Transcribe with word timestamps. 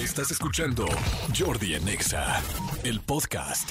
Estás 0.00 0.30
escuchando 0.30 0.86
Jordi 1.38 1.74
en 1.74 1.86
Exa, 1.86 2.42
el 2.84 3.00
podcast. 3.00 3.70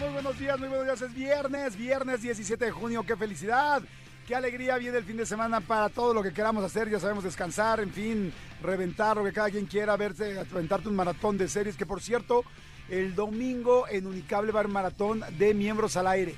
Muy 0.00 0.08
buenos 0.08 0.36
días, 0.36 0.58
muy 0.58 0.68
buenos 0.68 0.84
días. 0.84 1.02
Es 1.02 1.14
viernes, 1.14 1.76
viernes 1.76 2.22
17 2.22 2.64
de 2.64 2.70
junio. 2.72 3.04
¡Qué 3.06 3.14
felicidad! 3.16 3.80
Qué 4.26 4.34
alegría 4.34 4.76
viene 4.76 4.98
el 4.98 5.04
fin 5.04 5.16
de 5.16 5.24
semana 5.24 5.60
para 5.60 5.88
todo 5.88 6.12
lo 6.12 6.20
que 6.20 6.32
queramos 6.32 6.64
hacer. 6.64 6.90
Ya 6.90 6.98
sabemos 6.98 7.22
descansar, 7.22 7.78
en 7.78 7.92
fin, 7.92 8.32
reventar 8.60 9.18
lo 9.18 9.24
que 9.24 9.32
cada 9.32 9.50
quien 9.50 9.66
quiera, 9.66 9.96
verse, 9.96 10.40
aventarte 10.40 10.88
un 10.88 10.96
maratón 10.96 11.38
de 11.38 11.46
series. 11.46 11.76
Que 11.76 11.86
por 11.86 12.02
cierto, 12.02 12.42
el 12.88 13.14
domingo 13.14 13.86
en 13.88 14.08
Unicable 14.08 14.50
va 14.50 14.58
a 14.58 14.62
haber 14.62 14.72
maratón 14.72 15.22
de 15.38 15.54
miembros 15.54 15.96
al 15.96 16.08
aire. 16.08 16.34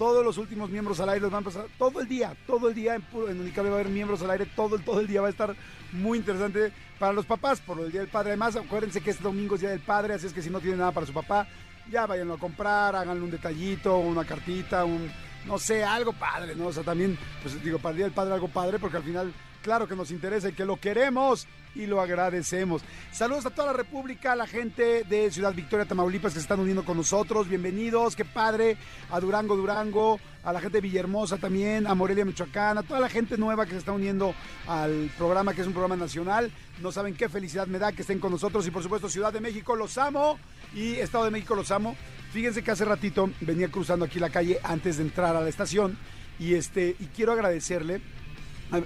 Todos 0.00 0.24
los 0.24 0.38
últimos 0.38 0.70
miembros 0.70 0.98
al 1.00 1.10
aire 1.10 1.20
los 1.20 1.30
van 1.30 1.42
a 1.42 1.44
pasar 1.44 1.66
todo 1.76 2.00
el 2.00 2.08
día, 2.08 2.34
todo 2.46 2.70
el 2.70 2.74
día 2.74 2.94
en, 2.94 3.04
en 3.28 3.38
Unicable 3.38 3.68
va 3.68 3.76
a 3.76 3.80
haber 3.80 3.92
miembros 3.92 4.22
al 4.22 4.30
aire, 4.30 4.46
todo, 4.56 4.78
todo 4.78 4.98
el 4.98 5.06
día 5.06 5.20
va 5.20 5.26
a 5.26 5.30
estar 5.30 5.54
muy 5.92 6.16
interesante 6.16 6.72
para 6.98 7.12
los 7.12 7.26
papás 7.26 7.60
por 7.60 7.78
el 7.78 7.92
Día 7.92 8.00
del 8.00 8.08
Padre. 8.08 8.30
Además, 8.30 8.56
acuérdense 8.56 9.02
que 9.02 9.10
este 9.10 9.22
domingo 9.22 9.56
es 9.56 9.60
Día 9.60 9.68
del 9.68 9.80
Padre, 9.80 10.14
así 10.14 10.26
es 10.26 10.32
que 10.32 10.40
si 10.40 10.48
no 10.48 10.58
tienen 10.58 10.78
nada 10.78 10.92
para 10.92 11.04
su 11.04 11.12
papá, 11.12 11.46
ya 11.90 12.06
váyanlo 12.06 12.32
a 12.32 12.38
comprar, 12.38 12.96
háganle 12.96 13.22
un 13.22 13.30
detallito, 13.30 13.98
una 13.98 14.24
cartita, 14.24 14.86
un, 14.86 15.06
no 15.44 15.58
sé, 15.58 15.84
algo 15.84 16.14
padre, 16.14 16.54
¿no? 16.56 16.68
O 16.68 16.72
sea, 16.72 16.82
también, 16.82 17.18
pues 17.42 17.62
digo, 17.62 17.78
para 17.78 17.90
el 17.90 17.96
Día 17.96 18.06
del 18.06 18.14
Padre 18.14 18.32
algo 18.32 18.48
padre, 18.48 18.78
porque 18.78 18.96
al 18.96 19.02
final, 19.02 19.34
claro 19.62 19.86
que 19.86 19.96
nos 19.96 20.10
interesa 20.10 20.48
y 20.48 20.52
que 20.52 20.64
lo 20.64 20.76
queremos 20.76 21.46
y 21.74 21.86
lo 21.86 22.00
agradecemos. 22.00 22.82
Saludos 23.12 23.46
a 23.46 23.50
toda 23.50 23.68
la 23.68 23.78
República, 23.78 24.32
a 24.32 24.36
la 24.36 24.46
gente 24.46 25.04
de 25.04 25.30
Ciudad 25.30 25.54
Victoria, 25.54 25.86
Tamaulipas, 25.86 26.32
que 26.32 26.40
se 26.40 26.42
están 26.42 26.60
uniendo 26.60 26.84
con 26.84 26.96
nosotros. 26.96 27.48
Bienvenidos, 27.48 28.16
qué 28.16 28.24
padre. 28.24 28.76
A 29.10 29.20
Durango, 29.20 29.56
Durango, 29.56 30.20
a 30.42 30.52
la 30.52 30.60
gente 30.60 30.78
de 30.78 30.82
Villahermosa 30.82 31.36
también, 31.36 31.86
a 31.86 31.94
Morelia, 31.94 32.24
Michoacán, 32.24 32.78
a 32.78 32.82
toda 32.82 33.00
la 33.00 33.08
gente 33.08 33.36
nueva 33.36 33.66
que 33.66 33.72
se 33.72 33.78
está 33.78 33.92
uniendo 33.92 34.34
al 34.66 35.10
programa, 35.16 35.54
que 35.54 35.60
es 35.60 35.66
un 35.66 35.72
programa 35.72 35.96
nacional. 35.96 36.50
No 36.80 36.92
saben 36.92 37.14
qué 37.14 37.28
felicidad 37.28 37.66
me 37.66 37.78
da 37.78 37.92
que 37.92 38.02
estén 38.02 38.18
con 38.18 38.32
nosotros. 38.32 38.66
Y 38.66 38.70
por 38.70 38.82
supuesto, 38.82 39.08
Ciudad 39.08 39.32
de 39.32 39.40
México, 39.40 39.76
los 39.76 39.98
amo. 39.98 40.38
Y 40.74 40.94
Estado 40.94 41.24
de 41.24 41.30
México, 41.30 41.54
los 41.54 41.70
amo. 41.70 41.96
Fíjense 42.32 42.62
que 42.62 42.70
hace 42.70 42.84
ratito 42.84 43.30
venía 43.40 43.68
cruzando 43.68 44.04
aquí 44.04 44.18
la 44.20 44.30
calle 44.30 44.60
antes 44.62 44.96
de 44.96 45.04
entrar 45.04 45.36
a 45.36 45.40
la 45.40 45.48
estación. 45.48 45.98
Y, 46.38 46.54
este, 46.54 46.96
y 46.98 47.06
quiero 47.06 47.32
agradecerle 47.32 48.00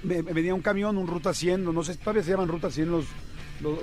venía 0.03 0.53
un 0.55 0.61
camión, 0.61 0.97
un 0.97 1.07
Ruta 1.07 1.33
100, 1.33 1.63
no 1.63 1.83
sé, 1.83 1.95
todavía 1.97 2.23
se 2.23 2.31
llaman 2.31 2.47
Ruta 2.47 2.71
100 2.71 2.89
los, 2.91 3.05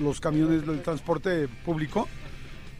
los, 0.00 0.20
camiones 0.20 0.66
del 0.66 0.82
transporte 0.82 1.48
público, 1.64 2.08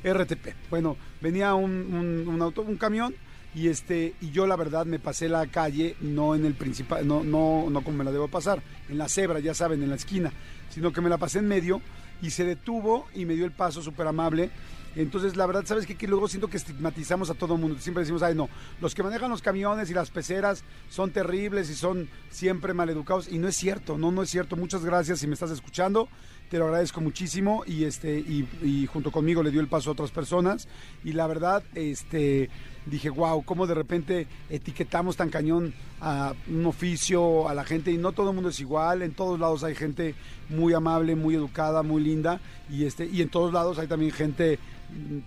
RTP. 0.05 0.55
Bueno, 0.71 0.97
venía 1.21 1.55
un, 1.55 1.71
un- 1.71 2.29
un 2.29 2.43
auto, 2.43 2.63
un 2.63 2.77
camión 2.77 3.15
y 3.55 3.69
este 3.69 4.15
y 4.21 4.31
yo 4.31 4.47
la 4.47 4.57
verdad 4.57 4.87
me 4.87 4.99
pasé 4.99 5.29
la 5.29 5.47
calle 5.47 5.95
no 6.01 6.35
en 6.35 6.47
el 6.47 6.55
principal, 6.55 7.07
no 7.07 7.23
no 7.23 7.67
no 7.71 7.83
como 7.85 7.99
me 7.99 8.05
la 8.05 8.11
debo 8.11 8.29
pasar, 8.29 8.63
en 8.89 8.97
la 8.99 9.09
cebra, 9.09 9.41
ya 9.41 9.53
saben, 9.55 9.83
en 9.83 9.91
la 9.91 9.97
esquina, 9.97 10.33
sino 10.71 10.93
que 10.93 11.01
me 11.03 11.11
la 11.11 11.19
pasé 11.19 11.39
en 11.41 11.49
medio 11.49 11.81
y 12.23 12.31
se 12.31 12.45
detuvo 12.45 13.07
y 13.15 13.27
me 13.27 13.35
dio 13.35 13.45
el 13.45 13.53
paso 13.53 13.83
súper 13.83 14.07
amable. 14.07 14.51
Entonces, 14.97 15.37
la 15.37 15.47
verdad, 15.47 15.65
¿sabes 15.65 15.87
qué? 15.87 15.97
Que 15.97 16.07
luego 16.07 16.29
siento 16.29 16.49
que 16.49 16.57
estigmatizamos 16.57 17.31
a 17.31 17.35
todo 17.35 17.55
el 17.55 17.61
mundo. 17.61 17.79
Siempre 17.79 18.03
decimos, 18.03 18.23
ay, 18.23 18.35
no, 18.35 18.49
los 18.81 18.95
que 18.95 19.03
manejan 19.03 19.31
los 19.31 19.43
camiones 19.43 19.91
y 19.91 19.95
las 19.95 20.11
peceras 20.11 20.65
son 20.91 21.11
terribles 21.11 21.71
y 21.71 21.75
son 21.75 22.09
siempre 22.31 22.75
maleducados. 22.75 23.31
Y 23.31 23.39
no 23.39 23.49
es 23.49 23.57
cierto, 23.57 23.99
no, 23.99 24.11
no 24.11 24.23
es 24.23 24.31
cierto. 24.31 24.57
Muchas 24.57 24.85
gracias 24.85 25.21
si 25.21 25.27
me 25.27 25.35
estás 25.35 25.51
escuchando. 25.51 26.09
Te 26.51 26.59
lo 26.59 26.67
agradezco 26.67 27.01
muchísimo 27.01 27.65
y 27.67 27.85
este 27.85 28.19
y, 28.19 28.47
y 28.63 28.87
junto 28.87 29.11
conmigo 29.11 29.43
le 29.43 29.51
dio 29.51 29.63
el 29.63 29.69
paso 29.69 29.89
a 29.89 29.93
otras 29.95 30.11
personas 30.11 30.69
y 31.03 31.13
la 31.13 31.27
verdad 31.27 31.63
este 31.75 32.51
dije 32.85 33.09
wow 33.09 33.43
cómo 33.43 33.67
de 33.67 33.75
repente 33.75 34.27
etiquetamos 34.51 35.17
tan 35.17 35.31
cañón 35.31 35.73
a 35.99 36.35
un 36.51 36.67
oficio 36.67 37.49
a 37.49 37.55
la 37.55 37.65
gente 37.65 37.91
y 37.91 37.97
no 37.97 38.13
todo 38.13 38.29
el 38.29 38.35
mundo 38.35 38.51
es 38.51 38.61
igual 38.61 39.01
en 39.01 39.15
todos 39.15 39.41
lados 39.41 39.65
hay 39.65 39.75
gente 39.75 40.15
muy 40.51 40.75
amable 40.75 41.17
muy 41.17 41.37
educada 41.37 41.83
muy 41.83 42.03
linda 42.03 42.39
y 42.69 42.85
este 42.85 43.07
y 43.07 43.23
en 43.23 43.31
todos 43.31 43.51
lados 43.53 43.79
hay 43.79 43.87
también 43.87 44.13
gente 44.13 44.59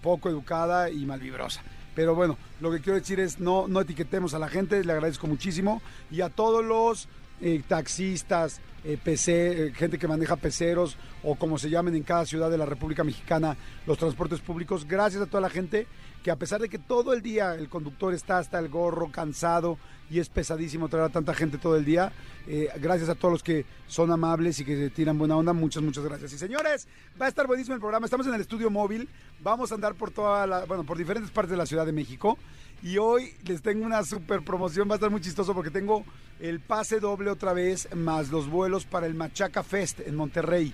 poco 0.01 0.29
educada 0.29 0.89
y 0.89 1.05
malvibrosa 1.05 1.61
pero 1.95 2.13
bueno, 2.13 2.37
lo 2.59 2.71
que 2.71 2.81
quiero 2.81 2.99
decir 2.99 3.19
es 3.21 3.39
no, 3.39 3.67
no 3.67 3.79
etiquetemos 3.79 4.33
a 4.33 4.39
la 4.39 4.49
gente, 4.49 4.83
le 4.83 4.91
agradezco 4.91 5.27
muchísimo. 5.27 5.81
Y 6.11 6.21
a 6.21 6.29
todos 6.29 6.63
los 6.63 7.07
eh, 7.41 7.63
taxistas, 7.67 8.59
eh, 8.85 8.97
PC, 9.03 9.67
eh, 9.67 9.73
gente 9.73 9.97
que 9.97 10.07
maneja 10.07 10.35
peceros 10.35 10.97
o 11.23 11.35
como 11.35 11.57
se 11.57 11.69
llamen 11.69 11.95
en 11.95 12.03
cada 12.03 12.25
ciudad 12.25 12.51
de 12.51 12.57
la 12.57 12.65
República 12.65 13.03
Mexicana, 13.03 13.57
los 13.87 13.97
transportes 13.97 14.39
públicos, 14.41 14.87
gracias 14.87 15.23
a 15.23 15.25
toda 15.25 15.41
la 15.41 15.49
gente 15.49 15.87
que 16.25 16.31
a 16.31 16.37
pesar 16.37 16.59
de 16.59 16.69
que 16.69 16.79
todo 16.79 17.13
el 17.13 17.21
día 17.21 17.53
el 17.53 17.69
conductor 17.69 18.11
está 18.11 18.39
hasta 18.39 18.57
el 18.57 18.67
gorro, 18.67 19.11
cansado 19.11 19.77
y 20.09 20.17
es 20.19 20.27
pesadísimo 20.27 20.89
traer 20.89 21.05
a 21.05 21.09
tanta 21.09 21.35
gente 21.35 21.59
todo 21.59 21.75
el 21.75 21.85
día, 21.85 22.11
eh, 22.47 22.67
gracias 22.79 23.09
a 23.09 23.15
todos 23.15 23.31
los 23.31 23.43
que 23.43 23.63
son 23.87 24.11
amables 24.11 24.59
y 24.59 24.65
que 24.65 24.89
tiran 24.89 25.19
buena 25.19 25.37
onda, 25.37 25.53
muchas, 25.53 25.83
muchas 25.83 26.03
gracias. 26.03 26.33
Y 26.33 26.39
señores, 26.39 26.87
va 27.21 27.27
a 27.27 27.29
estar 27.29 27.45
buenísimo 27.45 27.75
el 27.75 27.79
programa, 27.79 28.05
estamos 28.05 28.25
en 28.25 28.33
el 28.33 28.41
estudio 28.41 28.71
móvil, 28.71 29.07
vamos 29.43 29.71
a 29.71 29.75
andar 29.75 29.93
por 29.93 30.09
toda 30.09 30.47
la, 30.47 30.65
bueno, 30.65 30.83
por 30.83 30.97
diferentes 30.97 31.29
partes 31.29 31.51
de 31.51 31.57
la 31.57 31.67
Ciudad 31.67 31.85
de 31.85 31.91
México. 31.91 32.39
Y 32.81 32.97
hoy 32.97 33.35
les 33.45 33.61
tengo 33.61 33.85
una 33.85 34.03
super 34.03 34.43
promoción, 34.43 34.89
va 34.89 34.93
a 34.93 34.95
estar 34.95 35.11
muy 35.11 35.21
chistoso 35.21 35.53
porque 35.53 35.69
tengo 35.69 36.05
el 36.39 36.59
pase 36.59 36.99
doble 36.99 37.29
otra 37.29 37.53
vez, 37.53 37.87
más 37.95 38.29
los 38.29 38.49
vuelos 38.49 38.74
para 38.83 39.05
el 39.05 39.15
Machaca 39.15 39.63
Fest 39.63 40.01
en 40.01 40.15
Monterrey. 40.15 40.73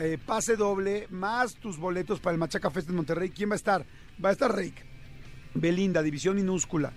Eh, 0.00 0.18
pase 0.24 0.56
doble, 0.56 1.06
más 1.10 1.56
tus 1.56 1.76
boletos 1.76 2.20
para 2.20 2.32
el 2.32 2.38
Machaca 2.38 2.70
Fest 2.70 2.88
en 2.88 2.96
Monterrey. 2.96 3.28
¿Quién 3.28 3.50
va 3.50 3.54
a 3.54 3.56
estar? 3.56 3.84
Va 4.24 4.30
a 4.30 4.32
estar 4.32 4.56
Rick, 4.56 4.86
Belinda, 5.54 6.02
División 6.02 6.36
Minúscula, 6.36 6.92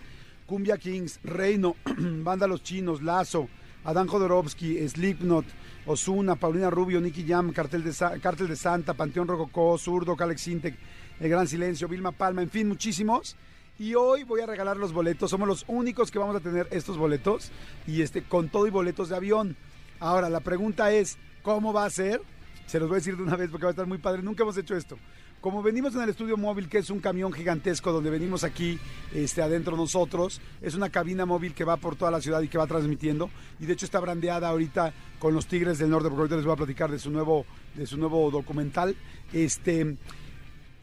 Cumbia 0.45 0.77
Kings, 0.77 1.19
Reino, 1.23 1.75
Banda 1.97 2.47
Los 2.47 2.63
Chinos, 2.63 3.01
Lazo, 3.01 3.49
Adán 3.83 4.07
Jodorowsky, 4.07 4.87
Slipknot, 4.87 5.45
Osuna, 5.85 6.35
Paulina 6.35 6.69
Rubio, 6.69 7.01
Nicky 7.01 7.25
Jam, 7.27 7.51
Cartel 7.51 7.83
de, 7.83 8.47
de 8.47 8.55
Santa, 8.55 8.93
Panteón 8.93 9.27
Rococó, 9.27 9.77
Zurdo, 9.77 10.15
Calex 10.15 10.47
Intec, 10.47 10.75
El 11.19 11.29
Gran 11.29 11.47
Silencio, 11.47 11.87
Vilma 11.87 12.11
Palma, 12.11 12.41
en 12.41 12.49
fin, 12.49 12.67
muchísimos. 12.67 13.35
Y 13.81 13.95
hoy 13.95 14.23
voy 14.23 14.41
a 14.41 14.45
regalar 14.45 14.77
los 14.77 14.93
boletos. 14.93 15.31
Somos 15.31 15.47
los 15.47 15.65
únicos 15.67 16.11
que 16.11 16.19
vamos 16.19 16.35
a 16.35 16.39
tener 16.39 16.67
estos 16.69 16.99
boletos. 16.99 17.51
Y 17.87 18.03
este, 18.03 18.21
con 18.21 18.49
todo 18.49 18.67
y 18.67 18.69
boletos 18.69 19.09
de 19.09 19.15
avión. 19.15 19.57
Ahora, 20.01 20.31
la 20.31 20.39
pregunta 20.39 20.91
es, 20.91 21.19
¿cómo 21.44 21.72
va 21.72 21.85
a 21.85 21.89
ser? 21.91 22.22
Se 22.66 22.79
los 22.79 22.89
voy 22.89 22.95
a 22.95 23.00
decir 23.00 23.16
de 23.16 23.22
una 23.22 23.35
vez 23.35 23.51
porque 23.51 23.66
va 23.66 23.69
a 23.69 23.73
estar 23.73 23.85
muy 23.85 24.00
padre. 24.00 24.23
Nunca 24.23 24.41
hemos 24.41 24.57
hecho 24.57 24.75
esto. 24.75 24.97
Como 25.41 25.62
venimos 25.62 25.94
en 25.94 26.01
el 26.01 26.09
estudio 26.09 26.38
móvil, 26.38 26.69
que 26.69 26.79
es 26.79 26.89
un 26.89 27.00
camión 27.00 27.31
gigantesco 27.31 27.91
donde 27.91 28.09
venimos 28.09 28.44
aquí 28.44 28.79
este, 29.13 29.44
adentro 29.44 29.78
nosotros, 29.78 30.41
es 30.59 30.73
una 30.73 30.90
cabina 30.90 31.28
móvil 31.28 31.53
que 31.53 31.63
va 31.63 31.78
por 31.78 31.95
toda 31.95 32.09
la 32.09 32.19
ciudad 32.19 32.41
y 32.41 32.47
que 32.47 32.57
va 32.57 32.66
transmitiendo. 32.66 33.29
Y 33.59 33.67
de 33.67 33.73
hecho 33.73 33.85
está 33.85 34.00
brandeada 34.00 34.50
ahorita 34.50 34.91
con 35.19 35.35
los 35.35 35.45
Tigres 35.45 35.78
del 35.78 35.91
Norte, 35.91 36.09
porque 36.09 36.22
ahorita 36.22 36.35
les 36.38 36.45
voy 36.45 36.53
a 36.53 36.57
platicar 36.57 36.90
de 36.90 36.97
su 36.97 37.11
nuevo, 37.11 37.45
de 37.75 37.85
su 37.85 37.97
nuevo 37.97 38.31
documental. 38.31 38.95
Este, 39.31 39.97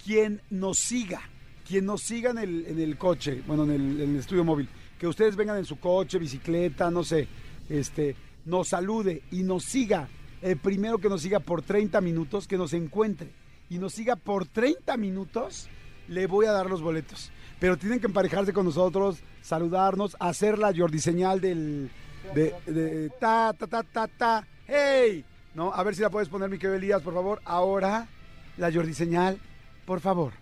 quien 0.05 0.43
nos 0.51 0.79
siga, 0.79 1.23
quien 1.67 1.87
nos 1.87 2.03
siga 2.03 2.31
en 2.31 2.39
el, 2.39 2.67
en 2.67 2.81
el 2.81 2.97
coche, 2.97 3.43
bueno, 3.49 3.65
en 3.65 3.71
el, 3.73 4.01
en 4.01 4.11
el 4.11 4.17
estudio 4.21 4.45
móvil, 4.45 4.69
que 4.97 5.09
ustedes 5.09 5.35
vengan 5.35 5.59
en 5.59 5.65
su 5.65 5.81
coche, 5.81 6.21
bicicleta, 6.21 6.89
no 6.89 7.03
sé, 7.03 7.27
este, 7.69 8.15
nos 8.49 8.69
salude 8.69 9.23
y 9.31 9.43
nos 9.43 9.65
siga, 9.65 10.09
el 10.41 10.57
primero 10.57 10.99
que 10.99 11.09
nos 11.09 11.23
siga 11.23 11.39
por 11.39 11.63
30 11.63 12.01
minutos, 12.01 12.49
que 12.49 12.57
nos 12.57 12.73
encuentre 12.73 13.31
y 13.69 13.79
nos 13.79 13.93
siga 13.93 14.17
por 14.17 14.47
30 14.47 14.97
minutos, 14.97 15.69
le 16.09 16.27
voy 16.27 16.47
a 16.47 16.53
dar 16.53 16.71
los 16.71 16.81
boletos. 16.81 17.31
Pero 17.61 17.77
tienen 17.77 18.01
que 18.01 18.07
emparejarse 18.07 18.53
con 18.53 18.65
nosotros, 18.65 19.19
saludarnos, 19.43 20.17
hacer 20.19 20.59
la 20.59 20.73
Jordi 20.75 20.99
señal 20.99 21.41
del 21.41 21.91
de, 22.35 23.11
ta 23.21 23.53
ta 23.53 23.67
ta 23.67 23.83
ta 23.83 24.07
ta, 24.07 24.47
hey, 24.67 25.25
no, 25.55 25.73
a 25.73 25.83
ver 25.83 25.95
si 25.95 26.03
la 26.03 26.11
puedes 26.11 26.29
poner 26.29 26.49
mi 26.49 26.59
por 26.59 27.15
favor. 27.15 27.41
Ahora 27.45 28.09
la 28.57 28.73
Jordi 28.73 28.95
señal, 28.95 29.39
por 29.85 30.01
favor. 30.01 30.33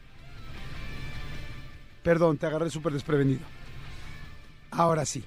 Perdón, 2.04 2.38
te 2.38 2.46
agarré 2.46 2.70
súper 2.70 2.92
desprevenido. 2.92 3.42
Ahora 4.70 5.04
sí. 5.04 5.24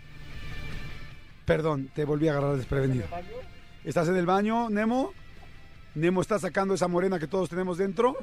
Perdón, 1.50 1.90
te 1.96 2.06
volví 2.06 2.28
a 2.28 2.34
agarrar 2.34 2.58
desprevenido. 2.58 3.06
¿Estás 3.84 4.08
en 4.08 4.16
el 4.18 4.28
baño, 4.28 4.70
Nemo? 4.70 5.14
Nemo 5.96 6.22
está 6.22 6.38
sacando 6.38 6.76
esa 6.76 6.88
morena 6.88 7.18
que 7.18 7.26
todos 7.26 7.50
tenemos 7.50 7.79
dentro. 7.79 8.16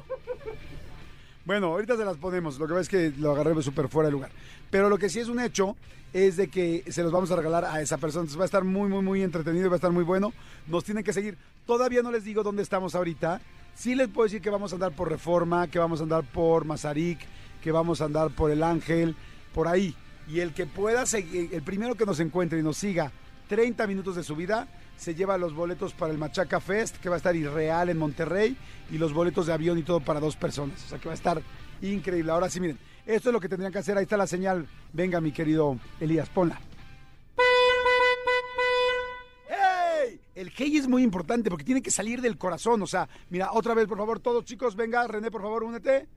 Bueno, 1.43 1.67
ahorita 1.67 1.97
se 1.97 2.05
las 2.05 2.15
ponemos. 2.15 2.57
Lo 2.57 2.67
que 2.67 2.73
pasa 2.73 2.81
es 2.83 2.87
que 2.87 3.13
lo 3.19 3.33
agarré 3.33 3.61
súper 3.61 3.89
fuera 3.89 4.07
de 4.07 4.13
lugar. 4.13 4.31
Pero 4.71 4.87
lo 4.87 4.97
que 4.97 5.09
sí 5.09 5.19
es 5.19 5.27
un 5.27 5.41
hecho 5.41 5.75
es 6.13 6.37
de 6.37 6.47
que 6.47 6.85
se 6.87 7.03
los 7.03 7.11
vamos 7.11 7.29
a 7.29 7.35
regalar 7.35 7.65
a 7.65 7.81
esa 7.81 7.97
persona. 7.97 8.29
Va 8.37 8.43
a 8.43 8.45
estar 8.45 8.63
muy, 8.63 8.87
muy, 8.87 9.03
muy 9.03 9.21
entretenido 9.21 9.65
y 9.65 9.67
va 9.67 9.75
a 9.75 9.81
estar 9.81 9.91
muy 9.91 10.05
bueno. 10.05 10.31
Nos 10.65 10.85
tienen 10.85 11.03
que 11.03 11.11
seguir. 11.11 11.37
Todavía 11.65 12.01
no 12.03 12.11
les 12.11 12.23
digo 12.23 12.43
dónde 12.43 12.63
estamos 12.63 12.95
ahorita. 12.95 13.41
Sí 13.75 13.93
les 13.93 14.07
puedo 14.07 14.23
decir 14.23 14.41
que 14.41 14.49
vamos 14.49 14.71
a 14.71 14.75
andar 14.75 14.93
por 14.93 15.09
Reforma, 15.09 15.67
que 15.67 15.79
vamos 15.79 15.99
a 15.99 16.03
andar 16.03 16.23
por 16.23 16.63
Mazarik, 16.63 17.19
que 17.61 17.73
vamos 17.73 17.99
a 17.99 18.05
andar 18.05 18.29
por 18.29 18.51
El 18.51 18.63
Ángel, 18.63 19.17
por 19.53 19.67
ahí. 19.67 19.93
Y 20.29 20.41
el 20.41 20.53
que 20.53 20.65
pueda 20.65 21.05
seguir, 21.05 21.53
el 21.53 21.61
primero 21.61 21.95
que 21.95 22.05
nos 22.05 22.19
encuentre 22.19 22.59
y 22.59 22.63
nos 22.63 22.75
siga 22.75 23.13
30 23.47 23.87
minutos 23.87 24.15
de 24.15 24.23
su 24.23 24.35
vida, 24.35 24.67
se 24.97 25.15
lleva 25.15 25.37
los 25.37 25.53
boletos 25.53 25.93
para 25.93 26.11
el 26.11 26.17
Machaca 26.17 26.59
Fest, 26.59 26.97
que 26.97 27.09
va 27.09 27.15
a 27.15 27.17
estar 27.17 27.35
irreal 27.35 27.89
en 27.89 27.97
Monterrey, 27.97 28.57
y 28.91 28.97
los 28.97 29.13
boletos 29.13 29.47
de 29.47 29.53
avión 29.53 29.77
y 29.77 29.83
todo 29.83 29.99
para 29.99 30.19
dos 30.19 30.35
personas. 30.35 30.83
O 30.85 30.89
sea 30.89 30.99
que 30.99 31.07
va 31.07 31.13
a 31.13 31.15
estar 31.15 31.41
increíble. 31.81 32.31
Ahora 32.31 32.49
sí, 32.49 32.59
miren, 32.59 32.79
esto 33.05 33.29
es 33.29 33.33
lo 33.33 33.39
que 33.39 33.49
tendrían 33.49 33.71
que 33.71 33.79
hacer. 33.79 33.97
Ahí 33.97 34.03
está 34.03 34.17
la 34.17 34.27
señal. 34.27 34.67
Venga, 34.93 35.21
mi 35.21 35.31
querido 35.31 35.77
Elías, 35.99 36.29
ponla. 36.29 36.59
El 40.35 40.51
hey 40.55 40.77
es 40.77 40.87
muy 40.87 41.01
importante 41.01 41.49
porque 41.49 41.65
tiene 41.65 41.81
que 41.81 41.89
salir 41.89 42.21
del 42.21 42.37
corazón. 42.37 42.83
O 42.83 42.87
sea, 42.87 43.09
mira, 43.31 43.51
otra 43.53 43.73
vez, 43.73 43.87
por 43.87 43.97
favor, 43.97 44.19
todos 44.19 44.45
chicos, 44.45 44.75
venga, 44.75 45.07
René, 45.07 45.31
por 45.31 45.41
favor, 45.41 45.63
únete. 45.63 46.07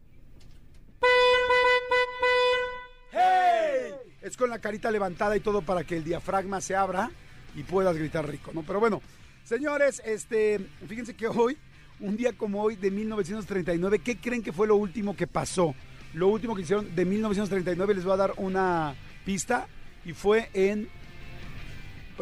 Con 4.37 4.51
la 4.51 4.59
carita 4.59 4.91
levantada 4.91 5.37
y 5.37 5.41
todo 5.41 5.63
para 5.63 5.85
que 5.85 5.97
el 5.97 6.05
diafragma 6.05 6.61
se 6.61 6.75
abra 6.75 7.11
y 7.55 7.63
puedas 7.63 7.97
gritar 7.97 8.29
rico, 8.29 8.53
¿no? 8.55 8.63
Pero 8.63 8.81
bueno, 8.81 9.03
señores, 9.45 10.01
este, 10.05 10.61
fíjense 10.89 11.15
que 11.15 11.27
hoy, 11.29 11.59
un 11.99 12.17
día 12.17 12.33
como 12.33 12.63
hoy 12.63 12.77
de 12.77 12.91
1939, 12.91 13.99
¿qué 13.99 14.17
creen 14.19 14.43
que 14.43 14.53
fue 14.53 14.67
lo 14.67 14.77
último 14.77 15.15
que 15.15 15.27
pasó? 15.27 15.75
Lo 16.15 16.29
último 16.29 16.55
que 16.55 16.63
hicieron 16.63 16.95
de 16.95 17.05
1939, 17.05 17.95
les 17.95 18.05
voy 18.05 18.15
a 18.15 18.17
dar 18.17 18.35
una 18.37 18.95
pista, 19.25 19.67
y 20.05 20.13
fue 20.13 20.49
en, 20.55 20.89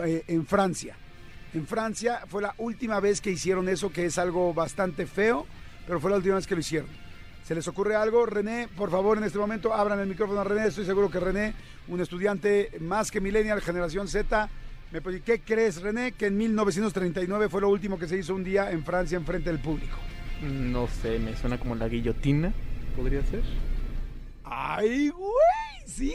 eh, 0.05 0.25
en 0.27 0.47
Francia. 0.47 0.97
En 1.55 1.67
Francia 1.67 2.23
fue 2.29 2.43
la 2.43 2.55
última 2.59 3.01
vez 3.01 3.21
que 3.21 3.31
hicieron 3.31 3.69
eso, 3.69 3.91
que 3.91 4.07
es 4.07 4.19
algo 4.19 4.53
bastante 4.53 5.07
feo, 5.07 5.47
pero 5.87 6.01
fue 6.01 6.11
la 6.11 6.17
última 6.17 6.37
vez 6.37 6.47
que 6.47 6.55
lo 6.55 6.61
hicieron. 6.61 6.89
¿Se 7.49 7.55
les 7.55 7.67
ocurre 7.67 7.97
algo? 7.97 8.27
René, 8.27 8.69
por 8.77 8.91
favor, 8.91 9.17
en 9.17 9.25
este 9.25 9.39
momento 9.39 9.73
abran 9.73 9.99
el 9.99 10.07
micrófono 10.07 10.43
a 10.43 10.45
René. 10.45 10.67
Estoy 10.67 10.85
seguro 10.85 11.11
que 11.11 11.19
René, 11.19 11.55
un 11.89 11.99
estudiante 11.99 12.71
más 12.79 13.11
que 13.11 13.23
millennial, 13.23 13.63
generación 13.63 14.07
Z, 14.07 14.51
me 14.93 15.01
puede 15.01 15.23
¿qué 15.23 15.41
crees, 15.41 15.81
René? 15.81 16.13
Que 16.13 16.27
en 16.27 16.37
1939 16.37 17.49
fue 17.49 17.63
lo 17.63 17.71
último 17.71 17.99
que 17.99 18.07
se 18.07 18.19
hizo 18.19 18.35
un 18.35 18.45
día 18.45 18.71
en 18.71 18.85
Francia 18.85 19.17
en 19.17 19.25
frente 19.25 19.49
del 19.49 19.61
público. 19.61 19.97
No 20.43 20.89
sé, 20.89 21.19
me 21.19 21.35
suena 21.39 21.59
como 21.59 21.75
la 21.75 21.89
guillotina, 21.89 22.53
podría 22.95 23.25
ser. 23.25 23.43
¡Ay, 24.45 25.09
güey! 25.09 25.87
Sí, 25.87 26.15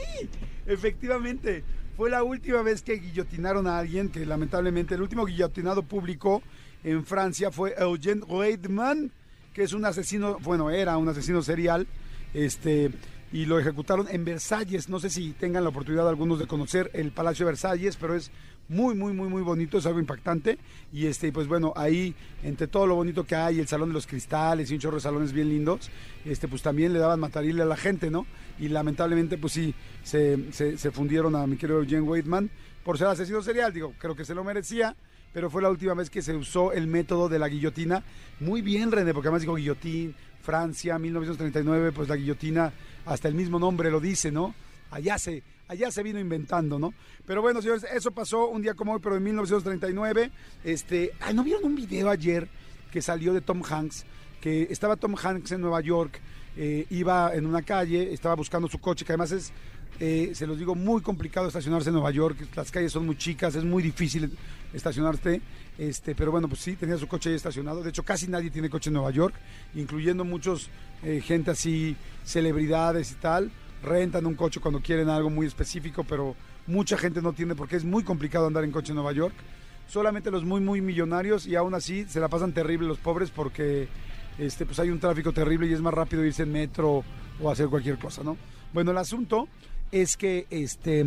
efectivamente. 0.67 1.63
Fue 1.97 2.11
la 2.11 2.21
última 2.21 2.61
vez 2.61 2.83
que 2.83 2.99
guillotinaron 2.99 3.65
a 3.65 3.79
alguien, 3.79 4.09
que 4.09 4.23
lamentablemente 4.23 4.93
el 4.93 5.01
último 5.01 5.25
guillotinado 5.25 5.81
público 5.81 6.43
en 6.83 7.03
Francia 7.03 7.49
fue 7.49 7.75
Eugène 7.75 8.23
Reidman 8.29 9.11
que 9.53 9.63
es 9.63 9.73
un 9.73 9.85
asesino, 9.85 10.39
bueno, 10.39 10.69
era 10.69 10.97
un 10.97 11.07
asesino 11.07 11.41
serial, 11.41 11.87
este, 12.33 12.91
y 13.31 13.45
lo 13.45 13.59
ejecutaron 13.59 14.07
en 14.09 14.25
Versalles. 14.25 14.89
No 14.89 14.99
sé 14.99 15.09
si 15.09 15.31
tengan 15.31 15.63
la 15.63 15.69
oportunidad 15.69 16.07
algunos 16.07 16.39
de 16.39 16.47
conocer 16.47 16.89
el 16.93 17.11
Palacio 17.11 17.45
de 17.45 17.51
Versalles, 17.51 17.95
pero 17.97 18.15
es 18.15 18.31
muy, 18.69 18.95
muy, 18.95 19.13
muy, 19.13 19.27
muy 19.27 19.41
bonito, 19.41 19.77
es 19.77 19.85
algo 19.85 19.99
impactante. 19.99 20.57
Y 20.91 21.07
este, 21.07 21.31
pues 21.31 21.47
bueno, 21.47 21.73
ahí, 21.75 22.15
entre 22.43 22.67
todo 22.67 22.87
lo 22.87 22.95
bonito 22.95 23.25
que 23.25 23.35
hay, 23.35 23.59
el 23.59 23.67
Salón 23.67 23.89
de 23.89 23.93
los 23.93 24.07
Cristales 24.07 24.69
y 24.69 24.75
un 24.75 24.79
chorro 24.79 24.95
de 24.95 25.01
salones 25.01 25.33
bien 25.33 25.49
lindos, 25.49 25.89
este, 26.25 26.47
pues 26.47 26.61
también 26.61 26.93
le 26.93 26.99
daban 26.99 27.19
matarile 27.19 27.61
a 27.61 27.65
la 27.65 27.77
gente, 27.77 28.09
¿no? 28.09 28.25
Y 28.59 28.69
lamentablemente, 28.69 29.37
pues 29.37 29.53
sí, 29.53 29.73
se, 30.03 30.51
se, 30.51 30.91
fundieron 30.91 31.35
a 31.35 31.45
mi 31.47 31.57
querido 31.57 31.83
Jane 31.83 32.01
Waitman 32.01 32.49
por 32.83 32.97
ser 32.97 33.07
asesino 33.07 33.41
serial, 33.41 33.73
digo, 33.73 33.93
creo 33.97 34.15
que 34.15 34.25
se 34.25 34.35
lo 34.35 34.43
merecía 34.43 34.95
pero 35.33 35.49
fue 35.49 35.61
la 35.61 35.69
última 35.69 35.95
vez 35.95 36.09
que 36.09 36.21
se 36.21 36.35
usó 36.35 36.71
el 36.71 36.87
método 36.87 37.27
de 37.27 37.39
la 37.39 37.49
guillotina. 37.49 38.03
Muy 38.39 38.61
bien, 38.61 38.91
René, 38.91 39.13
porque 39.13 39.27
además 39.27 39.41
dijo 39.41 39.55
guillotín, 39.55 40.15
Francia, 40.41 40.99
1939, 40.99 41.91
pues 41.91 42.07
la 42.07 42.15
guillotina, 42.15 42.71
hasta 43.05 43.27
el 43.27 43.33
mismo 43.33 43.59
nombre 43.59 43.89
lo 43.89 43.99
dice, 43.99 44.31
¿no? 44.31 44.53
Allá 44.91 45.17
se, 45.17 45.41
allá 45.67 45.89
se 45.89 46.03
vino 46.03 46.19
inventando, 46.19 46.77
¿no? 46.77 46.93
Pero 47.25 47.41
bueno, 47.41 47.61
señores, 47.61 47.85
eso 47.91 48.11
pasó 48.11 48.47
un 48.49 48.61
día 48.61 48.75
como 48.75 48.93
hoy, 48.93 48.99
pero 49.01 49.15
en 49.15 49.23
1939. 49.23 50.31
Este, 50.63 51.13
ay, 51.19 51.33
¿no 51.33 51.43
vieron 51.43 51.63
un 51.63 51.75
video 51.75 52.09
ayer 52.09 52.47
que 52.91 53.01
salió 53.01 53.33
de 53.33 53.41
Tom 53.41 53.63
Hanks? 53.67 54.05
Que 54.39 54.67
estaba 54.69 54.97
Tom 54.97 55.15
Hanks 55.15 55.53
en 55.53 55.61
Nueva 55.61 55.81
York, 55.81 56.19
eh, 56.57 56.85
iba 56.89 57.33
en 57.33 57.45
una 57.45 57.61
calle, 57.61 58.13
estaba 58.13 58.35
buscando 58.35 58.67
su 58.67 58.79
coche, 58.79 59.05
que 59.05 59.13
además 59.13 59.31
es 59.31 59.53
eh, 60.05 60.35
se 60.35 60.45
los 60.45 60.59
digo, 60.59 60.75
muy 60.75 61.01
complicado 61.01 61.47
estacionarse 61.47 61.87
en 61.87 61.93
Nueva 61.93 62.11
York. 62.11 62.37
Las 62.57 62.69
calles 62.71 62.91
son 62.91 63.05
muy 63.05 63.17
chicas, 63.17 63.55
es 63.55 63.63
muy 63.63 63.81
difícil 63.81 64.37
estacionarte. 64.73 65.41
Este, 65.77 66.13
pero 66.13 66.29
bueno, 66.29 66.49
pues 66.49 66.59
sí, 66.59 66.75
tenía 66.75 66.97
su 66.97 67.07
coche 67.07 67.29
ahí 67.29 67.35
estacionado. 67.35 67.81
De 67.81 67.89
hecho, 67.89 68.03
casi 68.03 68.27
nadie 68.27 68.51
tiene 68.51 68.69
coche 68.69 68.89
en 68.89 68.95
Nueva 68.95 69.11
York, 69.11 69.33
incluyendo 69.75 70.25
muchos 70.25 70.69
eh, 71.03 71.21
gente 71.21 71.51
así, 71.51 71.95
celebridades 72.25 73.13
y 73.13 73.15
tal. 73.15 73.49
Rentan 73.81 74.25
un 74.25 74.35
coche 74.35 74.59
cuando 74.59 74.81
quieren 74.81 75.07
algo 75.07 75.29
muy 75.29 75.47
específico, 75.47 76.03
pero 76.03 76.35
mucha 76.67 76.97
gente 76.97 77.21
no 77.21 77.31
tiene 77.31 77.55
porque 77.55 77.77
es 77.77 77.85
muy 77.85 78.03
complicado 78.03 78.45
andar 78.45 78.65
en 78.65 78.71
coche 78.73 78.89
en 78.89 78.95
Nueva 78.95 79.13
York. 79.13 79.35
Solamente 79.87 80.31
los 80.31 80.43
muy, 80.43 80.59
muy 80.59 80.81
millonarios 80.81 81.47
y 81.47 81.55
aún 81.55 81.75
así 81.75 82.03
se 82.09 82.19
la 82.19 82.27
pasan 82.27 82.51
terrible 82.51 82.89
los 82.89 82.97
pobres 82.97 83.31
porque 83.31 83.87
este, 84.37 84.65
pues 84.65 84.79
hay 84.79 84.89
un 84.89 84.99
tráfico 84.99 85.31
terrible 85.31 85.65
y 85.65 85.71
es 85.71 85.79
más 85.79 85.93
rápido 85.93 86.25
irse 86.25 86.43
en 86.43 86.51
metro 86.51 87.05
o 87.41 87.49
hacer 87.49 87.67
cualquier 87.67 87.97
cosa, 87.97 88.21
¿no? 88.21 88.35
Bueno, 88.73 88.91
el 88.91 88.97
asunto 88.97 89.47
es 89.93 90.17
que 90.17 90.47
este 90.49 91.05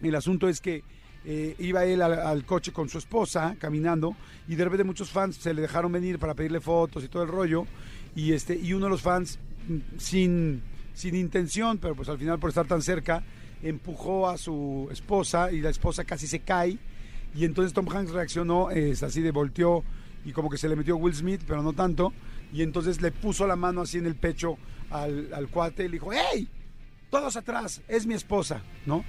el 0.00 0.14
asunto 0.14 0.48
es 0.48 0.60
que 0.60 0.84
eh, 1.24 1.56
iba 1.58 1.84
él 1.84 2.00
al, 2.00 2.46
coche 2.46 2.72
con 2.72 2.88
su 2.88 2.96
esposa 2.96 3.56
caminando 3.58 4.14
y 4.46 4.54
de 4.54 4.64
repente 4.64 4.84
muchos 4.84 5.10
fans 5.10 5.34
se 5.34 5.52
le 5.52 5.60
dejaron 5.60 5.90
venir 5.90 6.20
para 6.20 6.34
pedirle 6.34 6.60
fotos 6.60 7.02
y 7.02 7.08
todo 7.08 7.24
el 7.24 7.28
rollo 7.28 7.66
y 8.14 8.32
este 8.32 8.54
y 8.54 8.72
uno 8.72 8.86
de 8.86 8.90
los 8.90 9.02
fans 9.02 9.40
mm, 9.66 9.98
sin 9.98 10.62
sin 10.94 11.16
intención 11.16 11.78
pero 11.78 11.96
pues 11.96 12.08
al 12.08 12.18
final 12.18 12.38
por 12.38 12.50
estar 12.50 12.68
tan 12.68 12.82
cerca 12.82 13.24
empujó 13.64 14.28
a 14.28 14.38
su 14.38 14.88
esposa 14.92 15.50
y 15.50 15.60
la 15.60 15.70
esposa 15.70 16.04
casi 16.04 16.28
se 16.28 16.38
cae 16.38 16.78
y 17.34 17.44
entonces 17.44 17.72
Tom 17.72 17.88
Hanks 17.88 18.12
reaccionó 18.12 18.70
es 18.70 19.02
así 19.02 19.22
de 19.22 19.32
volteó 19.32 19.82
y 20.24 20.30
como 20.30 20.48
que 20.48 20.56
se 20.56 20.68
le 20.68 20.76
metió 20.76 20.96
Will 20.96 21.16
Smith 21.16 21.42
pero 21.44 21.64
no 21.64 21.72
tanto 21.72 22.12
y 22.52 22.62
entonces 22.62 23.02
le 23.02 23.10
puso 23.10 23.44
la 23.48 23.56
mano 23.56 23.80
así 23.80 23.98
en 23.98 24.06
el 24.06 24.14
pecho 24.14 24.56
al, 24.88 25.34
al 25.34 25.48
cuate 25.48 25.84
y 25.84 25.88
le 25.88 25.94
dijo 25.94 26.10
¡Hey! 26.12 26.48
Todos 27.10 27.36
atrás, 27.36 27.80
es 27.88 28.06
mi 28.06 28.14
esposa, 28.14 28.62
¿no? 28.86 29.04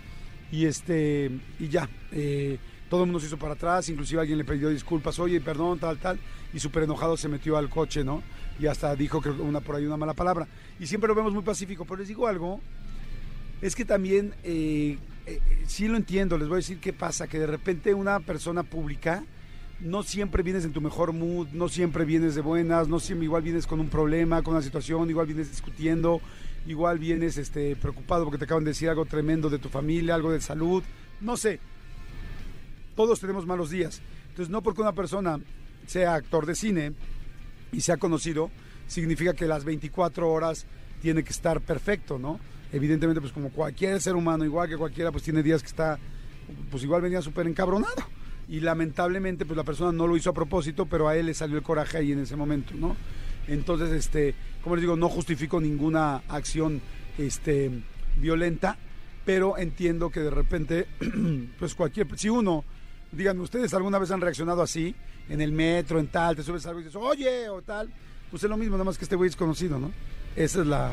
Y 0.51 0.65
este, 0.65 1.29
y 1.59 1.67
ya, 1.67 1.89
eh, 2.11 2.57
todo 2.89 3.01
el 3.01 3.07
mundo 3.07 3.19
se 3.19 3.27
hizo 3.27 3.37
para 3.37 3.53
atrás, 3.53 3.87
inclusive 3.89 4.21
alguien 4.21 4.37
le 4.37 4.45
pidió 4.45 4.69
disculpas, 4.69 5.19
oye, 5.19 5.39
perdón, 5.41 5.79
tal, 5.79 5.97
tal, 5.99 6.19
y 6.53 6.59
súper 6.59 6.83
enojado 6.83 7.17
se 7.17 7.27
metió 7.27 7.57
al 7.57 7.69
coche, 7.69 8.03
¿no? 8.03 8.23
Y 8.59 8.65
hasta 8.65 8.95
dijo 8.95 9.21
que 9.21 9.29
una 9.29 9.61
por 9.61 9.75
ahí 9.75 9.85
una 9.85 9.97
mala 9.97 10.13
palabra. 10.13 10.47
Y 10.79 10.87
siempre 10.87 11.07
lo 11.07 11.15
vemos 11.15 11.33
muy 11.33 11.43
pacífico, 11.43 11.85
pero 11.85 11.97
les 11.97 12.07
digo 12.07 12.27
algo, 12.27 12.59
es 13.61 13.75
que 13.75 13.85
también, 13.85 14.33
eh, 14.43 14.97
eh, 15.27 15.39
sí 15.67 15.87
lo 15.87 15.97
entiendo, 15.97 16.37
les 16.37 16.47
voy 16.47 16.55
a 16.55 16.57
decir 16.57 16.79
qué 16.79 16.93
pasa, 16.93 17.27
que 17.27 17.37
de 17.37 17.47
repente 17.47 17.93
una 17.93 18.19
persona 18.19 18.63
pública, 18.63 19.23
no 19.81 20.03
siempre 20.03 20.43
vienes 20.43 20.65
en 20.65 20.73
tu 20.73 20.81
mejor 20.81 21.13
mood, 21.13 21.47
no 21.53 21.69
siempre 21.69 22.03
vienes 22.05 22.35
de 22.35 22.41
buenas, 22.41 22.87
no 22.87 22.99
siempre 22.99 23.25
igual 23.25 23.43
vienes 23.43 23.65
con 23.65 23.79
un 23.79 23.89
problema, 23.89 24.41
con 24.41 24.55
una 24.55 24.63
situación, 24.63 25.09
igual 25.09 25.27
vienes 25.27 25.49
discutiendo, 25.51 26.21
igual 26.67 26.99
vienes 26.99 27.37
este, 27.37 27.75
preocupado 27.75 28.23
porque 28.23 28.37
te 28.37 28.45
acaban 28.45 28.63
de 28.63 28.71
decir 28.71 28.89
algo 28.89 29.05
tremendo 29.05 29.49
de 29.49 29.59
tu 29.59 29.69
familia, 29.69 30.15
algo 30.15 30.31
de 30.31 30.41
salud, 30.41 30.83
no 31.21 31.37
sé. 31.37 31.59
Todos 32.95 33.19
tenemos 33.19 33.45
malos 33.45 33.69
días. 33.69 34.01
Entonces, 34.29 34.49
no 34.49 34.61
porque 34.61 34.81
una 34.81 34.93
persona 34.93 35.39
sea 35.87 36.15
actor 36.15 36.45
de 36.45 36.55
cine 36.55 36.93
y 37.71 37.81
sea 37.81 37.97
conocido, 37.97 38.51
significa 38.87 39.33
que 39.33 39.47
las 39.47 39.63
24 39.63 40.29
horas 40.29 40.65
tiene 41.01 41.23
que 41.23 41.31
estar 41.31 41.61
perfecto, 41.61 42.19
¿no? 42.19 42.39
Evidentemente, 42.71 43.21
pues 43.21 43.33
como 43.33 43.49
cualquier 43.49 44.01
ser 44.01 44.15
humano, 44.15 44.45
igual 44.45 44.69
que 44.69 44.77
cualquiera, 44.77 45.11
pues 45.11 45.23
tiene 45.23 45.41
días 45.41 45.61
que 45.61 45.67
está, 45.67 45.97
pues 46.69 46.83
igual 46.83 47.01
venía 47.01 47.21
súper 47.21 47.47
encabronado. 47.47 48.03
Y 48.47 48.59
lamentablemente, 48.61 49.45
pues 49.45 49.57
la 49.57 49.63
persona 49.63 49.91
no 49.91 50.07
lo 50.07 50.17
hizo 50.17 50.31
a 50.31 50.33
propósito, 50.33 50.85
pero 50.85 51.07
a 51.07 51.15
él 51.15 51.27
le 51.27 51.33
salió 51.33 51.57
el 51.57 51.63
coraje 51.63 51.97
ahí 51.97 52.11
en 52.11 52.19
ese 52.19 52.35
momento, 52.35 52.73
¿no? 52.75 52.95
Entonces, 53.47 53.91
este, 53.91 54.35
como 54.63 54.75
les 54.75 54.83
digo, 54.83 54.95
no 54.95 55.09
justifico 55.09 55.59
ninguna 55.59 56.23
acción 56.27 56.81
este, 57.17 57.71
violenta, 58.17 58.77
pero 59.25 59.57
entiendo 59.57 60.09
que 60.09 60.21
de 60.21 60.29
repente, 60.29 60.87
pues 61.59 61.75
cualquier, 61.75 62.07
si 62.17 62.29
uno, 62.29 62.63
digan, 63.11 63.39
ustedes 63.39 63.73
alguna 63.73 63.99
vez 63.99 64.11
han 64.11 64.21
reaccionado 64.21 64.61
así, 64.61 64.95
en 65.29 65.41
el 65.41 65.51
metro, 65.51 65.99
en 65.99 66.07
tal, 66.07 66.35
te 66.35 66.43
subes 66.43 66.65
algo 66.65 66.79
y 66.79 66.83
dices, 66.83 66.99
oye, 66.99 67.49
o 67.49 67.61
tal, 67.61 67.89
pues 68.31 68.43
es 68.43 68.49
lo 68.49 68.57
mismo, 68.57 68.75
nada 68.75 68.85
más 68.85 68.97
que 68.97 69.05
este 69.05 69.15
güey 69.15 69.29
es 69.29 69.35
conocido, 69.35 69.79
¿no? 69.79 69.91
Esa 70.35 70.61
es 70.61 70.67
la, 70.67 70.91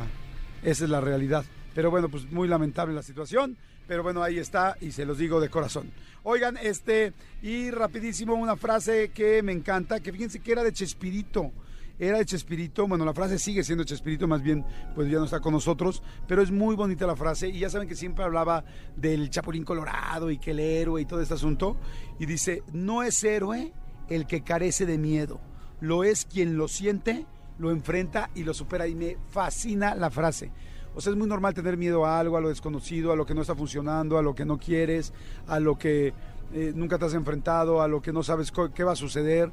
esa 0.63 0.85
es 0.85 0.91
la 0.91 1.01
realidad. 1.01 1.45
Pero 1.75 1.91
bueno, 1.91 2.09
pues 2.09 2.31
muy 2.31 2.49
lamentable 2.49 2.95
la 2.95 3.03
situación, 3.03 3.57
pero 3.87 4.03
bueno, 4.03 4.23
ahí 4.23 4.39
está 4.39 4.77
y 4.81 4.93
se 4.93 5.05
los 5.05 5.19
digo 5.19 5.41
de 5.41 5.49
corazón. 5.49 5.91
Oigan, 6.23 6.57
este, 6.57 7.13
y 7.43 7.71
rapidísimo 7.71 8.35
una 8.35 8.57
frase 8.57 9.11
que 9.15 9.43
me 9.43 9.53
encanta, 9.53 10.01
que 10.01 10.13
fíjense 10.13 10.41
que 10.41 10.53
era 10.53 10.65
de 10.65 10.73
Chespirito 10.73 11.53
era 11.99 12.19
de 12.19 12.27
Chespirito, 12.27 12.87
bueno, 12.87 13.05
la 13.05 13.15
frase 13.15 13.39
sigue 13.39 13.65
siendo 13.65 13.85
Chespirito, 13.85 14.29
más 14.29 14.43
bien, 14.43 14.65
pues 14.95 15.11
ya 15.11 15.19
no 15.19 15.25
está 15.25 15.41
con 15.41 15.53
nosotros, 15.53 16.03
pero 16.27 16.43
es 16.43 16.51
muy 16.51 16.77
bonita 16.77 17.07
la 17.07 17.17
frase 17.17 17.49
y 17.49 17.61
ya 17.61 17.71
saben 17.71 17.89
que 17.89 17.95
siempre 17.95 18.25
hablaba 18.25 18.65
del 18.97 19.31
Chapulín 19.31 19.65
Colorado 19.65 20.31
y 20.31 20.39
que 20.39 20.51
el 20.51 20.61
héroe 20.61 21.01
y 21.01 21.07
todo 21.07 21.21
este 21.21 21.35
asunto, 21.35 21.77
y 22.19 22.27
dice, 22.27 22.63
no 22.73 23.03
es 23.03 23.23
héroe 23.25 23.73
el 24.09 24.27
que 24.27 24.43
carece 24.43 24.85
de 24.85 24.99
miedo, 24.99 25.41
lo 25.81 26.05
es 26.05 26.27
quien 26.27 26.57
lo 26.59 26.69
siente, 26.69 27.27
lo 27.59 27.71
enfrenta 27.71 28.31
y 28.35 28.45
lo 28.45 28.53
supera 28.53 28.87
y 28.87 28.95
me 28.95 29.17
fascina 29.31 29.95
la 29.95 30.11
frase. 30.11 30.51
O 30.95 31.01
sea, 31.01 31.13
es 31.13 31.19
muy 31.19 31.29
normal 31.29 31.53
tener 31.53 31.77
miedo 31.77 32.07
a 32.07 32.19
algo, 32.19 32.39
a 32.39 32.41
lo 32.41 32.49
desconocido, 32.49 33.13
a 33.13 33.17
lo 33.17 33.27
que 33.27 33.35
no 33.35 33.43
está 33.43 33.55
funcionando, 33.55 34.17
a 34.17 34.23
lo 34.23 34.35
que 34.35 34.47
no 34.47 34.59
quieres, 34.59 35.13
a 35.47 35.61
lo 35.61 35.77
que 35.77 36.15
eh, 36.55 36.73
nunca 36.75 36.99
te 36.99 37.05
has 37.05 37.13
enfrentado, 37.13 37.83
a 37.83 37.89
lo 37.89 38.01
que 38.01 38.13
no 38.13 38.23
sabes 38.23 38.51
qué 38.75 38.83
va 38.83 38.93
a 38.93 38.97
suceder. 38.97 39.53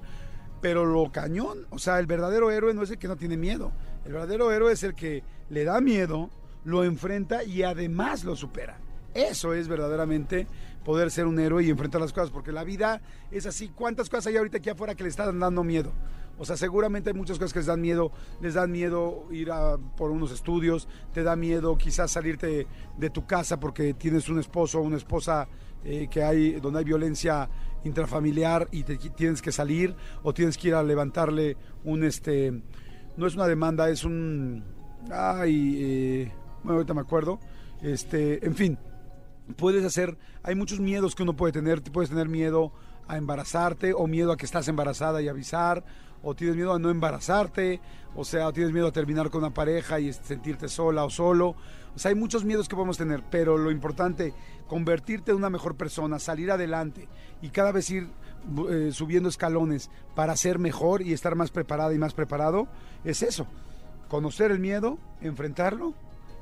Pero 0.63 0.85
lo 0.85 1.11
cañón, 1.11 1.67
o 1.71 1.77
sea, 1.77 1.99
el 1.99 2.05
verdadero 2.05 2.49
héroe 2.49 2.73
no 2.73 2.83
es 2.83 2.91
el 2.91 2.97
que 2.97 3.09
no 3.09 3.17
tiene 3.17 3.35
miedo. 3.35 3.73
El 4.05 4.13
verdadero 4.13 4.49
héroe 4.49 4.71
es 4.71 4.81
el 4.83 4.95
que 4.95 5.21
le 5.49 5.65
da 5.65 5.81
miedo, 5.81 6.29
lo 6.63 6.85
enfrenta 6.85 7.43
y 7.43 7.63
además 7.63 8.23
lo 8.23 8.37
supera. 8.37 8.79
Eso 9.13 9.53
es 9.53 9.67
verdaderamente, 9.67 10.47
poder 10.85 11.11
ser 11.11 11.27
un 11.27 11.37
héroe 11.37 11.65
y 11.65 11.69
enfrentar 11.69 11.99
las 11.99 12.13
cosas, 12.13 12.31
porque 12.31 12.53
la 12.53 12.63
vida 12.63 13.01
es 13.29 13.45
así. 13.45 13.73
¿Cuántas 13.75 14.09
cosas 14.09 14.27
hay 14.27 14.37
ahorita 14.37 14.59
aquí 14.59 14.69
afuera 14.69 14.95
que 14.95 15.03
le 15.03 15.09
están 15.09 15.37
dando 15.37 15.65
miedo? 15.65 15.91
O 16.39 16.45
sea, 16.45 16.55
seguramente 16.55 17.09
hay 17.09 17.15
muchas 17.15 17.37
cosas 17.37 17.51
que 17.51 17.59
les 17.59 17.65
dan 17.65 17.81
miedo. 17.81 18.13
Les 18.39 18.53
dan 18.53 18.71
miedo 18.71 19.25
ir 19.31 19.51
a 19.51 19.77
por 19.97 20.11
unos 20.11 20.31
estudios, 20.31 20.87
te 21.13 21.23
da 21.23 21.35
miedo 21.35 21.77
quizás 21.77 22.09
salirte 22.09 22.67
de 22.97 23.09
tu 23.09 23.25
casa 23.25 23.59
porque 23.59 23.95
tienes 23.95 24.29
un 24.29 24.39
esposo 24.39 24.79
o 24.79 24.83
una 24.83 24.95
esposa 24.95 25.45
eh, 25.83 26.07
que 26.09 26.23
hay, 26.23 26.53
donde 26.61 26.79
hay 26.79 26.85
violencia 26.85 27.49
intrafamiliar 27.83 28.67
y 28.71 28.83
te, 28.83 28.97
tienes 28.97 29.41
que 29.41 29.51
salir 29.51 29.95
o 30.23 30.33
tienes 30.33 30.57
que 30.57 30.69
ir 30.69 30.75
a 30.75 30.83
levantarle 30.83 31.57
un, 31.83 32.03
este, 32.03 32.61
no 33.17 33.27
es 33.27 33.35
una 33.35 33.47
demanda, 33.47 33.89
es 33.89 34.03
un, 34.03 34.63
ay, 35.11 35.75
eh, 35.77 36.31
bueno, 36.63 36.77
ahorita 36.77 36.93
me 36.93 37.01
acuerdo, 37.01 37.39
este, 37.81 38.45
en 38.45 38.55
fin, 38.55 38.77
puedes 39.55 39.83
hacer, 39.83 40.17
hay 40.43 40.55
muchos 40.55 40.79
miedos 40.79 41.15
que 41.15 41.23
uno 41.23 41.35
puede 41.35 41.53
tener, 41.53 41.81
puedes 41.83 42.09
tener 42.09 42.29
miedo 42.29 42.71
a 43.07 43.17
embarazarte 43.17 43.93
o 43.93 44.07
miedo 44.07 44.31
a 44.31 44.37
que 44.37 44.45
estás 44.45 44.67
embarazada 44.67 45.21
y 45.21 45.27
avisar 45.27 45.83
o 46.23 46.33
tienes 46.33 46.55
miedo 46.55 46.73
a 46.73 46.79
no 46.79 46.89
embarazarte, 46.89 47.81
o 48.15 48.23
sea, 48.23 48.47
o 48.47 48.53
tienes 48.53 48.71
miedo 48.71 48.87
a 48.87 48.91
terminar 48.91 49.29
con 49.29 49.43
una 49.43 49.53
pareja 49.53 49.99
y 49.99 50.11
sentirte 50.13 50.69
sola 50.69 51.03
o 51.03 51.09
solo. 51.09 51.55
O 51.95 51.99
sea, 51.99 52.09
hay 52.09 52.15
muchos 52.15 52.43
miedos 52.43 52.67
que 52.67 52.75
podemos 52.75 52.97
tener, 52.97 53.23
pero 53.29 53.57
lo 53.57 53.71
importante, 53.71 54.33
convertirte 54.67 55.31
en 55.31 55.37
una 55.37 55.49
mejor 55.49 55.75
persona, 55.75 56.19
salir 56.19 56.51
adelante 56.51 57.07
y 57.41 57.49
cada 57.49 57.71
vez 57.71 57.89
ir 57.89 58.09
eh, 58.69 58.89
subiendo 58.91 59.29
escalones 59.29 59.89
para 60.15 60.35
ser 60.35 60.59
mejor 60.59 61.01
y 61.01 61.13
estar 61.13 61.35
más 61.35 61.51
preparada 61.51 61.93
y 61.93 61.97
más 61.97 62.13
preparado, 62.13 62.67
es 63.03 63.21
eso. 63.21 63.47
Conocer 64.09 64.51
el 64.51 64.59
miedo, 64.59 64.97
enfrentarlo 65.21 65.93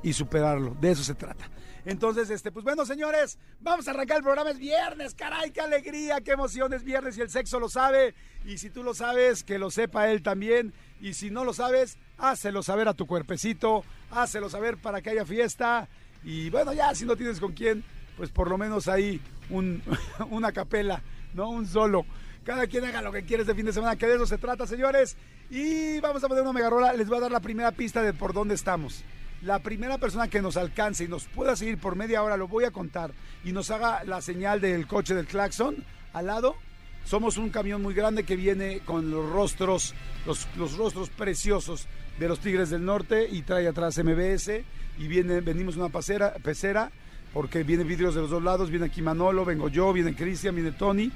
y 0.02 0.14
superarlo. 0.14 0.74
De 0.80 0.90
eso 0.90 1.04
se 1.04 1.14
trata. 1.14 1.48
Entonces, 1.84 2.30
este, 2.30 2.52
pues 2.52 2.64
bueno, 2.64 2.86
señores, 2.86 3.38
vamos 3.60 3.88
a 3.88 3.90
arrancar 3.90 4.18
el 4.18 4.22
programa. 4.22 4.50
Es 4.50 4.58
viernes, 4.58 5.14
caray, 5.14 5.50
qué 5.50 5.60
alegría, 5.60 6.20
qué 6.20 6.32
emoción 6.32 6.72
es 6.72 6.84
viernes 6.84 7.18
y 7.18 7.22
el 7.22 7.30
sexo 7.30 7.58
lo 7.58 7.68
sabe. 7.68 8.14
Y 8.44 8.58
si 8.58 8.70
tú 8.70 8.82
lo 8.82 8.94
sabes, 8.94 9.42
que 9.42 9.58
lo 9.58 9.70
sepa 9.70 10.08
él 10.10 10.22
también. 10.22 10.72
Y 11.00 11.14
si 11.14 11.30
no 11.30 11.44
lo 11.44 11.52
sabes, 11.52 11.98
hácelo 12.18 12.62
saber 12.62 12.86
a 12.88 12.94
tu 12.94 13.06
cuerpecito, 13.06 13.84
hácelo 14.12 14.48
saber 14.48 14.76
para 14.76 15.02
que 15.02 15.10
haya 15.10 15.24
fiesta. 15.24 15.88
Y 16.22 16.50
bueno, 16.50 16.72
ya 16.72 16.94
si 16.94 17.04
no 17.04 17.16
tienes 17.16 17.40
con 17.40 17.52
quién, 17.52 17.84
pues 18.16 18.30
por 18.30 18.48
lo 18.48 18.58
menos 18.58 18.88
ahí 18.88 19.20
un, 19.50 19.82
una 20.30 20.52
capela, 20.52 21.02
¿no? 21.34 21.50
Un 21.50 21.66
solo. 21.66 22.06
Cada 22.44 22.66
quien 22.66 22.84
haga 22.84 23.02
lo 23.02 23.12
que 23.12 23.24
quiere 23.24 23.42
este 23.42 23.54
fin 23.54 23.66
de 23.66 23.72
semana, 23.72 23.96
que 23.96 24.06
de 24.06 24.16
eso 24.16 24.26
se 24.26 24.38
trata, 24.38 24.66
señores. 24.66 25.16
Y 25.50 26.00
vamos 26.00 26.22
a 26.22 26.28
poner 26.28 26.42
una 26.42 26.52
megarola. 26.52 26.92
Les 26.92 27.08
voy 27.08 27.18
a 27.18 27.22
dar 27.22 27.32
la 27.32 27.40
primera 27.40 27.72
pista 27.72 28.02
de 28.02 28.12
por 28.12 28.32
dónde 28.32 28.54
estamos 28.54 29.04
la 29.42 29.58
primera 29.58 29.98
persona 29.98 30.28
que 30.28 30.40
nos 30.40 30.56
alcance 30.56 31.04
y 31.04 31.08
nos 31.08 31.24
pueda 31.24 31.56
seguir 31.56 31.78
por 31.78 31.96
media 31.96 32.22
hora, 32.22 32.36
lo 32.36 32.48
voy 32.48 32.64
a 32.64 32.70
contar, 32.70 33.12
y 33.44 33.52
nos 33.52 33.70
haga 33.70 34.04
la 34.04 34.20
señal 34.20 34.60
del 34.60 34.86
coche 34.86 35.14
del 35.14 35.26
claxon 35.26 35.84
al 36.12 36.26
lado, 36.26 36.56
somos 37.04 37.36
un 37.36 37.50
camión 37.50 37.82
muy 37.82 37.94
grande 37.94 38.24
que 38.24 38.36
viene 38.36 38.80
con 38.80 39.10
los 39.10 39.28
rostros, 39.30 39.94
los, 40.26 40.46
rostros 40.76 41.10
preciosos 41.10 41.86
de 42.18 42.28
los 42.28 42.40
Tigres 42.40 42.70
del 42.70 42.84
Norte 42.84 43.28
y 43.30 43.42
trae 43.42 43.66
atrás 43.66 43.98
MBS 43.98 44.62
y 44.98 45.08
viene, 45.08 45.40
venimos 45.40 45.76
una 45.76 45.88
pasera, 45.88 46.34
pecera 46.34 46.90
porque 47.32 47.62
vienen 47.62 47.88
vidrios 47.88 48.14
de 48.14 48.20
los 48.20 48.30
dos 48.30 48.42
lados, 48.42 48.70
viene 48.70 48.86
aquí 48.86 49.02
Manolo, 49.02 49.44
vengo 49.44 49.68
yo, 49.68 49.92
viene 49.92 50.14
Cristian, 50.14 50.54
viene 50.54 50.72
Tony, 50.72 51.10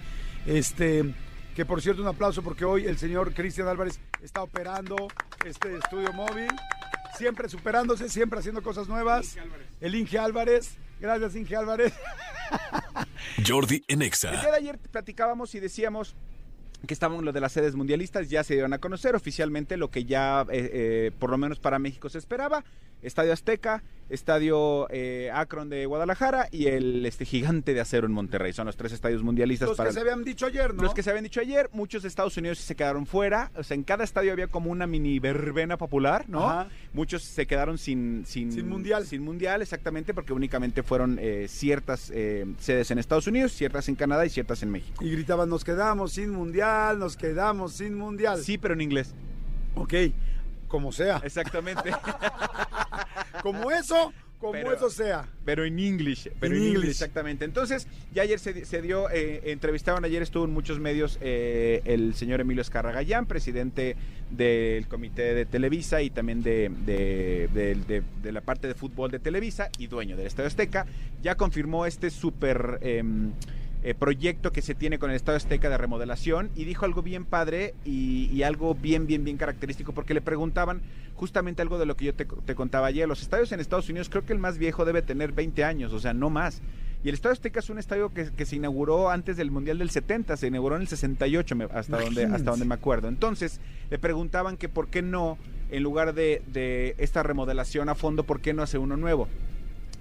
este 0.46 1.14
que 1.54 1.64
por 1.64 1.80
cierto 1.80 2.02
un 2.02 2.08
aplauso 2.08 2.42
porque 2.42 2.64
hoy 2.66 2.84
el 2.84 2.98
señor 2.98 3.32
Cristian 3.32 3.68
Álvarez 3.68 3.98
está 4.22 4.42
operando 4.42 5.08
este 5.44 5.76
estudio 5.76 6.12
móvil 6.12 6.48
siempre 7.16 7.48
superándose, 7.48 8.08
siempre 8.08 8.38
haciendo 8.38 8.62
cosas 8.62 8.88
nuevas. 8.88 9.36
El 9.80 9.94
Inge 9.94 10.18
Álvarez. 10.18 10.76
Gracias, 11.00 11.34
Inge 11.34 11.56
Álvarez. 11.56 11.92
Jordi 13.46 13.84
Enexa. 13.88 14.30
El 14.30 14.40
día 14.40 14.50
de 14.50 14.56
ayer 14.56 14.78
platicábamos 14.78 15.54
y 15.54 15.60
decíamos 15.60 16.16
que 16.86 16.94
estaban 16.94 17.24
lo 17.24 17.32
de 17.32 17.40
las 17.40 17.52
sedes 17.52 17.74
mundialistas, 17.74 18.28
ya 18.28 18.44
se 18.44 18.54
dieron 18.54 18.72
a 18.72 18.78
conocer 18.78 19.14
oficialmente 19.14 19.76
lo 19.76 19.90
que 19.90 20.04
ya, 20.04 20.42
eh, 20.42 20.70
eh, 20.72 21.10
por 21.18 21.30
lo 21.30 21.38
menos 21.38 21.58
para 21.58 21.78
México, 21.78 22.08
se 22.08 22.18
esperaba. 22.18 22.64
Estadio 23.02 23.32
Azteca, 23.32 23.82
Estadio 24.08 24.86
eh, 24.90 25.30
Akron 25.34 25.68
de 25.68 25.84
Guadalajara 25.86 26.48
y 26.52 26.66
el 26.66 27.04
este 27.06 27.24
gigante 27.24 27.74
de 27.74 27.80
acero 27.80 28.06
en 28.06 28.12
Monterrey. 28.12 28.52
Son 28.52 28.66
los 28.66 28.76
tres 28.76 28.92
estadios 28.92 29.22
mundialistas. 29.22 29.68
Los 29.68 29.78
que 29.78 29.92
se 29.92 30.00
habían 30.00 30.24
dicho 30.24 30.46
ayer, 30.46 30.74
¿no? 30.74 30.82
Los 30.82 30.94
que 30.94 31.02
se 31.02 31.10
habían 31.10 31.24
dicho 31.24 31.40
ayer. 31.40 31.68
Muchos 31.72 32.02
de 32.02 32.08
Estados 32.08 32.36
Unidos 32.36 32.58
se 32.58 32.74
quedaron 32.76 33.06
fuera. 33.06 33.50
O 33.56 33.62
sea, 33.64 33.74
en 33.74 33.82
cada 33.82 34.04
estadio 34.04 34.32
había 34.32 34.46
como 34.46 34.70
una 34.70 34.86
mini 34.86 35.18
verbena 35.18 35.76
popular, 35.76 36.24
¿no? 36.28 36.66
Muchos 36.92 37.22
se 37.24 37.46
quedaron 37.46 37.78
sin, 37.78 38.24
sin, 38.26 38.68
mundial. 38.68 39.06
Sin 39.06 39.22
mundial, 39.22 39.60
exactamente, 39.60 40.14
porque 40.14 40.32
únicamente 40.32 40.82
fueron 40.82 41.18
eh, 41.20 41.46
ciertas 41.48 42.10
eh, 42.14 42.46
sedes 42.58 42.90
en 42.90 42.98
Estados 42.98 43.26
Unidos, 43.26 43.52
ciertas 43.52 43.88
en 43.88 43.96
Canadá 43.96 44.24
y 44.24 44.30
ciertas 44.30 44.62
en 44.62 44.70
México. 44.70 45.04
Y 45.04 45.10
gritaban, 45.10 45.48
nos 45.48 45.64
quedamos 45.64 46.12
sin 46.12 46.30
mundial, 46.30 46.65
nos 46.98 47.16
quedamos 47.16 47.72
sin 47.74 47.94
mundial. 47.94 48.42
Sí, 48.42 48.58
pero 48.58 48.74
en 48.74 48.80
inglés. 48.80 49.14
Ok, 49.74 49.94
como 50.68 50.92
sea. 50.92 51.20
Exactamente. 51.24 51.90
como 53.42 53.70
eso, 53.70 54.12
como 54.38 54.72
eso 54.72 54.90
sea. 54.90 55.28
Pero 55.44 55.64
en 55.64 55.78
inglés, 55.78 56.28
pero 56.40 56.56
en, 56.56 56.62
inglés, 56.62 56.90
exactamente. 56.90 57.44
Entonces, 57.44 57.86
ya 58.12 58.22
ayer 58.22 58.38
se, 58.38 58.82
dio, 58.82 59.10
eh, 59.10 59.52
entrevistaron, 59.52 60.04
ayer 60.04 60.22
estuvo 60.22 60.44
en 60.44 60.52
muchos 60.52 60.78
medios 60.78 61.18
eh, 61.20 61.82
el 61.84 62.14
señor 62.14 62.40
Emilio 62.40 62.62
Escarragayán, 62.62 63.26
presidente 63.26 63.96
del 64.30 64.88
comité 64.88 65.34
de 65.34 65.46
Televisa 65.46 66.02
y 66.02 66.10
también 66.10 66.42
de, 66.42 66.70
de, 66.84 68.32
la 68.32 68.40
parte 68.40 68.68
de 68.68 68.74
fútbol 68.74 69.10
de 69.10 69.18
Televisa 69.18 69.70
y 69.78 69.86
dueño 69.86 70.16
del 70.16 70.26
Estadio 70.26 70.48
Azteca. 70.48 70.86
Ya 71.22 71.36
confirmó 71.36 71.86
este 71.86 72.10
súper... 72.10 72.78
Em, 72.82 73.32
eh, 73.86 73.94
proyecto 73.94 74.50
que 74.50 74.62
se 74.62 74.74
tiene 74.74 74.98
con 74.98 75.10
el 75.10 75.16
Estado 75.16 75.36
Azteca 75.36 75.70
de 75.70 75.78
remodelación 75.78 76.50
y 76.56 76.64
dijo 76.64 76.84
algo 76.84 77.02
bien 77.02 77.24
padre 77.24 77.72
y, 77.84 78.42
algo 78.42 78.74
bien, 78.74 79.06
bien, 79.06 79.22
bien 79.22 79.36
característico 79.36 79.92
porque 79.92 80.12
le 80.12 80.20
preguntaban 80.20 80.82
justamente 81.14 81.62
algo 81.62 81.78
de 81.78 81.86
lo 81.86 81.96
que 81.96 82.06
yo 82.06 82.12
te, 82.12 82.26
contaba 82.56 82.88
ayer. 82.88 83.06
Los 83.06 83.22
estadios 83.22 83.52
en 83.52 83.60
Estados 83.60 83.88
Unidos 83.88 84.08
creo 84.08 84.26
que 84.26 84.32
el 84.32 84.40
más 84.40 84.58
viejo 84.58 84.84
debe 84.84 85.02
tener 85.02 85.30
20 85.30 85.62
años, 85.62 85.92
o 85.92 86.00
sea, 86.00 86.12
no 86.12 86.30
más. 86.30 86.62
Y 87.04 87.10
el 87.10 87.14
Estadio 87.14 87.34
Azteca 87.34 87.60
es 87.60 87.70
un 87.70 87.78
estadio 87.78 88.12
que, 88.12 88.44
se 88.44 88.56
inauguró 88.56 89.08
antes 89.08 89.36
del 89.36 89.52
Mundial 89.52 89.78
del 89.78 89.90
70, 89.90 90.36
se 90.36 90.48
inauguró 90.48 90.74
en 90.74 90.82
el 90.82 90.88
68 90.88 91.56
hasta 91.72 92.00
donde, 92.00 92.24
hasta 92.24 92.50
donde 92.50 92.66
me 92.66 92.74
acuerdo. 92.74 93.06
Entonces 93.06 93.60
le 93.88 94.00
preguntaban 94.00 94.56
que 94.56 94.68
por 94.68 94.88
qué 94.88 95.02
no, 95.02 95.38
en 95.70 95.84
lugar 95.84 96.12
de, 96.12 96.42
de 96.48 96.96
esta 96.98 97.22
remodelación 97.22 97.88
a 97.88 97.94
fondo, 97.94 98.24
por 98.24 98.40
qué 98.40 98.52
no 98.52 98.64
hace 98.64 98.78
uno 98.78 98.96
nuevo. 98.96 99.28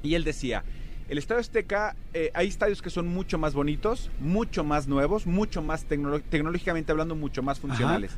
Y 0.02 0.16
él 0.16 0.24
decía, 0.24 0.64
el 1.08 1.18
Estadio 1.18 1.42
Azteca, 1.42 1.96
eh, 2.14 2.32
hay 2.34 2.48
estadios 2.48 2.82
que 2.82 2.90
son 2.90 3.08
mucho 3.08 3.38
más 3.38 3.54
bonitos, 3.54 4.10
mucho 4.20 4.64
más 4.64 4.88
nuevos, 4.88 5.28
mucho 5.28 5.62
más 5.62 5.86
tecnológicamente 5.86 6.92
hablando, 6.92 7.16
mucho 7.16 7.44
más 7.44 7.60
funcionales. 7.60 8.12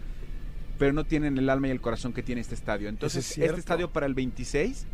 Pero 0.77 0.94
no 0.94 1.03
tienen 1.03 1.38
el 1.38 1.50
alma 1.50 1.67
y 1.67 1.72
el 1.72 1.82
corazón 1.82 2.13
que 2.13 2.24
tiene 2.24 2.41
este 2.41 2.56
estadio. 2.56 2.88
Entonces, 2.88 3.38
este 3.38 3.60
estadio 3.60 3.91
para 3.91 4.06
el 4.06 4.13
26 4.13 4.86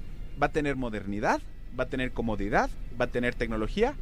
va 0.42 0.48
a 0.48 0.52
tener 0.52 0.76
modernidad, 0.76 1.42
va 1.78 1.84
a 1.84 1.90
tener 1.90 2.14
comodidad, 2.14 2.70
va 3.00 3.06
a 3.06 3.10
tener 3.10 3.36
tecnología 3.36 3.96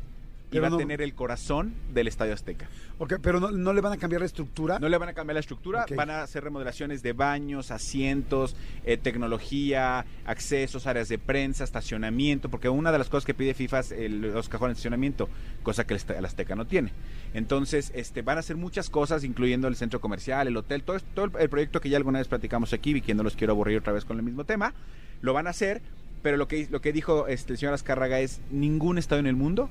y 0.51 0.60
va 0.60 0.67
a 0.67 0.77
tener 0.77 1.01
el 1.01 1.13
corazón 1.13 1.74
del 1.93 2.08
Estadio 2.08 2.34
Azteca. 2.34 2.67
Ok, 2.98 3.15
pero 3.22 3.39
no, 3.39 3.74
le 3.74 3.81
van 3.81 3.93
a 3.93 3.98
cambiar 3.98 4.22
la 4.22 4.25
estructura. 4.25 4.79
No 4.79 4.89
le 4.89 4.98
van 4.98 5.10
a 5.10 5.13
cambiar 5.13 5.36
la 5.36 5.39
estructura, 5.39 5.86
van 5.96 6.10
a 6.10 6.24
hacer 6.24 6.43
remodelaciones 6.43 7.01
de 7.01 7.13
baños, 7.13 7.72
asientos, 7.72 8.55
eh, 8.86 8.98
tecnología, 8.98 10.05
accesos, 10.25 10.88
áreas 10.88 11.08
de 11.08 11.17
prensa, 11.17 11.63
estacionamiento, 11.63 12.50
porque 12.50 12.70
una 12.70 12.91
de 12.91 12.98
las 12.98 13.10
cosas 13.10 13.25
que 13.25 13.34
pide 13.34 13.53
FIFA 13.53 13.79
es 13.79 14.12
los 14.12 14.50
cajones 14.50 14.75
de 14.75 14.79
estacionamiento, 14.79 15.29
cosa 15.63 15.88
que 15.88 15.93
el, 15.93 16.25
Azteca 16.25 16.55
no 16.55 16.67
tiene. 16.67 16.91
Entonces, 17.34 17.91
este, 17.96 18.22
van 18.22 18.38
a 18.38 18.41
hacer 18.41 18.58
muchas 18.58 18.89
cosas, 18.89 19.24
incluyendo 19.24 19.67
el 19.67 19.75
centro 19.75 20.01
comercial, 20.01 20.48
el 20.48 20.58
hotel, 20.58 20.84
todo, 20.84 21.00
todo 21.13 21.25
el, 21.39 21.50
proyecto 21.50 21.79
que 21.79 21.89
ya 21.89 21.98
alguna 21.98 22.20
vez 22.20 22.27
platicamos 22.27 22.74
aquí, 22.74 22.96
y 22.96 23.01
que 23.01 23.13
no 23.13 23.24
los 23.24 23.36
quiero 23.36 23.53
aburrir 23.53 23.77
otra 23.77 23.93
vez 23.93 24.05
con 24.05 24.17
el 24.17 24.24
mismo 24.24 24.43
tema, 24.43 24.74
lo 25.22 25.34
van 25.34 25.48
a 25.48 25.51
hacer, 25.51 25.81
pero 26.22 26.38
lo 26.38 26.48
que, 26.48 26.67
lo 26.70 26.81
que 26.81 26.91
dijo 26.91 27.27
este, 27.27 27.53
el 27.53 27.60
señor 27.60 27.74
Azcárraga 27.74 28.20
es, 28.20 28.41
ningún 28.51 28.98
estado 28.98 29.20
en 29.20 29.27
el 29.27 29.36
mundo 29.36 29.70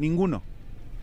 Ninguno. 0.00 0.42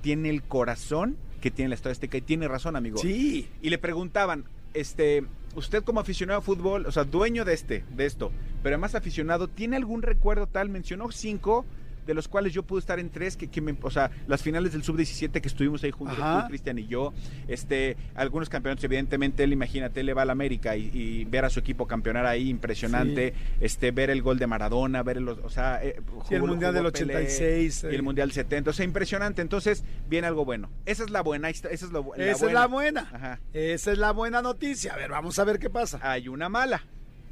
Tiene 0.01 0.29
el 0.29 0.43
corazón 0.43 1.15
que 1.39 1.51
tiene 1.51 1.69
la 1.69 1.75
Estadio 1.75 1.93
Azteca 1.93 2.17
y 2.17 2.21
tiene 2.21 2.47
razón, 2.47 2.75
amigo. 2.75 2.97
Sí. 2.97 3.47
Y 3.61 3.69
le 3.69 3.77
preguntaban, 3.77 4.45
este, 4.73 5.23
usted 5.55 5.83
como 5.83 5.99
aficionado 5.99 6.39
a 6.39 6.41
fútbol, 6.41 6.85
o 6.87 6.91
sea, 6.91 7.03
dueño 7.03 7.45
de 7.45 7.53
este, 7.53 7.85
de 7.95 8.05
esto, 8.05 8.31
pero 8.63 8.75
además 8.75 8.95
aficionado, 8.95 9.47
¿tiene 9.47 9.75
algún 9.75 10.01
recuerdo 10.01 10.47
tal? 10.47 10.69
Mencionó 10.69 11.11
cinco 11.11 11.63
de 12.07 12.13
los 12.13 12.27
cuales 12.27 12.53
yo 12.53 12.63
pude 12.63 12.79
estar 12.79 12.99
en 12.99 13.09
tres, 13.09 13.35
que, 13.35 13.49
que 13.49 13.61
me, 13.61 13.75
o 13.81 13.91
sea, 13.91 14.09
las 14.27 14.41
finales 14.41 14.71
del 14.71 14.81
sub-17 14.81 15.41
que 15.41 15.47
estuvimos 15.47 15.83
ahí 15.83 15.91
juntos, 15.91 16.17
Cristian 16.47 16.79
y 16.79 16.87
yo, 16.87 17.13
este, 17.47 17.97
algunos 18.15 18.49
campeonatos, 18.49 18.83
evidentemente, 18.85 19.43
él, 19.43 19.53
imagínate, 19.53 19.99
él 19.99 20.05
le 20.07 20.13
va 20.13 20.21
al 20.23 20.29
América 20.29 20.75
y, 20.75 21.25
ver 21.25 21.45
a 21.45 21.49
su 21.49 21.59
equipo 21.59 21.85
campeonar 21.85 22.25
ahí, 22.25 22.49
impresionante, 22.49 23.33
este, 23.59 23.91
ver 23.91 24.09
el 24.09 24.21
gol 24.21 24.39
de 24.39 24.47
Maradona, 24.47 25.03
ver 25.03 25.17
el, 25.17 25.27
o 25.27 25.49
sea, 25.49 25.83
eh, 25.83 26.01
el 26.29 26.41
Mundial 26.41 26.73
del 26.73 26.85
86. 26.85 27.85
y 27.91 27.95
el 27.95 28.03
Mundial 28.03 28.31
70, 28.31 28.69
o 28.69 28.73
sea, 28.73 28.85
impresionante, 28.85 29.41
entonces, 29.41 29.83
viene 30.07 30.27
algo 30.27 30.45
bueno. 30.45 30.69
Esa 30.85 31.03
es 31.03 31.09
la 31.09 31.21
buena, 31.21 31.49
esa 31.49 31.69
es, 31.69 31.81
lo, 31.91 32.13
la 32.15 32.31
esa 32.31 32.45
buena. 32.45 32.47
es 32.47 32.53
la 32.53 32.67
buena. 32.67 33.39
Esa 33.53 33.91
es 33.91 33.97
la 33.97 34.11
buena 34.11 34.41
noticia, 34.41 34.93
a 34.93 34.97
ver, 34.97 35.11
vamos 35.11 35.37
a 35.37 35.43
ver 35.43 35.59
qué 35.59 35.69
pasa. 35.69 35.99
Hay 36.01 36.29
una 36.29 36.47
mala. 36.47 36.83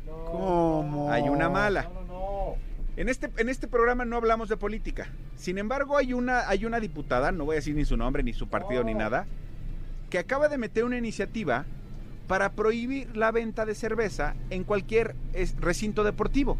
¿Cómo? 0.05 1.11
Hay 1.11 1.23
una 1.29 1.49
mala. 1.49 1.89
En 2.97 3.09
este, 3.09 3.29
en 3.37 3.49
este 3.49 3.67
programa 3.67 4.05
no 4.05 4.15
hablamos 4.15 4.47
de 4.47 4.57
política. 4.57 5.09
Sin 5.35 5.57
embargo, 5.57 5.97
hay 5.97 6.13
una, 6.13 6.47
hay 6.47 6.65
una 6.65 6.79
diputada, 6.79 7.31
no 7.31 7.45
voy 7.45 7.55
a 7.55 7.57
decir 7.57 7.75
ni 7.75 7.83
su 7.83 7.97
nombre, 7.97 8.23
ni 8.23 8.33
su 8.33 8.47
partido, 8.47 8.83
ni 8.83 8.93
Oh. 8.93 8.97
nada, 8.97 9.25
que 10.09 10.17
acaba 10.19 10.47
de 10.47 10.57
meter 10.57 10.85
una 10.85 10.97
iniciativa 10.97 11.65
para 12.27 12.53
prohibir 12.53 13.15
la 13.17 13.31
venta 13.31 13.65
de 13.65 13.75
cerveza 13.75 14.35
en 14.49 14.63
cualquier 14.63 15.15
recinto 15.59 16.03
deportivo. 16.03 16.57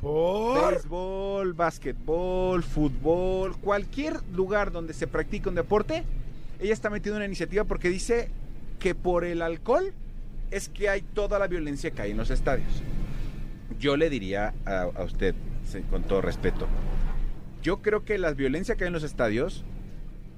¿Por? 0.00 0.72
Béisbol, 0.72 1.52
básquetbol, 1.54 2.62
fútbol, 2.62 3.56
cualquier 3.58 4.20
lugar 4.32 4.72
donde 4.72 4.94
se 4.94 5.06
practica 5.06 5.48
un 5.48 5.54
deporte, 5.54 6.04
ella 6.58 6.72
está 6.72 6.90
metiendo 6.90 7.16
una 7.16 7.26
iniciativa 7.26 7.64
porque 7.64 7.88
dice 7.88 8.30
que 8.78 8.94
por 8.94 9.24
el 9.24 9.42
alcohol 9.42 9.92
es 10.50 10.68
que 10.68 10.88
hay 10.88 11.02
toda 11.02 11.38
la 11.38 11.46
violencia 11.46 11.90
que 11.90 12.02
hay 12.02 12.10
en 12.10 12.16
los 12.16 12.30
estadios. 12.30 12.82
Yo 13.80 13.96
le 13.96 14.08
diría 14.10 14.52
a, 14.66 14.82
a 14.82 15.02
usted, 15.04 15.34
con 15.90 16.02
todo 16.04 16.20
respeto, 16.20 16.68
yo 17.62 17.82
creo 17.82 18.04
que 18.04 18.18
la 18.18 18.32
violencia 18.32 18.76
que 18.76 18.84
hay 18.84 18.88
en 18.88 18.92
los 18.92 19.02
estadios, 19.02 19.64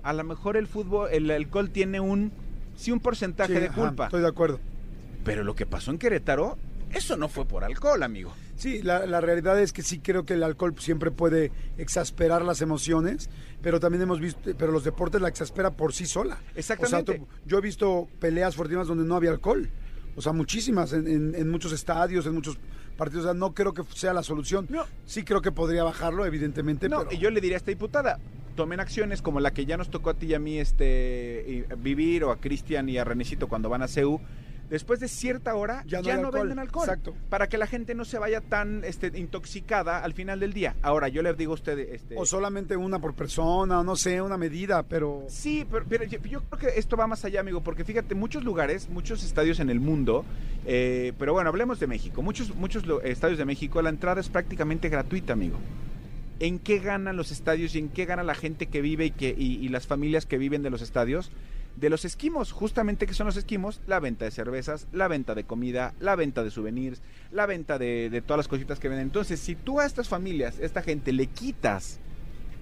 a 0.02 0.12
lo 0.12 0.24
mejor 0.24 0.56
el 0.56 0.66
fútbol, 0.66 1.08
el 1.12 1.30
alcohol 1.30 1.70
tiene 1.70 2.00
un, 2.00 2.32
sí, 2.76 2.90
un 2.92 3.00
porcentaje 3.00 3.54
Sí, 3.54 3.60
de 3.60 3.66
ajá, 3.66 3.74
culpa. 3.80 4.04
estoy 4.04 4.22
de 4.22 4.28
acuerdo. 4.28 4.60
Pero 5.24 5.44
lo 5.44 5.54
que 5.54 5.66
pasó 5.66 5.90
en 5.90 5.98
Querétaro, 5.98 6.56
eso 6.92 7.16
no 7.16 7.28
fue 7.28 7.44
por 7.46 7.64
alcohol, 7.64 8.02
amigo. 8.02 8.32
Sí, 8.56 8.82
la, 8.82 9.06
la 9.06 9.20
realidad 9.20 9.58
es 9.60 9.72
que 9.72 9.82
sí 9.82 9.98
creo 9.98 10.24
que 10.24 10.34
el 10.34 10.42
alcohol 10.42 10.74
siempre 10.78 11.10
puede 11.10 11.50
exasperar 11.78 12.44
las 12.44 12.60
emociones, 12.60 13.28
pero 13.60 13.80
también 13.80 14.02
hemos 14.02 14.20
visto, 14.20 14.50
pero 14.56 14.70
los 14.72 14.84
deportes 14.84 15.20
la 15.20 15.28
exaspera 15.28 15.70
por 15.70 15.92
sí 15.92 16.06
sola. 16.06 16.38
Exactamente. 16.54 17.12
O 17.12 17.14
sea, 17.16 17.24
tú- 17.24 17.28
yo 17.46 17.58
he 17.58 17.60
visto 17.60 18.08
peleas 18.20 18.54
fortísimas 18.56 18.86
donde 18.88 19.04
no 19.04 19.16
había 19.16 19.30
alcohol. 19.30 19.68
O 20.14 20.20
sea, 20.20 20.32
muchísimas, 20.32 20.92
en, 20.92 21.06
en- 21.08 21.34
en 21.34 21.50
muchos 21.50 21.72
estadios, 21.72 22.26
en 22.26 22.34
muchos 22.34 22.58
partidos. 23.02 23.24
O 23.24 23.28
sea, 23.28 23.34
no 23.34 23.52
creo 23.52 23.74
que 23.74 23.82
sea 23.94 24.12
la 24.12 24.22
solución. 24.22 24.66
No. 24.70 24.84
Sí 25.06 25.24
creo 25.24 25.42
que 25.42 25.52
podría 25.52 25.82
bajarlo, 25.84 26.24
evidentemente, 26.24 26.88
No, 26.88 27.00
pero... 27.00 27.12
y 27.12 27.18
yo 27.18 27.30
le 27.30 27.40
diría 27.40 27.56
a 27.56 27.58
esta 27.58 27.70
diputada, 27.70 28.18
tomen 28.54 28.80
acciones 28.80 29.22
como 29.22 29.40
la 29.40 29.52
que 29.52 29.66
ya 29.66 29.76
nos 29.76 29.90
tocó 29.90 30.10
a 30.10 30.14
ti 30.14 30.26
y 30.26 30.34
a 30.34 30.38
mí 30.38 30.58
este, 30.58 31.66
vivir, 31.78 32.24
o 32.24 32.30
a 32.30 32.36
Cristian 32.36 32.88
y 32.88 32.98
a 32.98 33.04
Renecito 33.04 33.48
cuando 33.48 33.68
van 33.68 33.82
a 33.82 33.88
CEU. 33.88 34.20
Después 34.72 35.00
de 35.00 35.08
cierta 35.08 35.54
hora 35.54 35.84
Ya 35.86 36.00
ya 36.00 36.16
no 36.16 36.28
alcohol. 36.28 36.40
venden 36.40 36.58
alcohol. 36.58 36.88
Exacto. 36.88 37.14
Para 37.28 37.46
que 37.46 37.58
la 37.58 37.66
gente 37.66 37.94
no 37.94 38.06
se 38.06 38.18
vaya 38.18 38.40
tan 38.40 38.82
este, 38.84 39.12
intoxicada 39.18 40.02
al 40.02 40.14
final 40.14 40.40
del 40.40 40.54
día. 40.54 40.74
Ahora, 40.80 41.08
yo 41.08 41.22
les 41.22 41.36
digo 41.36 41.52
a 41.52 41.54
usted... 41.56 41.78
Este, 41.78 42.16
O 42.16 42.24
solamente 42.24 42.74
una 42.76 42.98
por 42.98 43.14
persona, 43.14 43.82
no 43.82 43.96
sé, 43.96 44.22
una 44.22 44.38
medida, 44.38 44.82
pero... 44.82 45.26
Sí, 45.28 45.66
pero, 45.70 45.84
pero 45.86 46.04
yo, 46.04 46.18
yo 46.22 46.40
creo 46.44 46.72
que 46.72 46.78
esto 46.80 46.96
va 46.96 47.06
más 47.06 47.22
allá, 47.26 47.40
amigo, 47.40 47.62
porque 47.62 47.84
fíjate, 47.84 48.14
muchos 48.14 48.44
lugares, 48.44 48.88
muchos 48.88 49.22
estadios 49.22 49.60
en 49.60 49.68
el 49.68 49.78
mundo, 49.78 50.24
eh, 50.64 51.12
pero 51.18 51.34
bueno, 51.34 51.50
hablemos 51.50 51.78
de 51.78 51.86
México, 51.86 52.22
muchos, 52.22 52.54
muchos 52.54 52.82
estadios 53.04 53.38
de 53.38 53.44
México, 53.44 53.82
la 53.82 53.90
entrada 53.90 54.22
es 54.22 54.30
prácticamente 54.30 54.88
gratuita, 54.88 55.34
amigo. 55.34 55.58
¿En 56.40 56.58
qué 56.58 56.78
ganan 56.78 57.16
los 57.16 57.30
estadios 57.30 57.74
y 57.74 57.78
en 57.78 57.88
qué 57.90 58.04
gana 58.04 58.22
la 58.22 58.34
gente 58.34 58.66
que 58.66 58.80
vive 58.80 59.04
y, 59.04 59.10
que, 59.10 59.34
y, 59.36 59.64
y 59.64 59.68
las 59.68 59.86
familias 59.86 60.26
que 60.26 60.38
viven 60.38 60.62
de 60.62 60.70
los 60.70 60.82
estadios? 60.82 61.30
De 61.76 61.88
los 61.90 62.04
esquimos, 62.04 62.52
justamente 62.52 63.06
que 63.06 63.14
son 63.14 63.26
los 63.26 63.36
esquimos, 63.36 63.80
la 63.86 63.98
venta 63.98 64.24
de 64.24 64.30
cervezas, 64.30 64.86
la 64.92 65.08
venta 65.08 65.34
de 65.34 65.44
comida, 65.44 65.94
la 66.00 66.16
venta 66.16 66.44
de 66.44 66.50
souvenirs, 66.50 67.00
la 67.32 67.46
venta 67.46 67.78
de, 67.78 68.10
de 68.10 68.20
todas 68.22 68.38
las 68.38 68.48
cositas 68.48 68.78
que 68.78 68.88
venden. 68.88 69.06
Entonces, 69.08 69.40
si 69.40 69.54
tú 69.56 69.80
a 69.80 69.86
estas 69.86 70.08
familias, 70.08 70.58
a 70.58 70.64
esta 70.64 70.82
gente, 70.82 71.12
le 71.12 71.26
quitas, 71.28 71.98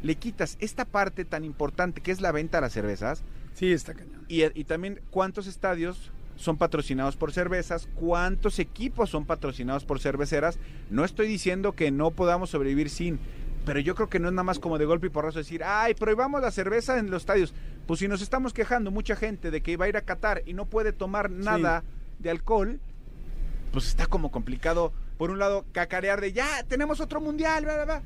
le 0.02 0.14
quitas 0.14 0.56
esta 0.60 0.84
parte 0.84 1.24
tan 1.24 1.44
importante 1.44 2.00
que 2.00 2.12
es 2.12 2.20
la 2.20 2.32
venta 2.32 2.58
de 2.58 2.62
las 2.62 2.72
cervezas, 2.72 3.22
Sí, 3.54 3.72
está 3.72 3.94
cañón. 3.94 4.24
y, 4.28 4.44
y 4.58 4.64
también 4.64 5.00
cuántos 5.10 5.46
estadios 5.48 6.12
son 6.36 6.56
patrocinados 6.56 7.16
por 7.16 7.32
cervezas, 7.32 7.86
cuántos 7.96 8.58
equipos 8.60 9.10
son 9.10 9.26
patrocinados 9.26 9.84
por 9.84 10.00
cerveceras. 10.00 10.58
No 10.88 11.04
estoy 11.04 11.26
diciendo 11.26 11.72
que 11.72 11.90
no 11.90 12.12
podamos 12.12 12.48
sobrevivir 12.48 12.88
sin, 12.88 13.18
pero 13.64 13.80
yo 13.80 13.94
creo 13.94 14.08
que 14.08 14.18
no 14.18 14.28
es 14.28 14.34
nada 14.34 14.44
más 14.44 14.58
como 14.58 14.78
de 14.78 14.84
golpe 14.84 15.08
y 15.08 15.10
porrazo 15.10 15.38
decir, 15.38 15.62
ay, 15.64 15.94
prohibamos 15.94 16.40
la 16.40 16.50
cerveza 16.50 16.98
en 16.98 17.10
los 17.10 17.22
estadios. 17.22 17.54
Pues 17.86 18.00
si 18.00 18.08
nos 18.08 18.22
estamos 18.22 18.52
quejando 18.52 18.90
mucha 18.90 19.16
gente 19.16 19.50
de 19.50 19.62
que 19.62 19.76
va 19.76 19.86
a 19.86 19.88
ir 19.88 19.96
a 19.96 20.02
Qatar 20.02 20.42
y 20.46 20.54
no 20.54 20.66
puede 20.66 20.92
tomar 20.92 21.30
nada 21.30 21.84
de 22.18 22.30
alcohol, 22.30 22.80
pues 23.72 23.86
está 23.86 24.06
como 24.06 24.30
complicado. 24.30 24.92
Por 25.18 25.30
un 25.30 25.38
lado, 25.38 25.66
cacarear 25.72 26.20
de 26.20 26.32
ya, 26.32 26.62
tenemos 26.66 27.00
otro 27.00 27.20
mundial, 27.20 27.64
bla, 27.64 27.74
bla, 27.74 27.84
bla", 27.84 28.02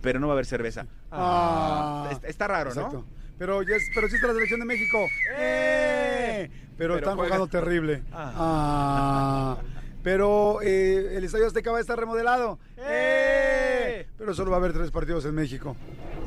pero 0.00 0.18
no 0.20 0.26
va 0.28 0.32
a 0.32 0.36
haber 0.36 0.46
cerveza. 0.46 0.86
Ah. 1.10 2.08
está, 2.10 2.26
está 2.28 2.48
raro, 2.48 2.70
Exacto. 2.70 2.98
¿no? 2.98 3.06
Pero, 3.38 3.60
pero 3.94 4.08
sí 4.08 4.14
está 4.14 4.28
la 4.28 4.34
selección 4.34 4.60
de 4.60 4.66
México. 4.66 4.98
¡Eh! 5.36 6.50
Pero, 6.76 6.94
Pero 6.94 6.96
están 6.96 7.16
jugando 7.16 7.46
terrible. 7.46 8.02
Ah. 8.12 8.32
Ah. 8.36 9.58
Pero 10.04 10.60
eh, 10.60 11.16
el 11.16 11.24
Estadio 11.24 11.46
Azteca 11.46 11.72
va 11.72 11.78
a 11.78 11.80
estar 11.80 11.98
remodelado. 11.98 12.58
¡Eh! 12.76 14.06
Pero 14.18 14.34
solo 14.34 14.50
va 14.50 14.58
a 14.58 14.60
haber 14.60 14.74
tres 14.74 14.90
partidos 14.90 15.24
en 15.24 15.34
México. 15.34 15.74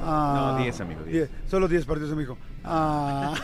Ah. 0.01 0.55
No, 0.57 0.63
diez, 0.63 0.81
amigo, 0.81 1.03
diez. 1.03 1.29
Diez. 1.29 1.49
Solo 1.49 1.67
diez 1.67 1.85
partidos 1.85 2.09
en 2.09 2.17
México. 2.17 2.39
Ah. 2.63 3.35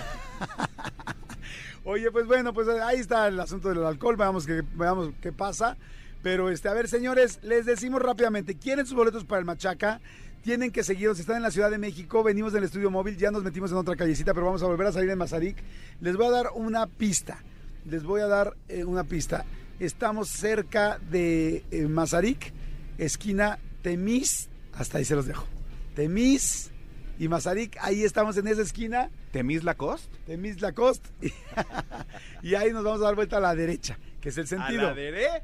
Oye, 1.86 2.10
pues 2.12 2.26
bueno, 2.26 2.52
pues 2.52 2.68
ahí 2.68 3.00
está 3.00 3.28
el 3.28 3.40
asunto 3.40 3.70
del 3.70 3.86
alcohol. 3.86 4.18
Veamos 4.18 4.48
qué, 4.48 4.64
veamos 4.74 5.12
qué 5.22 5.32
pasa. 5.32 5.78
Pero, 6.24 6.50
este, 6.50 6.68
a 6.68 6.74
ver, 6.74 6.88
señores, 6.88 7.38
les 7.44 7.68
decimos 7.68 8.02
rápidamente, 8.02 8.56
¿quieren 8.56 8.88
sus 8.88 8.96
boletos 8.96 9.26
para 9.26 9.38
el 9.38 9.46
Machaca? 9.46 10.02
Tienen 10.42 10.72
que 10.72 10.84
seguirnos, 10.84 11.20
están 11.20 11.38
en 11.38 11.44
la 11.44 11.52
Ciudad 11.52 11.70
de 11.70 11.78
México, 11.78 12.24
venimos 12.24 12.54
del 12.54 12.64
estudio 12.64 12.90
móvil, 12.90 13.18
ya 13.18 13.30
nos 13.30 13.44
metimos 13.44 13.72
en 13.72 13.78
otra 13.78 13.96
callecita, 13.96 14.34
pero 14.34 14.48
vamos 14.48 14.64
a 14.64 14.66
volver 14.66 14.88
a 14.88 14.92
salir 14.94 15.10
en 15.12 15.18
Mazarik. 15.18 15.58
Les 16.02 16.16
voy 16.18 16.26
a 16.26 16.32
dar 16.32 16.48
una 16.56 16.88
pista, 16.88 17.38
les 17.86 18.04
voy 18.04 18.22
a 18.22 18.28
dar 18.28 18.56
eh, 18.68 18.84
una 18.84 19.04
pista. 19.04 19.46
Estamos 19.84 20.30
cerca 20.30 20.98
de 20.98 21.66
eh, 21.70 21.88
Mazarik, 21.90 22.54
esquina 22.98 23.60
Temis, 23.82 24.48
hasta 24.72 24.98
ahí 24.98 25.04
se 25.04 25.14
los 25.14 25.26
dejo. 25.26 25.46
Temis 25.94 26.72
y 27.20 27.28
Mazarik, 27.28 27.76
ahí 27.82 28.06
estamos 28.06 28.38
en 28.38 28.48
esa 28.48 28.62
esquina. 28.62 29.10
¿Temis 29.34 29.66
Lacoste? 29.66 30.08
Temis 30.26 30.62
Lacoste. 30.62 31.10
y 32.44 32.56
ahí 32.56 32.72
nos 32.72 32.86
vamos 32.86 33.02
a 33.02 33.04
dar 33.04 33.16
vuelta 33.16 33.36
a 33.36 33.40
la 33.42 33.54
derecha, 33.56 34.00
que 34.22 34.30
es 34.30 34.38
el 34.38 34.48
sentido. 34.48 34.88
A 34.88 34.92
la 34.92 34.94
derecha. 34.94 35.44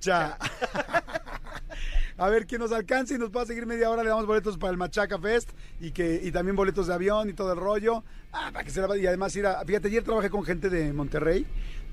Cha. 0.00 0.38
A 2.16 2.30
ver 2.30 2.46
quién 2.46 2.62
nos 2.62 2.72
alcance 2.72 3.16
y 3.16 3.18
nos 3.18 3.28
pueda 3.28 3.44
seguir 3.44 3.66
media 3.66 3.90
hora. 3.90 4.02
Le 4.02 4.08
damos 4.08 4.24
boletos 4.24 4.56
para 4.56 4.70
el 4.70 4.78
Machaca 4.78 5.18
Fest 5.18 5.50
y 5.78 5.90
que 5.90 6.22
y 6.24 6.32
también 6.32 6.56
boletos 6.56 6.86
de 6.86 6.94
avión 6.94 7.28
y 7.28 7.34
todo 7.34 7.52
el 7.52 7.58
rollo. 7.58 8.02
Ah, 8.32 8.48
para 8.50 8.64
que 8.64 8.70
se 8.70 8.80
la 8.80 8.96
y 8.96 9.06
además 9.06 9.36
ir 9.36 9.46
a. 9.46 9.62
Fíjate, 9.62 9.88
ayer 9.88 10.02
trabajé 10.02 10.30
con 10.30 10.42
gente 10.42 10.70
de 10.70 10.90
Monterrey. 10.94 11.46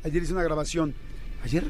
Ayer 0.06 0.24
hice 0.24 0.32
una 0.32 0.44
grabación. 0.44 0.96
Ayer, 1.46 1.64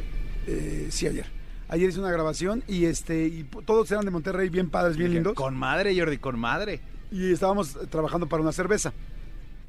Eh, 0.48 0.88
sí, 0.90 1.06
ayer. 1.06 1.26
Ayer 1.68 1.90
hice 1.90 2.00
una 2.00 2.12
grabación 2.12 2.64
y 2.68 2.86
este 2.86 3.26
y 3.28 3.44
todos 3.66 3.92
eran 3.92 4.06
de 4.06 4.12
Monterrey, 4.12 4.48
bien 4.50 4.70
padres, 4.70 4.96
bien 4.96 5.12
lindos. 5.12 5.34
Con 5.34 5.58
madre, 5.58 5.98
Jordi, 6.00 6.18
con 6.18 6.40
madre. 6.40 6.80
Y 7.12 7.34
estábamos 7.34 7.78
trabajando 7.90 8.28
para 8.28 8.42
una 8.42 8.52
cerveza. 8.54 8.94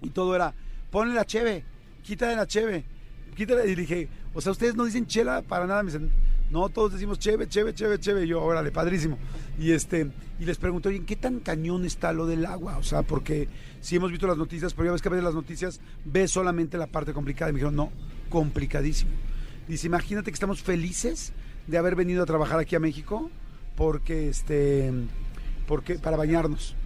Y 0.02 0.10
todo 0.10 0.36
era, 0.36 0.54
ponle 0.90 1.14
la 1.14 1.24
cheve, 1.24 1.64
quítale 2.02 2.36
la 2.36 2.46
cheve, 2.46 2.84
quítale. 3.34 3.68
Y 3.68 3.74
dije, 3.74 4.08
o 4.34 4.40
sea, 4.40 4.52
ustedes 4.52 4.76
no 4.76 4.84
dicen 4.84 5.06
chela 5.06 5.42
para 5.42 5.66
nada. 5.66 5.82
Me 5.82 5.90
dicen, 5.90 6.10
no, 6.50 6.68
todos 6.68 6.92
decimos 6.92 7.18
cheve, 7.18 7.48
cheve, 7.48 7.74
cheve, 7.74 7.98
cheve. 7.98 8.24
Y 8.24 8.28
yo, 8.28 8.42
órale, 8.44 8.70
padrísimo. 8.70 9.18
Y 9.58 9.72
este, 9.72 10.10
y 10.38 10.44
les 10.44 10.58
pregunto, 10.58 10.90
oye, 10.90 11.02
¿qué 11.04 11.16
tan 11.16 11.40
cañón 11.40 11.84
está 11.84 12.12
lo 12.12 12.26
del 12.26 12.44
agua? 12.46 12.76
O 12.76 12.82
sea, 12.84 13.02
porque 13.02 13.48
sí 13.80 13.96
hemos 13.96 14.10
visto 14.12 14.26
las 14.28 14.36
noticias, 14.36 14.74
pero 14.74 14.86
ya 14.86 14.92
ves 14.92 15.02
que 15.02 15.08
a 15.08 15.12
veces 15.12 15.24
las 15.24 15.34
noticias 15.34 15.80
ves 16.04 16.30
solamente 16.30 16.76
la 16.78 16.86
parte 16.86 17.12
complicada. 17.12 17.50
Y 17.50 17.54
me 17.54 17.58
dijeron, 17.58 17.74
no, 17.74 17.90
complicadísimo. 18.28 19.10
Dice, 19.68 19.88
imagínate 19.88 20.30
que 20.30 20.34
estamos 20.34 20.62
felices 20.62 21.32
de 21.66 21.76
haber 21.76 21.96
venido 21.96 22.22
a 22.22 22.26
trabajar 22.26 22.60
aquí 22.60 22.76
a 22.76 22.80
México 22.80 23.30
porque 23.76 24.28
este 24.28 24.92
porque 25.66 25.98
para 25.98 26.16
bañarnos 26.16 26.76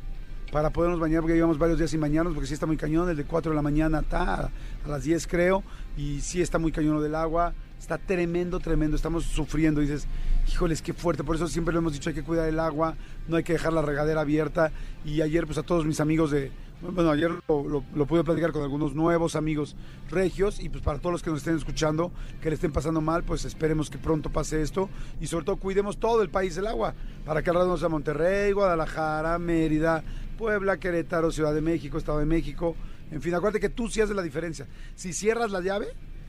para 0.50 0.70
podernos 0.70 0.98
bañar 0.98 1.20
porque 1.20 1.34
llevamos 1.34 1.58
varios 1.58 1.78
días 1.78 1.90
sin 1.90 2.00
bañarnos 2.00 2.32
porque 2.32 2.48
sí 2.48 2.54
está 2.54 2.64
muy 2.64 2.78
cañón 2.78 3.08
el 3.10 3.16
de 3.16 3.24
4 3.24 3.52
de 3.52 3.56
la 3.56 3.62
mañana 3.62 4.00
está 4.00 4.50
a 4.84 4.88
las 4.88 5.04
10 5.04 5.26
creo 5.26 5.62
y 5.96 6.22
sí 6.22 6.40
está 6.40 6.58
muy 6.58 6.72
cañón 6.72 7.00
del 7.02 7.14
agua 7.14 7.52
está 7.78 7.98
tremendo 7.98 8.58
tremendo 8.58 8.96
estamos 8.96 9.24
sufriendo 9.24 9.82
y 9.82 9.86
dices 9.86 10.08
híjoles 10.50 10.80
qué 10.80 10.94
fuerte 10.94 11.22
por 11.22 11.36
eso 11.36 11.46
siempre 11.46 11.74
lo 11.74 11.80
hemos 11.80 11.92
dicho 11.92 12.08
hay 12.08 12.14
que 12.14 12.24
cuidar 12.24 12.48
el 12.48 12.58
agua 12.58 12.96
no 13.28 13.36
hay 13.36 13.44
que 13.44 13.52
dejar 13.52 13.74
la 13.74 13.82
regadera 13.82 14.22
abierta 14.22 14.72
y 15.04 15.20
ayer 15.20 15.44
pues 15.44 15.58
a 15.58 15.62
todos 15.62 15.84
mis 15.84 16.00
amigos 16.00 16.30
de 16.30 16.50
bueno, 16.82 17.10
ayer 17.10 17.30
lo, 17.48 17.68
lo- 17.68 17.84
lo 17.94 18.06
pude 18.06 18.24
platicar 18.24 18.52
con 18.52 18.62
algunos 18.62 18.94
nuevos 18.94 19.36
amigos 19.36 19.76
regios 20.10 20.60
y 20.60 20.68
pues 20.68 20.82
para 20.82 20.98
todos 20.98 21.12
los 21.12 21.22
que 21.22 21.30
nos 21.30 21.40
estén 21.40 21.56
escuchando, 21.56 22.10
que 22.40 22.48
le 22.48 22.54
estén 22.54 22.72
pasando 22.72 23.00
mal, 23.00 23.22
pues 23.24 23.44
esperemos 23.44 23.90
que 23.90 23.98
pronto 23.98 24.30
pase 24.30 24.62
esto 24.62 24.88
y 25.20 25.26
sobre 25.26 25.44
todo 25.44 25.56
cuidemos 25.56 25.98
todo 25.98 26.22
el 26.22 26.30
país 26.30 26.56
el 26.56 26.66
agua, 26.66 26.94
para 27.24 27.42
que 27.42 27.50
al 27.50 27.56
rato 27.56 27.76
sea 27.76 27.88
Monterrey, 27.88 28.52
Guadalajara, 28.52 29.38
Mérida, 29.38 30.02
Puebla, 30.38 30.78
Querétaro, 30.78 31.30
Ciudad 31.30 31.52
de 31.54 31.60
México, 31.60 31.98
Estado 31.98 32.18
de 32.18 32.26
México, 32.26 32.74
en 33.10 33.20
fin, 33.20 33.34
acuérdate 33.34 33.60
que 33.60 33.68
tú 33.68 33.88
sí 33.88 34.00
haces 34.00 34.14
la 34.16 34.22
diferencia. 34.22 34.66
Si 34.94 35.12
cierras 35.12 35.50
la 35.50 35.60
llave, 35.60 35.88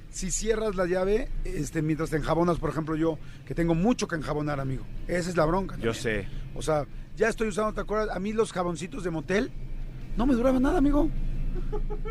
si 0.09 0.31
cierras 0.31 0.75
la 0.75 0.85
llave, 0.87 1.29
este, 1.45 1.81
mientras 1.81 2.09
te 2.09 2.17
enjabonas, 2.17 2.57
por 2.57 2.71
ejemplo, 2.71 2.95
yo, 2.95 3.17
que 3.45 3.53
tengo 3.55 3.75
mucho 3.75 4.07
que 4.07 4.15
enjabonar, 4.15 4.59
amigo. 4.59 4.83
Esa 5.07 5.29
es 5.29 5.37
la 5.37 5.45
bronca. 5.45 5.77
Yo 5.77 5.93
sé. 5.93 6.27
O 6.55 6.61
sea, 6.61 6.85
ya 7.15 7.29
estoy 7.29 7.47
usando, 7.47 7.71
¿te 7.73 7.81
acuerdas? 7.81 8.13
A 8.15 8.19
mí 8.19 8.33
los 8.33 8.51
jaboncitos 8.51 9.03
de 9.05 9.11
motel 9.11 9.51
no 10.17 10.25
me 10.25 10.33
duraban 10.33 10.61
nada, 10.61 10.77
amigo. 10.77 11.09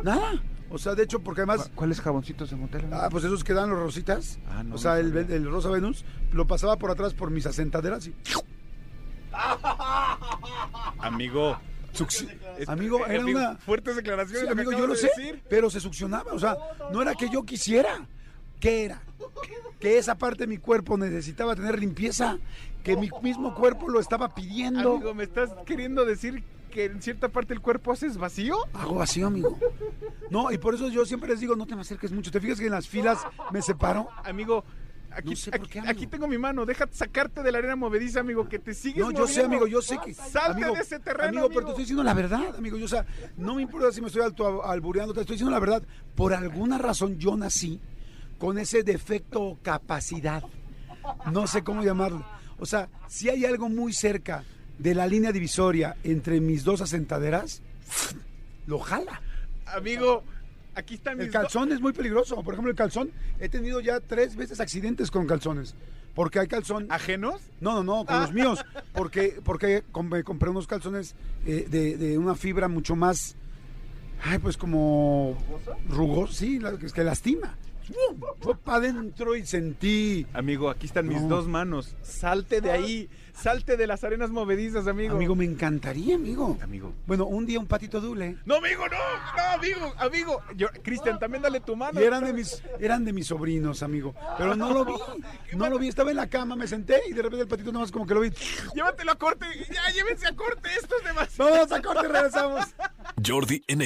Nada. 0.02 0.42
O 0.70 0.78
sea, 0.78 0.94
de 0.94 1.02
hecho, 1.02 1.20
porque 1.20 1.40
además... 1.40 1.70
¿Cuáles 1.74 2.00
jaboncitos 2.00 2.50
de 2.50 2.56
motel? 2.56 2.84
Ah, 2.92 3.08
pues 3.10 3.24
esos 3.24 3.42
que 3.42 3.52
dan 3.54 3.70
los 3.70 3.78
rositas. 3.78 4.38
Ah, 4.48 4.62
no, 4.62 4.76
o 4.76 4.78
sea, 4.78 4.92
no 4.94 4.98
el, 4.98 5.16
el 5.32 5.50
rosa 5.50 5.68
Venus 5.68 6.04
lo 6.32 6.46
pasaba 6.46 6.76
por 6.76 6.90
atrás 6.90 7.12
por 7.12 7.30
mis 7.30 7.44
asentaderas 7.46 8.06
y 8.06 8.14
Amigo. 10.98 11.58
Succi- 11.92 12.28
amigo, 12.68 13.04
era 13.06 13.20
amigo, 13.22 13.38
una... 13.40 13.56
Fuertes 13.56 13.96
declaraciones. 13.96 14.46
Sí, 14.46 14.52
amigo, 14.52 14.70
yo 14.72 14.86
lo 14.86 14.92
de 14.94 14.98
sé, 15.00 15.10
decir. 15.16 15.42
pero 15.48 15.70
se 15.70 15.80
succionaba, 15.80 16.32
o 16.32 16.38
sea, 16.38 16.56
no 16.92 17.02
era 17.02 17.14
que 17.16 17.28
yo 17.28 17.42
quisiera. 17.42 18.06
¿Qué 18.60 18.84
era? 18.84 19.02
Que 19.80 19.98
esa 19.98 20.16
parte 20.16 20.44
de 20.44 20.46
mi 20.46 20.58
cuerpo 20.58 20.96
necesitaba 20.96 21.56
tener 21.56 21.80
limpieza, 21.80 22.38
que 22.84 22.96
mi 22.96 23.10
mismo 23.22 23.54
cuerpo 23.54 23.88
lo 23.88 23.98
estaba 23.98 24.32
pidiendo. 24.34 24.96
Amigo, 24.96 25.14
¿me 25.14 25.24
estás 25.24 25.50
queriendo 25.66 26.04
decir 26.04 26.44
que 26.70 26.86
en 26.86 27.02
cierta 27.02 27.28
parte 27.28 27.52
del 27.52 27.60
cuerpo 27.60 27.92
haces 27.92 28.16
vacío? 28.16 28.56
Hago 28.72 28.94
vacío, 28.94 29.26
amigo. 29.26 29.58
No, 30.30 30.50
y 30.50 30.58
por 30.58 30.74
eso 30.74 30.88
yo 30.88 31.04
siempre 31.04 31.28
les 31.28 31.40
digo, 31.40 31.56
no 31.56 31.66
te 31.66 31.74
me 31.74 31.82
acerques 31.82 32.12
mucho. 32.12 32.30
¿Te 32.30 32.40
fijas 32.40 32.58
que 32.58 32.66
en 32.66 32.72
las 32.72 32.88
filas 32.88 33.18
me 33.52 33.60
separo? 33.60 34.08
Amigo, 34.24 34.64
aquí, 35.10 35.30
No 35.30 35.36
sé 35.36 35.50
por 35.50 35.68
qué, 35.68 35.80
aquí 35.80 36.06
tengo 36.06 36.26
mi 36.28 36.38
mano. 36.38 36.64
Deja 36.64 36.88
sacarte 36.90 37.42
de 37.42 37.52
la 37.52 37.58
arena 37.58 37.76
movediza, 37.76 38.20
amigo, 38.20 38.48
que 38.48 38.58
te 38.58 38.72
sigues 38.72 39.04
No, 39.04 39.10
yo 39.10 39.26
sé, 39.26 39.42
amigo, 39.42 39.66
yo 39.66 39.82
sé 39.82 39.98
que. 40.04 40.14
Salte 40.14 40.62
amigo, 40.62 40.74
de 40.74 40.80
ese 40.82 40.98
terreno, 41.00 41.40
amigo, 41.40 41.48
pero 41.48 41.60
te 41.62 41.70
estoy 41.70 41.82
diciendo 41.82 42.04
la 42.04 42.14
verdad, 42.14 42.54
amigo. 42.56 42.76
Yo, 42.76 42.84
o 42.84 42.88
sea, 42.88 43.04
no 43.36 43.56
me 43.56 43.62
importa 43.62 43.92
si 43.92 44.00
me 44.00 44.06
estoy 44.06 44.22
alto 44.22 44.64
albureando, 44.64 45.12
te 45.12 45.20
estoy 45.20 45.34
diciendo 45.34 45.50
la 45.50 45.60
verdad. 45.60 45.82
Por 46.14 46.32
alguna 46.32 46.78
razón 46.78 47.18
yo 47.18 47.36
nací 47.36 47.80
con 48.38 48.58
ese 48.58 48.82
defecto 48.82 49.42
o 49.42 49.58
capacidad. 49.60 50.42
No 51.32 51.46
sé 51.46 51.62
cómo 51.62 51.82
llamarlo. 51.82 52.24
O 52.58 52.66
sea, 52.66 52.88
si 53.08 53.28
hay 53.28 53.44
algo 53.44 53.68
muy 53.68 53.92
cerca 53.92 54.44
de 54.80 54.94
la 54.94 55.06
línea 55.06 55.30
divisoria 55.30 55.96
entre 56.04 56.40
mis 56.40 56.64
dos 56.64 56.80
asentaderas, 56.80 57.60
lo 58.66 58.78
jala. 58.78 59.20
Amigo, 59.66 60.24
aquí 60.74 60.94
están 60.94 61.18
mis 61.18 61.26
El 61.26 61.32
calzón 61.32 61.70
es 61.70 61.80
muy 61.80 61.92
peligroso. 61.92 62.42
Por 62.42 62.54
ejemplo, 62.54 62.70
el 62.70 62.76
calzón, 62.76 63.10
he 63.38 63.48
tenido 63.50 63.80
ya 63.80 64.00
tres 64.00 64.36
veces 64.36 64.58
accidentes 64.58 65.10
con 65.10 65.26
calzones. 65.26 65.74
Porque 66.14 66.38
hay 66.40 66.48
calzón. 66.48 66.86
¿Ajenos? 66.88 67.42
No, 67.60 67.74
no, 67.74 67.84
no, 67.84 68.04
con 68.06 68.20
los 68.20 68.32
míos. 68.32 68.64
Porque, 68.92 69.40
porque 69.44 69.84
me 70.02 70.24
compré 70.24 70.50
unos 70.50 70.66
calzones 70.66 71.14
eh, 71.46 71.66
de, 71.70 71.96
de 71.96 72.18
una 72.18 72.34
fibra 72.34 72.66
mucho 72.66 72.96
más. 72.96 73.36
Ay, 74.22 74.38
pues 74.38 74.56
como. 74.56 75.38
Rugoso, 75.88 76.32
sí, 76.32 76.58
que, 76.80 76.86
que 76.88 77.04
lastima. 77.04 77.56
Fue 78.40 78.56
para 78.56 78.78
adentro 78.78 79.36
y 79.36 79.46
sentí. 79.46 80.26
Amigo, 80.32 80.70
aquí 80.70 80.86
están 80.86 81.06
mis 81.08 81.20
No. 81.22 81.28
dos 81.28 81.48
manos. 81.48 81.96
Salte 82.02 82.60
de 82.60 82.70
ahí. 82.70 83.08
Salte 83.34 83.76
de 83.78 83.86
las 83.86 84.04
arenas 84.04 84.30
movedizas, 84.30 84.86
amigo. 84.86 85.14
Amigo, 85.16 85.34
me 85.34 85.44
encantaría, 85.46 86.16
amigo. 86.16 86.58
Amigo. 86.62 86.92
Bueno, 87.06 87.24
un 87.26 87.46
día 87.46 87.58
un 87.58 87.66
patito 87.66 88.00
dule. 88.00 88.36
No, 88.44 88.56
amigo, 88.56 88.82
no. 88.86 88.96
No, 89.36 89.50
amigo, 89.54 89.94
amigo. 89.98 90.42
Yo, 90.56 90.68
Cristian, 90.82 91.18
también 91.18 91.42
dale 91.42 91.60
tu 91.60 91.74
mano. 91.74 91.98
Y 92.00 92.04
eran 92.04 92.24
de 92.24 92.32
mis, 92.34 92.62
eran 92.78 93.04
de 93.04 93.12
mis 93.14 93.26
sobrinos, 93.28 93.82
amigo. 93.82 94.14
Pero 94.36 94.56
no 94.56 94.72
lo 94.72 94.84
vi. 94.84 94.92
No 95.56 95.70
lo 95.70 95.78
vi. 95.78 95.88
Estaba 95.88 96.10
en 96.10 96.16
la 96.16 96.28
cama, 96.28 96.54
me 96.54 96.66
senté 96.66 97.00
y 97.08 97.12
de 97.14 97.22
repente 97.22 97.42
el 97.42 97.48
patito 97.48 97.72
nada 97.72 97.84
más 97.84 97.92
como 97.92 98.06
que 98.06 98.14
lo 98.14 98.20
vi. 98.20 98.30
Llévatelo 98.74 99.12
a 99.12 99.16
corte. 99.16 99.46
Ya, 99.72 99.90
llévense 99.94 100.26
a 100.26 100.36
corte. 100.36 100.68
Esto 100.78 100.96
es 100.98 101.04
demasiado. 101.04 101.50
Vamos 101.50 101.72
a 101.72 101.80
corte 101.82 102.06
y 102.06 102.12
regresamos. 102.12 102.64
Jordi 103.26 103.64
en 103.68 103.80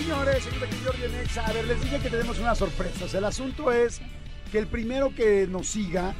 Señores, 0.00 0.42
señor 0.44 0.64
aquí 0.64 0.76
Jordi 0.84 1.04
en 1.04 1.14
Exa. 1.20 1.46
A 1.46 1.52
ver, 1.52 1.66
les 1.66 1.80
dije 1.82 1.98
que 2.00 2.10
tenemos 2.10 2.38
una 2.38 2.54
sorpresa. 2.54 3.04
O 3.04 3.08
sea, 3.08 3.18
el 3.18 3.24
asunto 3.24 3.72
es 3.72 4.00
que 4.52 4.58
el 4.58 4.66
primero 4.66 5.14
que 5.14 5.46
nos 5.46 5.68
siga, 5.68 6.14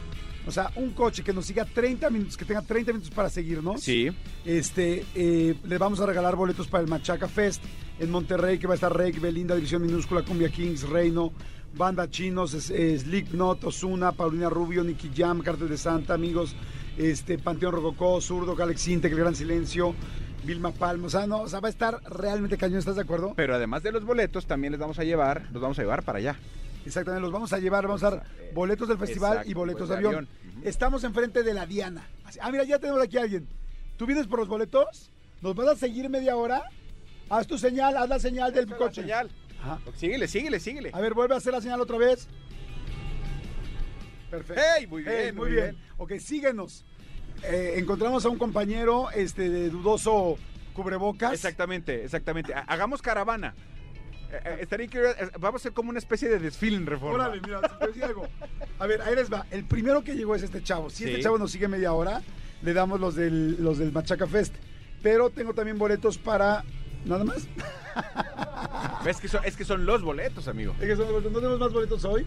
o 0.46 0.50
sea, 0.50 0.70
un 0.76 0.90
coche 0.90 1.22
que 1.22 1.32
nos 1.32 1.46
siga 1.46 1.64
30 1.64 2.08
minutos, 2.10 2.36
que 2.36 2.44
tenga 2.44 2.62
30 2.62 2.92
minutos 2.92 3.10
para 3.14 3.28
seguirnos. 3.28 3.82
Sí. 3.82 4.08
Este, 4.44 5.04
eh, 5.14 5.54
le 5.64 5.78
vamos 5.78 6.00
a 6.00 6.06
regalar 6.06 6.36
boletos 6.36 6.68
para 6.68 6.82
el 6.84 6.88
Machaca 6.90 7.28
Fest 7.28 7.62
en 7.98 8.10
Monterrey, 8.10 8.58
que 8.58 8.66
va 8.66 8.74
a 8.74 8.76
estar 8.76 8.94
Rey, 8.96 9.12
Belinda, 9.12 9.54
División 9.54 9.82
Minúscula, 9.82 10.22
Cumbia 10.22 10.48
Kings, 10.50 10.82
Reino, 10.88 11.32
Banda 11.74 12.08
Chinos, 12.10 12.54
es- 12.54 12.70
es 12.70 13.02
Slipknot, 13.02 13.64
Ozuna, 13.64 14.12
Paulina 14.12 14.48
Rubio, 14.48 14.82
Nicky 14.84 15.10
Jam, 15.14 15.40
Cartel 15.42 15.68
de 15.68 15.76
Santa, 15.78 16.14
amigos, 16.14 16.54
este, 16.96 17.38
Panteón 17.38 17.72
Rococó, 17.72 18.20
Zurdo, 18.20 18.56
Alex 18.62 18.88
Intec, 18.88 19.12
El 19.12 19.18
Gran 19.18 19.34
Silencio, 19.34 19.94
Vilma 20.46 20.70
Palma. 20.72 21.06
O 21.06 21.10
sea, 21.10 21.26
no, 21.26 21.40
o 21.40 21.48
sea, 21.48 21.60
va 21.60 21.68
a 21.68 21.70
estar 21.70 22.00
realmente 22.04 22.56
cañón, 22.56 22.78
¿estás 22.78 22.96
de 22.96 23.02
acuerdo? 23.02 23.34
Pero 23.36 23.54
además 23.54 23.82
de 23.82 23.92
los 23.92 24.04
boletos, 24.04 24.46
también 24.46 24.70
les 24.72 24.80
vamos 24.80 24.98
a 24.98 25.04
llevar, 25.04 25.48
los 25.52 25.60
vamos 25.60 25.78
a 25.78 25.82
llevar 25.82 26.02
para 26.04 26.18
allá. 26.18 26.36
Exactamente, 26.84 27.22
los 27.22 27.32
vamos 27.32 27.52
a 27.52 27.58
llevar, 27.58 27.86
vamos 27.86 28.02
a 28.04 28.10
dar 28.10 28.26
boletos 28.54 28.86
del 28.88 28.96
festival 28.98 29.32
Exacto, 29.32 29.50
y 29.50 29.54
boletos 29.54 29.88
pues, 29.88 29.90
de 29.90 30.06
avión. 30.06 30.28
avión. 30.44 30.62
Estamos 30.64 31.02
enfrente 31.04 31.42
de 31.42 31.52
la 31.52 31.66
Diana. 31.66 32.06
Ah, 32.40 32.50
mira, 32.50 32.62
ya 32.64 32.78
tenemos 32.78 33.02
aquí 33.02 33.18
a 33.18 33.22
alguien. 33.22 33.46
¿Tú 33.96 34.06
vienes 34.06 34.26
por 34.28 34.38
los 34.38 34.48
boletos? 34.48 35.10
¿Nos 35.42 35.54
vas 35.56 35.68
a 35.68 35.74
seguir 35.76 36.08
media 36.08 36.36
hora? 36.36 36.62
Haz 37.28 37.46
tu 37.48 37.58
señal, 37.58 37.96
haz 37.96 38.08
la 38.08 38.20
señal 38.20 38.52
del 38.52 38.68
La 38.70 38.76
coche. 38.76 39.02
señal. 39.02 39.28
Ajá. 39.60 39.80
Síguele, 39.96 40.28
síguele, 40.28 40.60
síguele. 40.60 40.90
A 40.92 41.00
ver, 41.00 41.12
vuelve 41.14 41.34
a 41.34 41.38
hacer 41.38 41.52
la 41.52 41.60
señal 41.60 41.80
otra 41.80 41.98
vez. 41.98 42.28
Perfecto. 44.30 44.62
Hey, 44.78 44.86
muy 44.86 45.02
bien, 45.02 45.34
muy 45.34 45.46
muy 45.46 45.50
bien. 45.56 45.70
bien. 45.72 45.84
Ok, 45.98 46.12
síguenos. 46.18 46.84
Eh, 47.44 47.74
encontramos 47.76 48.24
a 48.24 48.28
un 48.28 48.38
compañero 48.38 49.10
este, 49.10 49.48
de 49.50 49.70
dudoso 49.70 50.36
cubrebocas. 50.74 51.32
Exactamente, 51.32 52.04
exactamente. 52.04 52.54
Ha- 52.54 52.60
Hagamos 52.68 53.02
caravana. 53.02 53.54
Eh, 54.32 54.40
eh, 54.44 54.56
estaría 54.60 54.86
increíble, 54.86 55.14
Vamos 55.38 55.60
a 55.60 55.62
hacer 55.62 55.72
como 55.72 55.90
una 55.90 55.98
especie 55.98 56.28
de 56.28 56.38
desfile 56.38 56.76
en 56.76 56.86
reforma. 56.86 57.14
Órale, 57.26 57.40
mira, 57.40 57.60
si 57.80 57.86
decía 57.86 58.06
algo. 58.06 58.26
A 58.78 58.86
ver, 58.86 59.00
ahí 59.02 59.14
les 59.14 59.32
va. 59.32 59.46
El 59.50 59.64
primero 59.64 60.02
que 60.02 60.14
llegó 60.14 60.34
es 60.34 60.42
este 60.42 60.62
chavo. 60.62 60.90
Si 60.90 61.04
este 61.04 61.20
chavo 61.22 61.38
nos 61.38 61.52
sigue 61.52 61.68
media 61.68 61.92
hora, 61.92 62.22
le 62.62 62.72
damos 62.74 62.98
los 63.00 63.14
del, 63.14 63.62
los 63.62 63.78
del 63.78 63.92
Machaca 63.92 64.26
Fest. 64.26 64.54
Pero 65.02 65.30
tengo 65.30 65.54
también 65.54 65.78
boletos 65.78 66.18
para. 66.18 66.64
¿Nada 67.04 67.22
más? 67.24 67.46
Es 69.06 69.18
que, 69.20 69.28
son, 69.28 69.44
es 69.44 69.56
que 69.56 69.64
son 69.64 69.86
los 69.86 70.02
boletos, 70.02 70.48
amigo. 70.48 70.74
Es 70.80 70.86
que 70.88 70.96
son- 70.96 71.06
¿No 71.12 71.30
tenemos 71.30 71.60
más 71.60 71.72
boletos 71.72 72.04
hoy? 72.04 72.26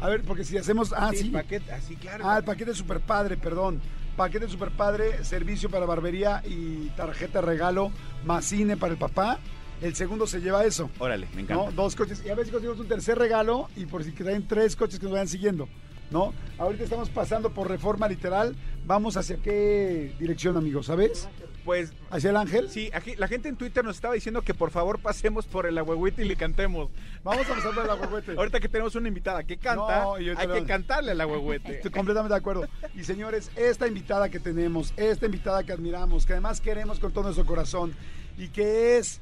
A 0.00 0.08
ver, 0.08 0.22
porque 0.22 0.42
si 0.44 0.58
hacemos. 0.58 0.92
Ah, 0.92 1.12
sí. 1.14 1.30
paquete, 1.30 1.70
así, 1.72 1.94
claro. 1.94 2.24
Ah, 2.28 2.38
el 2.38 2.44
paquete 2.44 2.74
super 2.74 2.98
padre, 3.00 3.36
perdón. 3.36 3.80
Paquete 4.16 4.48
super 4.48 4.70
padre, 4.70 5.22
servicio 5.24 5.68
para 5.68 5.84
barbería 5.84 6.42
y 6.46 6.88
tarjeta 6.96 7.42
regalo, 7.42 7.92
más 8.24 8.46
cine 8.46 8.76
para 8.76 8.92
el 8.92 8.98
papá. 8.98 9.38
El 9.82 9.94
segundo 9.94 10.26
se 10.26 10.40
lleva 10.40 10.64
eso. 10.64 10.88
Órale, 10.98 11.26
me 11.34 11.42
¿no? 11.42 11.54
encanta. 11.54 11.70
Dos 11.72 11.94
coches. 11.94 12.22
Y 12.24 12.30
a 12.30 12.34
ver 12.34 12.46
si 12.46 12.52
conseguimos 12.52 12.80
un 12.80 12.88
tercer 12.88 13.18
regalo 13.18 13.68
y 13.76 13.84
por 13.84 14.02
si 14.04 14.12
traen 14.12 14.48
tres 14.48 14.74
coches 14.74 14.98
que 14.98 15.04
nos 15.04 15.12
vayan 15.12 15.28
siguiendo. 15.28 15.68
¿No? 16.10 16.32
Ahorita 16.56 16.84
estamos 16.84 17.10
pasando 17.10 17.50
por 17.50 17.68
reforma 17.68 18.08
literal. 18.08 18.56
Vamos 18.86 19.16
hacia 19.18 19.36
qué 19.36 20.14
dirección, 20.18 20.56
amigos, 20.56 20.86
¿sabes? 20.86 21.28
Pues 21.66 21.92
¿Hacia 22.10 22.30
el 22.30 22.36
ángel? 22.36 22.70
sí, 22.70 22.90
aquí 22.94 23.16
la 23.16 23.26
gente 23.26 23.48
en 23.48 23.56
Twitter 23.56 23.84
nos 23.84 23.96
estaba 23.96 24.14
diciendo 24.14 24.40
que 24.42 24.54
por 24.54 24.70
favor 24.70 25.00
pasemos 25.00 25.46
por 25.46 25.66
el 25.66 25.76
agüehuite 25.76 26.24
y 26.24 26.28
le 26.28 26.36
cantemos. 26.36 26.88
Vamos 27.24 27.44
a 27.50 27.54
pasar 27.54 27.74
por 27.74 27.84
el 27.84 27.90
agüehuete. 27.90 28.32
Ahorita 28.38 28.60
que 28.60 28.68
tenemos 28.68 28.94
una 28.94 29.08
invitada 29.08 29.42
que 29.42 29.56
canta, 29.58 30.04
No, 30.04 30.14
hay 30.14 30.26
que 30.48 30.64
cantarle 30.64 31.10
al 31.10 31.20
agüehuete. 31.20 31.74
Estoy 31.78 31.90
completamente 31.90 32.32
de 32.32 32.38
acuerdo. 32.38 32.68
Y 32.94 33.02
señores, 33.02 33.50
esta 33.56 33.88
invitada 33.88 34.28
que 34.28 34.38
tenemos, 34.38 34.94
esta 34.96 35.26
invitada 35.26 35.64
que 35.64 35.72
admiramos, 35.72 36.24
que 36.24 36.34
además 36.34 36.60
queremos 36.60 37.00
con 37.00 37.12
todo 37.12 37.24
nuestro 37.24 37.44
corazón 37.44 37.94
y 38.38 38.46
que 38.48 38.96
es 38.98 39.20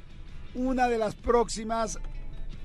una 0.54 0.86
de 0.88 0.98
las 0.98 1.14
próximas 1.14 1.98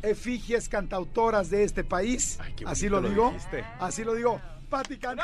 efigies 0.02 0.68
cantautoras 0.68 1.50
de 1.50 1.64
este 1.64 1.86
país. 1.86 2.38
Ay, 2.42 2.54
qué 2.58 2.66
así 2.68 2.90
lo 2.90 3.00
lo 3.00 3.10
digo. 3.10 3.30
dijiste. 3.30 3.64
Así 3.80 4.04
lo 4.04 4.14
digo. 4.14 4.42
Pati 4.70 4.98
Cantú. 4.98 5.24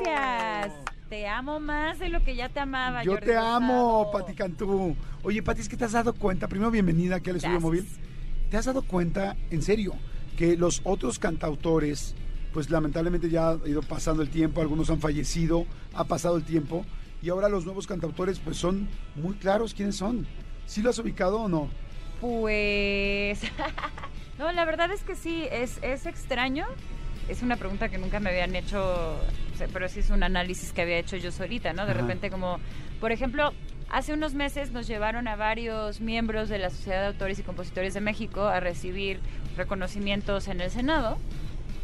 Gracias. 0.00 0.72
Te 1.08 1.28
amo 1.28 1.60
más 1.60 1.98
de 1.98 2.08
lo 2.08 2.24
que 2.24 2.34
ya 2.34 2.48
te 2.48 2.60
amaba. 2.60 3.04
Yo 3.04 3.12
Jordi 3.12 3.26
te 3.26 3.36
amo. 3.36 4.10
Pati 4.10 4.34
Cantú. 4.34 4.96
Oye, 5.22 5.42
Pati, 5.42 5.60
es 5.60 5.68
que 5.68 5.76
te 5.76 5.84
has 5.84 5.92
dado 5.92 6.14
cuenta, 6.14 6.48
primero 6.48 6.70
bienvenida 6.70 7.16
aquí 7.16 7.30
al 7.30 7.36
estudio 7.36 7.60
móvil. 7.60 7.86
¿Te 8.50 8.56
has 8.56 8.64
dado 8.64 8.82
cuenta, 8.82 9.36
en 9.50 9.62
serio, 9.62 9.94
que 10.36 10.56
los 10.56 10.80
otros 10.84 11.18
cantautores, 11.18 12.14
pues 12.52 12.70
lamentablemente 12.70 13.28
ya 13.28 13.50
ha 13.50 13.58
ido 13.66 13.82
pasando 13.82 14.22
el 14.22 14.30
tiempo, 14.30 14.60
algunos 14.60 14.88
han 14.90 15.00
fallecido, 15.00 15.66
ha 15.92 16.04
pasado 16.04 16.36
el 16.36 16.44
tiempo, 16.44 16.84
y 17.22 17.28
ahora 17.28 17.48
los 17.48 17.64
nuevos 17.64 17.86
cantautores, 17.86 18.38
pues 18.38 18.56
son 18.56 18.88
muy 19.14 19.34
claros 19.34 19.74
quiénes 19.74 19.96
son. 19.96 20.26
¿Sí 20.66 20.82
lo 20.82 20.90
has 20.90 20.98
ubicado 20.98 21.42
o 21.42 21.48
no? 21.48 21.68
Pues. 22.20 23.40
no, 24.38 24.50
la 24.52 24.64
verdad 24.64 24.90
es 24.90 25.02
que 25.02 25.14
sí, 25.14 25.46
es, 25.50 25.78
es 25.82 26.06
extraño. 26.06 26.66
Es 27.28 27.42
una 27.42 27.56
pregunta 27.56 27.88
que 27.88 27.98
nunca 27.98 28.20
me 28.20 28.30
habían 28.30 28.54
hecho, 28.54 29.16
pero 29.72 29.88
sí 29.88 30.00
es 30.00 30.10
un 30.10 30.22
análisis 30.22 30.72
que 30.72 30.82
había 30.82 30.98
hecho 30.98 31.16
yo 31.16 31.32
solita, 31.32 31.72
¿no? 31.72 31.86
De 31.86 31.92
Ajá. 31.92 32.02
repente, 32.02 32.30
como, 32.30 32.58
por 33.00 33.12
ejemplo, 33.12 33.52
hace 33.90 34.12
unos 34.12 34.34
meses 34.34 34.72
nos 34.72 34.86
llevaron 34.86 35.26
a 35.28 35.36
varios 35.36 36.00
miembros 36.00 36.48
de 36.48 36.58
la 36.58 36.70
Sociedad 36.70 37.00
de 37.00 37.06
Autores 37.08 37.38
y 37.38 37.42
Compositores 37.42 37.94
de 37.94 38.00
México 38.00 38.42
a 38.42 38.60
recibir 38.60 39.20
reconocimientos 39.56 40.48
en 40.48 40.60
el 40.60 40.70
Senado. 40.70 41.16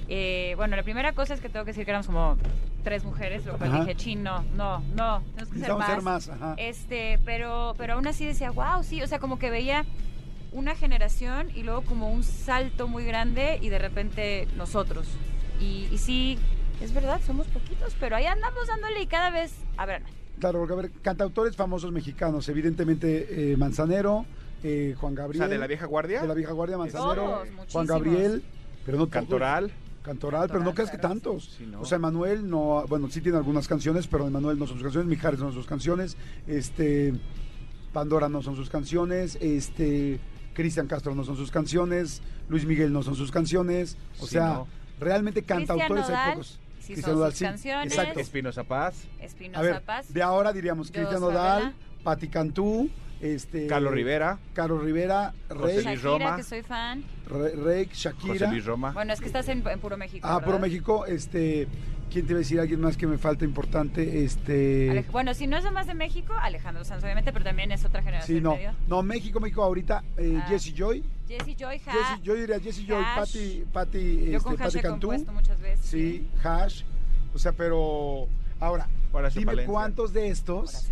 Eh, 0.09 0.55
bueno, 0.57 0.77
la 0.77 0.83
primera 0.83 1.13
cosa 1.13 1.35
es 1.35 1.41
que 1.41 1.49
tengo 1.49 1.65
que 1.65 1.71
decir 1.71 1.85
que 1.85 1.93
éramos 1.93 2.07
como 2.07 2.37
tres 2.83 3.05
mujeres, 3.05 3.47
lo 3.47 3.57
cual 3.57 3.71
Ajá. 3.71 3.81
dije, 3.81 3.95
chin, 3.95 4.23
no, 4.23 4.43
no, 4.57 4.81
no, 4.95 5.23
tenemos 5.37 5.53
que 5.53 5.59
ser 5.61 5.75
más. 5.75 5.87
ser 5.87 6.03
más, 6.03 6.29
ajá. 6.29 6.55
Este, 6.57 7.19
pero, 7.25 7.75
pero 7.79 7.95
aún 7.95 8.07
así 8.07 8.27
decía, 8.27 8.51
wow, 8.51 8.83
sí, 8.83 9.03
o 9.03 9.07
sea, 9.07 9.19
como 9.19 9.39
que 9.39 9.51
veía 9.51 9.85
una 10.53 10.75
generación 10.75 11.49
y 11.55 11.63
luego 11.63 11.83
como 11.83 12.11
un 12.11 12.25
salto 12.25 12.89
muy 12.89 13.05
grande 13.05 13.59
y 13.63 13.69
de 13.69 13.79
repente 13.79 14.49
nosotros. 14.57 15.07
Y, 15.61 15.89
y 15.93 15.99
sí, 15.99 16.39
es 16.81 16.93
verdad, 16.95 17.21
somos 17.27 17.47
poquitos, 17.49 17.95
pero 18.01 18.17
ahí 18.17 18.25
andamos 18.27 18.67
dándole 18.67 19.03
y 19.03 19.07
cada 19.07 19.31
vez, 19.31 19.53
a 19.77 19.87
ver, 19.87 20.03
Claro, 20.39 20.59
porque 20.61 20.73
a 20.73 20.77
ver, 20.77 20.91
cantautores 21.03 21.55
famosos 21.55 21.93
mexicanos, 21.93 22.49
evidentemente 22.49 23.53
eh, 23.53 23.57
Manzanero, 23.59 24.25
eh, 24.63 24.95
Juan 24.99 25.13
O 25.13 25.17
Gabriel. 25.17 25.39
sea, 25.43 25.49
de 25.49 25.59
la 25.59 25.67
vieja 25.67 25.85
guardia. 25.85 26.23
de 26.23 26.29
la 26.29 26.33
vieja 26.35 26.53
guardia 26.53 26.79
Manzanero, 26.79 27.15
Todos, 27.15 27.49
Juan. 27.73 27.87
Gabriel, 27.87 28.43
pero 28.87 28.97
no 28.97 29.05
todos. 29.07 29.13
Cantoral. 29.13 29.71
Cantoral, 30.03 30.49
pero 30.49 30.61
no 30.65 30.73
creas 30.73 30.91
que 30.91 30.97
claro, 30.97 31.15
tantos. 31.17 31.57
Sí, 31.59 31.67
no. 31.67 31.83
O 31.83 31.85
sea, 31.85 31.99
Manuel 31.99 32.49
no, 32.49 32.87
bueno, 32.89 33.11
sí 33.11 33.21
tiene 33.21 33.37
algunas 33.37 33.69
canciones, 33.69 34.07
pero 34.07 34.31
Manuel 34.31 34.59
no 34.59 34.67
son 34.67 34.77
sus 34.79 34.85
canciones, 34.85 35.11
Mijares 35.11 35.41
no 35.41 35.47
son 35.49 35.55
sus 35.57 35.67
canciones, 35.67 36.17
este, 36.47 37.13
Pandora 37.93 38.31
no 38.31 38.41
son 38.41 38.57
sus 38.57 38.71
canciones, 38.71 39.37
este, 39.43 40.21
Cristian 40.55 40.87
Castro 40.87 41.15
no 41.15 41.23
son 41.25 41.37
sus 41.37 41.51
canciones, 41.51 42.23
Luis 42.49 42.65
Miguel 42.65 42.95
no 42.95 43.03
son 43.03 43.15
sus 43.15 43.31
canciones, 43.31 43.99
o 44.19 44.25
Sí, 44.27 44.33
sea, 44.33 44.47
no. 44.47 44.69
Realmente 45.01 45.43
cantautores 45.43 46.09
hay 46.09 46.31
pocos. 46.33 46.61
sí 46.81 46.93
Cristian 46.95 47.15
Nodal, 47.17 47.31
sus 47.33 47.39
sí, 47.39 47.45
canciones. 47.45 47.93
exacto. 47.93 48.21
Espinosa 48.21 48.65
Paz, 48.65 49.07
Espinosa 49.21 49.59
A 49.61 49.63
ver, 49.63 49.83
Paz. 49.83 50.13
de 50.13 50.23
ahora 50.23 50.53
diríamos 50.53 50.91
Cristian. 50.91 51.21
Nodal, 51.21 51.75
Pati 52.05 52.29
Cantú, 52.29 52.89
este, 53.21 53.67
Carlos 53.67 53.93
Rivera, 53.93 54.39
Carlos 54.55 54.83
Rivera, 54.83 55.35
José 55.49 55.63
Rey, 55.65 55.75
Luis 55.75 55.85
Shakira, 55.85 56.03
Roma. 56.03 56.37
que 56.37 56.43
soy 56.43 56.63
fan. 56.63 57.05
Re- 57.27 57.55
Rey, 57.57 57.85
José 57.87 57.97
Shakira. 57.97 58.51
Luis 58.51 58.65
Roma. 58.65 58.93
Bueno, 58.93 59.13
es 59.13 59.21
que 59.21 59.27
estás 59.27 59.49
en, 59.49 59.67
en 59.69 59.79
Puro 59.81 59.97
México. 59.97 60.27
Ah, 60.29 60.39
¿verdad? 60.39 60.47
México, 60.59 61.05
este, 61.07 61.69
¿quién 62.11 62.27
te 62.27 62.33
iba 62.33 62.39
a 62.39 62.41
decir? 62.41 62.61
Alguien 62.61 62.81
más 62.81 62.97
que 62.97 63.07
me 63.07 63.17
falta 63.19 63.45
importante, 63.45 64.25
este... 64.25 64.91
Alej- 64.91 65.11
bueno, 65.11 65.33
si 65.35 65.47
no 65.47 65.57
es 65.57 65.73
más 65.73 65.87
de 65.87 65.95
México, 65.95 66.35
Alejandro 66.35 66.85
Sanz, 66.85 67.03
obviamente, 67.05 67.33
pero 67.33 67.45
también 67.45 67.73
es 67.73 67.85
otra 67.85 68.03
generación 68.03 68.37
Sí, 68.39 68.43
no, 68.43 68.55
medio. 68.57 68.73
no, 68.89 69.03
México, 69.03 69.41
México 69.41 69.63
ahorita, 69.63 70.05
eh, 70.17 70.39
Ah. 70.43 70.47
Jessie 70.49 70.75
Joy, 70.77 71.03
Jesse 71.29 71.57
Joy, 71.57 71.81
Ha, 71.87 71.93
Jessie- 71.93 72.23
yo 72.23 72.35
diría 72.35 72.59
Jessie 72.61 72.85
Joy, 72.87 73.03
Hash. 73.03 73.33
Yo 73.35 73.41
este, 73.41 73.65
con 74.43 74.53
Hash 74.55 74.59
Patti 74.59 74.79
he 74.79 74.83
Cantú, 74.83 75.07
compuesto 75.09 75.33
muchas 75.33 75.61
veces. 75.61 75.87
sí, 75.87 76.29
Hash, 76.43 76.83
o 77.33 77.39
sea, 77.39 77.53
pero, 77.53 78.27
ahora, 78.59 78.89
Horacio 79.13 79.39
dime 79.41 79.53
Palencia. 79.53 79.73
cuántos 79.73 80.13
de 80.13 80.29
estos, 80.29 80.91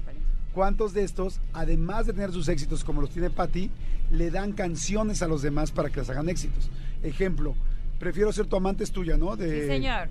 cuántos 0.54 0.92
de 0.94 1.02
estos, 1.04 1.40
además 1.52 2.06
de 2.06 2.12
tener 2.14 2.32
sus 2.32 2.48
éxitos 2.48 2.84
como 2.84 3.00
los 3.00 3.10
tiene 3.10 3.30
Patti, 3.30 3.70
le 4.10 4.30
dan 4.30 4.52
canciones 4.52 5.20
a 5.22 5.28
los 5.28 5.42
demás 5.42 5.70
para 5.72 5.90
que 5.90 6.00
les 6.00 6.08
hagan 6.10 6.28
éxitos. 6.28 6.70
Ejemplo, 7.02 7.54
prefiero 7.98 8.32
ser 8.32 8.46
tu 8.46 8.56
amante 8.56 8.84
es 8.84 8.90
tuya, 8.92 9.16
¿no? 9.16 9.36
De, 9.36 9.62
Sí, 9.62 9.66
señor. 9.66 10.08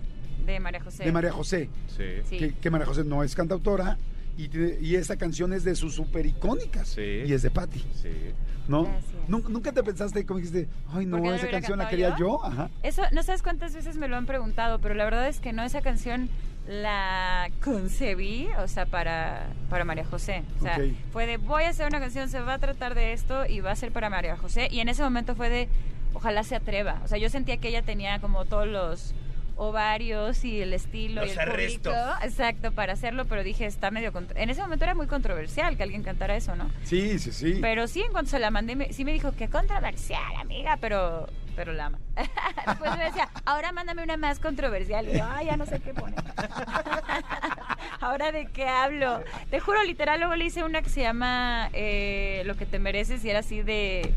De 0.54 0.60
María 0.60 0.80
José. 0.82 1.04
De 1.04 1.12
María 1.12 1.32
José. 1.32 1.70
Sí. 1.96 2.38
Que, 2.38 2.54
que 2.56 2.70
María 2.72 2.86
José 2.88 3.04
no 3.04 3.24
es 3.24 3.36
cantautora 3.36 3.98
y, 4.38 4.50
y 4.86 4.96
esta 4.96 5.16
canción 5.18 5.52
es 5.54 5.64
de 5.64 5.76
sus 5.76 5.94
super 5.96 6.26
icónicas 6.26 6.88
Sí. 6.90 7.24
y 7.26 7.34
es 7.34 7.42
de 7.42 7.50
Patti, 7.52 7.80
Sí. 8.02 8.10
¿no? 8.68 8.84
Gracias. 8.84 9.14
¿Nunca, 9.28 9.50
nunca 9.50 9.72
te 9.72 9.84
pensaste 9.84 10.26
como 10.26 10.40
dijiste, 10.40 10.68
ay 10.94 11.06
no, 11.06 11.18
¿Por 11.18 11.22
qué 11.22 11.26
no 11.28 11.32
lo 11.32 11.36
esa 11.36 11.50
canción 11.50 11.80
la 11.80 11.90
quería 11.90 12.10
yo? 12.12 12.18
yo? 12.42 12.46
Ajá. 12.46 12.70
Eso, 12.84 13.02
no 13.12 13.24
sabes 13.24 13.42
cuántas 13.44 13.74
veces 13.76 13.98
me 13.98 14.08
lo 14.08 14.16
han 14.16 14.26
preguntado, 14.26 14.80
pero 14.80 14.94
la 14.96 15.06
verdad 15.06 15.28
es 15.28 15.40
que 15.40 15.54
no, 15.54 15.64
esa 15.64 15.82
canción 15.82 16.30
la 16.68 17.50
concebí, 17.64 18.48
o 18.62 18.68
sea, 18.68 18.86
para, 18.86 19.48
para 19.70 19.86
María 19.86 20.06
José. 20.06 20.44
O 20.60 20.64
sea, 20.64 20.78
fue 21.12 21.26
de, 21.26 21.38
voy 21.38 21.64
a 21.64 21.70
hacer 21.70 21.88
una 21.88 22.00
canción, 22.00 22.30
se 22.30 22.40
va 22.42 22.56
a 22.56 22.60
tratar 22.60 22.94
de 22.94 23.14
esto 23.14 23.46
y 23.46 23.62
va 23.62 23.72
a 23.72 23.76
ser 23.76 23.92
para 23.92 24.10
María 24.10 24.36
José. 24.38 24.68
Y 24.72 24.80
en 24.82 24.90
ese 24.90 25.02
momento 25.02 25.34
fue 25.36 25.50
de, 25.50 25.70
ojalá 26.14 26.44
se 26.44 26.56
atreva. 26.56 27.02
O 27.04 27.08
sea, 27.08 27.18
yo 27.18 27.30
sentía 27.30 27.58
que 27.58 27.70
ella 27.70 27.84
tenía 27.84 28.20
como 28.20 28.46
todos 28.46 28.68
los 28.68 29.14
ovarios 29.58 30.46
y 30.46 30.62
el 30.62 30.74
estilo 30.74 31.22
Los 31.22 31.30
y 31.32 31.34
el 31.34 31.40
arrestos. 31.40 31.94
público, 31.94 32.16
exacto, 32.24 32.72
para 32.72 32.94
hacerlo, 32.94 33.26
pero 33.26 33.44
dije, 33.44 33.66
está 33.66 33.92
medio... 33.92 34.14
En 34.36 34.50
ese 34.50 34.62
momento 34.62 34.86
era 34.86 34.96
muy 34.96 35.08
controversial 35.08 35.76
que 35.78 35.84
alguien 35.84 36.04
cantara 36.04 36.36
eso, 36.36 36.56
¿no? 36.56 36.70
Sí, 36.84 37.20
sí, 37.20 37.32
sí. 37.32 37.58
Pero 37.62 37.88
sí, 37.88 38.02
en 38.02 38.12
cuanto 38.12 38.32
se 38.32 38.40
la 38.40 38.52
mandé, 38.52 38.76
me- 38.76 38.94
sí 38.94 39.04
me 39.04 39.12
dijo 39.14 39.34
que 39.36 39.50
controversial, 39.50 40.36
amiga, 40.40 40.78
pero, 40.80 41.28
pero 41.56 41.74
la 41.74 41.88
ama. 41.88 42.00
Después 42.68 42.96
me 42.98 43.04
decía, 43.06 43.30
ahora 43.46 43.72
mándame 43.72 44.04
una 44.04 44.16
más 44.18 44.40
controversial. 44.40 45.08
Y 45.10 45.18
yo, 45.18 45.26
ay, 45.30 45.48
ya 45.48 45.58
no 45.58 45.66
sé 45.66 45.80
qué 45.80 45.94
pone. 45.94 46.16
ahora 48.00 48.32
de 48.32 48.46
qué 48.48 48.68
hablo. 48.68 49.24
Te 49.50 49.60
juro, 49.60 49.84
literal, 49.84 50.20
luego 50.20 50.36
le 50.36 50.46
hice 50.46 50.64
una 50.64 50.82
que 50.82 50.90
se 50.90 51.02
llama 51.02 51.70
eh, 51.74 52.44
Lo 52.46 52.56
que 52.56 52.66
te 52.66 52.80
mereces 52.80 53.24
y 53.26 53.30
era 53.30 53.40
así 53.40 53.62
de 53.62 54.14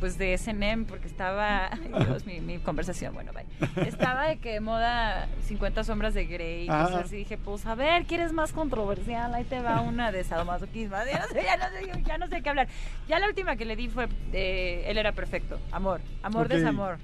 pues 0.00 0.16
de 0.18 0.32
S&M 0.34 0.84
porque 0.86 1.06
estaba 1.06 1.70
Dios, 2.06 2.24
mi, 2.26 2.40
mi 2.40 2.58
conversación 2.58 3.14
bueno 3.14 3.32
bye. 3.32 3.86
estaba 3.86 4.26
de 4.28 4.38
que 4.38 4.52
de 4.54 4.60
moda 4.60 5.28
50 5.46 5.84
sombras 5.84 6.14
de 6.14 6.24
Grey 6.24 6.68
así 6.68 7.16
dije 7.16 7.36
pues 7.38 7.66
a 7.66 7.74
ver 7.74 8.06
¿quieres 8.06 8.32
más 8.32 8.52
controversial? 8.52 9.34
ahí 9.34 9.44
te 9.44 9.60
va 9.60 9.80
una 9.82 10.10
de 10.10 10.24
sadomasoquismo 10.24 10.96
ya 11.12 11.20
no 11.20 11.28
sé 11.28 11.42
ya 11.44 11.56
no 11.58 11.64
sé, 11.94 12.02
ya 12.06 12.18
no 12.18 12.26
sé 12.28 12.42
qué 12.42 12.48
hablar 12.48 12.68
ya 13.08 13.18
la 13.18 13.26
última 13.28 13.56
que 13.56 13.64
le 13.66 13.76
di 13.76 13.88
fue 13.88 14.08
eh, 14.32 14.84
él 14.86 14.96
era 14.98 15.12
perfecto 15.12 15.60
amor 15.70 16.00
amor 16.22 16.46
Ok. 16.46 16.52
desamor 16.52 16.98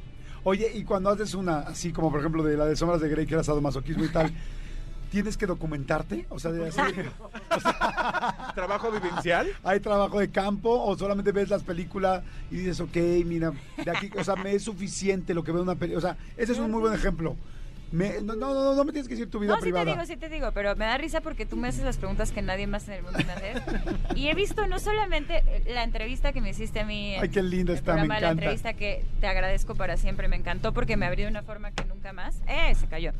Oye, 0.48 0.70
y 0.74 0.84
cuando 0.84 1.10
haces 1.10 1.34
una, 1.34 1.58
así 1.58 1.92
como 1.92 2.08
por 2.08 2.20
ejemplo 2.20 2.44
de 2.44 2.56
la 2.56 2.66
de 2.66 2.76
Sombras 2.76 3.00
de 3.00 3.08
Grey, 3.08 3.26
que 3.26 3.34
era 3.34 3.42
sadomasoquismo 3.42 4.04
y 4.04 4.08
tal, 4.10 4.30
¿tienes 5.10 5.36
que 5.36 5.46
documentarte? 5.46 6.26
O 6.30 6.38
sea, 6.38 6.50
de 6.52 6.68
hacer, 6.68 7.10
¿Trabajo 8.54 8.90
vivencial? 8.90 9.48
¿hay 9.64 9.80
trabajo 9.80 10.18
de 10.18 10.30
campo 10.30 10.82
o 10.84 10.96
solamente 10.96 11.32
ves 11.32 11.48
las 11.48 11.62
películas 11.62 12.22
y 12.50 12.56
dices, 12.56 12.80
ok, 12.80 12.96
mira, 13.24 13.52
de 13.82 13.90
aquí, 13.90 14.10
o 14.18 14.24
sea, 14.24 14.36
me 14.36 14.52
es 14.54 14.62
suficiente 14.64 15.34
lo 15.34 15.42
que 15.44 15.52
veo 15.52 15.62
en 15.62 15.68
una 15.68 15.78
película? 15.78 15.98
O 15.98 16.00
sea, 16.00 16.16
ese 16.36 16.52
es 16.52 16.58
un 16.58 16.70
muy 16.70 16.80
buen 16.80 16.94
ejemplo. 16.94 17.36
Me- 17.92 18.20
no, 18.20 18.34
no, 18.34 18.52
no, 18.52 18.74
no 18.74 18.84
me 18.84 18.90
tienes 18.90 19.06
que 19.08 19.14
decir 19.14 19.30
tu 19.30 19.38
vida 19.38 19.52
no, 19.52 19.56
sí 19.58 19.62
privada. 19.62 19.84
te 19.84 19.90
digo, 19.92 20.04
sí 20.06 20.16
te 20.16 20.28
digo, 20.28 20.50
pero 20.52 20.74
me 20.74 20.84
da 20.86 20.98
risa 20.98 21.20
porque 21.20 21.46
tú 21.46 21.56
me 21.56 21.68
haces 21.68 21.84
las 21.84 21.98
preguntas 21.98 22.32
que 22.32 22.42
nadie 22.42 22.66
más 22.66 22.88
en 22.88 22.94
el 22.94 23.02
mundo 23.04 23.20
me 23.24 23.32
hace. 23.32 23.54
Y 24.16 24.26
he 24.28 24.34
visto 24.34 24.66
no 24.66 24.80
solamente 24.80 25.42
la 25.72 25.84
entrevista 25.84 26.32
que 26.32 26.40
me 26.40 26.50
hiciste 26.50 26.80
a 26.80 26.84
mí. 26.84 27.14
en 27.14 27.22
Ay, 27.22 27.28
qué 27.28 27.42
linda 27.44 27.72
está, 27.74 27.92
me 27.92 27.98
programa 28.00 28.14
La 28.14 28.26
encanta. 28.26 28.42
entrevista 28.42 28.72
que 28.74 29.04
te 29.20 29.28
agradezco 29.28 29.76
para 29.76 29.96
siempre, 29.96 30.26
me 30.26 30.34
encantó 30.34 30.72
porque 30.72 30.96
me 30.96 31.06
abrió 31.06 31.26
de 31.26 31.30
una 31.30 31.42
forma 31.44 31.70
que 31.70 31.84
nunca 31.84 32.12
más. 32.12 32.40
¡Eh! 32.48 32.74
Se 32.74 32.88
cayó. 32.88 33.12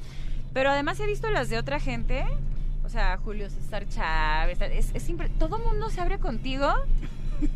Pero 0.56 0.70
además 0.70 0.98
he 1.00 1.06
visto 1.06 1.28
las 1.28 1.50
de 1.50 1.58
otra 1.58 1.78
gente. 1.80 2.24
O 2.82 2.88
sea, 2.88 3.18
Julio 3.18 3.50
César 3.50 3.86
Chávez. 3.90 4.58
Es, 4.62 4.90
es 4.94 5.02
siempre. 5.02 5.28
Todo 5.28 5.58
mundo 5.58 5.90
se 5.90 6.00
abre 6.00 6.18
contigo 6.18 6.72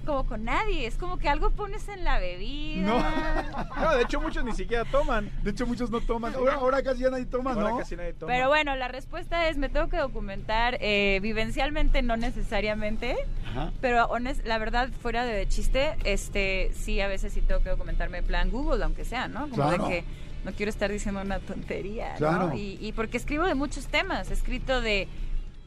como 0.04 0.26
con 0.26 0.44
nadie. 0.44 0.86
Es 0.86 0.96
como 0.96 1.16
que 1.18 1.26
algo 1.30 1.48
pones 1.48 1.88
en 1.88 2.04
la 2.04 2.18
bebida. 2.18 2.82
No. 2.86 3.00
No, 3.80 3.96
de 3.96 4.02
hecho 4.02 4.20
muchos 4.20 4.44
ni 4.44 4.52
siquiera 4.52 4.84
toman. 4.84 5.30
De 5.42 5.52
hecho, 5.52 5.66
muchos 5.66 5.90
no 5.90 6.02
toman. 6.02 6.34
Ahora, 6.34 6.56
ahora 6.56 6.82
casi 6.82 7.00
ya 7.00 7.08
nadie 7.08 7.24
toma, 7.24 7.52
Ahora 7.54 7.70
¿no? 7.70 7.78
casi 7.78 7.96
nadie 7.96 8.12
toma. 8.12 8.30
Pero 8.30 8.48
bueno, 8.48 8.76
la 8.76 8.88
respuesta 8.88 9.48
es, 9.48 9.56
me 9.56 9.70
tengo 9.70 9.88
que 9.88 9.96
documentar 9.96 10.76
eh, 10.82 11.20
vivencialmente, 11.22 12.02
no 12.02 12.18
necesariamente. 12.18 13.16
Ajá. 13.48 13.72
Pero 13.80 14.04
honest, 14.08 14.44
la 14.44 14.58
verdad, 14.58 14.90
fuera 15.00 15.24
de 15.24 15.48
chiste, 15.48 15.96
este, 16.04 16.70
sí, 16.74 17.00
a 17.00 17.08
veces 17.08 17.32
sí 17.32 17.40
tengo 17.40 17.62
que 17.62 17.70
documentarme 17.70 18.18
en 18.18 18.26
plan 18.26 18.50
Google, 18.50 18.84
aunque 18.84 19.06
sea, 19.06 19.26
¿no? 19.26 19.48
Como 19.48 19.54
Claro. 19.54 19.84
de 19.84 19.88
que 19.88 20.04
no 20.44 20.52
quiero 20.52 20.70
estar 20.70 20.90
diciendo 20.90 21.20
una 21.20 21.38
tontería, 21.40 22.14
Claro. 22.16 22.48
¿no? 22.48 22.56
Y, 22.56 22.78
y 22.80 22.92
porque 22.92 23.16
escribo 23.16 23.44
de 23.44 23.54
muchos 23.54 23.86
temas, 23.86 24.30
he 24.30 24.34
escrito 24.34 24.80
de 24.80 25.06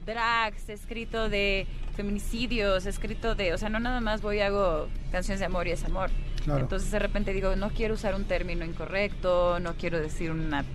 drags, 0.06 0.68
he 0.70 0.74
escrito 0.74 1.30
de 1.30 1.66
feminicidios, 1.96 2.86
he 2.86 2.90
escrito 2.90 3.36
de, 3.36 3.54
o 3.54 3.58
sea, 3.58 3.70
no 3.70 3.80
nada 3.80 4.02
más 4.02 4.22
voy 4.22 4.38
y 4.38 4.42
hago 4.42 4.88
canciones 5.12 5.40
de 5.40 5.46
amor 5.46 5.68
y 5.68 5.72
es 5.72 5.84
amor. 5.86 6.10
Claro. 6.44 6.60
Entonces 6.60 6.92
de 6.92 7.00
repente 7.00 7.32
digo, 7.34 7.56
no 7.56 7.70
quiero 7.70 7.94
usar 7.94 8.16
un 8.16 8.26
término 8.26 8.66
incorrecto, 8.66 9.60
no 9.60 9.76
quiero 9.76 10.00
decir 10.02 10.32
una 10.32 10.66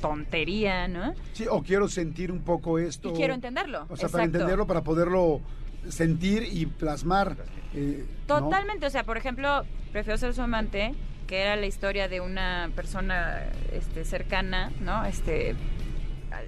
tontería, 0.00 0.88
¿no? 0.88 1.14
Sí, 1.32 1.46
o 1.48 1.62
quiero 1.62 1.88
sentir 1.88 2.30
un 2.32 2.40
poco 2.40 2.78
esto. 2.78 3.10
Y 3.10 3.12
quiero 3.12 3.34
entenderlo. 3.34 3.86
O 3.88 3.96
sea, 3.96 4.08
para 4.08 4.24
entenderlo, 4.24 4.66
para 4.66 4.82
poderlo 4.82 5.40
sentir 5.88 6.42
y 6.50 6.66
plasmar. 6.66 7.36
eh, 7.74 8.04
¿no? 8.28 8.40
Totalmente, 8.40 8.86
o 8.86 8.90
sea, 8.90 9.04
por 9.04 9.16
ejemplo, 9.16 9.64
prefiero 9.92 10.18
ser 10.18 10.34
su 10.34 10.42
amante, 10.42 10.94
que 11.26 11.40
era 11.40 11.56
la 11.56 11.66
historia 11.66 12.08
de 12.08 12.20
una 12.20 12.70
persona 12.74 13.42
este, 13.72 14.04
cercana, 14.04 14.70
¿no? 14.80 15.04
Este, 15.04 15.54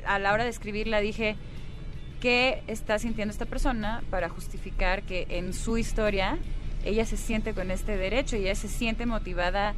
a, 0.04 0.14
a 0.14 0.18
la 0.18 0.32
hora 0.32 0.44
de 0.44 0.50
escribirla 0.50 1.00
dije, 1.00 1.36
¿qué 2.20 2.62
está 2.66 2.98
sintiendo 2.98 3.32
esta 3.32 3.46
persona 3.46 4.02
para 4.10 4.28
justificar 4.28 5.02
que 5.02 5.26
en 5.30 5.52
su 5.52 5.78
historia 5.78 6.38
ella 6.84 7.04
se 7.04 7.16
siente 7.16 7.52
con 7.52 7.70
este 7.70 7.96
derecho 7.96 8.36
y 8.36 8.40
ella 8.42 8.54
se 8.54 8.68
siente 8.68 9.06
motivada 9.06 9.74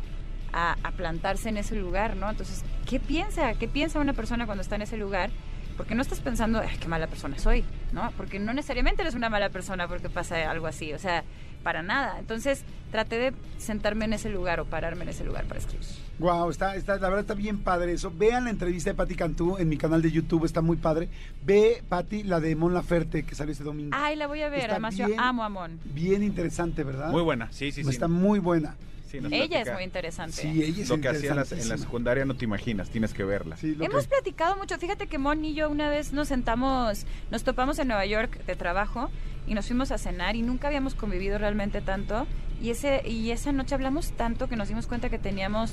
a, 0.53 0.77
a 0.83 0.93
plantarse 0.93 1.49
en 1.49 1.57
ese 1.57 1.75
lugar, 1.75 2.17
¿no? 2.17 2.31
Entonces, 2.31 2.65
¿qué 2.89 3.01
piensa? 3.01 3.55
¿Qué 3.55 3.69
piensa 3.69 3.99
una 3.99 4.13
persona 4.13 4.47
cuando 4.47 4.63
está 4.63 4.77
en 4.77 4.83
ese 4.83 4.97
lugar? 4.97 5.31
Porque 5.77 5.95
no 5.95 6.03
estás 6.03 6.21
pensando, 6.21 6.61
ay, 6.61 6.77
qué 6.81 6.89
mala 6.89 7.07
persona 7.07 7.39
soy, 7.39 7.65
¿no? 7.93 8.11
Porque 8.17 8.39
no 8.39 8.53
necesariamente 8.53 9.03
eres 9.03 9.15
una 9.15 9.31
mala 9.31 9.49
persona 9.51 9.87
porque 9.89 10.09
pasa 10.09 10.51
algo 10.51 10.67
así, 10.67 10.93
o 10.93 10.99
sea, 10.99 11.25
para 11.63 11.83
nada. 11.83 12.19
Entonces, 12.19 12.63
traté 12.91 13.19
de 13.19 13.33
sentarme 13.59 14.05
en 14.07 14.15
ese 14.15 14.31
lugar 14.31 14.61
o 14.61 14.65
pararme 14.65 15.03
en 15.05 15.11
ese 15.11 15.25
lugar 15.25 15.45
para 15.45 15.61
escribir. 15.61 15.87
Wow, 16.19 16.51
está, 16.51 16.75
está, 16.75 16.95
la 16.97 17.09
verdad 17.09 17.21
está 17.21 17.35
bien 17.35 17.59
padre 17.59 17.93
eso. 17.93 18.13
Vean 18.15 18.45
la 18.45 18.51
entrevista 18.51 18.91
de 18.91 18.95
Patti 18.95 19.15
Cantú 19.15 19.57
en 19.59 19.69
mi 19.69 19.77
canal 19.77 20.03
de 20.03 20.11
YouTube, 20.11 20.45
está 20.45 20.61
muy 20.63 20.77
padre. 20.77 21.09
Ve, 21.45 21.83
Patti, 21.89 22.23
la 22.25 22.41
de 22.41 22.57
Mon 22.57 22.75
Laferte 22.75 23.23
que 23.25 23.35
salió 23.35 23.53
este 23.53 23.65
domingo. 23.65 23.91
Ay, 23.95 24.17
la 24.17 24.27
voy 24.27 24.43
a 24.43 24.49
ver, 24.49 24.61
Está 24.61 24.73
además 24.73 24.97
bien. 24.97 25.11
yo 25.11 25.21
amo 25.21 25.45
a 25.45 25.49
Mon. 25.49 25.79
Bien 25.95 26.23
interesante, 26.23 26.83
¿verdad? 26.83 27.11
Muy 27.11 27.23
buena, 27.23 27.49
sí, 27.53 27.71
sí, 27.73 27.85
sí. 27.85 27.91
Está 27.91 28.09
muy 28.09 28.39
buena. 28.41 28.75
Sí, 29.11 29.19
Ella 29.31 29.63
es 29.63 29.73
muy 29.73 29.83
interesante. 29.85 30.37
Sí, 30.37 30.63
ella 30.63 30.83
es 30.83 30.89
Lo 30.89 31.01
que 31.01 31.09
hacía 31.09 31.31
en, 31.31 31.37
las- 31.37 31.53
en 31.53 31.69
la 31.69 31.79
secundaria 31.79 32.25
no 32.25 32.37
te 32.37 32.45
imaginas, 32.45 32.91
tienes 32.91 33.15
que 33.15 33.25
verla. 33.25 33.57
Sí, 33.57 33.75
lo 33.75 33.85
Hemos 33.85 34.05
que- 34.05 34.11
platicado 34.11 34.57
mucho. 34.57 34.79
Fíjate 34.79 35.07
que 35.07 35.19
Mon 35.19 35.45
y 35.45 35.55
yo 35.55 35.71
una 35.71 35.89
vez 35.89 36.13
nos 36.13 36.29
sentamos, 36.29 37.07
nos 37.31 37.43
topamos 37.45 37.79
en 37.79 37.89
Nueva 37.89 38.05
York 38.07 38.45
de 38.45 38.55
trabajo 38.57 39.11
y 39.47 39.55
nos 39.55 39.67
fuimos 39.67 39.91
a 39.93 39.99
cenar 39.99 40.37
y 40.37 40.43
nunca 40.43 40.69
habíamos 40.69 40.95
convivido 40.95 41.39
realmente 41.39 41.81
tanto. 41.81 42.27
Y, 42.61 42.71
ese, 42.71 43.03
y 43.09 43.31
esa 43.31 43.53
noche 43.53 43.75
hablamos 43.75 44.13
tanto 44.13 44.49
que 44.49 44.57
nos 44.57 44.69
dimos 44.69 44.87
cuenta 44.87 45.09
que 45.11 45.19
teníamos 45.19 45.73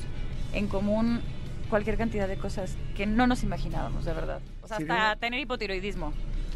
en 0.54 0.68
común 0.68 1.20
cualquier 1.70 1.98
cantidad 1.98 2.28
de 2.28 2.38
cosas 2.38 2.76
que 2.96 3.06
no 3.08 3.26
nos 3.28 3.42
imaginábamos, 3.44 4.06
de 4.06 4.14
verdad. 4.14 4.40
O 4.62 4.68
sea, 4.68 4.78
hasta 4.78 5.16
tener 5.18 5.40
hipotiroidismo. 5.40 6.14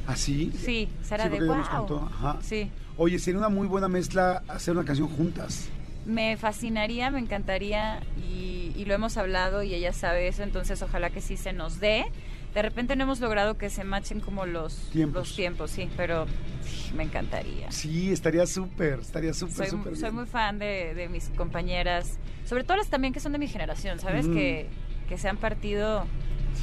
¿Ah, 0.08 0.16
sí? 0.16 0.52
Sí, 0.56 0.88
será 1.04 1.26
Sí, 1.26 1.30
de 1.32 1.46
wow. 1.46 1.58
nos 1.58 1.70
contó, 1.70 2.10
ajá. 2.14 2.38
Sí. 2.42 2.70
Oye, 2.98 3.18
sería 3.20 3.40
una 3.40 3.50
muy 3.50 3.68
buena 3.68 3.88
mezcla 3.88 4.44
hacer 4.48 4.76
una 4.76 4.86
canción 4.86 5.08
juntas. 5.08 5.68
Me 6.10 6.38
fascinaría, 6.38 7.12
me 7.12 7.20
encantaría 7.20 8.00
y, 8.18 8.74
y, 8.76 8.86
lo 8.86 8.96
hemos 8.96 9.16
hablado 9.18 9.62
y 9.62 9.74
ella 9.76 9.94
sabe 9.94 10.28
eso, 10.28 10.42
entonces 10.44 10.82
ojalá 10.82 11.12
que 11.12 11.22
sí 11.22 11.38
se 11.38 11.54
nos 11.54 11.80
dé. 11.80 12.06
De 12.54 12.64
repente 12.64 12.96
no 12.96 13.04
hemos 13.04 13.20
logrado 13.20 13.58
que 13.60 13.70
se 13.70 13.84
machen 13.84 14.20
como 14.22 14.48
los 14.48 14.90
Tiempos. 14.90 15.16
los 15.28 15.36
tiempos, 15.36 15.70
sí, 15.70 15.88
pero 15.96 16.26
sí, 16.64 16.92
me 16.96 17.04
encantaría. 17.04 17.72
Sí, 17.72 18.12
estaría 18.12 18.48
súper, 18.48 19.00
estaría 19.02 19.34
súper, 19.36 19.56
Soy, 19.56 19.68
súper 19.68 19.94
soy 19.96 20.02
bien. 20.04 20.16
muy 20.16 20.26
fan 20.26 20.58
de, 20.58 20.96
de 20.96 21.10
mis 21.10 21.30
compañeras, 21.30 22.18
sobre 22.46 22.64
todo 22.64 22.78
las 22.78 22.88
también 22.88 23.14
que 23.14 23.20
son 23.20 23.32
de 23.34 23.38
mi 23.38 23.48
generación, 23.48 24.00
¿sabes? 24.00 24.28
Que, 24.28 24.68
que 25.08 25.18
se 25.20 25.30
han 25.30 25.38
partido 25.38 26.06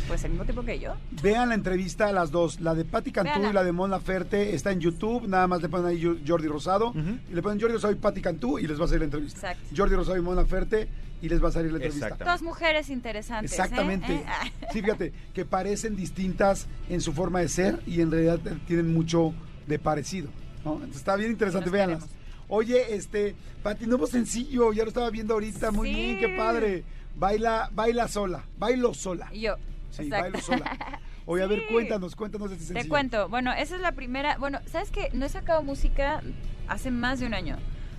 pues 0.09 0.25
el 0.25 0.31
mismo 0.31 0.45
tiempo 0.45 0.63
que 0.65 0.79
yo. 0.79 0.95
Vean 1.23 1.49
la 1.49 1.55
entrevista 1.55 2.09
a 2.09 2.13
las 2.13 2.31
dos, 2.31 2.61
la 2.61 2.75
de 2.75 2.85
Patti 2.85 3.13
Cantú 3.13 3.49
y 3.49 3.53
la 3.53 3.65
de 3.65 3.73
Mon 3.73 3.91
Laferte, 3.91 4.55
está 4.55 4.71
en 4.73 4.81
YouTube, 4.81 5.27
nada 5.29 5.47
más 5.47 5.63
le 5.63 5.69
ponen 5.69 5.87
ahí 5.87 6.23
Jordi 6.27 6.49
Rosado, 6.49 6.93
y 7.31 7.35
le 7.35 7.43
ponen 7.43 7.61
Jordi 7.61 7.75
Rosado 7.75 7.93
y 7.93 7.97
Patti 7.97 8.21
Cantú 8.21 8.59
y 8.59 8.67
les 8.67 8.81
va 8.81 8.85
a 8.85 8.89
salir 8.89 9.01
la 9.01 9.05
entrevista. 9.07 9.53
Exacto. 9.53 9.75
Jordi 9.77 9.95
Rosado 9.97 10.17
y 10.17 10.21
Mon 10.23 10.37
Laferte 10.37 10.89
y 11.23 11.29
les 11.29 11.43
va 11.43 11.49
a 11.49 11.53
salir 11.53 11.71
la 11.73 11.79
entrevista. 11.79 12.07
Exacto. 12.07 12.25
Todas 12.25 12.43
mujeres 12.43 12.91
interesantes. 12.91 13.53
¿eh? 13.53 13.55
Exactamente. 13.55 14.13
¿Eh? 14.15 14.25
Ah. 14.29 14.45
Sí, 14.73 14.83
fíjate, 14.83 15.13
que 15.33 15.45
parecen 15.45 15.97
distintas 15.97 16.67
en 16.91 17.01
su 17.01 17.13
forma 17.13 17.41
de 17.41 17.49
ser 17.49 17.81
y 17.87 18.01
en 18.01 18.11
realidad 18.11 18.39
tienen 18.67 18.93
mucho 18.93 19.33
de 19.67 19.79
parecido. 19.79 20.29
¿no? 20.65 20.75
Entonces, 20.75 20.97
está 20.99 21.17
bien 21.17 21.31
interesante, 21.31 21.71
véanlas. 21.71 22.01
queremos. 22.05 22.17
Oye, 22.49 22.95
este, 22.95 23.35
Pati, 23.63 23.87
nuevo 23.87 24.07
sencillo, 24.07 24.73
ya 24.73 24.83
lo 24.83 24.89
estaba 24.89 25.11
viendo 25.11 25.35
ahorita, 25.35 25.71
muy 25.73 25.89
Sí. 25.89 25.95
bien, 25.95 26.19
qué 26.21 26.37
padre. 26.37 26.85
Baila, 27.17 27.71
baila 27.73 28.09
sola, 28.09 28.45
bailo 28.59 28.93
sola. 28.95 29.29
Y 29.33 29.41
yo. 29.43 29.57
Sí, 29.97 30.03
exacto. 30.05 30.23
bailo 30.23 30.41
sola. 30.41 31.01
Oye, 31.27 31.43
a 31.43 31.47
ver, 31.47 31.67
cuéntanos, 31.67 32.15
cuéntanos 32.15 32.51
de 32.51 32.57
este 32.57 32.67
sencillo. 32.67 32.85
Te 32.85 32.89
cuento, 32.89 33.29
bueno, 33.29 33.53
esa 33.53 33.75
es 33.75 33.81
la 33.81 33.93
primera, 33.93 34.37
bueno, 34.39 34.61
¿sabes 34.67 34.91
qué? 34.91 35.11
No 35.13 35.27
he 35.27 35.29
sacado 35.29 35.63
música 35.63 36.23
hace 36.69 36.91
más 36.91 37.21
de 37.21 37.27
un 37.27 37.35
año. 37.35 37.57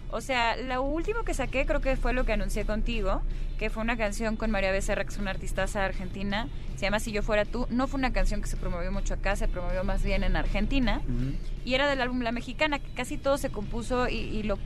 O 0.10 0.22
sea, 0.22 0.56
lo 0.56 0.82
último 0.84 1.24
que 1.24 1.34
saqué 1.34 1.66
creo 1.66 1.82
que 1.82 1.98
fue 1.98 2.14
lo 2.14 2.24
que 2.24 2.32
anuncié 2.32 2.66
contigo, 2.66 3.22
que 3.60 3.70
fue 3.70 3.84
una 3.84 3.98
canción 3.98 4.38
con 4.38 4.52
María 4.52 4.72
Becerra, 4.72 5.04
que 5.04 5.10
es 5.10 5.18
una 5.18 5.32
artistaza 5.32 5.84
argentina, 5.84 6.48
se 6.76 6.84
llama 6.84 7.02
Si 7.02 7.12
yo 7.12 7.22
fuera 7.24 7.44
tú. 7.44 7.68
No 7.70 7.88
fue 7.88 7.98
una 7.98 8.14
canción 8.14 8.42
que 8.42 8.48
se 8.48 8.56
promovió 8.56 8.90
mucho 8.92 9.16
acá, 9.16 9.36
se 9.36 9.50
promovió 9.50 9.84
más 9.84 10.04
bien 10.04 10.24
en 10.24 10.38
Argentina. 10.38 11.02
Y 11.66 11.74
era 11.74 11.90
del 11.90 12.00
álbum 12.00 12.22
La 12.22 12.32
Mexicana, 12.32 12.80
que 12.80 12.90
casi 12.92 13.18
todo 13.18 13.38
se 13.38 13.50
compuso 13.50 14.08
y, 14.08 14.16
y 14.16 14.44
lo, 14.44 14.58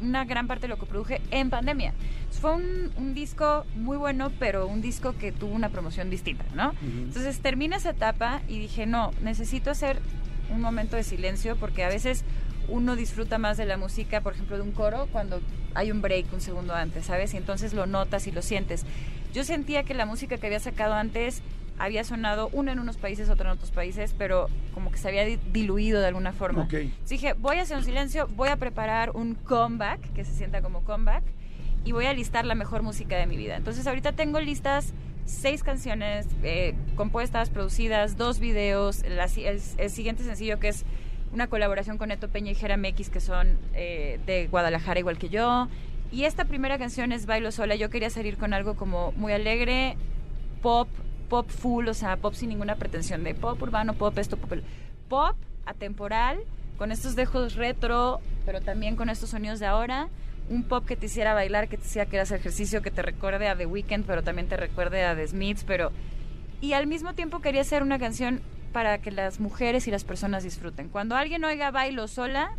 una 0.00 0.24
gran 0.24 0.46
parte 0.46 0.62
de 0.62 0.68
lo 0.68 0.78
que 0.78 0.86
produje 0.86 1.20
en 1.30 1.50
pandemia. 1.50 1.92
Fue 2.40 2.54
un, 2.54 2.90
un 2.96 3.14
disco 3.14 3.64
muy 3.74 3.96
bueno, 3.96 4.30
pero 4.38 4.66
un 4.66 4.80
disco 4.80 5.14
que 5.18 5.32
tuvo 5.32 5.54
una 5.54 5.68
promoción 5.68 6.10
distinta, 6.10 6.44
¿no? 6.54 6.70
Ujú. 6.70 6.98
Entonces 7.04 7.40
termina 7.40 7.76
esa 7.76 7.90
etapa 7.90 8.42
y 8.48 8.58
dije, 8.58 8.86
no, 8.86 9.12
necesito 9.22 9.70
hacer 9.70 9.98
un 10.50 10.60
momento 10.60 10.96
de 10.96 11.02
silencio 11.02 11.56
porque 11.56 11.84
a 11.84 11.88
veces 11.88 12.24
uno 12.68 12.96
disfruta 12.96 13.38
más 13.38 13.56
de 13.56 13.66
la 13.66 13.76
música, 13.76 14.20
por 14.20 14.34
ejemplo, 14.34 14.56
de 14.56 14.62
un 14.62 14.72
coro 14.72 15.08
cuando 15.10 15.40
hay 15.74 15.90
un 15.90 16.02
break 16.02 16.32
un 16.32 16.40
segundo 16.40 16.74
antes, 16.74 17.06
¿sabes? 17.06 17.34
Y 17.34 17.36
entonces 17.36 17.72
lo 17.72 17.86
notas 17.86 18.26
y 18.26 18.32
lo 18.32 18.42
sientes. 18.42 18.84
Yo 19.32 19.44
sentía 19.44 19.82
que 19.82 19.94
la 19.94 20.06
música 20.06 20.38
que 20.38 20.46
había 20.46 20.60
sacado 20.60 20.94
antes 20.94 21.42
había 21.78 22.04
sonado 22.04 22.48
una 22.52 22.72
en 22.72 22.78
unos 22.78 22.96
países, 22.96 23.28
otra 23.28 23.50
en 23.50 23.56
otros 23.56 23.70
países, 23.70 24.14
pero 24.18 24.48
como 24.74 24.90
que 24.90 24.98
se 24.98 25.08
había 25.08 25.24
di- 25.24 25.38
diluido 25.52 26.00
de 26.00 26.08
alguna 26.08 26.32
forma. 26.32 26.62
Ok. 26.62 26.74
Entonces 26.74 27.08
dije, 27.08 27.32
voy 27.34 27.58
a 27.58 27.62
hacer 27.62 27.76
un 27.76 27.84
silencio, 27.84 28.28
voy 28.36 28.48
a 28.48 28.56
preparar 28.56 29.10
un 29.10 29.34
comeback, 29.34 30.12
que 30.12 30.24
se 30.24 30.32
sienta 30.34 30.60
como 30.62 30.82
comeback, 30.82 31.22
y 31.84 31.92
voy 31.92 32.06
a 32.06 32.12
listar 32.12 32.44
la 32.44 32.54
mejor 32.54 32.82
música 32.82 33.16
de 33.16 33.26
mi 33.26 33.36
vida. 33.36 33.56
Entonces 33.56 33.86
ahorita 33.86 34.12
tengo 34.12 34.40
listas 34.40 34.92
seis 35.24 35.62
canciones 35.62 36.26
eh, 36.42 36.74
compuestas, 36.96 37.50
producidas, 37.50 38.16
dos 38.16 38.38
videos, 38.38 39.04
la 39.08 39.24
el, 39.26 39.60
el 39.76 39.90
siguiente 39.90 40.24
sencillo 40.24 40.58
que 40.58 40.68
es 40.68 40.84
una 41.32 41.46
colaboración 41.48 41.98
con 41.98 42.08
Neto 42.08 42.28
Peña 42.28 42.50
y 42.52 42.54
Jera 42.54 42.78
Mekis, 42.78 43.10
que 43.10 43.20
son 43.20 43.58
eh, 43.74 44.18
de 44.26 44.46
Guadalajara 44.48 44.98
igual 45.00 45.18
que 45.18 45.28
yo. 45.28 45.68
Y 46.10 46.24
esta 46.24 46.46
primera 46.46 46.78
canción 46.78 47.12
es 47.12 47.26
Bailo 47.26 47.52
Sola. 47.52 47.74
Yo 47.74 47.90
quería 47.90 48.08
salir 48.08 48.38
con 48.38 48.54
algo 48.54 48.74
como 48.76 49.12
muy 49.12 49.32
alegre, 49.34 49.98
pop, 50.62 50.88
pop 51.28 51.48
full, 51.48 51.88
o 51.88 51.94
sea, 51.94 52.16
pop 52.16 52.34
sin 52.34 52.48
ninguna 52.48 52.76
pretensión 52.76 53.24
de 53.24 53.34
pop 53.34 53.60
urbano, 53.62 53.94
pop 53.94 54.16
esto, 54.18 54.36
pop... 54.36 54.52
Pop 55.08 55.36
atemporal, 55.64 56.38
con 56.76 56.92
estos 56.92 57.16
dejos 57.16 57.54
retro, 57.54 58.20
pero 58.44 58.60
también 58.60 58.96
con 58.96 59.08
estos 59.08 59.30
sonidos 59.30 59.58
de 59.58 59.66
ahora. 59.66 60.08
Un 60.50 60.64
pop 60.64 60.86
que 60.86 60.96
te 60.96 61.06
hiciera 61.06 61.34
bailar, 61.34 61.68
que 61.68 61.76
te 61.76 61.84
hiciera 61.84 62.08
que 62.08 62.16
hagas 62.16 62.30
ejercicio, 62.30 62.82
que 62.82 62.90
te 62.90 63.02
recuerde 63.02 63.48
a 63.48 63.56
The 63.56 63.66
Weeknd, 63.66 64.04
pero 64.06 64.22
también 64.22 64.48
te 64.48 64.56
recuerde 64.56 65.04
a 65.04 65.14
The 65.14 65.28
Smiths, 65.28 65.64
pero... 65.64 65.92
Y 66.60 66.72
al 66.72 66.86
mismo 66.86 67.14
tiempo 67.14 67.40
quería 67.40 67.60
hacer 67.60 67.82
una 67.82 67.98
canción 67.98 68.40
para 68.72 68.98
que 68.98 69.10
las 69.10 69.40
mujeres 69.40 69.86
y 69.88 69.90
las 69.90 70.04
personas 70.04 70.44
disfruten. 70.44 70.88
Cuando 70.88 71.16
alguien 71.16 71.44
oiga 71.44 71.70
Bailo 71.70 72.08
Sola, 72.08 72.50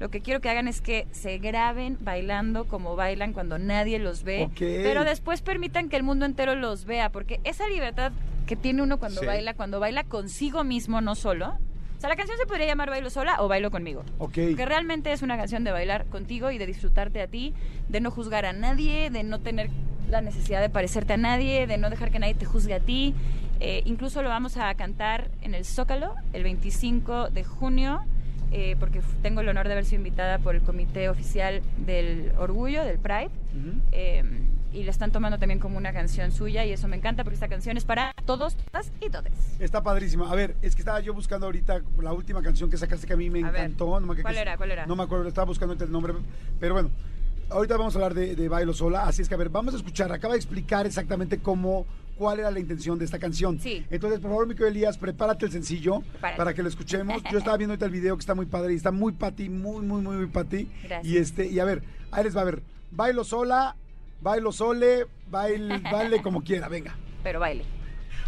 lo 0.00 0.08
que 0.10 0.20
quiero 0.20 0.40
que 0.40 0.50
hagan 0.50 0.68
es 0.68 0.80
que 0.80 1.06
se 1.12 1.38
graben 1.38 1.96
bailando 2.00 2.64
como 2.66 2.96
bailan 2.96 3.32
cuando 3.32 3.58
nadie 3.58 3.98
los 3.98 4.22
ve, 4.24 4.44
Ok. 4.44 4.58
pero 4.58 5.04
después 5.04 5.40
permitan 5.42 5.88
que 5.88 5.96
el 5.96 6.02
mundo 6.02 6.26
entero 6.26 6.54
los 6.54 6.84
vea, 6.84 7.10
porque 7.10 7.40
esa 7.44 7.68
libertad 7.68 8.12
que 8.46 8.56
tiene 8.56 8.82
uno 8.82 8.98
cuando 8.98 9.20
Sí. 9.20 9.26
baila, 9.26 9.54
cuando 9.54 9.80
baila 9.80 10.04
consigo 10.04 10.64
mismo, 10.64 11.00
no 11.00 11.14
solo. 11.14 11.56
O 11.96 12.00
sea, 12.00 12.10
la 12.10 12.16
canción 12.16 12.36
se 12.38 12.44
podría 12.46 12.66
llamar 12.66 12.90
Bailo 12.90 13.08
Sola 13.08 13.36
o 13.40 13.48
Bailo 13.48 13.70
conmigo. 13.70 14.04
Ok. 14.18 14.32
Que 14.34 14.66
realmente 14.66 15.12
es 15.12 15.22
una 15.22 15.38
canción 15.38 15.64
de 15.64 15.72
bailar 15.72 16.04
contigo 16.06 16.50
y 16.50 16.58
de 16.58 16.66
disfrutarte 16.66 17.22
a 17.22 17.26
ti, 17.26 17.54
de 17.88 18.00
no 18.00 18.10
juzgar 18.10 18.44
a 18.44 18.52
nadie, 18.52 19.08
de 19.08 19.22
no 19.22 19.40
tener 19.40 19.70
la 20.10 20.20
necesidad 20.20 20.60
de 20.60 20.68
parecerte 20.68 21.14
a 21.14 21.16
nadie, 21.16 21.66
de 21.66 21.78
no 21.78 21.88
dejar 21.88 22.10
que 22.10 22.18
nadie 22.18 22.34
te 22.34 22.44
juzgue 22.44 22.74
a 22.74 22.80
ti. 22.80 23.14
Eh, 23.60 23.80
incluso 23.86 24.20
lo 24.20 24.28
vamos 24.28 24.58
a 24.58 24.74
cantar 24.74 25.30
en 25.40 25.54
el 25.54 25.64
Zócalo 25.64 26.14
el 26.34 26.42
25 26.42 27.30
de 27.30 27.42
junio, 27.44 28.04
eh, 28.52 28.76
porque 28.78 29.00
tengo 29.22 29.40
el 29.40 29.48
honor 29.48 29.66
de 29.66 29.72
haber 29.72 29.84
sido 29.84 29.98
invitada 29.98 30.38
por 30.38 30.54
el 30.54 30.62
Comité 30.62 31.08
Oficial 31.08 31.62
del 31.86 32.32
Orgullo, 32.38 32.84
del 32.84 32.98
Pride. 32.98 33.30
Ujú. 33.56 33.80
eh, 33.92 34.22
y 34.72 34.82
le 34.82 34.90
están 34.90 35.10
tomando 35.10 35.38
también 35.38 35.58
como 35.58 35.78
una 35.78 35.90
canción 35.94 36.32
suya 36.32 36.66
y 36.66 36.72
eso 36.72 36.86
me 36.86 36.96
encanta 36.96 37.24
porque 37.24 37.34
esta 37.36 37.48
canción 37.48 37.78
es 37.78 37.84
para 37.86 38.12
todos, 38.26 38.56
todas 38.56 38.92
y 39.00 39.08
todes. 39.08 39.32
Está 39.58 39.82
padrísima. 39.82 40.30
A 40.30 40.34
ver, 40.34 40.54
es 40.60 40.74
que 40.74 40.82
estaba 40.82 41.00
yo 41.00 41.14
buscando 41.14 41.46
ahorita 41.46 41.80
la 42.02 42.12
última 42.12 42.42
canción 42.42 42.68
que 42.68 42.76
sacaste 42.76 43.06
que 43.06 43.14
a 43.14 43.16
mí 43.16 43.30
me 43.30 43.42
A 43.42 43.50
ver, 43.50 43.62
encantó. 43.62 43.98
no 43.98 44.06
me 44.06 44.20
¿cuál 44.20 44.36
era? 44.36 44.58
¿Cuál 44.58 44.72
era? 44.72 44.84
No 44.84 44.94
me 44.94 45.04
acuerdo, 45.04 45.26
estaba 45.28 45.46
buscando 45.46 45.82
el 45.82 45.90
nombre. 45.90 46.12
Pero 46.60 46.74
bueno, 46.74 46.90
ahorita 47.48 47.78
vamos 47.78 47.94
a 47.94 47.98
hablar 47.98 48.12
de, 48.12 48.36
de 48.36 48.48
Bailo 48.50 48.74
Sola. 48.74 49.04
Así 49.06 49.22
es 49.22 49.28
que, 49.30 49.34
a 49.34 49.38
ver, 49.38 49.48
vamos 49.48 49.72
a 49.72 49.78
escuchar. 49.78 50.12
Acaba 50.12 50.34
de 50.34 50.40
explicar 50.40 50.84
exactamente 50.84 51.38
cómo, 51.38 51.86
cuál 52.16 52.40
era 52.40 52.50
la 52.50 52.58
intención 52.58 52.98
de 52.98 53.04
esta 53.04 53.18
canción. 53.18 53.60
Sí. 53.60 53.84
Entonces, 53.90 54.20
por 54.20 54.30
favor, 54.30 54.46
mi 54.46 54.54
querido 54.54 54.68
Elías, 54.68 54.98
prepárate 54.98 55.46
el 55.46 55.52
sencillo 55.52 56.00
Prepárate. 56.00 56.36
para 56.36 56.54
que 56.54 56.62
lo 56.62 56.68
escuchemos. 56.68 57.22
Yo 57.30 57.38
estaba 57.38 57.56
viendo 57.56 57.72
ahorita 57.72 57.86
el 57.86 57.92
video 57.92 58.16
que 58.16 58.20
está 58.20 58.34
muy 58.34 58.46
padre 58.46 58.72
y 58.72 58.76
está 58.76 58.90
muy 58.90 59.12
pati, 59.12 59.48
muy, 59.48 59.84
muy, 59.84 60.02
muy, 60.02 60.16
muy 60.16 60.26
pati. 60.26 60.68
Gracias. 60.82 61.04
Y 61.04 61.18
este, 61.18 61.46
y 61.46 61.58
a 61.58 61.64
ver, 61.64 61.82
ahí 62.10 62.24
les 62.24 62.36
va 62.36 62.40
a 62.42 62.44
ver. 62.44 62.62
Bailo 62.90 63.24
sola, 63.24 63.76
bailo 64.20 64.52
sole, 64.52 65.06
baile, 65.30 65.78
baile 65.90 66.22
como 66.22 66.42
quiera, 66.42 66.68
venga. 66.68 66.96
Pero 67.22 67.40
baile. 67.40 67.64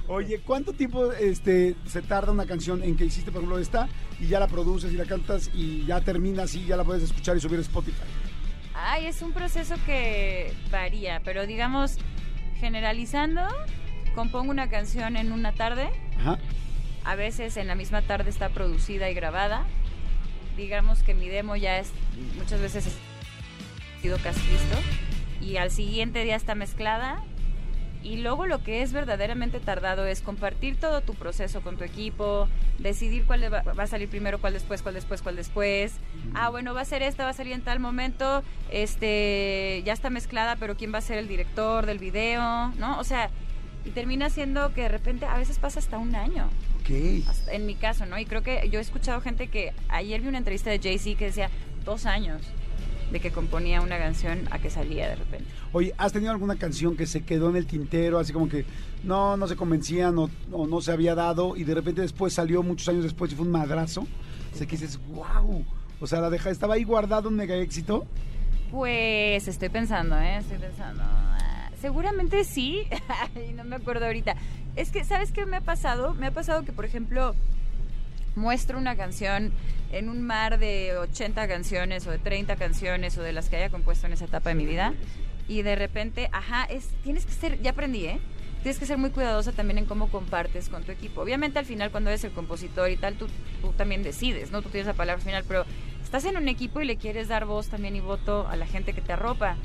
Oye, 0.08 0.40
¿cuánto 0.40 0.72
tiempo 0.72 1.12
este, 1.12 1.76
se 1.86 2.00
tarda 2.00 2.32
una 2.32 2.46
canción 2.46 2.82
en 2.82 2.96
que 2.96 3.04
hiciste, 3.04 3.30
por 3.30 3.40
ejemplo, 3.40 3.58
esta 3.58 3.88
y 4.18 4.26
ya 4.26 4.40
la 4.40 4.48
produces 4.48 4.92
y 4.92 4.96
la 4.96 5.04
cantas 5.04 5.50
y 5.54 5.84
ya 5.84 6.00
terminas 6.00 6.54
y 6.54 6.64
ya 6.64 6.76
la 6.76 6.84
puedes 6.84 7.02
escuchar 7.02 7.36
y 7.36 7.40
subir 7.40 7.58
a 7.58 7.62
Spotify? 7.62 8.02
Ay, 8.74 9.06
es 9.06 9.20
un 9.22 9.32
proceso 9.32 9.74
que 9.84 10.52
varía, 10.70 11.20
pero 11.24 11.46
digamos, 11.46 11.98
generalizando, 12.60 13.42
compongo 14.14 14.50
una 14.50 14.68
canción 14.68 15.16
en 15.16 15.32
una 15.32 15.52
tarde, 15.52 15.88
Ajá. 16.20 16.38
a 17.04 17.14
veces 17.14 17.56
en 17.56 17.66
la 17.66 17.74
misma 17.74 18.02
tarde 18.02 18.30
está 18.30 18.48
producida 18.50 19.10
y 19.10 19.14
grabada. 19.14 19.64
Digamos 20.56 21.02
que 21.02 21.14
mi 21.14 21.28
demo 21.28 21.56
ya 21.56 21.78
es, 21.78 21.90
muchas 22.36 22.60
veces 22.60 22.86
ha 22.86 24.02
sido 24.02 24.18
casi 24.18 24.40
listo, 24.50 24.76
y 25.40 25.56
al 25.56 25.70
siguiente 25.70 26.24
día 26.24 26.36
está 26.36 26.54
mezclada. 26.54 27.22
Y 28.02 28.18
luego 28.18 28.46
lo 28.46 28.62
que 28.62 28.82
es 28.82 28.92
verdaderamente 28.92 29.58
tardado 29.60 30.06
es 30.06 30.20
compartir 30.22 30.76
todo 30.76 31.00
tu 31.00 31.14
proceso 31.14 31.60
con 31.62 31.76
tu 31.76 31.84
equipo, 31.84 32.48
decidir 32.78 33.24
cuál 33.24 33.52
va, 33.52 33.62
va 33.62 33.82
a 33.82 33.86
salir 33.88 34.08
primero, 34.08 34.40
cuál 34.40 34.52
después, 34.52 34.82
cuál 34.82 34.94
después, 34.94 35.20
cuál 35.20 35.34
después. 35.36 35.94
Ah, 36.34 36.48
bueno, 36.48 36.74
va 36.74 36.82
a 36.82 36.84
ser 36.84 37.02
esta, 37.02 37.24
va 37.24 37.30
a 37.30 37.34
salir 37.34 37.52
en 37.54 37.62
tal 37.62 37.80
momento, 37.80 38.42
este, 38.70 39.82
ya 39.84 39.92
está 39.92 40.10
mezclada, 40.10 40.56
pero 40.56 40.76
quién 40.76 40.92
va 40.94 40.98
a 40.98 41.02
ser 41.02 41.18
el 41.18 41.28
director 41.28 41.86
del 41.86 41.98
video, 41.98 42.68
¿no? 42.78 42.98
O 42.98 43.04
sea, 43.04 43.30
y 43.84 43.90
termina 43.90 44.30
siendo 44.30 44.72
que 44.74 44.82
de 44.82 44.88
repente 44.88 45.26
a 45.26 45.36
veces 45.36 45.58
pasa 45.58 45.78
hasta 45.80 45.98
un 45.98 46.14
año, 46.14 46.48
Ok. 46.80 47.26
hasta- 47.28 47.52
en 47.52 47.66
mi 47.66 47.74
caso, 47.74 48.06
¿no? 48.06 48.18
Y 48.18 48.26
creo 48.26 48.42
que 48.42 48.68
yo 48.70 48.78
he 48.78 48.82
escuchado 48.82 49.20
gente 49.20 49.48
que 49.48 49.72
ayer 49.88 50.20
vi 50.20 50.28
una 50.28 50.38
entrevista 50.38 50.70
de 50.70 50.78
Jay-Z 50.78 51.18
que 51.18 51.26
decía 51.26 51.50
dos 51.84 52.06
años 52.06 52.42
de 53.10 53.20
que 53.20 53.30
componía 53.30 53.80
una 53.80 53.98
canción 53.98 54.48
a 54.50 54.58
que 54.58 54.70
salía 54.70 55.08
de 55.08 55.16
repente. 55.16 55.46
Oye, 55.72 55.94
¿has 55.96 56.12
tenido 56.12 56.30
alguna 56.30 56.56
canción 56.56 56.96
que 56.96 57.06
se 57.06 57.24
quedó 57.24 57.50
en 57.50 57.56
el 57.56 57.66
tintero, 57.66 58.18
así 58.18 58.32
como 58.32 58.48
que 58.48 58.64
no, 59.02 59.36
no 59.36 59.46
se 59.46 59.56
convencían 59.56 60.18
o, 60.18 60.30
o 60.52 60.66
no 60.66 60.80
se 60.80 60.92
había 60.92 61.14
dado 61.14 61.56
y 61.56 61.64
de 61.64 61.74
repente 61.74 62.02
después 62.02 62.32
salió 62.34 62.62
muchos 62.62 62.88
años 62.88 63.02
después 63.02 63.32
y 63.32 63.34
fue 63.34 63.46
un 63.46 63.52
madrazo? 63.52 64.06
O 64.52 64.56
sea, 64.56 64.66
que 64.66 64.76
dices, 64.76 64.98
wow. 65.08 65.64
O 66.00 66.06
sea, 66.06 66.20
la 66.20 66.30
deja, 66.30 66.50
estaba 66.50 66.74
ahí 66.74 66.84
guardado 66.84 67.28
un 67.28 67.36
mega 67.36 67.56
éxito. 67.56 68.06
Pues 68.70 69.48
estoy 69.48 69.68
pensando, 69.68 70.18
¿eh? 70.18 70.38
Estoy 70.38 70.58
pensando. 70.58 71.02
Seguramente 71.80 72.44
sí. 72.44 72.86
No 73.54 73.64
me 73.64 73.76
acuerdo 73.76 74.06
ahorita. 74.06 74.36
Es 74.76 74.90
que, 74.90 75.04
¿sabes 75.04 75.32
qué 75.32 75.46
me 75.46 75.56
ha 75.56 75.60
pasado? 75.60 76.14
Me 76.14 76.26
ha 76.26 76.30
pasado 76.30 76.64
que, 76.64 76.72
por 76.72 76.84
ejemplo, 76.84 77.34
muestro 78.38 78.78
una 78.78 78.96
canción 78.96 79.52
en 79.92 80.08
un 80.08 80.22
mar 80.22 80.58
de 80.58 80.96
80 80.96 81.48
canciones 81.48 82.06
o 82.06 82.10
de 82.10 82.18
30 82.18 82.56
canciones 82.56 83.18
o 83.18 83.22
de 83.22 83.32
las 83.32 83.48
que 83.48 83.56
haya 83.56 83.70
compuesto 83.70 84.06
en 84.06 84.12
esa 84.14 84.24
etapa 84.26 84.50
de 84.50 84.54
mi 84.54 84.66
vida. 84.66 84.94
y 85.48 85.62
de 85.62 85.76
repente, 85.76 86.28
ajá, 86.32 86.64
es, 86.64 86.88
tienes 87.02 87.24
que 87.24 87.32
ser, 87.32 87.62
ya 87.62 87.70
aprendí, 87.70 88.04
¿eh? 88.04 88.20
Tienes 88.62 88.78
que 88.78 88.84
ser 88.86 88.98
muy 88.98 89.10
cuidadosa 89.10 89.52
también 89.52 89.78
en 89.78 89.86
cómo 89.86 90.10
compartes 90.10 90.68
con 90.68 90.82
tu 90.82 90.92
equipo. 90.92 91.22
Obviamente 91.22 91.58
al 91.58 91.64
final 91.64 91.90
cuando 91.90 92.10
eres 92.10 92.24
el 92.24 92.32
compositor 92.32 92.90
y 92.90 92.96
tal, 92.96 93.14
tú, 93.14 93.28
tú 93.62 93.72
también 93.72 94.02
decides, 94.02 94.50
¿no? 94.50 94.60
Tú 94.62 94.68
tienes 94.68 94.86
la 94.86 94.94
palabra 94.94 95.22
final, 95.22 95.44
pero 95.46 95.64
estás 96.02 96.24
en 96.26 96.36
un 96.36 96.48
equipo 96.48 96.80
y 96.80 96.84
le 96.84 96.96
quieres 96.96 97.28
dar 97.28 97.46
voz 97.46 97.68
también 97.68 97.96
y 97.96 98.00
voto 98.00 98.46
a 98.48 98.56
la 98.56 98.66
gente 98.66 98.92
que 98.92 99.00
te 99.00 99.12
arropa. 99.12 99.56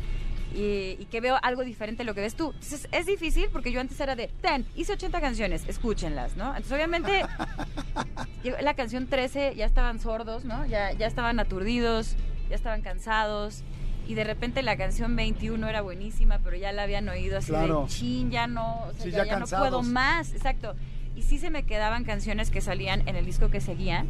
Y, 0.54 0.98
y 1.00 1.08
que 1.10 1.20
veo 1.20 1.38
algo 1.42 1.64
diferente 1.64 2.04
a 2.04 2.06
lo 2.06 2.14
que 2.14 2.22
ves 2.22 2.36
tú. 2.36 2.52
Entonces 2.54 2.88
es 2.92 3.06
difícil 3.08 3.48
porque 3.52 3.72
yo 3.72 3.82
antes 3.82 4.00
era 4.00 4.16
de, 4.16 4.28
ten, 4.42 4.66
hice 4.76 4.94
80 4.94 5.20
canciones, 5.20 5.64
escúchenlas, 5.68 6.36
¿no? 6.38 6.50
Entonces 6.50 6.72
obviamente 6.74 7.24
la 8.62 8.74
canción 8.76 9.08
13 9.08 9.56
ya 9.56 9.66
estaban 9.66 10.00
sordos, 10.00 10.46
¿no? 10.46 10.66
Ya, 10.66 10.92
ya 10.92 11.08
estaban 11.08 11.40
aturdidos, 11.40 12.16
ya 12.50 12.56
estaban 12.56 12.82
cansados. 12.82 13.64
Y 14.06 14.16
de 14.16 14.26
repente 14.26 14.62
la 14.64 14.76
canción 14.76 15.16
21 15.16 15.68
era 15.68 15.82
buenísima, 15.82 16.40
pero 16.40 16.58
ya 16.58 16.72
la 16.74 16.84
habían 16.84 17.08
oído 17.08 17.38
así 17.38 17.48
Claro. 17.52 17.84
de 17.84 17.88
chin, 17.88 18.32
ya 18.32 18.48
no, 18.48 18.84
o 18.88 18.92
sea, 18.94 19.04
Sí, 19.04 19.12
ya, 19.12 19.18
ya 19.20 19.26
ya 19.26 19.40
no 19.40 19.48
puedo 19.48 19.82
más, 19.82 20.34
exacto. 20.34 20.76
Y 21.16 21.22
sí 21.22 21.40
se 21.40 21.50
me 21.50 21.64
quedaban 21.64 22.04
canciones 22.04 22.50
que 22.50 22.60
salían 22.60 23.08
en 23.08 23.16
el 23.16 23.26
disco 23.26 23.50
que 23.50 23.62
seguía 23.62 24.06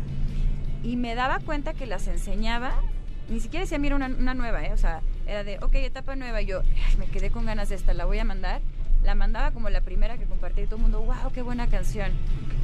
y 0.84 0.96
me 0.98 1.14
daba 1.16 1.40
cuenta 1.40 1.74
que 1.76 1.86
las 1.86 2.08
enseñaba, 2.08 2.74
ni 3.30 3.40
siquiera 3.40 3.64
decía, 3.64 3.80
mira, 3.80 3.96
una, 3.96 4.08
una 4.08 4.34
nueva, 4.34 4.64
¿eh? 4.66 4.74
O 4.74 4.78
sea, 4.78 5.02
era 5.28 5.44
de, 5.44 5.58
ok, 5.60 5.76
etapa 5.76 6.16
nueva, 6.16 6.42
y 6.42 6.48
yo 6.48 6.62
"Ay, 6.62 6.98
me 6.98 7.06
quedé 7.08 7.30
con 7.32 7.46
ganas 7.46 7.70
de 7.70 7.76
esta, 7.76 7.94
la 7.94 8.06
voy 8.06 8.20
a 8.20 8.24
mandar. 8.26 8.62
La 9.04 9.16
mandaba 9.16 9.52
como 9.52 9.70
la 9.70 9.82
primera 9.82 10.18
que 10.18 10.26
compartí 10.26 10.62
y 10.62 10.66
todo 10.66 10.78
el 10.78 10.84
mundo, 10.84 11.02
wow, 11.02 11.32
qué 11.34 11.42
buena 11.42 11.68
canción. 11.68 12.12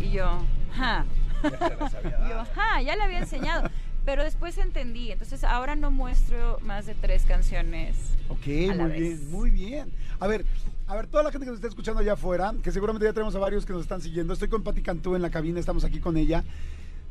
Y 0.02 0.12
yo, 0.12 0.42
ja. 0.74 1.06
yo, 1.44 2.46
ja, 2.56 2.82
ya 2.82 2.96
la 2.96 3.06
había 3.06 3.20
enseñado. 3.20 3.70
Pero 4.06 4.24
después 4.24 4.58
entendí, 4.58 5.12
entonces 5.12 5.44
ahora 5.44 5.76
no 5.76 5.92
muestro 5.92 6.58
más 6.62 6.86
de 6.86 6.96
tres 6.96 7.24
canciones. 7.26 7.96
Ok, 8.30 8.48
a 8.72 8.76
la 8.76 8.84
muy 8.84 8.92
vez. 8.92 9.00
bien, 9.02 9.32
muy 9.32 9.50
bien. 9.52 9.92
A 10.20 10.28
ver, 10.28 10.46
a 10.88 10.96
ver, 10.96 11.08
toda 11.08 11.24
la 11.24 11.32
gente 11.32 11.46
que 11.46 11.52
nos 11.52 11.58
está 11.58 11.68
escuchando 11.68 12.00
allá 12.00 12.14
afuera, 12.14 12.54
que 12.64 12.72
seguramente 12.72 13.06
ya 13.06 13.14
tenemos 13.14 13.36
a 13.36 13.40
varios 13.40 13.66
que 13.66 13.74
nos 13.74 13.82
están 13.84 14.02
siguiendo. 14.02 14.34
Estoy 14.34 14.48
con 14.48 14.64
Patti 14.64 14.82
Cantú 14.82 15.16
en 15.16 15.22
la 15.22 15.30
cabina, 15.30 15.60
estamos 15.60 15.84
aquí 15.84 16.00
con 16.00 16.18
ella. 16.18 16.44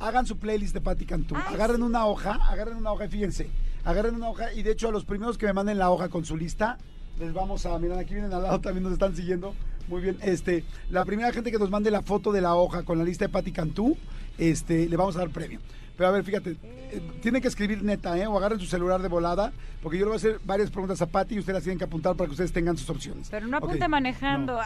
Hagan 0.00 0.26
su 0.26 0.38
playlist 0.38 0.74
de 0.74 0.80
Patti 0.80 1.06
Cantú. 1.06 1.34
Ay, 1.36 1.54
agarren 1.54 1.82
una 1.82 2.06
hoja, 2.06 2.38
agarren 2.48 2.76
una 2.76 2.92
hoja 2.92 3.06
y 3.06 3.08
fíjense. 3.08 3.50
Agarren 3.84 4.14
una 4.14 4.28
hoja 4.28 4.52
y 4.52 4.62
de 4.62 4.72
hecho 4.72 4.88
a 4.88 4.92
los 4.92 5.04
primeros 5.04 5.38
que 5.38 5.46
me 5.46 5.52
manden 5.52 5.78
la 5.78 5.90
hoja 5.90 6.08
con 6.08 6.24
su 6.24 6.36
lista, 6.36 6.78
les 7.18 7.32
vamos 7.32 7.66
a, 7.66 7.78
miren, 7.78 7.98
aquí 7.98 8.14
vienen 8.14 8.32
al 8.32 8.42
lado, 8.42 8.60
también 8.60 8.84
nos 8.84 8.92
están 8.92 9.16
siguiendo. 9.16 9.54
Muy 9.88 10.02
bien, 10.02 10.18
este, 10.22 10.64
la 10.90 11.04
primera 11.04 11.32
gente 11.32 11.50
que 11.50 11.58
nos 11.58 11.70
mande 11.70 11.90
la 11.90 12.02
foto 12.02 12.30
de 12.30 12.40
la 12.40 12.54
hoja 12.54 12.82
con 12.82 12.98
la 12.98 13.04
lista 13.04 13.24
de 13.24 13.30
Patti 13.30 13.52
Cantú, 13.52 13.96
este, 14.36 14.88
le 14.88 14.96
vamos 14.96 15.16
a 15.16 15.20
dar 15.20 15.30
premio. 15.30 15.60
Pero 15.96 16.10
a 16.10 16.12
ver, 16.12 16.22
fíjate, 16.22 16.56
eh, 16.62 17.02
tienen 17.20 17.42
que 17.42 17.48
escribir 17.48 17.82
neta, 17.82 18.16
¿eh? 18.16 18.26
O 18.26 18.36
agarren 18.36 18.60
su 18.60 18.66
celular 18.66 19.02
de 19.02 19.08
volada, 19.08 19.52
porque 19.82 19.98
yo 19.98 20.04
le 20.04 20.10
voy 20.10 20.16
a 20.16 20.18
hacer 20.18 20.40
varias 20.44 20.70
preguntas 20.70 21.02
a 21.02 21.06
Patti 21.06 21.34
y 21.34 21.38
ustedes 21.40 21.54
las 21.54 21.62
tienen 21.64 21.78
que 21.78 21.84
apuntar 21.84 22.14
para 22.14 22.28
que 22.28 22.32
ustedes 22.32 22.52
tengan 22.52 22.76
sus 22.76 22.88
opciones. 22.90 23.28
Pero 23.30 23.48
no 23.48 23.56
apunte 23.56 23.88
manejando. 23.88 24.54
no. 24.54 24.60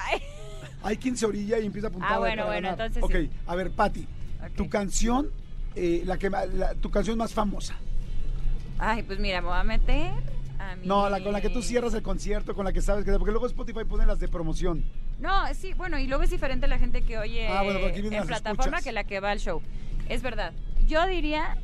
Hay 0.83 0.97
quien 0.99 1.17
se 1.17 1.25
orilla 1.25 1.59
y 1.61 1.67
empieza 1.67 1.87
a 1.87 1.91
apuntar. 1.91 2.13
Ah, 2.13 2.19
bueno, 2.19 2.45
bueno, 2.47 2.69
ganar. 2.69 2.93
entonces 2.93 3.03
Ok, 3.03 3.13
sí. 3.13 3.31
a 3.47 3.55
ver, 3.55 3.71
Patti, 3.71 4.07
Tu 4.51 4.69
canción, 4.69 5.29
eh, 5.77 6.03
la 6.05 6.19
que, 6.19 6.31
la- 6.31 6.75
tu 6.75 6.91
canción 6.91 7.17
más 7.19 7.33
famosa. 7.33 7.77
Ay, 8.79 9.03
pues 9.03 9.19
mira, 9.19 9.41
me 9.41 9.49
voy 9.49 9.57
a 9.59 9.63
meter 9.65 10.11
a 10.59 10.77
mi... 10.77 10.87
No, 10.87 11.09
la 11.09 11.23
con 11.23 11.33
la 11.33 11.41
que 11.41 11.51
tú 11.51 11.63
cierras 11.63 11.95
el 11.95 12.03
concierto, 12.03 12.55
con 12.55 12.65
la 12.65 12.73
que 12.73 12.83
sabes 12.83 13.05
que... 13.05 13.13
Porque 13.13 13.31
luego 13.31 13.47
Spotify 13.47 13.85
pone 13.89 14.05
las 14.07 14.19
de 14.19 14.29
promoción. 14.29 14.85
No, 15.21 15.31
sí, 15.55 15.73
bueno, 15.75 15.99
y 15.99 16.07
luego 16.09 16.25
es 16.25 16.31
diferente 16.31 16.67
la 16.67 16.79
gente 16.79 17.03
que 17.03 17.17
oye 17.19 17.47
Ah, 17.49 17.63
bueno, 17.63 17.79
en 17.81 18.27
plataforma 18.27 18.79
escuchas. 18.79 18.85
que 18.85 18.93
la 18.93 19.05
que 19.05 19.21
va 19.21 19.31
al 19.31 19.39
show. 19.39 19.63
Es 20.09 20.23
verdad. 20.23 20.53
Yo 20.89 21.07
diría 21.07 21.57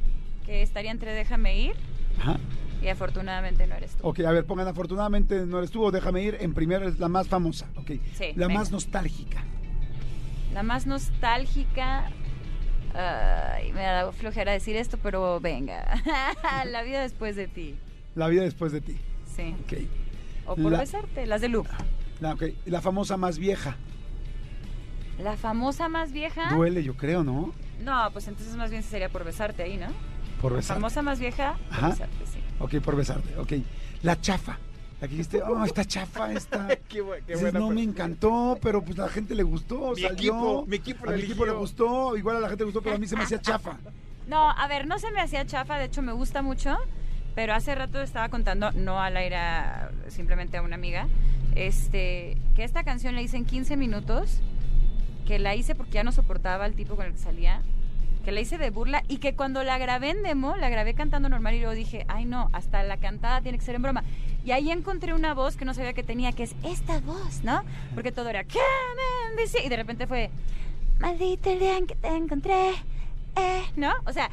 que 0.46 0.62
estaría 0.62 0.92
entre 0.92 1.12
Déjame 1.12 1.58
ir 1.60 1.74
Ajá. 2.20 2.38
y 2.80 2.86
afortunadamente 2.88 3.66
no 3.66 3.74
eres 3.74 3.96
tú. 3.96 4.06
Ok, 4.06 4.20
a 4.20 4.30
ver, 4.30 4.44
pongan 4.46 4.68
afortunadamente 4.68 5.44
no 5.44 5.58
eres 5.58 5.72
tú 5.72 5.82
o 5.82 5.90
déjame 5.90 6.22
ir. 6.22 6.36
En 6.40 6.54
primera 6.54 6.86
es 6.86 7.00
la 7.00 7.08
más 7.08 7.26
famosa. 7.26 7.66
Ok. 7.74 7.90
Sí, 8.14 8.26
la 8.36 8.46
venga. 8.46 8.60
más 8.60 8.70
nostálgica. 8.70 9.42
La 10.54 10.62
más 10.62 10.86
nostálgica... 10.86 12.10
Ay, 12.94 13.72
me 13.72 13.82
da 13.82 14.10
flojera 14.12 14.52
decir 14.52 14.76
esto, 14.76 14.98
pero 15.02 15.40
venga. 15.40 15.84
la 16.66 16.82
vida 16.82 17.02
después 17.02 17.36
de 17.36 17.46
ti. 17.48 17.74
La 18.14 18.28
vida 18.28 18.42
después 18.42 18.72
de 18.72 18.80
ti. 18.80 18.96
Sí. 19.36 19.54
Ok. 19.64 19.78
O 20.46 20.56
por 20.56 20.72
La- 20.72 20.78
besarte, 20.80 21.26
las 21.26 21.40
de 21.40 21.48
Luke. 21.48 21.70
La, 22.20 22.32
ok, 22.34 22.42
La 22.66 22.80
famosa 22.80 23.16
más 23.16 23.38
vieja. 23.38 23.76
La 25.22 25.36
famosa 25.36 25.88
más 25.88 26.12
vieja. 26.12 26.54
Duele, 26.54 26.82
yo 26.82 26.96
creo, 26.96 27.22
¿no? 27.24 27.52
No, 27.82 28.08
pues 28.12 28.26
entonces 28.28 28.56
más 28.56 28.70
bien 28.70 28.82
sería 28.82 29.08
por 29.08 29.24
besarte 29.24 29.62
ahí, 29.62 29.76
¿no? 29.76 29.86
Por 30.40 30.52
La 30.52 30.56
besarte. 30.56 30.80
famosa 30.80 31.02
más 31.02 31.18
vieja, 31.20 31.56
por 31.68 31.76
Ajá. 31.78 31.88
besarte, 31.90 32.26
sí. 32.26 32.38
Ok, 32.60 32.76
por 32.82 32.96
besarte. 32.96 33.36
Ok. 33.38 33.52
La 34.02 34.20
chafa. 34.20 34.58
La 35.00 35.06
que 35.06 35.12
dijiste, 35.14 35.42
oh, 35.42 35.64
está 35.64 35.84
chafa, 35.84 36.32
esta. 36.32 36.66
Qué 36.88 37.02
bu- 37.02 37.14
qué 37.24 37.34
Dices, 37.34 37.40
buena 37.42 37.60
no 37.60 37.70
me 37.70 37.82
encantó, 37.82 38.58
pero 38.60 38.82
pues 38.82 38.98
a 38.98 39.02
la 39.02 39.08
gente 39.08 39.34
le 39.34 39.44
gustó, 39.44 39.92
Mi 39.94 40.02
salió. 40.02 40.32
equipo- 40.32 40.66
mi 40.66 40.76
equipo 40.76 41.04
a 41.06 41.10
la 41.12 41.16
mi 41.16 41.22
equipo 41.22 41.44
le 41.44 41.50
eligió. 41.52 41.60
gustó, 41.60 42.16
igual 42.16 42.36
a 42.36 42.40
la 42.40 42.48
gente 42.48 42.62
le 42.62 42.66
gustó, 42.66 42.82
pero 42.82 42.96
a 42.96 42.98
mí 42.98 43.06
se 43.06 43.16
me 43.16 43.22
hacía 43.24 43.40
chafa. 43.40 43.76
No, 44.28 44.50
a 44.50 44.68
ver, 44.68 44.86
no 44.86 44.98
se 44.98 45.10
me 45.10 45.22
hacía 45.22 45.46
chafa, 45.46 45.78
de 45.78 45.86
hecho 45.86 46.02
me 46.02 46.12
gusta 46.12 46.42
mucho, 46.42 46.76
pero 47.34 47.54
hace 47.54 47.74
rato 47.74 48.02
estaba 48.02 48.28
contando, 48.28 48.72
no 48.72 49.00
al 49.00 49.16
aire, 49.16 49.36
a- 49.36 49.90
simplemente 50.08 50.58
a 50.58 50.62
una 50.62 50.74
amiga, 50.74 51.08
este, 51.54 52.36
que 52.54 52.62
esta 52.64 52.84
canción 52.84 53.14
la 53.14 53.22
hice 53.22 53.38
en 53.38 53.46
15 53.46 53.78
minutos, 53.78 54.40
que 55.26 55.38
la 55.38 55.54
hice 55.54 55.74
porque 55.74 55.92
ya 55.92 56.02
no 56.04 56.12
soportaba 56.12 56.66
al 56.66 56.74
tipo 56.74 56.94
con 56.94 57.06
el 57.06 57.12
que 57.12 57.18
salía, 57.18 57.62
que 58.24 58.32
la 58.32 58.40
hice 58.40 58.58
de 58.58 58.70
burla 58.70 59.02
y 59.08 59.18
que 59.18 59.34
cuando 59.34 59.62
la 59.62 59.78
grabé 59.78 60.10
en 60.10 60.22
demo, 60.22 60.56
la 60.56 60.68
grabé 60.68 60.94
cantando 60.94 61.28
normal 61.28 61.54
y 61.54 61.60
luego 61.60 61.74
dije, 61.74 62.04
ay 62.08 62.24
no, 62.24 62.48
hasta 62.52 62.82
la 62.82 62.96
cantada 62.96 63.40
tiene 63.40 63.58
que 63.58 63.64
ser 63.64 63.74
en 63.74 63.82
broma. 63.82 64.04
Y 64.44 64.52
ahí 64.52 64.70
encontré 64.70 65.14
una 65.14 65.34
voz 65.34 65.56
que 65.56 65.64
no 65.64 65.74
sabía 65.74 65.92
que 65.92 66.02
tenía, 66.02 66.32
que 66.32 66.44
es 66.44 66.54
esta 66.62 67.00
voz, 67.00 67.42
¿no? 67.42 67.62
Porque 67.94 68.12
todo 68.12 68.28
era, 68.28 68.44
¿qué 68.44 68.58
me 69.36 69.42
dice? 69.42 69.64
Y 69.64 69.68
de 69.68 69.76
repente 69.76 70.06
fue, 70.06 70.30
maldito 71.00 71.50
el 71.50 71.58
día 71.58 71.76
en 71.76 71.86
que 71.86 71.94
te 71.94 72.08
encontré, 72.08 72.70
eh, 73.36 73.62
¿no? 73.76 73.92
O 74.06 74.12
sea, 74.12 74.30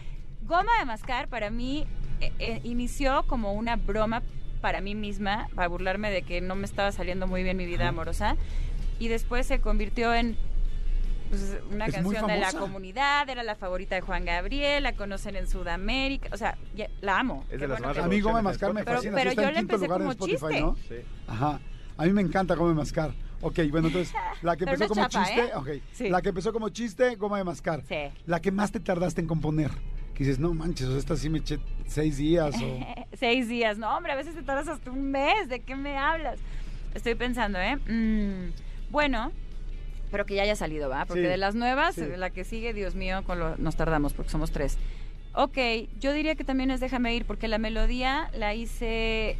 goma 0.47 0.71
de 0.79 0.85
mascar 0.85 1.27
para 1.27 1.49
mí 1.49 1.85
eh, 2.21 2.31
eh, 2.39 2.61
inició 2.63 3.23
como 3.23 3.53
una 3.53 3.75
broma 3.75 4.21
para 4.61 4.81
mí 4.81 4.95
misma, 4.95 5.47
para 5.53 5.67
burlarme 5.67 6.09
de 6.09 6.23
que 6.23 6.41
no 6.41 6.55
me 6.55 6.65
estaba 6.65 6.91
saliendo 6.91 7.27
muy 7.27 7.43
bien 7.43 7.57
mi 7.57 7.65
vida 7.65 7.87
amorosa. 7.87 8.35
Y 8.97 9.09
después 9.09 9.45
se 9.45 9.59
convirtió 9.59 10.13
en 10.13 10.37
pues, 11.29 11.57
una 11.71 11.85
Es 11.87 11.95
canción 11.95 12.27
de 12.27 12.37
la 12.37 12.51
comunidad, 12.53 13.29
era 13.29 13.43
la 13.43 13.55
favorita 13.55 13.95
de 13.95 14.01
Juan 14.01 14.25
Gabriel, 14.25 14.83
la 14.83 14.93
conocen 14.93 15.35
en 15.35 15.47
Sudamérica, 15.47 16.29
o 16.31 16.37
sea, 16.37 16.57
ya- 16.75 16.89
la 17.01 17.19
amo. 17.19 17.43
Es 17.49 17.59
de 17.59 17.67
las 17.67 17.79
bueno 17.79 17.87
más 17.87 17.97
que- 17.97 18.03
A 18.03 18.07
mí 18.07 18.19
Goma 18.21 18.37
de 18.37 18.43
reproducciones 18.43 18.43
Mascar 18.43 18.73
me 18.73 18.83
Pero- 18.83 18.97
fascina. 18.97 19.15
pero 19.15 19.29
yo 19.31 19.47
quinto 19.47 19.59
empecé 19.59 19.85
lugar 19.85 20.01
en 20.01 20.07
como 20.07 20.11
Spotify, 20.11 20.45
chiste. 20.47 20.61
¿no? 20.61 20.75
Sí. 20.87 20.95
Ajá. 21.27 21.59
A 21.97 22.05
mí 22.05 22.11
me 22.13 22.21
encanta 22.21 22.55
Goma 22.55 22.69
de 22.69 22.75
Mascar. 22.75 23.11
Ok, 23.41 23.59
bueno, 23.69 23.87
entonces, 23.87 24.13
la 24.41 24.55
que 24.55 24.65
Pero 24.65 24.73
empezó 24.75 24.93
como 24.93 25.07
chiste, 25.07 25.39
¿eh? 25.41 25.51
ok. 25.55 25.69
Sí. 25.91 26.09
La 26.09 26.21
que 26.21 26.29
empezó 26.29 26.53
como 26.53 26.69
chiste, 26.69 27.15
Goma 27.15 27.37
de 27.37 27.43
Mascar. 27.43 27.83
Sí. 27.87 27.95
La 28.25 28.39
que 28.41 28.51
más 28.51 28.71
te 28.71 28.79
tardaste 28.79 29.21
en 29.21 29.27
componer. 29.27 29.71
Que 30.13 30.23
dices, 30.23 30.39
no 30.39 30.53
manches, 30.53 30.87
o 30.87 30.91
sea, 30.91 30.99
esta 30.99 31.17
sí 31.17 31.29
me 31.29 31.39
eché 31.39 31.59
seis 31.87 32.15
días 32.17 32.55
o... 32.61 32.79
Seis 33.19 33.49
días. 33.49 33.77
No, 33.77 33.95
hombre, 33.97 34.13
a 34.13 34.15
veces 34.15 34.33
te 34.33 34.43
tardas 34.43 34.67
hasta 34.69 34.89
un 34.89 35.11
mes. 35.11 35.49
¿De 35.49 35.59
qué 35.59 35.75
me 35.75 35.97
hablas? 35.97 36.39
Estoy 36.93 37.15
pensando, 37.15 37.59
¿eh? 37.59 37.75
Mm, 37.75 38.51
bueno, 38.91 39.33
pero 40.11 40.25
que 40.25 40.35
ya 40.35 40.43
haya 40.43 40.55
salido, 40.55 40.89
¿va? 40.89 41.05
Porque 41.05 41.23
Sí, 41.23 41.27
de 41.29 41.37
las 41.37 41.55
nuevas, 41.55 41.95
sí. 41.95 42.03
la 42.17 42.29
que 42.29 42.43
sigue, 42.43 42.73
Dios 42.73 42.95
mío, 42.95 43.23
con 43.25 43.39
lo- 43.39 43.57
nos 43.57 43.75
tardamos 43.75 44.13
porque 44.13 44.31
somos 44.31 44.51
tres. 44.51 44.77
Ok, 45.33 45.57
yo 45.99 46.13
diría 46.13 46.35
que 46.35 46.43
también 46.43 46.71
es 46.71 46.79
Déjame 46.79 47.13
ir 47.13 47.25
porque 47.25 47.47
la 47.47 47.57
melodía 47.57 48.29
la 48.37 48.53
hice... 48.53 49.37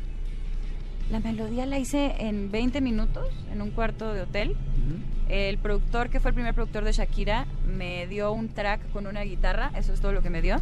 La 1.12 1.20
melodía 1.20 1.66
la 1.68 1.78
hice 1.78 2.16
en 2.20 2.52
20 2.52 2.82
minutos, 2.82 3.28
en 3.52 3.62
un 3.62 3.70
cuarto 3.72 4.12
de 4.14 4.22
hotel. 4.22 4.52
Ujú. 4.52 4.98
El 5.30 5.58
productor, 5.60 6.10
que 6.10 6.20
fue 6.20 6.30
el 6.32 6.36
primer 6.36 6.54
productor 6.54 6.84
de 6.84 6.92
Shakira, 6.92 7.46
me 7.68 8.08
dio 8.08 8.32
un 8.32 8.50
track 8.50 8.92
con 8.92 9.06
una 9.08 9.22
guitarra, 9.22 9.72
eso 9.78 9.94
es 9.94 10.02
todo 10.02 10.14
lo 10.14 10.22
que 10.22 10.30
me 10.30 10.42
dio. 10.42 10.58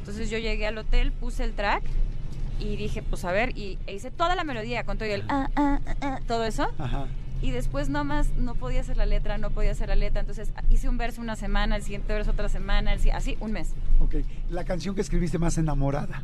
Entonces 0.00 0.28
yo 0.30 0.38
llegué 0.38 0.66
al 0.66 0.76
hotel, 0.78 1.12
puse 1.12 1.44
el 1.44 1.52
track 1.52 1.82
y 2.60 2.76
dije, 2.76 3.02
pues 3.02 3.24
a 3.24 3.32
ver, 3.32 3.56
y 3.56 3.78
e 3.86 3.94
hice 3.94 4.10
toda 4.10 4.34
la 4.34 4.44
melodía 4.44 4.84
con 4.84 4.98
todo 4.98 5.08
y 5.08 5.12
el 5.12 5.24
ah, 5.28 5.48
ah, 5.56 5.80
ah, 5.86 5.94
ah, 6.00 6.20
todo 6.26 6.44
eso. 6.44 6.68
Ajá. 6.78 7.06
Y 7.42 7.50
después 7.50 7.88
nomás 7.88 8.30
no 8.36 8.54
podía 8.54 8.80
hacer 8.80 8.96
la 8.96 9.06
letra, 9.06 9.36
no 9.38 9.50
podía 9.50 9.72
hacer 9.72 9.88
la 9.88 9.94
letra. 9.94 10.20
Entonces 10.20 10.52
hice 10.70 10.88
un 10.88 10.96
verso 10.98 11.20
una 11.20 11.36
semana, 11.36 11.76
el 11.76 11.82
siguiente 11.82 12.12
verso 12.12 12.30
otra 12.30 12.48
semana, 12.48 12.92
el 12.94 13.10
así 13.10 13.36
un 13.40 13.52
mes. 13.52 13.74
Ok, 14.00 14.16
la 14.50 14.64
canción 14.64 14.94
que 14.94 15.02
escribiste 15.02 15.38
más 15.38 15.58
enamorada. 15.58 16.22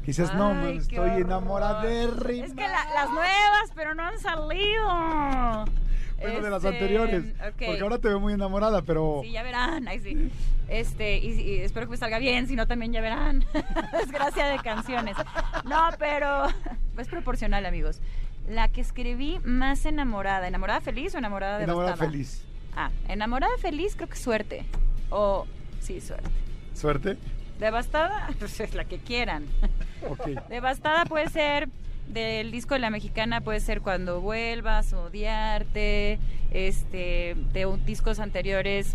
Que 0.00 0.06
dices, 0.12 0.32
no, 0.34 0.54
man, 0.54 0.68
estoy 0.78 1.20
enamorada 1.20 1.82
de 1.82 2.04
Es 2.04 2.54
que 2.54 2.62
la- 2.62 2.90
las 2.94 3.10
nuevas, 3.10 3.72
pero 3.74 3.94
no 3.94 4.02
han 4.04 4.18
salido. 4.18 5.66
Bueno, 6.20 6.40
de 6.42 6.50
las 6.50 6.64
Este, 6.64 6.68
anteriores. 6.76 7.24
ok. 7.34 7.62
Porque 7.66 7.80
ahora 7.82 7.98
te 7.98 8.08
veo 8.08 8.18
muy 8.18 8.32
enamorada, 8.32 8.82
pero... 8.82 9.20
Sí, 9.22 9.30
ya 9.32 9.42
verán. 9.44 9.86
Ay, 9.86 10.00
sí. 10.00 10.30
Este, 10.68 11.18
y, 11.18 11.30
y 11.40 11.58
espero 11.60 11.86
que 11.86 11.92
me 11.92 11.96
salga 11.96 12.18
bien, 12.18 12.48
si 12.48 12.56
no 12.56 12.66
también 12.66 12.92
ya 12.92 13.00
verán. 13.00 13.44
Desgracia 14.00 14.46
de 14.46 14.58
canciones. 14.58 15.14
No, 15.64 15.90
pero 15.98 16.46
es 16.98 17.08
proporcional, 17.08 17.66
amigos. 17.66 18.00
La 18.48 18.68
que 18.68 18.80
escribí 18.80 19.38
más 19.44 19.84
enamorada. 19.86 20.48
¿Enamorada 20.48 20.80
feliz 20.80 21.14
o 21.14 21.18
enamorada 21.18 21.62
Enamorada 21.62 21.92
devastada? 21.92 22.10
feliz. 22.10 22.44
Ah, 22.76 22.90
enamorada 23.08 23.52
feliz 23.60 23.94
creo 23.96 24.08
que 24.08 24.16
suerte. 24.16 24.64
O, 25.10 25.46
sí, 25.80 26.00
suerte. 26.00 26.30
¿Suerte? 26.74 27.16
Devastada, 27.58 28.28
pues 28.38 28.58
es 28.60 28.74
la 28.74 28.84
que 28.84 28.98
quieran. 28.98 29.44
Ok. 30.08 30.28
Devastada 30.48 31.04
puede 31.06 31.28
ser 31.28 31.68
del 32.06 32.52
disco 32.52 32.74
de 32.74 32.80
la 32.80 32.88
mexicana 32.88 33.40
puede 33.40 33.58
ser 33.58 33.80
Cuando 33.80 34.20
vuelvas, 34.20 34.92
Odiarte, 34.92 36.20
este, 36.52 37.34
de 37.52 37.66
un- 37.66 37.84
discos 37.84 38.20
anteriores, 38.20 38.94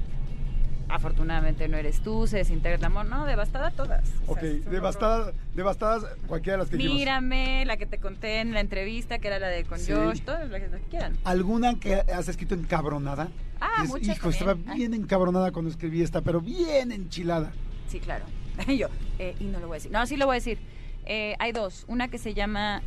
afortunadamente 0.94 1.68
no 1.68 1.78
eres 1.78 2.02
tú, 2.02 2.28
se 2.28 2.38
desintegra 2.38 2.78
el 2.78 2.84
amor, 2.86 3.06
no, 3.08 3.26
devastada 3.26 3.72
todas. 3.72 4.08
O 4.28 4.34
Ok, 4.34 4.40
sea, 4.42 4.52
son 4.64 4.72
devastadas, 4.72 5.34
devastadas 5.56 6.06
cualquiera 6.28 6.58
de 6.58 6.64
las 6.64 6.70
que 6.70 6.78
dijimos. 6.78 6.98
Mírame, 7.00 7.66
la 7.66 7.78
que 7.78 7.86
te 7.86 7.98
conté 7.98 8.40
en 8.42 8.54
la 8.54 8.60
entrevista, 8.60 9.18
que 9.20 9.28
era 9.28 9.40
la 9.40 9.48
de 9.48 9.64
con 9.66 9.80
Sí. 9.80 9.92
Josh, 9.92 10.22
todas 10.22 10.50
las 10.50 10.62
que 10.62 10.70
quieran. 10.90 11.18
¿Alguna 11.24 11.80
que 11.80 11.96
has 11.96 12.28
escrito 12.28 12.54
encabronada? 12.56 13.30
Ah, 13.60 13.82
Dices, 13.82 13.90
muchas 13.90 14.18
Hijo, 14.18 14.30
estaba 14.30 14.52
también. 14.52 14.72
Ah. 14.72 14.76
bien 14.76 14.94
encabronada 14.94 15.52
cuando 15.52 15.72
escribí 15.72 16.02
esta, 16.02 16.22
pero 16.22 16.42
bien 16.42 16.92
enchilada. 16.92 17.52
Sí, 17.88 18.00
claro. 18.00 18.26
Yo, 18.68 18.88
eh, 19.20 19.36
y 19.40 19.46
no 19.46 19.60
lo 19.60 19.68
voy 19.68 19.76
a 19.76 19.78
decir. 19.78 19.92
No, 19.92 20.06
sí 20.06 20.16
lo 20.18 20.26
voy 20.28 20.34
a 20.36 20.38
decir. 20.40 20.60
Eh, 21.06 21.36
hay 21.40 21.52
dos. 21.54 21.86
Una 21.88 22.08
que 22.08 22.18
se 22.18 22.34
llama 22.34 22.82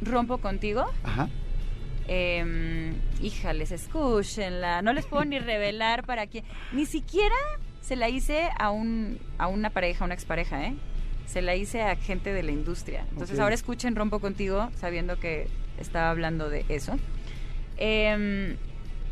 Rompo 0.00 0.38
contigo. 0.38 0.84
Ajá. 1.04 1.28
Eh, 2.08 2.92
híjales, 3.20 3.72
escúchenla. 3.72 4.82
No 4.82 4.92
les 4.92 5.06
puedo 5.06 5.24
ni 5.24 5.38
revelar 5.38 6.04
para 6.04 6.26
quién. 6.26 6.44
Ni 6.72 6.86
siquiera 6.86 7.34
se 7.80 7.96
la 7.96 8.08
hice 8.08 8.48
a, 8.58 8.70
un, 8.70 9.18
a 9.38 9.48
una 9.48 9.70
pareja, 9.70 10.04
una 10.04 10.14
expareja, 10.14 10.66
¿eh? 10.66 10.74
Se 11.26 11.42
la 11.42 11.54
hice 11.54 11.82
a 11.82 11.96
gente 11.96 12.32
de 12.32 12.42
la 12.42 12.52
industria. 12.52 13.06
Entonces 13.10 13.38
ahora 13.38 13.54
escuchen 13.54 13.96
Rompo 13.96 14.18
contigo, 14.18 14.70
sabiendo 14.76 15.18
que 15.18 15.48
estaba 15.78 16.10
hablando 16.10 16.50
de 16.50 16.64
eso. 16.68 16.98
Eh, 17.78 18.56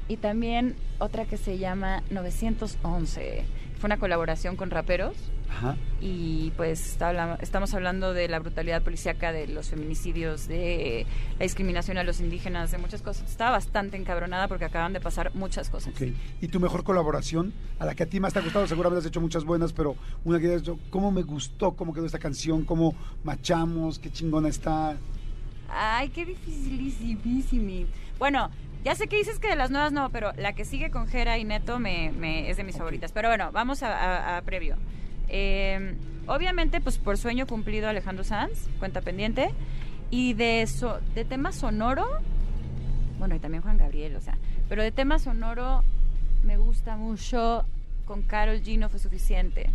y 0.08 0.16
también 0.16 0.74
otra 0.98 1.24
que 1.24 1.36
se 1.36 1.58
llama 1.58 2.02
911. 2.10 3.44
Fue 3.78 3.88
una 3.88 3.96
colaboración 3.96 4.56
con 4.56 4.70
raperos 4.70 5.14
Ajá. 5.50 5.76
y 6.00 6.52
pues 6.56 6.86
está 6.86 7.36
estamos 7.42 7.74
hablando 7.74 8.14
de 8.14 8.28
la 8.28 8.38
brutalidad 8.38 8.82
policíaca, 8.82 9.32
de 9.32 9.46
los 9.48 9.68
feminicidios, 9.68 10.46
de 10.48 11.06
la 11.38 11.42
discriminación 11.44 11.98
a 11.98 12.04
los 12.04 12.20
indígenas, 12.20 12.70
de 12.70 12.78
muchas 12.78 13.02
cosas. 13.02 13.28
Estaba 13.30 13.50
bastante 13.50 13.96
encabronada 13.96 14.48
porque 14.48 14.64
acaban 14.64 14.92
de 14.92 15.00
pasar 15.00 15.34
muchas 15.34 15.68
cosas. 15.68 15.92
Ok. 15.94 16.08
¿Y 16.40 16.48
tu 16.48 16.60
mejor 16.60 16.84
colaboración? 16.84 17.52
A 17.78 17.84
la 17.84 17.94
que 17.94 18.04
a 18.04 18.06
ti 18.06 18.20
más 18.20 18.32
te 18.32 18.38
ha 18.38 18.42
gustado, 18.42 18.66
seguramente 18.66 19.00
has 19.00 19.06
hecho 19.06 19.20
muchas 19.20 19.44
buenas, 19.44 19.72
pero 19.72 19.96
una 20.24 20.38
que 20.38 20.46
hayas 20.46 20.62
dicho, 20.62 20.78
¿cómo 20.90 21.10
me 21.10 21.22
gustó? 21.22 21.72
¿Cómo 21.72 21.92
quedó 21.92 22.06
esta 22.06 22.18
canción? 22.18 22.64
¿Cómo 22.64 22.94
machamos? 23.24 23.98
¿Qué 23.98 24.10
chingona 24.10 24.48
está? 24.48 24.96
Ay, 25.68 26.08
qué 26.10 26.24
dificilísimo. 26.26 27.86
Bueno, 28.18 28.50
ya 28.84 28.94
sé 28.94 29.08
que 29.08 29.16
dices 29.16 29.38
que 29.38 29.48
de 29.48 29.56
las 29.56 29.70
nuevas 29.70 29.92
no, 29.92 30.10
pero 30.10 30.32
la 30.36 30.54
que 30.54 30.64
sigue 30.64 30.90
con 30.90 31.06
Jera 31.08 31.38
y 31.38 31.44
Neto 31.44 31.78
me, 31.78 32.12
me- 32.12 32.50
es 32.50 32.56
de 32.56 32.64
mis 32.64 32.76
favoritas. 32.76 33.12
Pero 33.12 33.28
bueno, 33.28 33.50
vamos 33.52 33.82
a, 33.82 33.88
a- 33.94 34.36
a 34.38 34.42
previo. 34.42 34.76
Eh, 35.30 35.94
obviamente, 36.26 36.80
pues 36.80 36.98
por 36.98 37.16
sueño 37.16 37.46
cumplido 37.46 37.88
Alejandro 37.88 38.24
Sanz, 38.24 38.68
cuenta 38.78 39.00
pendiente. 39.00 39.50
Y 40.10 40.34
de, 40.34 40.66
so- 40.66 41.00
de 41.14 41.24
tema 41.24 41.52
sonoro, 41.52 42.04
bueno, 43.18 43.36
y 43.36 43.38
también 43.38 43.62
Juan 43.62 43.76
Gabriel, 43.76 44.16
o 44.16 44.20
sea, 44.20 44.36
pero 44.68 44.82
de 44.82 44.90
tema 44.90 45.18
sonoro 45.18 45.84
me 46.42 46.56
gusta 46.56 46.96
mucho. 46.96 47.64
Con 48.06 48.22
Carol 48.22 48.60
G 48.62 48.76
no 48.76 48.88
fue 48.88 48.98
suficiente. 48.98 49.70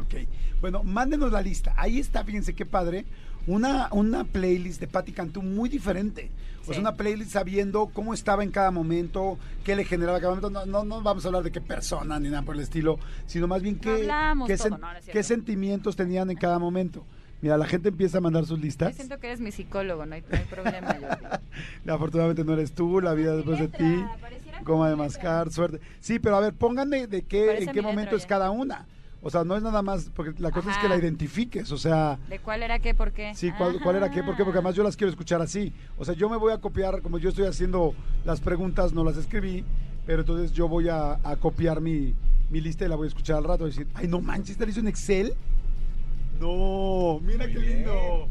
Ok. 0.00 0.14
Bueno, 0.60 0.82
mándenos 0.82 1.32
la 1.32 1.40
lista. 1.42 1.74
Ahí 1.76 1.98
está, 1.98 2.24
fíjense 2.24 2.54
qué 2.54 2.66
padre. 2.66 3.04
Una, 3.46 3.88
una 3.92 4.24
playlist 4.24 4.80
de 4.80 4.88
Patti 4.88 5.12
Cantú 5.12 5.40
muy 5.42 5.68
diferente. 5.68 6.30
O 6.62 6.64
sea, 6.64 6.74
Sí. 6.74 6.80
una 6.80 6.94
playlist 6.96 7.30
sabiendo 7.30 7.86
cómo 7.92 8.12
estaba 8.12 8.42
en 8.42 8.50
cada 8.50 8.72
momento, 8.72 9.38
qué 9.64 9.76
le 9.76 9.84
generaba 9.84 10.18
cada 10.18 10.34
momento. 10.34 10.50
No, 10.50 10.66
no, 10.66 10.84
no 10.84 11.00
vamos 11.00 11.24
a 11.24 11.28
hablar 11.28 11.44
de 11.44 11.52
qué 11.52 11.60
persona 11.60 12.18
ni 12.18 12.28
nada 12.28 12.42
por 12.42 12.56
el 12.56 12.62
estilo, 12.62 12.98
sino 13.26 13.46
más 13.46 13.62
bien 13.62 13.76
qué, 13.76 14.08
qué, 14.46 14.56
todo, 14.56 14.76
sen- 14.76 14.80
no, 14.80 14.88
qué 15.12 15.22
sentimientos 15.22 15.94
tenían 15.94 16.28
en 16.30 16.36
cada 16.36 16.58
momento. 16.58 17.04
Mira, 17.40 17.56
la 17.56 17.66
gente 17.66 17.90
empieza 17.90 18.18
a 18.18 18.20
mandar 18.20 18.46
sus 18.46 18.58
Yo 18.58 18.64
listas. 18.64 18.96
siento 18.96 19.20
que 19.20 19.28
eres 19.28 19.40
mi 19.40 19.52
psicólogo, 19.52 20.06
no 20.06 20.14
hay, 20.16 20.22
no 20.22 20.36
hay 20.38 20.44
problema, 20.46 20.88
Jordi. 20.94 21.26
Afortunadamente 21.88 22.42
no 22.44 22.54
eres 22.54 22.72
tú, 22.72 23.00
la 23.00 23.14
vida 23.14 23.36
después 23.36 23.58
de 23.58 23.64
letra, 23.66 23.78
ti. 23.78 24.04
pareciera 24.20 24.60
Goma 24.62 24.88
de 24.90 24.96
mascar, 24.96 25.52
suerte. 25.52 25.78
Sí, 26.00 26.18
pero 26.18 26.34
a 26.36 26.40
ver, 26.40 26.54
pónganme 26.54 27.06
de 27.06 27.22
qué, 27.22 27.46
Parece 27.46 27.64
en 27.64 27.72
qué 27.72 27.82
momento 27.82 28.00
letra 28.12 28.16
es 28.16 28.22
ya. 28.22 28.28
cada 28.28 28.50
una. 28.50 28.86
O 29.22 29.30
sea, 29.30 29.42
no 29.44 29.56
es 29.56 29.62
nada 29.62 29.82
más, 29.82 30.10
porque 30.14 30.40
la 30.40 30.50
cosa 30.52 30.70
es 30.70 30.76
que 30.76 30.86
Ajá. 30.86 30.90
la 30.94 30.96
identifiques, 31.00 31.72
o 31.72 31.78
sea... 31.78 32.18
¿De 32.28 32.38
cuál 32.38 32.62
era 32.62 32.78
qué, 32.78 32.94
por 32.94 33.12
qué? 33.12 33.34
Sí, 33.34 33.50
¿cuál, 33.58 33.80
cuál 33.82 33.96
era 33.96 34.10
qué? 34.10 34.22
¿Por 34.22 34.36
qué? 34.36 34.44
Porque 34.44 34.58
además 34.58 34.74
yo 34.76 34.84
las 34.84 34.96
quiero 34.96 35.10
escuchar 35.10 35.40
así. 35.42 35.72
O 35.98 36.04
sea, 36.04 36.14
yo 36.14 36.28
me 36.28 36.36
voy 36.36 36.52
a 36.52 36.58
copiar, 36.58 37.02
como 37.02 37.18
yo 37.18 37.30
estoy 37.30 37.46
haciendo 37.46 37.94
las 38.24 38.40
preguntas, 38.40 38.92
no 38.92 39.02
las 39.02 39.16
escribí, 39.16 39.64
pero 40.06 40.20
entonces 40.20 40.52
yo 40.52 40.68
voy 40.68 40.88
a, 40.88 41.18
a 41.24 41.36
copiar 41.36 41.80
mi, 41.80 42.14
mi 42.50 42.60
lista 42.60 42.84
y 42.84 42.88
la 42.88 42.94
voy 42.96 43.06
a 43.06 43.08
escuchar 43.08 43.38
al 43.38 43.44
rato 43.44 43.64
y 43.66 43.70
decir, 43.70 43.88
ay, 43.94 44.06
no 44.06 44.20
manches, 44.20 44.56
¿te 44.56 44.64
la 44.64 44.70
hizo 44.70 44.80
en 44.80 44.88
Excel? 44.88 45.34
No, 46.40 47.18
mira 47.22 47.44
Muy 47.46 47.54
qué 47.54 47.58
bien. 47.58 47.76
lindo. 47.78 48.28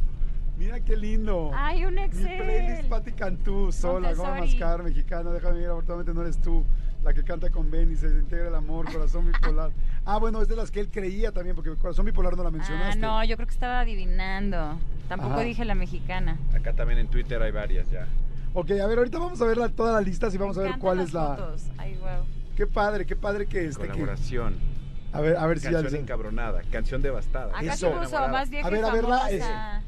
Mira 0.57 0.79
qué 0.79 0.95
lindo. 0.95 1.51
Ay, 1.53 1.83
un 1.83 1.95
Mi 1.95 2.01
Excel. 2.03 2.37
playlist 2.37 2.83
Patti 2.89 3.11
Cantú, 3.11 3.71
sola, 3.73 4.13
Goma. 4.13 4.39
Mascar, 4.39 4.83
mexicana, 4.83 5.31
déjame 5.31 5.59
ir, 5.61 5.65
afortunadamente 5.67 6.13
no 6.13 6.21
eres 6.21 6.37
tú, 6.37 6.63
la 7.05 7.13
que 7.13 7.23
canta 7.23 7.51
con 7.51 7.69
Ben 7.69 7.91
y 7.91 7.95
se 7.95 8.09
desintegra 8.09 8.47
el 8.49 8.55
amor, 8.55 8.91
corazón 8.91 9.31
bipolar. 9.31 9.71
Ah, 10.07 10.19
bueno, 10.19 10.39
es 10.39 10.47
de 10.47 10.55
las 10.55 10.69
que 10.69 10.79
él 10.79 10.89
creía 10.91 11.31
también, 11.31 11.55
porque 11.55 11.71
corazón 11.77 12.05
bipolar 12.05 12.37
no 12.37 12.43
la 12.43 12.49
Ah, 12.49 12.51
mencionaste. 12.51 12.99
no, 12.99 13.23
yo 13.23 13.35
creo 13.37 13.47
que 13.47 13.53
estaba 13.53 13.79
adivinando. 13.79 14.77
Tampoco 15.09 15.33
Ajá. 15.33 15.41
dije 15.41 15.65
la 15.65 15.73
mexicana. 15.73 16.37
Acá 16.53 16.73
también 16.73 16.99
en 16.99 17.07
Twitter 17.07 17.41
hay 17.41 17.51
varias 17.51 17.89
ya. 17.89 18.07
Ok, 18.53 18.69
a 18.71 18.85
ver, 18.85 18.99
ahorita 18.99 19.17
vamos 19.17 19.41
a 19.41 19.45
ver 19.45 19.57
la- 19.57 19.69
todas 19.69 19.95
las 19.95 20.05
listas 20.05 20.31
y 20.35 20.37
vamos 20.37 20.57
Me 20.57 20.63
a 20.63 20.65
ver 20.67 20.77
cuál 20.79 20.97
las 20.97 21.07
es 21.07 21.13
la... 21.15 21.27
fotos. 21.37 21.63
Ay, 21.79 21.95
wow. 21.95 22.23
Qué 22.55 22.67
padre, 22.67 23.07
qué 23.07 23.15
padre 23.15 23.47
que 23.47 23.65
este... 23.65 23.81
que- 23.81 23.87
Colaboración. 23.93 24.57
A 25.11 25.21
ver, 25.21 25.37
a 25.37 25.47
ver 25.47 25.57
si 25.59 25.65
ya... 25.71 25.81
Canción 25.81 26.01
encabronada. 26.01 26.61
Canción 26.71 27.01
devastada. 27.01 27.57
Acá 27.57 27.73
Eso. 27.73 27.89
se 27.91 27.97
puso 27.97 28.27
más 28.27 28.49
vieja 28.51 28.67
A 28.67 28.69
ver, 28.69 28.85
a 28.85 28.91
verla. 28.91 29.81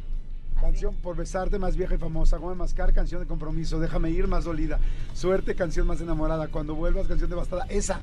Canción 0.62 0.96
por 0.96 1.16
besarte 1.16 1.60
más 1.60 1.76
vieja 1.78 1.96
y 1.96 1.98
famosa, 1.98 2.38
Goma 2.38 2.52
de 2.54 2.58
Mascar, 2.58 2.94
canción 2.94 3.22
de 3.22 3.28
compromiso, 3.28 3.80
déjame 3.80 4.10
ir 4.12 4.28
más 4.28 4.44
dolida, 4.44 4.80
suerte, 5.14 5.56
canción 5.56 5.88
más 5.88 6.02
enamorada, 6.02 6.48
cuando 6.48 6.76
vuelvas, 6.76 7.08
canción 7.08 7.30
devastada, 7.30 7.66
esa, 7.70 8.02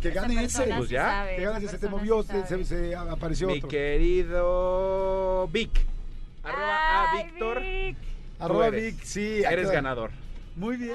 que, 0.00 0.10
gane 0.10 0.42
ese, 0.44 0.64
Pues 0.76 0.90
ya. 0.90 1.02
sabe, 1.08 1.36
que 1.36 1.42
gane 1.44 1.58
ese, 1.58 1.68
se 1.68 1.78
te 1.78 1.88
movió, 1.88 2.22
sí 2.22 2.28
se, 2.32 2.46
sabe. 2.46 2.64
se- 2.64 2.88
se 2.88 2.96
apareció 2.96 3.46
Mi 3.46 3.58
otro. 3.58 3.68
querido 3.68 5.48
Vic. 5.52 5.70
Arroba 6.42 6.76
a 6.76 7.10
Ay, 7.12 7.24
Víctor. 7.24 7.60
Vic. 7.60 7.96
Arroba. 8.38 8.70
Vic, 8.70 9.02
sí. 9.02 9.42
Eres 9.48 9.66
acá. 9.66 9.74
ganador. 9.76 10.10
Muy 10.56 10.76
bien. 10.76 10.94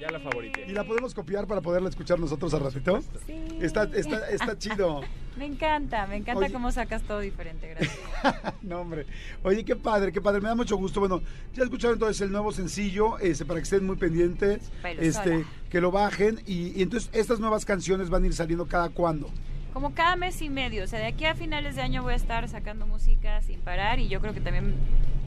Ya 0.00 0.10
la 0.10 0.18
favorité. 0.20 0.66
¿Y 0.66 0.72
la 0.72 0.84
podemos 0.84 1.14
copiar 1.14 1.46
para 1.46 1.60
poderla 1.60 1.88
escuchar 1.88 2.18
nosotros 2.18 2.52
al 2.54 2.60
ratito? 2.60 3.00
Sí. 3.26 3.58
Está, 3.60 3.84
está, 3.94 4.28
está 4.30 4.58
chido. 4.58 5.02
Me 5.38 5.46
encanta, 5.46 6.06
me 6.06 6.16
encanta 6.16 6.46
Oye. 6.46 6.52
cómo 6.52 6.72
sacas 6.72 7.02
todo 7.02 7.20
diferente, 7.20 7.68
gracias. 7.68 7.96
no, 8.62 8.80
hombre. 8.80 9.06
Oye, 9.44 9.64
qué 9.64 9.76
padre, 9.76 10.10
qué 10.12 10.20
padre. 10.20 10.40
Me 10.40 10.48
da 10.48 10.54
mucho 10.56 10.76
gusto. 10.76 10.98
Bueno, 10.98 11.22
ya 11.54 11.62
escucharon 11.62 11.94
entonces 11.94 12.20
el 12.22 12.32
nuevo 12.32 12.50
sencillo, 12.52 13.18
este, 13.20 13.44
para 13.44 13.60
que 13.60 13.64
estén 13.64 13.86
muy 13.86 13.96
pendientes, 13.96 14.70
este, 14.98 15.12
sola. 15.12 15.46
que 15.70 15.80
lo 15.80 15.92
bajen. 15.92 16.40
Y, 16.44 16.78
y 16.78 16.82
entonces 16.82 17.08
estas 17.12 17.38
nuevas 17.38 17.64
canciones 17.64 18.10
van 18.10 18.24
a 18.24 18.26
ir 18.26 18.34
saliendo 18.34 18.66
cada 18.66 18.88
cuándo. 18.88 19.30
Como 19.72 19.94
cada 19.94 20.16
mes 20.16 20.42
y 20.42 20.50
medio, 20.50 20.82
o 20.82 20.86
sea, 20.86 20.98
de 20.98 21.06
aquí 21.06 21.24
a 21.24 21.34
finales 21.34 21.76
de 21.76 21.82
año 21.82 22.02
voy 22.02 22.14
a 22.14 22.16
estar 22.16 22.48
sacando 22.48 22.86
música 22.86 23.40
sin 23.42 23.60
parar 23.60 24.00
y 24.00 24.08
yo 24.08 24.20
creo 24.20 24.34
que 24.34 24.40
también 24.40 24.74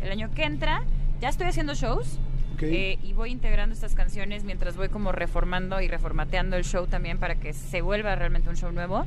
el 0.01 0.11
año 0.11 0.29
que 0.33 0.43
entra 0.43 0.83
ya 1.21 1.29
estoy 1.29 1.47
haciendo 1.47 1.73
shows 1.75 2.19
¿ok? 2.55 2.63
eh, 2.63 2.99
y 3.03 3.13
voy 3.13 3.31
integrando 3.31 3.73
estas 3.73 3.93
canciones 3.93 4.43
mientras 4.43 4.75
voy 4.75 4.89
como 4.89 5.11
reformando 5.11 5.79
y 5.79 5.87
reformateando 5.87 6.57
el 6.57 6.65
show 6.65 6.87
también 6.87 7.19
para 7.19 7.35
que 7.35 7.53
se 7.53 7.81
vuelva 7.81 8.15
realmente 8.15 8.49
un 8.49 8.57
show 8.57 8.71
nuevo. 8.71 9.05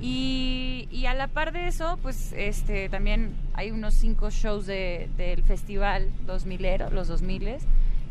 Y, 0.00 0.88
y 0.90 1.06
a 1.06 1.14
la 1.14 1.28
par 1.28 1.52
de 1.52 1.66
eso, 1.68 1.98
pues 2.02 2.32
este 2.36 2.88
también 2.88 3.32
hay 3.54 3.70
unos 3.70 3.94
cinco 3.94 4.30
shows 4.30 4.66
de- 4.66 5.08
del 5.16 5.42
festival 5.44 6.10
2000, 6.26 6.90
los 6.92 7.08
2000 7.08 7.56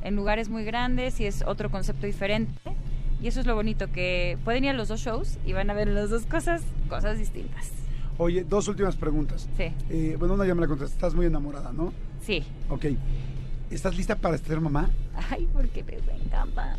en 0.04 0.16
lugares 0.16 0.50
muy 0.50 0.64
grandes 0.64 1.20
y 1.20 1.26
es 1.26 1.44
otro 1.46 1.70
concepto 1.70 2.06
diferente. 2.08 2.54
Y 3.22 3.28
eso 3.28 3.40
es 3.40 3.46
lo 3.46 3.56
bonito, 3.56 3.90
que 3.92 4.38
pueden 4.44 4.66
ir 4.66 4.72
a 4.72 4.74
los 4.74 4.88
dos 4.90 5.00
shows 5.02 5.38
y 5.46 5.54
van 5.54 5.70
a 5.70 5.74
ver 5.74 5.88
las 5.88 6.10
dos 6.10 6.26
cosas, 6.26 6.62
cosas 6.90 7.18
distintas. 7.18 7.72
Oye, 8.18 8.44
dos 8.44 8.68
últimas 8.68 8.96
preguntas. 8.96 9.48
Sí, 9.58 9.72
Eh, 9.90 10.16
bueno, 10.20 10.34
una 10.36 10.46
ya 10.46 10.54
me 10.56 10.62
la 10.62 10.68
contestaste. 10.68 10.96
Estás 10.98 11.16
muy 11.16 11.26
enamorada, 11.26 11.72
¿no? 11.74 11.94
sí. 12.22 12.44
Ok. 12.70 12.86
¿Estás 13.72 13.96
lista 13.98 14.16
para 14.16 14.38
ser 14.38 14.62
mamá? 14.62 14.90
Ay, 15.32 15.48
porque 15.52 15.84
me 15.84 15.96
encanta. 16.24 16.78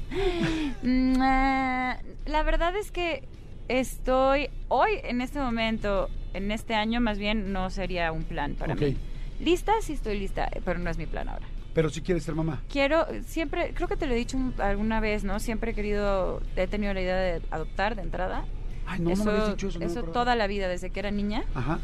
Mm, 0.83 1.15
ah, 1.21 1.97
La 2.27 2.43
verdad 2.45 2.77
es 2.77 2.93
que 2.93 3.25
estoy 3.69 4.49
hoy, 4.69 4.91
en 5.05 5.21
este 5.21 5.39
momento, 5.39 6.09
en 6.33 6.51
este 6.51 6.75
año, 6.75 7.01
más 7.01 7.19
bien 7.19 7.53
no 7.53 7.71
sería 7.71 8.13
un 8.13 8.25
plan 8.25 8.55
para 8.55 8.75
mí. 8.75 8.97
Lista, 9.41 9.73
sí 9.81 9.95
estoy 9.95 10.19
lista, 10.19 10.49
pero 10.65 10.79
no 10.79 10.91
es 10.91 10.99
mi 10.99 11.07
plan 11.07 11.29
ahora. 11.29 11.47
Pero 11.75 11.91
si 11.91 12.01
quieres 12.03 12.23
ser 12.23 12.35
mamá. 12.37 12.63
Quiero, 12.71 13.05
siempre, 13.27 13.73
creo 13.75 13.89
que 13.89 13.97
te 13.97 14.07
lo 14.07 14.13
he 14.15 14.17
dicho 14.17 14.37
un- 14.37 14.55
alguna 14.61 15.01
vez, 15.01 15.25
¿no? 15.25 15.41
Siempre 15.41 15.73
he 15.73 15.75
querido, 15.75 16.41
he 16.57 16.69
tenido 16.69 16.95
la 16.95 17.01
idea 17.01 17.17
de 17.17 17.43
adoptar 17.51 17.97
de 17.97 18.03
entrada. 18.03 18.45
Ay, 18.87 19.01
no, 19.01 19.11
no 19.11 19.25
me 19.25 19.31
habías 19.33 19.49
dicho 19.51 19.69
eso. 19.69 19.79
no 19.81 19.87
me 19.87 19.91
acordaba. 19.93 20.13
toda 20.13 20.37
la 20.37 20.47
vida, 20.47 20.69
desde 20.69 20.91
que 20.91 21.01
era 21.01 21.11
niña. 21.11 21.45
Ajá. 21.55 21.81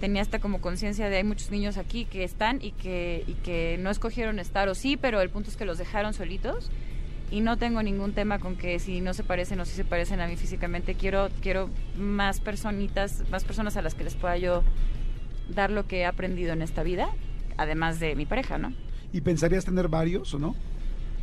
tenía 0.00 0.20
hasta 0.22 0.38
como 0.38 0.60
conciencia 0.60 1.08
de 1.08 1.16
hay 1.16 1.24
muchos 1.24 1.50
niños 1.50 1.78
aquí 1.78 2.04
que 2.04 2.24
están 2.24 2.58
y 2.60 2.72
que, 2.72 3.24
y 3.26 3.34
que 3.34 3.78
no 3.80 3.90
escogieron 3.90 4.38
estar 4.38 4.68
o 4.68 4.74
sí, 4.74 4.96
pero 4.98 5.20
el 5.22 5.30
punto 5.30 5.48
es 5.50 5.56
que 5.56 5.64
los 5.64 5.78
dejaron 5.78 6.12
solitos 6.14 6.70
y 7.30 7.40
no 7.40 7.56
tengo 7.56 7.82
ningún 7.82 8.12
tema 8.12 8.38
con 8.38 8.56
que 8.56 8.78
si 8.78 9.00
no 9.00 9.14
se 9.14 9.24
parecen 9.24 9.58
o 9.60 9.64
si 9.64 9.74
se 9.74 9.84
parecen 9.84 10.20
a 10.20 10.26
mí 10.26 10.36
físicamente, 10.36 10.94
quiero, 10.94 11.28
quiero 11.40 11.68
más 11.98 12.40
personitas, 12.40 13.24
más 13.30 13.44
personas 13.44 13.76
a 13.76 13.82
las 13.82 13.94
que 13.94 14.04
les 14.04 14.14
pueda 14.14 14.36
yo 14.36 14.62
dar 15.48 15.70
lo 15.70 15.86
que 15.86 16.00
he 16.00 16.06
aprendido 16.06 16.52
en 16.52 16.62
esta 16.62 16.82
vida, 16.82 17.08
además 17.56 18.00
de 18.00 18.14
mi 18.16 18.26
pareja, 18.26 18.58
¿no? 18.58 18.72
¿Y 19.12 19.20
pensarías 19.20 19.64
tener 19.64 19.88
varios 19.88 20.32
o 20.34 20.38
no? 20.38 20.54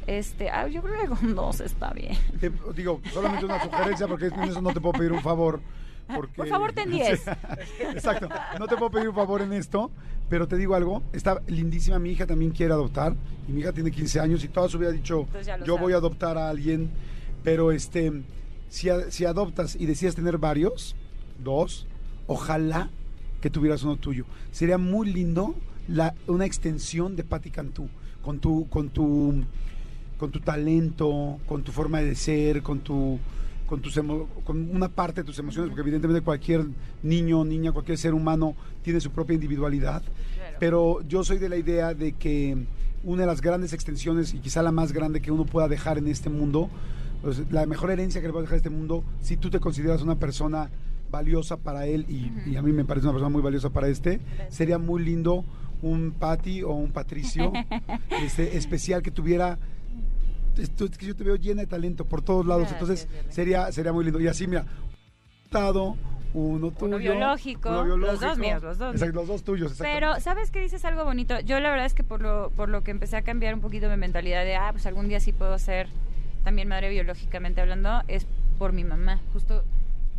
Este, 0.08 0.50
ah, 0.50 0.68
yo 0.68 0.82
creo 0.82 1.00
que 1.02 1.08
con 1.08 1.36
dos 1.36 1.60
está 1.62 1.92
bien. 1.94 2.18
Te- 2.40 2.52
digo, 2.76 3.02
solamente 3.14 3.46
una 3.46 3.62
sugerencia 3.62 4.08
porque 4.08 4.26
en 4.28 4.44
eso 4.44 4.62
no 4.62 4.74
te 4.74 4.82
puedo 4.82 4.94
pedir 4.94 5.12
un 5.12 5.22
favor. 5.22 5.62
Porque, 6.16 6.36
Por 6.36 6.48
favor, 6.48 6.74
ten 6.74 6.90
10. 6.92 7.22
Exacto, 7.94 8.30
no 8.60 8.68
te 8.68 8.76
puedo 8.78 8.92
pedir 8.92 9.10
un 9.10 9.16
favor 9.16 9.42
en 9.42 9.54
esto, 9.54 9.92
pero 10.30 10.48
te 10.48 10.58
digo 10.58 10.76
algo, 10.76 11.04
está 11.14 11.42
lindísima, 11.48 12.00
mi 12.00 12.12
hija 12.12 12.26
también 12.26 12.52
quiere 12.52 12.74
adoptar, 12.74 13.16
y 13.48 13.52
mi 13.52 13.62
hija 13.62 13.74
tiene 13.74 13.92
15 13.92 14.20
años 14.20 14.44
y 14.44 14.48
toda 14.48 14.70
su 14.70 14.78
vida 14.78 14.90
ha 14.90 14.94
dicho, 14.94 15.28
yo 15.66 15.78
voy 15.78 15.94
a 15.94 15.98
adoptar 15.98 16.38
a 16.38 16.50
alguien, 16.50 16.90
pero 17.44 17.72
este, 17.72 18.12
si, 18.70 18.90
si 19.10 19.26
adoptas 19.26 19.76
y 19.76 19.86
decides 19.86 20.16
tener 20.16 20.38
varios, 20.38 20.96
dos, 21.44 21.88
ojalá 22.28 22.90
que 23.42 23.50
tuvieras 23.50 23.84
uno 23.84 23.98
tuyo. 23.98 24.26
Sería 24.52 24.78
muy 24.78 25.12
lindo 25.12 25.56
la, 25.88 26.14
una 26.28 26.46
extensión 26.46 27.16
de 27.16 27.24
Patti 27.24 27.50
Cantú, 27.52 27.90
con 28.22 28.40
tu, 28.40 28.70
con 28.70 28.90
tu, 28.90 29.44
con 30.18 30.32
tu 30.32 30.40
talento, 30.40 31.40
con 31.48 31.64
tu 31.64 31.72
forma 31.72 32.02
de 32.02 32.16
ser, 32.16 32.62
con 32.62 32.80
tu 32.80 33.20
con 33.72 33.80
tus 33.82 33.96
emo- 33.96 34.28
con 34.44 34.70
una 34.76 34.90
parte 34.90 35.22
de 35.22 35.26
tus 35.26 35.40
emociones, 35.40 35.70
porque 35.70 35.80
evidentemente 35.82 36.22
cualquier 36.22 36.66
niño, 37.04 37.46
niña, 37.46 37.72
cualquier 37.72 37.98
ser 37.98 38.14
humano 38.14 38.54
tiene 38.84 39.00
su 39.00 39.12
propia 39.12 39.34
individualidad. 39.36 40.02
Claro. 40.36 40.58
Pero 40.60 41.02
yo 41.08 41.24
soy 41.24 41.38
de 41.38 41.48
la 41.48 41.56
idea 41.56 41.94
de 41.94 42.12
que 42.12 42.58
una 43.06 43.22
de 43.22 43.28
las 43.28 43.40
grandes 43.40 43.72
extensiones 43.72 44.34
y 44.34 44.40
quizá 44.40 44.62
la 44.62 44.74
más 44.74 44.92
grande 44.92 45.22
que 45.22 45.32
uno 45.32 45.46
pueda 45.46 45.70
dejar 45.70 45.98
en 45.98 46.10
este 46.10 46.30
mundo, 46.30 46.70
pues, 47.22 47.44
la 47.50 47.66
mejor 47.66 47.92
herencia 47.92 48.20
que 48.20 48.28
le 48.28 48.34
puedes 48.34 48.48
dejar 48.48 48.56
a 48.56 48.58
este 48.58 48.70
mundo, 48.70 49.06
si 49.22 49.38
tú 49.38 49.50
te 49.50 49.62
consideras 49.62 50.02
una 50.02 50.16
persona 50.16 50.70
valiosa 51.10 51.56
para 51.56 51.88
él 51.88 52.06
y, 52.10 52.30
y 52.52 52.58
a 52.58 52.62
mí 52.62 52.74
me 52.74 52.84
parece 52.84 53.06
una 53.08 53.14
persona 53.14 53.30
muy 53.30 53.42
valiosa 53.42 53.70
para 53.70 53.88
este, 53.88 54.20
sería 54.50 54.80
muy 54.80 55.02
lindo 55.02 55.46
un 55.82 56.12
Patty 56.12 56.62
o 56.64 56.72
un 56.74 56.92
Patricio 56.92 57.54
este, 58.22 58.58
especial 58.58 59.02
que 59.02 59.12
tuviera 59.12 59.58
que 60.54 61.06
yo 61.06 61.16
te 61.16 61.24
veo 61.24 61.36
llena 61.36 61.62
de 61.62 61.68
talento 61.68 62.06
por 62.06 62.22
todos 62.22 62.46
lados, 62.46 62.70
Gracias, 62.70 62.82
entonces 62.82 63.34
sería 63.34 63.72
sería 63.72 63.94
muy 63.94 64.04
lindo. 64.04 64.20
Y 64.20 64.28
así, 64.28 64.48
mira, 64.48 64.66
dado 65.52 65.96
uno 66.34 66.72
tuyo, 66.72 66.98
biológico, 66.98 67.70
uno 67.70 67.84
los 67.84 67.98
biológico. 67.98 68.26
dos 68.26 68.38
míos, 68.38 68.64
los 68.64 68.78
dos 68.78 68.96
Exacto, 68.96 69.16
los 69.16 69.28
dos 69.28 69.44
tuyos. 69.44 69.76
Pero, 69.80 70.20
¿sabes 70.20 70.50
qué 70.52 70.62
dices 70.62 70.86
algo 70.86 71.04
bonito? 71.04 71.40
Yo 71.42 71.60
la 71.60 71.70
verdad 71.70 71.86
es 71.86 71.94
que 71.94 72.04
por 72.04 72.22
lo, 72.22 72.52
por 72.52 72.70
lo 72.70 72.84
que 72.84 72.92
empecé 72.92 73.18
a 73.18 73.22
cambiar 73.22 73.54
un 73.54 73.62
poquito 73.62 73.90
mi 73.90 73.98
mentalidad 73.98 74.44
de, 74.44 74.56
ah, 74.56 74.70
pues 74.72 74.86
algún 74.86 75.10
día 75.10 75.20
sí 75.20 75.34
puedo 75.34 75.58
ser 75.60 75.88
también 76.44 76.68
madre 76.68 76.90
biológicamente 76.90 77.62
hablando, 77.62 78.02
es 78.08 78.26
por 78.58 78.74
mi 78.74 78.84
mamá. 78.84 79.20
Justo 79.34 79.64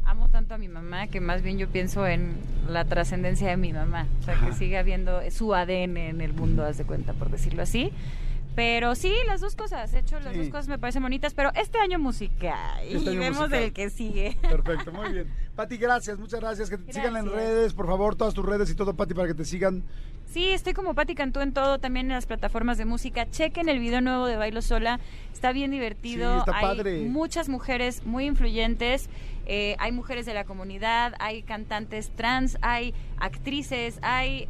amo 0.05 0.29
tanto 0.29 0.55
a 0.55 0.59
mi 0.59 0.69
mamá 0.69 1.07
que 1.07 1.21
más 1.21 1.43
bien 1.43 1.59
yo 1.59 1.69
pienso 1.69 2.07
en 2.07 2.35
la 2.69 2.85
trascendencia 2.85 3.49
de 3.49 3.57
mi 3.57 3.73
mamá. 3.73 4.07
O 4.21 4.25
sea, 4.25 4.39
que 4.39 4.53
siga 4.53 4.81
habiendo 4.81 5.21
su 5.31 5.55
ADN 5.55 5.97
en 5.97 6.21
el 6.21 6.33
mundo, 6.33 6.65
haz 6.65 6.77
de 6.77 6.85
cuenta, 6.85 7.13
por 7.15 7.31
decirlo 7.31 7.63
así. 7.63 7.93
Pero 8.55 8.95
sí, 8.95 9.13
las 9.27 9.41
dos 9.41 9.57
cosas. 9.57 9.93
De 9.93 10.01
hecho, 10.01 10.21
las 10.21 10.33
Sí. 10.35 10.39
dos 10.41 10.49
cosas 10.51 10.69
me 10.69 10.79
parecen 10.79 11.03
bonitas. 11.03 11.33
Pero 11.35 11.51
este 11.55 11.79
año 11.79 11.99
musical. 11.99 12.81
Este 12.83 13.05
y 13.05 13.09
año 13.09 13.21
vemos 13.21 13.39
musical. 13.41 13.63
el 13.63 13.73
que 13.73 13.89
sigue. 13.91 14.37
Perfecto, 14.43 14.93
muy 14.93 15.11
bien. 15.13 15.27
Pati, 15.57 15.77
gracias, 15.79 16.19
muchas 16.19 16.41
gracias. 16.41 16.69
Que 16.69 16.77
te 16.79 16.93
sigan 16.93 17.17
en 17.17 17.31
redes, 17.31 17.73
por 17.73 17.87
favor, 17.87 18.15
todas 18.15 18.35
tus 18.35 18.45
redes 18.45 18.71
y 18.71 18.75
todo, 18.75 18.95
Pati, 18.95 19.15
para 19.15 19.29
que 19.29 19.35
te 19.35 19.45
sigan. 19.45 19.83
Sí, 20.27 20.49
estoy 20.49 20.73
como 20.73 20.95
Patti 20.95 21.15
Cantú 21.15 21.41
en 21.41 21.53
todo, 21.53 21.79
también 21.79 22.07
en 22.07 22.13
las 22.13 22.27
plataformas 22.27 22.79
de 22.79 22.85
música. 22.87 23.29
Chequen 23.31 23.69
el 23.69 23.79
video 23.79 24.01
nuevo 24.01 24.27
de 24.27 24.37
Bailo 24.37 24.63
Sola, 24.63 24.99
está 25.33 25.53
bien 25.53 25.71
divertido. 25.71 26.33
Sí, 26.35 26.39
está 26.39 26.57
hay 26.59 26.63
padre. 26.65 27.01
muchas 27.03 27.49
mujeres 27.51 28.07
muy 28.07 28.25
influyentes, 28.27 29.11
eh, 29.45 29.77
hay 29.79 29.93
mujeres 29.93 30.25
de 30.25 30.33
la 30.33 30.45
comunidad, 30.45 31.15
hay 31.19 31.43
cantantes 31.43 32.11
trans, 32.17 32.57
hay 32.63 32.95
actrices, 33.19 33.99
hay 34.03 34.49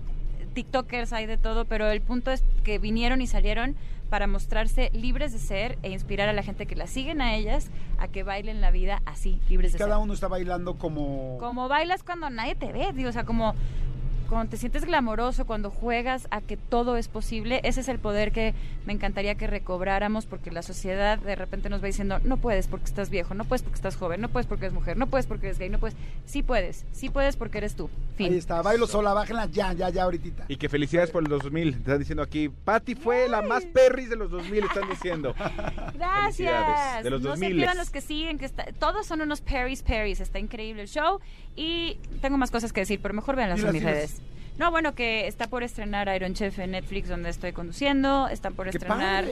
TikTokers, 0.53 1.13
hay 1.13 1.27
de 1.27 1.39
todo, 1.39 1.65
pero 1.65 1.91
el 1.91 2.01
punto 2.01 2.31
es 2.31 2.45
que 2.65 2.79
vinieron 2.79 3.21
y 3.21 3.27
salieron 3.27 3.77
para 4.11 4.27
mostrarse 4.27 4.91
libres 4.93 5.33
de 5.33 5.39
ser 5.39 5.79
e 5.83 5.91
inspirar 5.91 6.29
a 6.29 6.35
la 6.35 6.43
gente 6.43 6.67
que 6.67 6.77
las 6.77 6.91
siguen 6.91 7.23
a 7.23 7.35
ellas 7.35 7.71
a 7.99 8.09
que 8.09 8.23
bailen 8.23 8.61
la 8.61 8.71
vida 8.71 9.01
así, 9.07 9.41
libres 9.49 9.73
de 9.73 9.79
Cada 9.79 9.95
ser. 9.95 10.03
uno 10.03 10.13
está 10.13 10.29
bailando 10.29 10.75
como... 10.77 11.39
Como 11.39 11.69
bailas 11.69 12.03
cuando 12.03 12.29
nadie 12.29 12.55
te 12.55 12.73
ve, 12.73 12.93
digo, 12.95 13.09
o 13.09 13.13
sea, 13.13 13.25
como 13.25 13.55
cuando 14.29 14.51
te 14.51 14.57
sientes 14.57 14.85
glamoroso, 14.85 15.47
cuando 15.47 15.71
juegas 15.71 16.27
a 16.31 16.41
que 16.41 16.57
todo 16.57 16.97
es 16.97 17.09
posible, 17.09 17.61
ese 17.65 17.81
es 17.81 17.89
el 17.89 17.99
poder 17.99 18.33
que 18.33 18.55
me 18.87 18.93
encantaría 18.93 19.35
que 19.35 19.47
recobráramos 19.47 20.27
porque 20.27 20.51
la 20.51 20.63
sociedad 20.63 21.19
de 21.19 21.37
repente 21.37 21.69
nos 21.69 21.83
va 21.83 21.87
diciendo, 21.87 22.19
no 22.25 22.37
puedes 22.37 22.69
porque 22.69 22.87
estás 22.87 23.11
viejo, 23.11 23.35
no 23.35 23.45
puedes 23.45 23.63
porque 23.63 23.77
estás 23.77 23.97
joven, 23.97 24.21
no 24.21 24.29
puedes 24.29 24.47
porque 24.47 24.67
eres 24.67 24.75
mujer, 24.75 24.97
no 24.97 25.07
puedes 25.07 25.27
porque 25.27 25.47
eres 25.47 25.59
gay, 25.59 25.69
no 25.69 25.79
puedes, 25.79 25.97
sí 26.25 26.43
puedes, 26.43 26.85
sí 26.93 27.11
puedes 27.11 27.37
porque 27.37 27.59
eres 27.59 27.75
tú. 27.75 27.91
Fin. 28.17 28.33
Ahí 28.33 28.39
está, 28.39 28.63
bailo 28.63 28.87
sola, 28.87 29.13
bájenla 29.13 29.47
ya, 29.47 29.73
ya, 29.73 29.89
ya, 29.91 30.05
ahorita. 30.05 30.45
Y 30.49 30.57
que 30.57 30.69
felicidades 30.69 31.11
por 31.11 31.23
el 31.23 31.29
2000. 31.29 31.75
Están 31.75 31.99
diciendo 31.99 32.23
aquí, 32.23 32.49
Patty 32.49 32.95
fue 32.95 33.29
la 33.29 33.43
más 33.43 33.65
perris 33.65 34.11
de 34.11 34.17
los 34.17 34.31
2000, 34.31 34.65
están 34.65 34.89
diciendo. 34.89 35.35
Gracias. 35.95 37.05
De 37.05 37.11
los 37.11 37.23
no 37.23 37.31
2000. 37.31 37.49
se 37.49 37.55
pierdan 37.55 37.77
los 37.77 37.91
que 37.91 38.01
siguen, 38.01 38.39
que 38.39 38.47
está, 38.47 38.67
todos 38.79 39.07
son 39.07 39.21
unos 39.21 39.41
Perrys 39.41 39.83
Perrys. 39.83 40.21
Está 40.21 40.39
increíble 40.39 40.83
el 40.83 40.89
show. 40.89 41.21
Y 41.55 41.99
tengo 42.21 42.39
más 42.39 42.51
cosas 42.51 42.73
que 42.73 42.81
decir, 42.81 43.01
pero 43.03 43.13
mejor 43.15 43.37
véanlas 43.37 43.61
en 43.61 43.73
mis 43.73 43.83
redes. 43.83 44.22
No, 44.59 44.71
bueno, 44.71 44.95
que 44.95 45.27
está 45.27 45.49
por 45.49 45.63
estrenar 45.63 46.15
Iron 46.15 46.35
Chef 46.35 46.59
en 46.59 46.73
Netflix, 46.73 47.09
donde 47.09 47.31
estoy 47.31 47.53
conduciendo. 47.53 48.29
Están 48.29 48.55
por 48.55 48.71
¡Qué 48.71 48.77
estrenar 48.77 49.25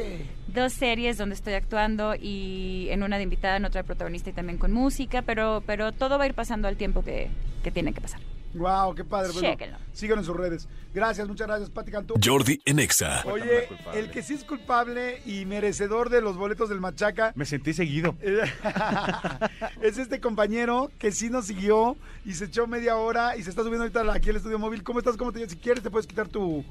dos 0.49 0.73
series 0.73 1.18
donde 1.18 1.35
estoy 1.35 1.55
actuando 1.55 2.14
y 2.14 2.89
en 2.91 3.03
una 3.03 3.16
de 3.16 3.25
invitada, 3.25 3.57
en 3.57 3.64
otra 3.64 3.83
de 3.83 3.87
protagonista 3.87 4.31
y 4.31 4.33
también 4.33 4.59
con 4.59 4.73
música. 4.73 5.23
Pero, 5.23 5.62
pero 5.66 5.93
todo 5.93 6.18
va 6.18 6.25
a 6.25 6.27
ir 6.27 6.35
pasando 6.35 6.68
al 6.68 6.77
tiempo 6.77 7.03
que, 7.03 7.29
que 7.62 7.71
tiene 7.71 7.93
que 7.93 8.01
pasar. 8.01 8.21
Wow, 8.55 8.95
qué 8.95 9.05
padre. 9.05 9.33
Bueno, 9.33 9.49
Chéquenlo. 9.51 9.79
síganos 9.93 10.23
en 10.25 10.27
sus 10.27 10.37
redes. 10.37 10.69
Gracias, 10.93 11.29
muchas 11.29 11.47
gracias, 11.47 11.71
Pati 11.71 11.93
Cantú. 11.93 12.15
Jordi 12.23 12.61
en 12.65 12.81
Exa. 12.81 13.23
Oye, 13.27 13.69
el 13.95 14.11
que 14.11 14.23
sí 14.23 14.35
es 14.35 14.43
culpable 14.45 15.23
y 15.25 15.45
merecedor 15.45 16.11
de 16.11 16.21
los 16.21 16.37
boletos 16.37 16.69
del 16.69 16.81
Machaca 16.81 17.33
Me 17.37 17.45
sentí 17.45 17.73
seguido. 17.73 18.17
es 19.83 19.99
este 19.99 20.21
compañero 20.21 20.91
que 20.99 21.13
sí 21.13 21.31
nos 21.31 21.47
siguió 21.47 21.97
y 22.25 22.35
se 22.35 22.47
echó 22.47 22.67
media 22.67 22.97
hora 22.97 23.37
y 23.37 23.43
se 23.43 23.51
está 23.51 23.63
subiendo 23.63 23.85
ahorita 23.85 24.13
aquí 24.13 24.31
al 24.31 24.37
estudio 24.37 24.59
móvil. 24.59 24.83
¿Cómo 24.83 24.99
estás? 24.99 25.17
¿Cómo 25.17 25.33
te 25.33 25.49
Si 25.49 25.57
quieres 25.57 25.83
te 25.83 25.91
puedes 25.91 26.07
quitar 26.07 26.29
tu... 26.29 26.65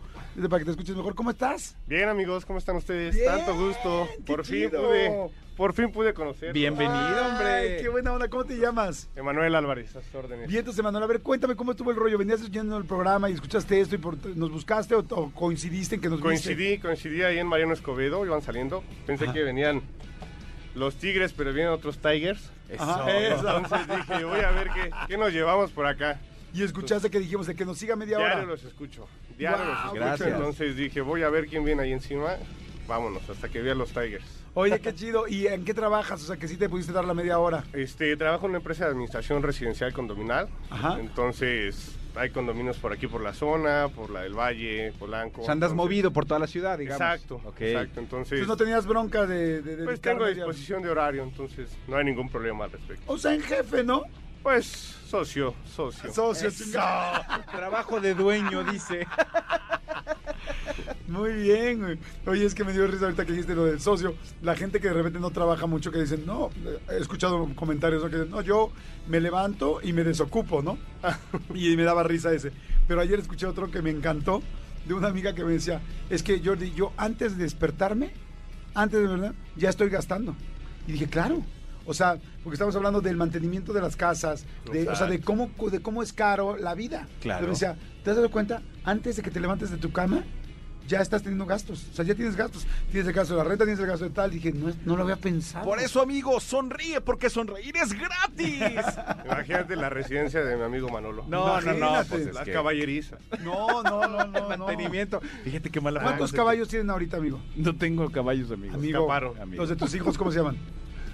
para 0.50 0.60
que 0.60 0.66
te 0.66 0.72
escuches 0.72 0.96
mejor. 0.96 1.16
¿Cómo 1.16 1.30
estás? 1.32 1.76
Bien 1.88 2.10
amigos, 2.10 2.46
¿cómo 2.46 2.60
están 2.60 2.76
ustedes? 2.76 3.16
Bien, 3.16 3.26
Tanto 3.28 3.56
gusto. 3.56 4.08
qué 4.26 4.34
Por 4.34 4.46
fin 4.46 4.70
chido. 4.70 4.82
pude, 4.88 5.30
por 5.60 5.74
fin 5.74 5.92
pude 5.92 6.14
conocer. 6.14 6.54
Bienvenido, 6.54 6.98
Ay, 6.98 7.32
hombre. 7.32 7.78
qué 7.82 7.90
buena 7.90 8.14
onda. 8.14 8.30
¿Cómo 8.30 8.46
te 8.46 8.56
llamas? 8.58 9.10
Emanuel 9.14 9.54
Álvarez, 9.56 9.94
a 9.94 10.02
sus 10.02 10.16
órdenes. 10.16 10.48
Vientos, 10.48 10.80
Emanuel. 10.80 11.04
A 11.04 11.08
ver, 11.08 11.20
cuéntame 11.22 11.54
cómo 11.58 11.72
estuvo 11.72 11.92
el 11.92 11.98
rollo. 11.98 12.18
¿Venías 12.18 12.40
escuchando 12.40 12.78
el 12.78 12.86
programa 12.86 13.30
y 13.30 13.34
escuchaste 13.34 13.82
esto 13.82 13.96
y 13.96 13.98
por- 13.98 14.26
nos 14.38 14.50
buscaste 14.52 14.96
o, 14.96 15.00
o 15.10 15.32
coincidiste 15.32 15.96
en 15.96 16.02
que 16.02 16.08
nos 16.08 16.20
viste? 16.20 16.28
Coincidí, 16.30 16.78
coincidí 16.78 17.24
ahí 17.24 17.40
en 17.40 17.48
Mariano 17.48 17.74
Escobedo, 17.74 18.26
iban 18.26 18.42
saliendo. 18.42 18.86
Pensé 19.06 19.26
Ajá. 19.26 19.34
que 19.34 19.44
venían 19.44 19.82
los 20.76 20.96
Tigres, 20.96 21.34
pero 21.34 21.52
vienen 21.52 21.74
otros 21.74 21.98
Tigers. 21.98 22.52
Ajá, 22.78 23.12
eso. 23.18 23.58
Entonces 23.58 23.88
dije, 24.08 24.24
voy 24.24 24.40
a 24.40 24.52
ver 24.52 24.70
qué, 24.74 24.90
qué 25.10 25.18
nos 25.18 25.34
llevamos 25.34 25.72
por 25.72 25.86
acá. 25.88 26.22
Y 26.54 26.64
escuchaste 26.64 27.10
que 27.10 27.20
dijimos 27.20 27.48
de 27.48 27.56
que 27.56 27.66
nos 27.66 27.78
siga 27.78 27.98
media 27.98 28.18
hora. 28.18 28.28
Diario 28.30 28.48
los 28.48 28.64
escucho. 28.64 29.08
Diario 29.38 29.66
los 29.66 29.76
escucho. 29.78 29.94
gracias. 29.96 30.30
Entonces 30.30 30.78
dije, 30.78 31.02
voy 31.02 31.22
a 31.24 31.30
ver 31.30 31.48
quién 31.48 31.66
viene 31.66 31.84
ahí 31.84 31.92
encima. 31.92 32.38
Vámonos, 32.90 33.30
hasta 33.30 33.48
que 33.50 33.62
vean 33.62 33.78
los 33.78 33.90
Tigers. 33.94 34.26
Oye, 34.56 34.80
qué 34.82 34.94
chido. 34.96 35.28
¿Y 35.28 35.46
en 35.48 35.64
qué 35.64 35.74
trabajas? 35.74 36.22
O 36.24 36.26
sea, 36.26 36.38
que 36.38 36.48
sí 36.48 36.58
te 36.58 36.68
pudiste 36.68 36.92
dar 36.92 37.06
la 37.06 37.14
media 37.14 37.38
hora. 37.40 37.64
Este, 37.72 38.18
trabajo 38.18 38.46
en 38.48 38.50
una 38.52 38.58
empresa 38.58 38.86
de 38.86 38.92
administración 38.92 39.44
residencial 39.44 39.94
condominal. 39.94 40.50
Ajá. 40.72 40.98
Entonces, 41.00 41.96
hay 42.16 42.32
condominios 42.32 42.78
por 42.78 42.92
aquí 42.92 43.06
por 43.06 43.22
la 43.22 43.34
zona, 43.34 43.88
por 43.96 44.10
la 44.10 44.22
del 44.24 44.34
Valle, 44.34 44.92
Polanco. 44.98 45.42
O 45.42 45.46
sea, 45.46 45.52
andas 45.54 45.70
Entonces- 45.72 45.76
movido 45.86 46.12
por 46.12 46.26
toda 46.26 46.40
la 46.40 46.48
ciudad, 46.48 46.80
digamos. 46.80 47.00
Exacto, 47.00 47.36
Ok. 47.46 47.62
exacto. 47.62 48.00
Entonces, 48.00 48.40
Entonces 48.40 48.48
no 48.48 48.58
tenías 48.58 48.86
bronca 48.88 49.26
de... 49.28 49.62
de, 49.62 49.76
de 49.78 49.84
pues 49.86 50.02
tengo 50.02 50.24
hora. 50.24 50.34
disposición 50.34 50.82
de 50.82 50.90
horario, 50.90 51.22
entonces 51.24 51.70
no 51.88 51.96
hay 51.96 52.06
ningún 52.06 52.28
problema 52.30 52.66
al 52.66 52.72
respecto. 52.72 53.04
O 53.06 53.18
sea, 53.20 53.34
en 53.36 53.42
jefe, 53.44 53.84
¿no? 53.84 54.02
Pues, 54.42 54.66
socio, 54.66 55.54
socio. 55.76 56.12
Socio. 56.12 56.50
Trabajo 57.52 58.00
de 58.02 58.16
dueño, 58.16 58.64
dice. 58.64 59.06
Muy 61.10 61.34
bien, 61.34 61.80
güey. 61.80 61.98
Oye, 62.28 62.46
es 62.46 62.54
que 62.54 62.64
me 62.64 62.72
dio 62.72 62.86
risa 62.86 63.06
ahorita 63.06 63.26
que 63.26 63.32
dijiste 63.32 63.56
lo 63.56 63.66
del 63.66 63.82
socio. 63.82 64.16
La 64.42 64.56
gente 64.56 64.80
que 64.80 64.90
de 64.90 64.94
repente 64.94 65.20
no 65.20 65.32
trabaja 65.32 65.66
mucho, 65.66 65.92
que 65.92 66.00
dicen, 66.00 66.24
no, 66.26 66.52
he 66.90 66.98
escuchado 66.98 67.50
comentarios 67.56 68.04
¿no? 68.04 68.10
que 68.10 68.16
dicen, 68.18 68.32
no, 68.32 68.42
yo 68.42 68.72
me 69.08 69.20
levanto 69.20 69.80
y 69.82 69.92
me 69.92 70.04
desocupo, 70.04 70.62
¿no? 70.62 70.78
y 71.56 71.76
me 71.76 71.84
daba 71.84 72.04
risa 72.04 72.32
ese. 72.32 72.52
Pero 72.88 73.02
ayer 73.02 73.20
escuché 73.20 73.48
otro 73.48 73.72
que 73.72 73.82
me 73.82 73.90
encantó, 73.90 74.42
de 74.86 74.94
una 74.94 75.08
amiga 75.08 75.34
que 75.34 75.44
me 75.44 75.54
decía, 75.54 75.82
es 76.10 76.24
que 76.24 76.42
Jordi, 76.44 76.72
yo 76.72 76.94
antes 76.98 77.38
de 77.38 77.44
despertarme, 77.44 78.12
antes 78.74 79.02
de 79.02 79.08
verdad, 79.08 79.34
ya 79.56 79.70
estoy 79.70 79.90
gastando. 79.90 80.36
Y 80.88 80.94
dije, 80.94 81.08
claro. 81.08 81.44
O 81.86 81.94
sea, 81.94 82.20
porque 82.44 82.54
estamos 82.54 82.76
hablando 82.76 83.02
del 83.02 83.18
mantenimiento 83.18 83.74
de 83.74 83.82
las 83.82 83.96
casas, 83.96 84.46
de, 84.72 84.88
o 84.88 84.96
sea, 84.96 85.08
de 85.08 85.22
cómo, 85.22 85.50
de 85.72 85.82
cómo 85.82 86.04
es 86.04 86.14
caro 86.14 86.56
la 86.56 86.76
vida. 86.76 87.08
Claro. 87.20 87.40
Pero 87.40 87.48
me 87.48 87.54
decía, 87.54 87.78
¿te 88.04 88.12
has 88.12 88.16
dado 88.16 88.30
cuenta? 88.30 88.62
Antes 88.84 89.16
de 89.16 89.24
que 89.24 89.32
te 89.32 89.40
levantes 89.40 89.72
de 89.72 89.78
tu 89.78 89.92
cama, 89.92 90.24
ya 90.90 91.02
estás 91.02 91.22
teniendo 91.22 91.46
gastos. 91.46 91.86
O 91.92 91.96
sea, 91.96 92.04
ya 92.04 92.16
tienes 92.16 92.36
gastos. 92.36 92.66
Tienes 92.92 93.08
el 93.08 93.14
gasto 93.14 93.36
de 93.36 93.44
la 93.44 93.48
renta, 93.48 93.64
tienes 93.64 93.80
el 93.80 93.88
gasto 93.88 94.06
de 94.06 94.12
tal. 94.12 94.32
Dije, 94.32 94.52
no, 94.52 94.74
no 94.86 94.98
lo 94.98 95.04
había 95.04 95.16
pensado. 95.16 95.64
Por 95.64 95.80
eso, 95.80 96.02
amigo, 96.02 96.40
sonríe, 96.40 97.00
porque 97.00 97.30
sonreír 97.30 97.78
es 97.78 97.94
gratis. 97.94 98.60
Imagínate 99.26 99.76
la 99.76 99.90
residencia 99.90 100.44
de 100.44 100.58
mi 100.58 100.64
amigo 100.64 100.90
Manolo. 100.90 101.26
No, 101.30 101.62
no, 101.62 101.74
no, 101.74 102.04
pues 102.10 102.28
es 102.28 102.34
la 102.34 102.44
que- 102.44 102.52
caballeriza. 102.52 103.18
No, 103.44 103.84
no, 103.84 104.08
no, 104.08 104.26
no. 104.26 104.48
mantenimiento. 104.58 105.22
Fíjate 105.44 105.70
qué 105.70 105.80
mala 105.80 106.02
¿Cuántos 106.02 106.34
caballos 106.34 106.68
tienen 106.68 106.90
ahorita, 106.90 107.18
amigo? 107.18 107.40
No 107.56 107.76
tengo 107.76 108.10
caballos, 108.10 108.52
amigo. 108.52 108.74
Amigo, 108.74 109.00
escaparon, 109.00 109.40
amigo. 109.40 109.62
los 109.62 109.70
de 109.70 109.76
tus 109.76 109.94
hijos, 109.94 110.18
¿cómo 110.18 110.32
se 110.32 110.40
llaman? 110.40 110.58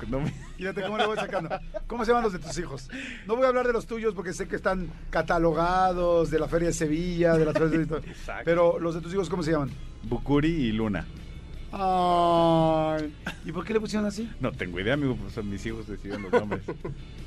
No 0.08 0.22
Fíjate 0.58 0.82
cómo 0.82 0.98
le 0.98 1.06
voy 1.06 1.18
sacando. 1.18 1.50
¿Cómo 1.88 2.06
se 2.06 2.12
llaman 2.12 2.24
los 2.24 2.34
de 2.34 2.40
tus 2.40 2.58
hijos? 2.58 2.90
No 3.28 3.36
voy 3.36 3.46
a 3.46 3.50
hablar 3.50 3.68
de 3.68 3.74
los 3.74 3.86
tuyos 3.86 4.14
porque 4.14 4.34
sé 4.34 4.48
que 4.48 4.56
están 4.56 4.90
catalogados 5.10 6.30
de 6.32 6.40
la 6.40 6.48
Feria 6.48 6.68
de 6.70 6.74
Sevilla, 6.74 7.38
de 7.38 7.46
la 7.46 7.54
Feria 7.54 7.80
de... 7.80 8.02
Pero 8.46 8.80
los 8.80 8.96
de 8.96 9.02
tus 9.02 9.14
hijos, 9.14 9.30
¿cómo 9.30 9.44
se 9.44 9.52
llaman? 9.52 9.72
Bucuri 10.04 10.50
y 10.50 10.72
Luna. 10.72 11.06
Ay, 11.78 13.14
¿y 13.46 13.52
por 13.52 13.66
qué 13.66 13.74
le 13.74 13.82
pusieron 13.82 14.08
así? 14.08 14.30
No 14.40 14.52
tengo 14.54 14.80
idea, 14.80 14.94
amigo, 14.94 15.16
pues 15.18 15.34
son 15.34 15.50
mis 15.50 15.66
hijos 15.66 15.86
deciden 15.88 16.22
los 16.24 16.32
nombres. 16.32 16.64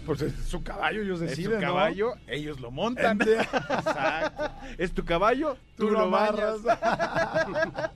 Pues 0.09 0.23
es 0.23 0.33
su 0.49 0.63
caballo, 0.63 1.03
ellos 1.03 1.21
es 1.21 1.29
deciden, 1.33 1.61
su 1.61 1.67
¿no? 1.67 1.67
caballo, 1.67 2.15
ellos 2.29 2.59
lo 2.61 2.71
montan. 2.71 3.21
Exacto. 3.21 4.45
Es 4.79 4.93
tu 4.93 5.05
caballo, 5.05 5.59
tú, 5.77 5.89
Tú 5.89 5.91
lo 5.91 6.01
amarras. 6.05 6.61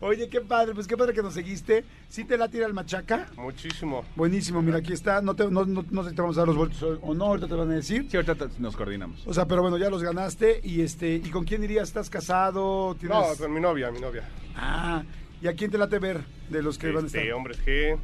Oye, 0.00 0.28
qué 0.28 0.40
padre, 0.40 0.74
pues 0.74 0.88
qué 0.88 0.96
padre 0.96 1.12
que 1.14 1.22
nos 1.22 1.34
seguiste. 1.34 1.84
¿Sí 2.08 2.24
te 2.24 2.36
la 2.36 2.48
tira 2.48 2.66
el 2.66 2.74
machaca? 2.74 3.28
Muchísimo. 3.36 4.04
Buenísimo, 4.16 4.60
mira, 4.60 4.78
aquí 4.78 4.92
está. 4.92 5.22
No, 5.22 5.36
te, 5.36 5.48
no, 5.48 5.64
no, 5.66 5.84
no 5.88 6.02
sé 6.02 6.10
si 6.10 6.16
te 6.16 6.20
vamos 6.22 6.36
a 6.36 6.40
dar 6.40 6.48
los 6.48 6.56
vueltos 6.56 6.82
o- 6.82 6.98
o 7.00 7.14
no, 7.14 7.26
ahorita 7.26 7.46
te 7.46 7.54
van 7.54 7.70
a 7.70 7.74
decir. 7.74 8.06
Sí, 8.10 8.16
ahorita 8.16 8.34
te- 8.34 8.48
nos 8.60 8.76
coordinamos. 8.76 9.24
O 9.24 9.32
sea, 9.32 9.46
pero 9.46 9.62
bueno, 9.62 9.78
ya 9.78 9.88
los 9.88 10.02
ganaste. 10.02 10.60
¿Y 10.64 10.80
este 10.80 11.14
y 11.14 11.30
con 11.30 11.44
quién 11.44 11.62
irías? 11.62 11.86
¿Estás 11.86 12.10
casado? 12.10 12.96
¿Tienes... 12.98 13.16
No, 13.16 13.36
con 13.38 13.52
mi 13.54 13.60
novia, 13.60 13.92
mi 13.92 14.00
novia. 14.00 14.24
Ah, 14.56 15.04
¿y 15.42 15.48
a 15.48 15.54
quién 15.54 15.70
te 15.70 15.78
late 15.78 15.98
ver 15.98 16.24
de 16.48 16.62
los 16.62 16.78
que 16.78 16.90
van 16.92 17.04
a 17.04 17.06
estar? 17.06 17.20
Este, 17.20 17.32
Hombres 17.32 17.58
G, 17.64 17.98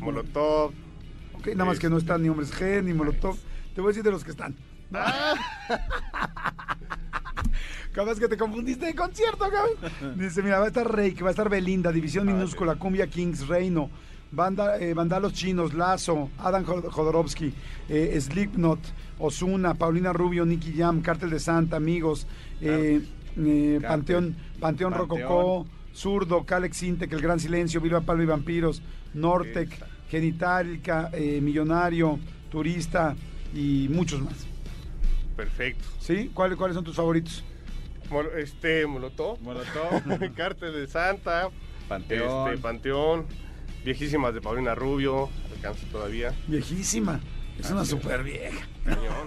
Molotov. 0.00 0.72
Ok, 1.34 1.48
nada 1.48 1.64
más 1.64 1.78
que 1.78 1.88
no 1.90 1.98
están 1.98 2.22
ni 2.22 2.28
Hombres 2.28 2.52
G, 2.52 2.82
ni 2.82 2.92
Molotov. 2.92 3.36
Te 3.74 3.80
voy 3.80 3.88
a 3.88 3.90
decir 3.90 4.02
de 4.04 4.10
los 4.10 4.24
que 4.24 4.30
están. 4.30 4.54
Ah. 4.94 5.34
Capaz 7.92 8.18
que 8.18 8.26
te 8.28 8.36
confundiste 8.38 8.86
de 8.86 8.94
concierto, 8.94 9.44
cabrón. 9.50 10.18
Dice, 10.18 10.42
mira, 10.42 10.58
va 10.58 10.64
a 10.64 10.68
estar 10.68 10.90
Rey, 10.90 11.12
que 11.12 11.22
va 11.22 11.28
a 11.28 11.32
estar 11.32 11.48
Belinda, 11.50 11.92
División 11.92 12.26
Ah, 12.28 12.32
Minúscula, 12.32 12.76
Cumbia 12.76 13.06
Kings, 13.06 13.46
Reino, 13.48 13.90
Banda, 14.30 14.78
eh, 14.78 14.94
Vandalos 14.94 15.34
Chinos, 15.34 15.74
Lazo, 15.74 16.30
Adam 16.38 16.64
Jod- 16.64 16.88
Jodorowsky, 16.90 17.52
eh, 17.90 18.18
Slipknot, 18.18 18.78
Osuna, 19.18 19.74
Paulina 19.74 20.12
Rubio, 20.14 20.46
Nicky 20.46 20.72
Jam, 20.74 21.02
Cártel 21.02 21.28
de 21.30 21.38
Santa, 21.38 21.76
Amigos, 21.76 22.26
eh, 22.62 23.02
eh. 23.36 23.78
Panteón, 23.82 24.36
Panteón 24.58 24.92
Panteón. 24.92 24.94
Rococó, 24.94 25.66
Zurdo, 25.94 26.44
Calex 26.44 26.82
Intec, 26.82 27.12
El 27.12 27.20
Gran 27.20 27.38
Silencio, 27.40 27.80
Vilma 27.80 28.00
Palma 28.00 28.22
y 28.22 28.26
Vampiros, 28.26 28.82
Nortec, 29.14 29.72
Esa. 29.72 29.86
Genitálica, 30.08 31.10
eh, 31.12 31.40
Millonario, 31.40 32.18
Turista 32.50 33.14
y 33.54 33.88
muchos 33.90 34.20
más. 34.20 34.46
Perfecto. 35.36 35.84
¿Sí? 36.00 36.30
¿Cuáles, 36.34 36.56
¿Cuáles 36.58 36.74
son 36.74 36.84
tus 36.84 36.96
favoritos? 36.96 37.42
Mol- 38.10 38.30
este, 38.36 38.86
Molotov. 38.86 39.40
Molotov, 39.40 40.02
Cártel 40.36 40.72
de 40.74 40.86
Santa. 40.86 41.48
Panteón. 41.88 42.48
Este, 42.50 42.62
Panteón. 42.62 43.26
Viejísimas 43.84 44.32
de 44.34 44.40
Paulina 44.40 44.74
Rubio. 44.74 45.28
Alcanza 45.56 45.86
todavía. 45.90 46.32
Viejísima. 46.46 47.20
Es 47.58 47.70
una 47.70 47.84
super 47.84 48.22
vieja. 48.22 48.66
Cañón. 48.84 49.26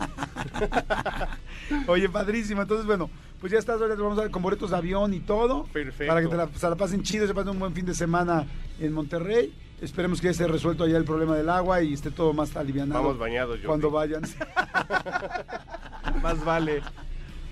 Oye, 1.87 2.09
padrísima. 2.09 2.63
Entonces, 2.63 2.85
bueno, 2.85 3.09
pues 3.39 3.51
ya 3.51 3.59
estás, 3.59 3.81
ahora 3.81 3.95
te 3.95 4.01
vamos 4.01 4.17
a 4.17 4.21
dar 4.21 4.31
con 4.31 4.41
boletos 4.41 4.71
de 4.71 4.77
avión 4.77 5.13
y 5.13 5.19
todo. 5.19 5.65
Perfecto. 5.65 6.07
Para 6.11 6.21
que 6.21 6.27
te 6.27 6.35
la, 6.37 6.49
se 6.53 6.69
la 6.69 6.75
pasen 6.75 7.03
chido, 7.03 7.27
se 7.27 7.33
pasen 7.33 7.51
un 7.51 7.59
buen 7.59 7.73
fin 7.73 7.85
de 7.85 7.93
semana 7.93 8.45
en 8.79 8.93
Monterrey. 8.93 9.53
Esperemos 9.81 10.21
que 10.21 10.27
ya 10.27 10.31
esté 10.31 10.47
resuelto 10.47 10.85
allá 10.85 10.97
el 10.97 11.03
problema 11.03 11.35
del 11.35 11.49
agua 11.49 11.81
y 11.81 11.93
esté 11.93 12.09
todo 12.09 12.31
más 12.33 12.55
alivianado. 12.55 13.01
Vamos 13.03 13.17
bañados, 13.19 13.55
Jordi. 13.55 13.65
Cuando 13.65 13.91
vayan. 13.91 14.23
Más 16.21 16.43
vale. 16.43 16.81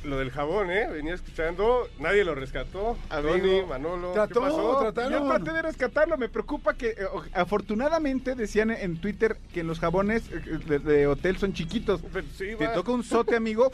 Lo 0.04 0.18
del 0.18 0.32
jabón, 0.32 0.70
¿eh? 0.70 0.88
Venía 0.92 1.14
escuchando. 1.14 1.88
Nadie 2.00 2.26
lo 2.26 2.36
rescató. 2.36 2.98
Tony, 3.10 3.62
Manolo. 3.68 4.10
¿Qué 4.10 4.14
Trató, 4.16 4.42
pasó? 4.42 4.80
trató. 4.92 5.10
Yo 5.10 5.26
traté 5.26 5.54
de 5.54 5.62
rescatarlo, 5.62 6.18
me 6.18 6.28
preocupa 6.28 6.74
que 6.74 6.90
eh, 6.90 6.96
afortunadamente 7.34 8.36
decían 8.36 8.72
en 8.72 8.98
Twitter 8.98 9.38
que 9.54 9.64
los 9.64 9.80
jabones 9.80 10.24
eh, 10.30 10.60
de, 10.66 10.80
de 10.80 11.08
hotel 11.08 11.38
son 11.38 11.54
chiquitos. 11.54 12.02
Pero 12.12 12.28
sí, 12.38 12.48
Te 12.58 12.68
toca 12.70 12.92
un 12.92 13.04
sote, 13.04 13.36
amigo. 13.38 13.72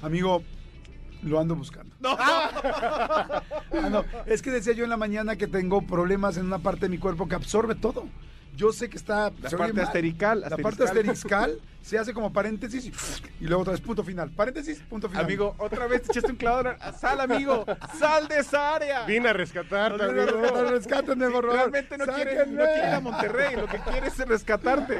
Amigo, 0.00 0.44
lo 1.26 1.38
ando 1.40 1.54
buscando. 1.56 1.94
Ah, 3.78 3.88
no, 3.90 4.04
es 4.26 4.42
que 4.42 4.50
decía 4.50 4.72
yo 4.72 4.84
en 4.84 4.90
la 4.90 4.96
mañana 4.96 5.36
que 5.36 5.46
tengo 5.46 5.82
problemas 5.82 6.36
en 6.36 6.46
una 6.46 6.58
parte 6.58 6.82
de 6.86 6.88
mi 6.88 6.98
cuerpo 6.98 7.28
que 7.28 7.34
absorbe 7.34 7.74
todo. 7.74 8.06
Yo 8.56 8.72
sé 8.72 8.88
que 8.88 8.96
está. 8.96 9.30
La 9.42 9.50
parte 9.50 9.82
asterical, 9.82 10.40
La 10.48 10.56
parte 10.56 10.84
asteriscal. 10.84 11.60
se 11.82 11.98
hace 11.98 12.12
como 12.14 12.32
paréntesis 12.32 12.90
y 13.38 13.44
luego 13.46 13.60
otra 13.62 13.72
vez 13.72 13.80
punto 13.82 14.02
final. 14.02 14.30
Paréntesis, 14.30 14.80
punto 14.88 15.08
final. 15.08 15.24
Amigo, 15.26 15.54
otra 15.58 15.86
vez 15.86 16.02
te 16.02 16.10
echaste 16.12 16.30
un 16.32 16.36
clavo. 16.38 16.70
Sal, 17.00 17.20
amigo. 17.20 17.64
Sal 17.98 18.26
de 18.28 18.38
esa 18.38 18.74
área. 18.76 19.04
Vine 19.04 19.28
a 19.28 19.32
rescatarte, 19.34 19.98
No, 19.98 20.10
no, 20.10 20.12
no, 20.14 20.22
amigo. 20.22 20.40
no, 20.54 20.62
no, 20.62 20.70
rescátenme, 20.70 21.26
por 21.28 21.44
favor. 21.46 21.70
Realmente 21.70 21.98
no 21.98 22.06
quiere, 22.06 22.32
no 22.34 22.38
Sáquenme. 22.40 22.64
quiere 22.64 22.88
ir 22.88 22.94
a 22.94 23.00
Monterrey. 23.00 23.56
Lo 23.56 23.66
que 23.66 23.78
quiere 23.78 24.06
es 24.06 24.18
rescatarte. 24.18 24.98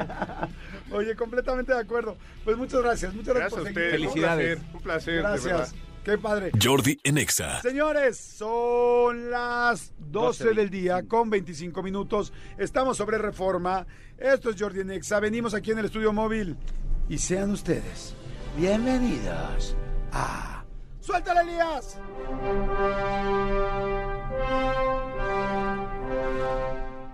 Oye, 0.93 1.17
completamente 1.17 1.73
de 1.73 1.81
acuerdo. 1.81 2.17
Pues 2.45 2.57
muchas 2.59 2.83
gracias. 2.83 3.15
Muchas 3.15 3.35
gracias, 3.35 3.53
Gracias 3.55 3.59
a 3.59 3.63
por 3.63 3.69
ustedes. 3.71 3.91
Felicidades. 3.93 4.59
Un 4.59 4.65
placer, 4.65 4.75
un 4.77 4.83
placer, 4.83 5.15
de 5.15 5.21
Gracias. 5.23 5.73
verdad. 5.73 5.86
Qué 6.07 6.17
padre. 6.19 6.53
Jordi 6.63 7.01
en 7.03 7.19
Exa. 7.19 7.61
Señores, 7.63 8.17
son 8.17 9.29
las 9.29 9.93
12 9.99 10.45
12, 10.45 10.55
del 10.55 10.71
día 10.71 11.03
con 11.03 11.29
25 11.31 11.83
minutos. 11.83 12.33
Estamos 12.57 12.97
sobre 12.97 13.19
reforma. 13.19 13.85
Esto 14.17 14.51
es 14.51 14.57
Jordi 14.57 14.85
Nexa. 14.85 15.19
Venimos 15.19 15.53
aquí 15.53 15.73
en 15.73 15.81
el 15.81 15.87
estudio 15.87 16.13
móvil. 16.13 16.57
Y 17.09 17.19
sean 17.19 17.51
ustedes 17.51 18.15
bienvenidos 18.57 19.77
a. 20.13 20.65
¡Suéltala, 21.01 21.41
Elías! 21.41 21.99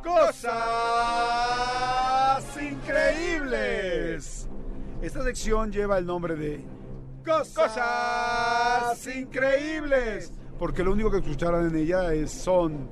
Cosas 0.05 0.53
increíbles. 2.61 4.51
Esta 5.01 5.25
sección 5.25 5.73
lleva 5.73 5.97
el 5.97 6.05
nombre 6.05 6.37
de 6.37 6.63
Cosas, 7.25 7.77
increíbles. 9.07 10.33
Porque 10.59 10.83
lo 10.83 10.93
único 10.93 11.11
que 11.11 11.19
escucharán 11.19 11.69
en 11.69 11.77
ella 11.77 12.13
es 12.15 12.31
son 12.31 12.89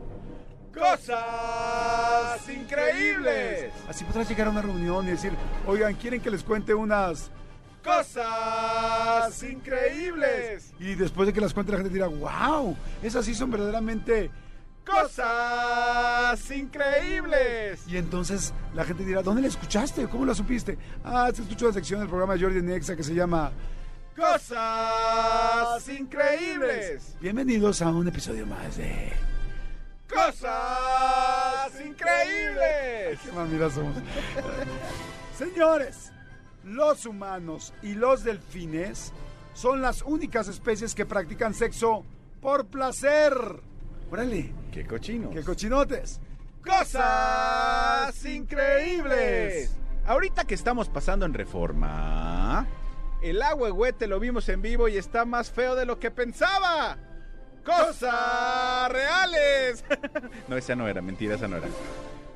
cosas 0.74 2.48
increíbles. 2.48 3.72
Así 3.88 4.04
podrás 4.04 4.28
llegar 4.28 4.48
a 4.48 4.50
una 4.50 4.62
reunión 4.62 5.06
y 5.06 5.10
decir, 5.10 5.32
oigan, 5.66 5.94
¿quieren 5.94 6.20
que 6.20 6.30
les 6.30 6.42
cuente 6.42 6.74
unas 6.74 7.30
cosas 7.84 9.42
increíbles? 9.42 10.72
Y 10.78 10.94
después 10.94 11.26
de 11.26 11.32
que 11.32 11.40
las 11.40 11.54
cuente 11.54 11.72
la 11.72 11.78
gente 11.78 11.92
dirá, 11.92 12.06
wow, 12.06 12.76
esas 13.02 13.24
sí 13.24 13.34
son 13.34 13.50
verdaderamente 13.50 14.30
cosas 14.84 16.50
increíbles. 16.50 17.86
Y 17.86 17.96
entonces 17.96 18.52
la 18.74 18.84
gente 18.84 19.04
dirá, 19.04 19.22
¿dónde 19.22 19.42
la 19.42 19.48
escuchaste? 19.48 20.08
¿Cómo 20.08 20.24
la 20.24 20.34
supiste? 20.34 20.78
Ah, 21.04 21.30
se 21.34 21.42
escuchó 21.42 21.66
la 21.66 21.72
sección 21.72 22.00
del 22.00 22.08
programa 22.08 22.38
Jordi 22.38 22.62
Nexa 22.62 22.96
que 22.96 23.02
se 23.02 23.14
llama 23.14 23.52
Cosas 24.20 25.88
Increíbles. 25.88 27.16
Bienvenidos 27.22 27.80
a 27.80 27.88
un 27.88 28.06
episodio 28.06 28.46
más 28.46 28.76
de 28.76 29.10
Cosas 30.06 31.72
Increíbles. 31.82 33.18
Qué 33.24 33.32
mamilas 33.34 33.72
somos. 33.72 33.94
Señores, 35.38 36.12
los 36.64 37.06
humanos 37.06 37.72
y 37.82 37.94
los 37.94 38.22
delfines 38.22 39.14
son 39.54 39.80
las 39.80 40.02
únicas 40.02 40.48
especies 40.48 40.94
que 40.94 41.06
practican 41.06 41.54
sexo 41.54 42.04
por 42.42 42.66
placer. 42.66 43.32
Órale, 44.10 44.52
Qué 44.70 44.86
cochino. 44.86 45.30
qué 45.30 45.42
cochinotes. 45.42 46.20
Cosas 46.62 48.22
increíbles. 48.26 49.74
Ahorita 50.06 50.44
que 50.44 50.56
estamos 50.56 50.90
pasando 50.90 51.24
en 51.24 51.32
reforma, 51.32 52.66
el 53.22 53.42
agüehuete 53.42 54.06
lo 54.06 54.20
vimos 54.20 54.48
en 54.48 54.62
vivo 54.62 54.88
y 54.88 54.96
está 54.96 55.24
más 55.24 55.50
feo 55.50 55.74
de 55.74 55.86
lo 55.86 55.98
que 55.98 56.10
pensaba. 56.10 56.98
¡Cosas 57.64 58.90
reales! 58.90 59.84
no, 60.48 60.56
esa 60.56 60.74
no 60.74 60.88
era, 60.88 61.02
mentira, 61.02 61.34
esa 61.34 61.46
no 61.46 61.56
era. 61.56 61.68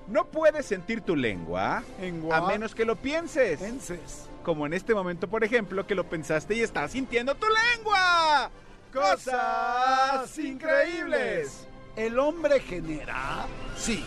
No 0.06 0.26
puedes 0.26 0.66
sentir 0.66 1.00
tu 1.00 1.16
lengua 1.16 1.82
Engua. 1.98 2.36
a 2.36 2.46
menos 2.46 2.74
que 2.74 2.84
lo 2.84 2.96
pienses. 2.96 3.62
Enses. 3.62 4.28
Como 4.42 4.66
en 4.66 4.74
este 4.74 4.94
momento, 4.94 5.28
por 5.28 5.42
ejemplo, 5.44 5.86
que 5.86 5.94
lo 5.94 6.04
pensaste 6.04 6.54
y 6.54 6.60
estás 6.60 6.92
sintiendo 6.92 7.34
tu 7.34 7.46
lengua. 7.46 8.50
Cosas 8.92 10.38
increíbles. 10.38 11.66
El 11.96 12.18
hombre 12.18 12.60
genera, 12.60 13.46
sí, 13.76 14.04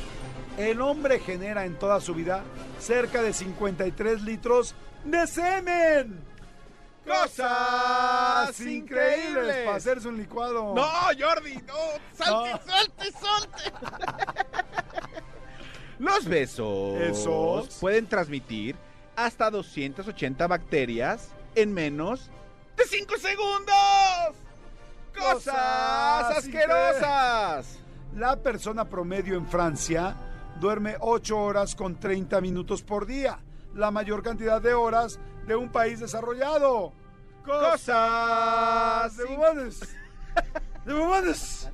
el 0.58 0.82
hombre 0.82 1.20
genera 1.20 1.66
en 1.66 1.80
toda 1.80 2.02
su 2.02 2.14
vida 2.14 2.44
cerca 2.80 3.22
de 3.22 3.32
53 3.32 4.22
litros 4.24 4.76
de 5.06 5.26
semen. 5.26 6.27
Cosas 7.08 8.60
increíbles. 8.62 9.66
Para 9.66 9.78
hacerse 9.78 10.08
un 10.08 10.18
licuado. 10.18 10.74
No, 10.76 10.88
Jordi, 11.20 11.56
no. 11.66 11.74
Salte, 12.14 12.52
No. 12.52 12.60
salte, 12.72 13.12
salte. 13.12 13.74
Los 16.00 16.26
besos 16.26 17.00
Esos. 17.02 17.70
pueden 17.80 18.06
transmitir 18.08 18.76
hasta 19.16 19.50
280 19.50 20.46
bacterias 20.48 21.30
en 21.56 21.74
menos 21.74 22.30
de 22.76 22.84
5 22.86 23.16
segundos. 23.18 24.36
Cosas 25.18 25.44
Cosas 25.44 26.38
asquerosas. 26.38 27.80
La 28.16 28.36
persona 28.36 28.86
promedio 28.86 29.36
en 29.38 29.48
Francia 29.48 30.16
duerme 30.60 30.96
8 31.00 31.36
horas 31.38 31.74
con 31.74 32.00
30 32.00 32.42
minutos 32.42 32.84
por 32.84 33.06
día, 33.08 33.40
la 33.78 33.92
mayor 33.92 34.24
cantidad 34.24 34.62
de 34.62 34.74
horas 34.74 35.20
de 35.46 35.56
un 35.56 35.70
país 35.70 36.00
desarrollado. 36.00 36.92
Cosas 37.46 39.16
de 39.16 39.26
bubones. 39.26 39.80
De 40.86 40.94
bubones. 40.94 41.70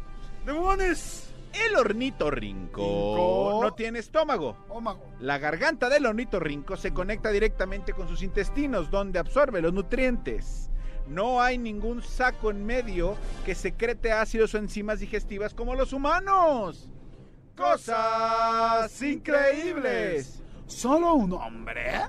De 0.45 0.51
bubones. 0.53 1.29
El 1.53 1.75
ornitorrinco 1.75 2.81
Rinco. 2.81 3.59
no 3.61 3.73
tiene 3.73 3.99
estómago. 3.99 4.57
Ómago. 4.69 5.05
La 5.19 5.37
garganta 5.37 5.87
del 5.87 6.07
ornitorrinco 6.07 6.77
se 6.77 6.93
conecta 6.93 7.29
directamente 7.29 7.93
con 7.93 8.07
sus 8.07 8.23
intestinos, 8.23 8.89
donde 8.89 9.19
absorbe 9.19 9.61
los 9.61 9.71
nutrientes. 9.71 10.71
No 11.07 11.41
hay 11.41 11.57
ningún 11.59 12.01
saco 12.01 12.49
en 12.49 12.65
medio 12.65 13.15
que 13.45 13.53
secrete 13.53 14.11
ácidos 14.11 14.53
o 14.55 14.57
enzimas 14.57 14.99
digestivas 14.99 15.53
como 15.53 15.75
los 15.75 15.93
humanos. 15.93 16.89
Cosas 17.55 18.99
increíbles. 19.01 20.42
Solo 20.67 21.13
un 21.13 21.33
hombre, 21.33 22.01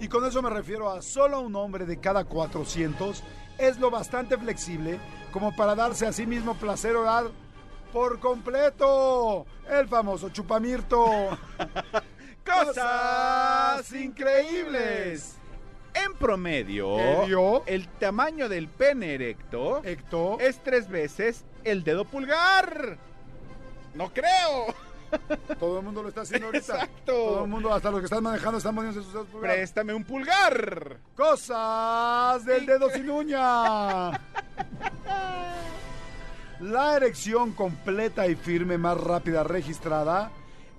y 0.00 0.08
con 0.08 0.24
eso 0.24 0.42
me 0.42 0.50
refiero 0.50 0.90
a 0.90 1.02
solo 1.02 1.40
un 1.40 1.54
hombre 1.56 1.86
de 1.86 1.98
cada 1.98 2.24
400, 2.24 3.22
es 3.58 3.78
lo 3.78 3.90
bastante 3.90 4.36
flexible 4.38 4.98
como 5.32 5.54
para 5.54 5.74
darse 5.74 6.06
a 6.06 6.12
sí 6.12 6.26
mismo 6.26 6.54
placer 6.54 6.96
oral 6.96 7.32
por 7.92 8.18
completo. 8.20 9.46
El 9.68 9.88
famoso 9.88 10.30
chupamirto. 10.30 11.06
Cosas 12.44 13.92
increíbles. 13.92 15.34
En 15.94 16.14
promedio, 16.14 16.96
Medio. 16.96 17.66
el 17.66 17.88
tamaño 17.88 18.48
del 18.48 18.68
pene 18.68 19.14
erecto 19.14 19.82
es 19.82 20.62
tres 20.62 20.88
veces 20.88 21.44
el 21.64 21.82
dedo 21.82 22.04
pulgar. 22.04 22.98
No 23.94 24.12
creo. 24.12 24.74
Todo 25.58 25.78
el 25.78 25.84
mundo 25.84 26.02
lo 26.02 26.08
está 26.08 26.22
haciendo 26.22 26.46
ahorita. 26.46 26.74
Exacto. 26.74 27.12
Todo 27.12 27.44
el 27.44 27.50
mundo, 27.50 27.72
hasta 27.72 27.90
los 27.90 28.00
que 28.00 28.04
están 28.06 28.22
manejando, 28.22 28.58
están 28.58 28.74
poniendo 28.74 29.02
sus 29.02 29.12
dedos 29.12 29.26
pulgares. 29.28 29.56
Préstame 29.56 29.94
un 29.94 30.04
pulgar. 30.04 30.98
Cosas 31.16 32.44
del 32.44 32.66
dedo 32.66 32.90
sin 32.90 33.10
uña. 33.10 34.10
La 36.60 36.96
erección 36.96 37.52
completa 37.52 38.26
y 38.26 38.34
firme 38.34 38.78
más 38.78 38.98
rápida 38.98 39.44
registrada 39.44 40.32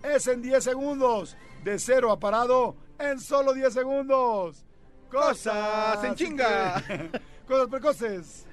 es 0.03 0.27
en 0.27 0.41
10 0.41 0.63
segundos. 0.63 1.37
De 1.63 1.79
cero 1.79 2.11
a 2.11 2.19
parado 2.19 2.75
en 2.97 3.19
solo 3.19 3.53
10 3.53 3.73
segundos. 3.73 4.65
Cosas 5.09 6.03
en 6.03 6.15
chinga. 6.15 6.83
Cosas 7.47 7.67
precoces. 7.69 8.45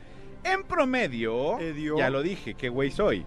En 0.45 0.63
promedio, 0.65 1.59
Edio. 1.59 1.99
ya 1.99 2.09
lo 2.09 2.23
dije, 2.23 2.55
qué 2.55 2.69
güey 2.69 2.91
soy. 2.93 3.27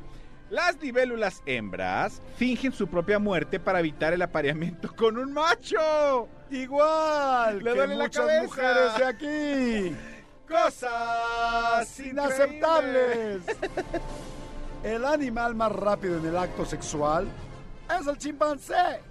Las 0.50 0.82
libélulas 0.82 1.44
hembras 1.46 2.22
fingen 2.38 2.72
su 2.72 2.88
propia 2.88 3.20
muerte 3.20 3.60
para 3.60 3.80
evitar 3.80 4.14
el 4.14 4.22
apareamiento 4.22 4.94
con 4.96 5.18
un 5.18 5.32
macho. 5.34 6.28
Igual 6.50 7.64
Le 7.64 7.76
duele 7.76 7.96
la 7.96 8.04
muchas 8.06 8.26
cabeza. 8.26 8.44
mujeres 8.44 8.98
de 8.98 9.06
aquí. 9.06 9.96
Cosas 10.50 12.00
inaceptables. 12.00 13.44
El 14.84 15.06
animal 15.06 15.54
más 15.54 15.72
rápido 15.72 16.18
en 16.18 16.26
el 16.26 16.36
acto 16.38 16.66
sexual 16.66 17.28
es 18.00 18.08
el 18.08 18.18
chimpancé. 18.18 19.02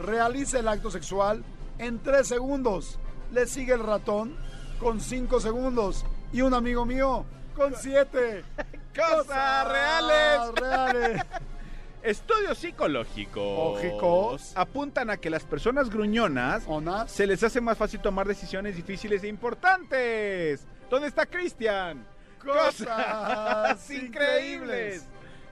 Realiza 0.00 0.58
el 0.58 0.66
acto 0.66 0.90
sexual 0.90 1.44
en 1.78 2.00
3 2.02 2.26
segundos. 2.26 2.98
Le 3.30 3.46
sigue 3.46 3.74
el 3.74 3.84
ratón 3.84 4.36
con 4.80 5.00
5 5.00 5.38
segundos. 5.38 6.04
Y 6.32 6.42
un 6.42 6.54
amigo 6.54 6.84
mío 6.84 7.24
con 7.54 7.74
7. 7.76 8.42
Cosas 8.94 9.68
reales. 9.68 10.54
reales. 10.60 11.22
Estudios 12.02 12.58
psicológicos 12.58 13.82
Lógicos. 13.82 14.52
apuntan 14.54 15.08
a 15.08 15.16
que 15.16 15.30
las 15.30 15.42
personas 15.44 15.88
gruñonas 15.88 16.62
¿Onas? 16.66 17.10
se 17.10 17.26
les 17.26 17.42
hace 17.42 17.62
más 17.62 17.78
fácil 17.78 18.00
tomar 18.00 18.28
decisiones 18.28 18.76
difíciles 18.76 19.24
e 19.24 19.28
importantes. 19.28 20.66
¿Dónde 20.90 21.08
está 21.08 21.24
Cristian? 21.24 22.06
Cosas 22.44 23.90
increíbles. 23.90 25.06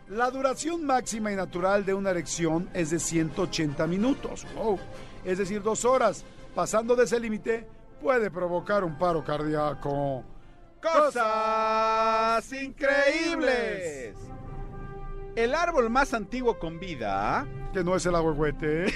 La 0.09 0.31
duración 0.31 0.85
máxima 0.85 1.33
y 1.33 1.37
natural 1.37 1.87
de 1.87 1.95
una 1.95 2.11
erección 2.11 2.69
es 2.75 2.91
de 2.91 2.99
180 2.99 3.87
minutos. 3.87 4.47
Wow. 4.55 4.79
Es 5.25 5.39
decir, 5.39 5.63
dos 5.63 5.87
horas. 5.87 6.23
Pasando 6.55 6.95
de 6.95 7.05
ese 7.05 7.19
límite 7.19 7.67
puede 8.03 8.31
provocar 8.31 8.85
un 8.85 8.99
paro 8.99 9.25
cardíaco. 9.25 10.23
Cosas 10.83 12.53
increíbles. 12.53 14.17
El 15.37 15.55
árbol 15.55 15.89
más 15.89 16.13
antiguo 16.13 16.59
con 16.59 16.79
vida 16.79 17.47
Que 17.73 17.83
no 17.85 17.97
es 17.97 18.05
el 18.05 18.17
agüehuete. 18.17 18.87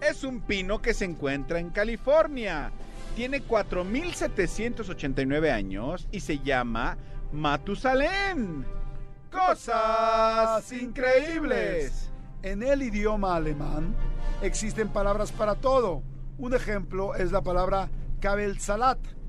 es 0.00 0.24
un 0.24 0.40
pino 0.40 0.80
que 0.80 0.94
se 0.94 1.04
encuentra 1.04 1.60
en 1.60 1.68
California. 1.70 2.72
Tiene 3.14 3.42
4.789 3.42 5.52
años 5.52 6.08
y 6.10 6.20
se 6.20 6.38
llama 6.38 6.96
Matusalén. 7.32 8.64
Cosas 9.30 10.72
increíbles. 10.72 12.10
En 12.42 12.62
el 12.62 12.80
idioma 12.82 13.36
alemán 13.36 13.94
existen 14.40 14.88
palabras 14.88 15.30
para 15.30 15.56
todo. 15.56 16.02
Un 16.38 16.54
ejemplo 16.54 17.14
es 17.14 17.32
la 17.32 17.42
palabra 17.42 17.90
Kabelsalat. 18.20 19.19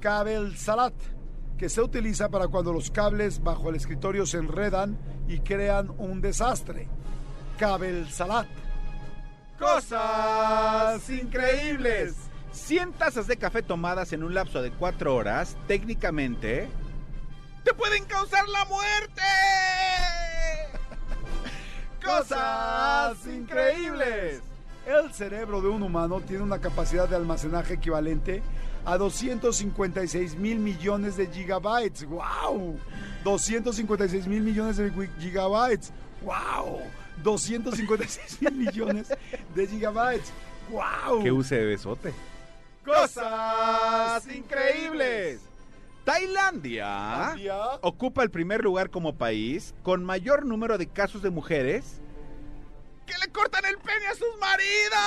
Kabelsalat, 0.00 0.94
que 1.56 1.68
se 1.68 1.82
utiliza 1.82 2.28
para 2.28 2.48
cuando 2.48 2.72
los 2.72 2.90
cables 2.90 3.42
bajo 3.42 3.68
el 3.68 3.76
escritorio 3.76 4.26
se 4.26 4.38
enredan 4.38 4.98
y 5.26 5.40
crean 5.40 5.92
un 5.98 6.20
desastre. 6.20 6.88
Kabelsalat. 7.58 8.46
Cosas 9.58 11.10
increíbles. 11.10 12.14
100 12.52 12.92
tazas 12.92 13.26
de 13.26 13.36
café 13.36 13.62
tomadas 13.62 14.12
en 14.12 14.22
un 14.22 14.34
lapso 14.34 14.62
de 14.62 14.70
4 14.70 15.14
horas, 15.14 15.56
técnicamente, 15.66 16.68
te 17.64 17.74
pueden 17.74 18.04
causar 18.04 18.48
la 18.48 18.64
muerte. 18.64 19.22
Cosas 22.04 23.26
increíbles. 23.26 24.40
El 24.86 25.12
cerebro 25.12 25.60
de 25.60 25.68
un 25.68 25.82
humano 25.82 26.20
tiene 26.22 26.42
una 26.42 26.60
capacidad 26.60 27.08
de 27.08 27.16
almacenaje 27.16 27.74
equivalente 27.74 28.42
a 28.88 28.96
256 28.96 30.34
mil 30.36 30.58
millones 30.58 31.18
de 31.18 31.26
gigabytes. 31.26 32.06
¡Wow! 32.06 32.78
256 33.22 34.26
mil 34.26 34.40
millones 34.40 34.78
de 34.78 34.90
gigabytes. 35.20 35.92
¡Wow! 36.22 36.80
256 37.22 38.40
mil 38.40 38.52
millones 38.52 39.12
de 39.54 39.66
gigabytes. 39.66 40.32
¡Wow! 40.70 41.36
use 41.36 41.54
de 41.54 41.66
besote. 41.66 42.14
Cosas 42.82 44.26
increíbles. 44.34 45.42
Tailandia 46.04 47.34
Tailandia. 47.34 47.56
ocupa 47.82 48.22
el 48.22 48.30
primer 48.30 48.64
lugar 48.64 48.88
como 48.88 49.16
país 49.16 49.74
con 49.82 50.02
mayor 50.02 50.46
número 50.46 50.78
de 50.78 50.86
casos 50.86 51.20
de 51.20 51.28
mujeres 51.28 52.00
que 53.04 53.12
le 53.18 53.30
cortan 53.30 53.66
el 53.66 53.76
pene 53.76 54.06
a 54.06 54.14
sus 54.14 54.34
maridos. 54.40 54.98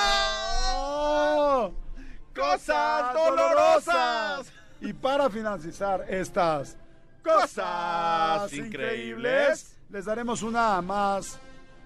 Cosas 2.34 3.14
dolorosas. 3.14 4.52
Y 4.80 4.92
para 4.92 5.30
finalizar 5.30 6.04
estas 6.08 6.76
Cosas 7.22 8.52
increíbles. 8.52 9.76
les 9.90 10.04
daremos 10.04 10.42
una 10.42 10.80
más 10.82 11.38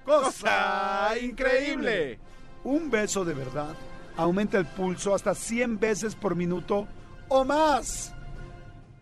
cosa 0.05 1.13
increíble. 1.21 2.19
Un 2.65 2.91
beso 2.91 3.25
de 3.25 3.35
verdad 3.35 3.75
aumenta 4.17 4.57
el 4.57 4.67
pulso 4.67 5.15
hasta 5.15 5.35
100 5.35 5.79
veces 5.79 6.15
por 6.15 6.35
minuto 6.35 6.87
o 7.29 7.45
más. 7.45 8.13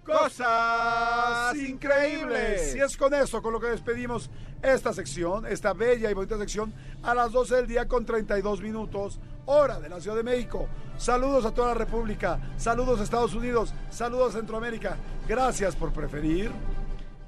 Cosas 0.04 1.54
Y 1.56 1.66
increíbles. 1.66 2.74
es 2.74 2.96
con 2.96 3.14
esto 3.14 3.40
con 3.40 3.52
lo 3.52 3.60
que 3.60 3.68
despedimos 3.68 4.28
esta 4.60 4.92
sección, 4.92 5.46
esta 5.46 5.72
bella 5.72 6.10
y 6.10 6.14
bonita 6.14 6.36
sección, 6.38 6.74
a 7.02 7.14
las 7.14 7.32
12 7.32 7.56
del 7.56 7.66
día 7.66 7.86
con 7.88 8.04
32 8.04 8.60
minutos, 8.60 9.18
hora 9.46 9.80
de 9.80 9.88
la 9.88 10.00
Ciudad 10.00 10.16
de 10.16 10.22
México. 10.22 10.68
Saludos 10.96 11.44
a 11.44 11.52
toda 11.52 11.68
la 11.68 11.74
República, 11.74 12.38
saludos 12.56 13.00
a 13.00 13.04
Estados 13.04 13.34
Unidos, 13.34 13.74
saludos 13.90 14.34
a 14.34 14.38
Centroamérica. 14.38 14.96
Gracias 15.28 15.74
por 15.74 15.92
preferir. 15.92 16.52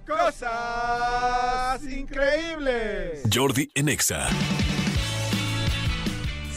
Cosas 0.07 1.83
increíbles. 1.83 3.23
Jordi 3.33 3.69
en 3.75 3.89
Exa. 3.89 4.29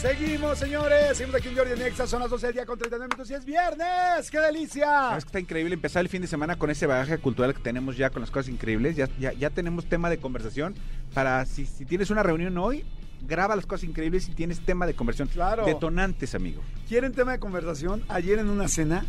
Seguimos, 0.00 0.58
señores. 0.58 1.18
Seguimos 1.18 1.40
aquí 1.40 1.48
en 1.48 1.56
Jordi 1.56 1.78
Nexa. 1.78 2.06
Son 2.06 2.20
las 2.20 2.30
12 2.30 2.46
del 2.46 2.54
día 2.54 2.64
con 2.64 2.78
39 2.78 3.06
minutos 3.06 3.30
y 3.30 3.34
es 3.34 3.44
viernes. 3.44 4.30
¡Qué 4.30 4.38
delicia! 4.40 4.86
¿Sabes 4.86 5.24
que 5.24 5.28
está 5.28 5.40
increíble 5.40 5.74
empezar 5.74 6.00
el 6.00 6.08
fin 6.08 6.22
de 6.22 6.28
semana 6.28 6.56
con 6.56 6.70
ese 6.70 6.86
bagaje 6.86 7.18
cultural 7.18 7.52
que 7.52 7.60
tenemos 7.60 7.98
ya 7.98 8.08
con 8.08 8.22
las 8.22 8.30
cosas 8.30 8.48
increíbles? 8.48 8.96
Ya, 8.96 9.10
ya, 9.18 9.34
ya 9.34 9.50
tenemos 9.50 9.84
tema 9.84 10.08
de 10.08 10.16
conversación 10.16 10.74
para 11.12 11.44
si, 11.44 11.66
si 11.66 11.84
tienes 11.84 12.08
una 12.08 12.22
reunión 12.22 12.56
hoy, 12.56 12.86
graba 13.26 13.56
las 13.56 13.66
cosas 13.66 13.84
increíbles 13.88 14.28
y 14.28 14.32
tienes 14.32 14.60
tema 14.60 14.86
de 14.86 14.94
conversación. 14.94 15.28
Claro. 15.28 15.66
Detonantes, 15.66 16.34
amigo. 16.34 16.62
¿Quieren 16.88 17.12
tema 17.12 17.32
de 17.32 17.38
conversación? 17.38 18.02
Ayer 18.08 18.38
en 18.38 18.48
una 18.48 18.68
cena 18.68 19.04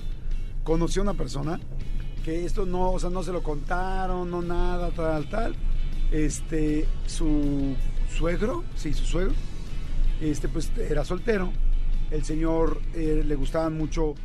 conocí 0.63 0.99
a 0.99 1.03
una 1.03 1.13
persona 1.13 1.59
que 2.23 2.45
esto 2.45 2.65
no, 2.65 2.91
o 2.91 2.99
sea, 2.99 3.09
no 3.09 3.23
se 3.23 3.31
lo 3.31 3.41
contaron, 3.41 4.29
no 4.29 4.41
nada, 4.41 4.91
tal, 4.91 5.29
tal. 5.29 5.55
Este, 6.11 6.85
su 7.07 7.75
suegro, 8.09 8.63
sí, 8.75 8.93
su 8.93 9.05
suegro, 9.05 9.33
este, 10.19 10.47
pues 10.47 10.71
era 10.77 11.03
soltero. 11.03 11.51
El 12.11 12.23
señor 12.23 12.81
eh, 12.93 13.23
le 13.25 13.35
gustaban 13.35 13.77
mucho, 13.77 14.15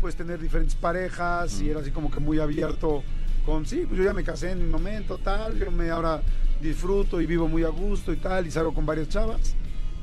pues, 0.00 0.16
tener 0.16 0.40
diferentes 0.40 0.74
parejas 0.74 1.60
y 1.60 1.70
era 1.70 1.80
así 1.80 1.92
como 1.92 2.10
que 2.10 2.20
muy 2.20 2.40
abierto 2.40 3.02
con, 3.46 3.64
sí, 3.64 3.84
pues 3.86 3.98
yo 3.98 4.04
ya 4.04 4.12
me 4.12 4.24
casé 4.24 4.50
en 4.50 4.58
mi 4.58 4.68
momento, 4.68 5.18
tal, 5.18 5.58
yo 5.58 5.70
me 5.70 5.88
ahora 5.88 6.20
disfruto 6.60 7.20
y 7.20 7.26
vivo 7.26 7.48
muy 7.48 7.62
a 7.62 7.68
gusto 7.68 8.12
y 8.12 8.16
tal, 8.16 8.46
y 8.46 8.50
salgo 8.50 8.74
con 8.74 8.84
varias 8.84 9.08
chavas. 9.08 9.54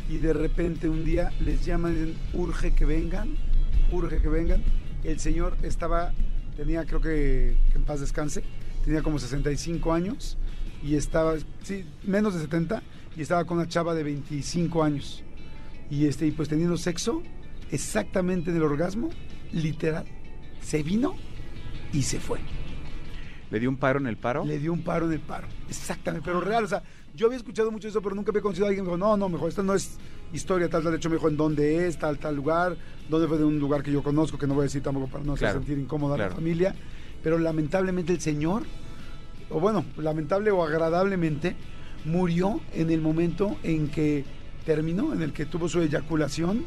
Y 0.10 0.18
de 0.18 0.34
repente 0.34 0.90
un 0.90 1.04
día 1.04 1.32
les 1.42 1.64
llaman 1.66 1.94
dicen, 1.94 2.18
urge 2.34 2.74
que 2.74 2.86
vengan, 2.86 3.36
urge 3.92 4.22
que 4.22 4.30
vengan. 4.30 4.64
El 5.04 5.20
señor 5.20 5.58
estaba, 5.62 6.14
tenía 6.56 6.86
creo 6.86 7.02
que, 7.02 7.58
que 7.72 7.78
en 7.78 7.84
paz 7.84 8.00
descanse, 8.00 8.44
tenía 8.84 9.04
como 9.04 9.20
65 9.20 9.94
años 9.94 10.38
y 10.82 10.96
estaba, 10.96 11.36
sí, 11.64 11.86
menos 12.04 12.34
de 12.34 12.42
70, 12.42 12.82
y 13.16 13.22
estaba 13.22 13.46
con 13.46 13.58
una 13.58 13.68
chava 13.68 13.94
de 13.94 14.04
25 14.04 14.84
años. 14.84 15.24
Y, 15.90 16.06
este, 16.08 16.26
y 16.26 16.32
pues 16.32 16.50
teniendo 16.50 16.78
sexo, 16.78 17.22
exactamente 17.72 18.52
en 18.52 18.58
el 18.58 18.64
orgasmo, 18.64 19.10
literal, 19.52 20.06
se 20.62 20.82
vino 20.82 21.16
y 21.92 22.04
se 22.04 22.20
fue. 22.20 22.40
¿Le 23.54 23.60
dio 23.60 23.70
un 23.70 23.78
paro 23.78 24.00
en 24.00 24.08
el 24.08 24.18
paro? 24.18 24.44
Le 24.44 24.58
dio 24.58 24.74
un 24.74 24.82
paro 24.82 25.06
en 25.06 25.14
el 25.14 25.20
paro. 25.20 25.48
Exactamente, 25.70 26.26
pero 26.26 26.42
real, 26.42 26.64
o 26.64 26.68
sea, 26.68 26.82
yo 27.14 27.28
había 27.28 27.38
escuchado 27.38 27.70
mucho 27.70 27.88
eso, 27.88 28.02
pero 28.02 28.16
nunca 28.16 28.32
había 28.32 28.42
conocido 28.42 28.66
a 28.66 28.70
alguien 28.70 28.84
que 28.84 28.90
me 28.90 28.98
dijo, 28.98 29.08
no, 29.08 29.16
no, 29.16 29.30
mejor, 29.30 29.50
esta 29.50 29.62
no 29.62 29.76
es 29.76 30.00
historia 30.34 30.68
tal, 30.70 30.82
tal, 30.82 30.94
de 30.94 30.98
hecho 30.98 31.08
me 31.08 31.18
dijo 31.18 31.30
en 31.30 31.38
dónde 31.38 31.86
es, 31.86 32.00
tal, 32.00 32.18
tal 32.18 32.36
lugar, 32.36 32.76
dónde 33.08 33.28
fue 33.28 33.38
de 33.38 33.44
un 33.44 33.60
lugar 33.60 33.84
que 33.84 33.92
yo 33.92 34.02
conozco, 34.02 34.40
que 34.40 34.48
no 34.48 34.56
voy 34.56 34.62
a 34.62 34.64
decir 34.64 34.82
tampoco 34.82 35.06
para 35.06 35.24
no 35.24 35.34
hacer 35.34 35.52
sentir 35.52 35.78
incómoda 35.78 36.16
a 36.16 36.18
la 36.18 36.30
familia, 36.32 36.74
pero 37.22 37.38
lamentablemente 37.38 38.12
el 38.12 38.22
señor, 38.22 38.64
o 39.52 39.60
bueno, 39.60 39.86
lamentable 39.98 40.50
o 40.50 40.64
agradablemente, 40.64 41.56
murió 42.06 42.60
en 42.74 42.90
el 42.90 43.02
momento 43.02 43.56
en 43.62 43.90
que 43.90 44.26
terminó, 44.66 45.14
en 45.14 45.22
el 45.22 45.32
que 45.32 45.46
tuvo 45.46 45.70
su 45.70 45.80
eyaculación 45.80 46.66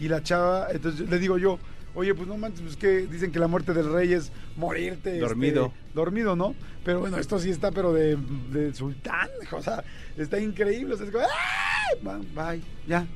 y 0.00 0.08
la 0.08 0.22
chava, 0.22 0.68
entonces 0.70 1.06
le 1.06 1.18
digo 1.18 1.36
yo, 1.36 1.58
oye, 1.94 2.14
pues 2.14 2.28
no 2.28 2.36
manches, 2.36 2.60
pues 2.62 2.76
que 2.76 3.06
dicen 3.06 3.30
que 3.32 3.38
la 3.38 3.48
muerte 3.48 3.72
del 3.72 3.92
rey 3.92 4.12
es 4.12 4.30
morirte. 4.56 5.10
este, 5.10 5.20
Dormido. 5.20 5.72
dormido, 5.94 6.36
¿no? 6.36 6.54
Pero 6.84 7.00
bueno, 7.00 7.18
esto 7.18 7.38
sí 7.38 7.50
está, 7.50 7.70
pero 7.70 7.92
de, 7.92 8.16
de 8.52 8.74
sultán, 8.74 9.28
o 9.52 9.62
sea, 9.62 9.82
está 10.16 10.38
increíble. 10.40 10.94
O 10.94 10.96
sea, 10.96 11.06
es 11.06 11.12
como, 11.12 11.24
¡ay! 11.24 12.04
Va- 12.34 12.50
Bye, 12.52 12.62
ya. 12.86 13.06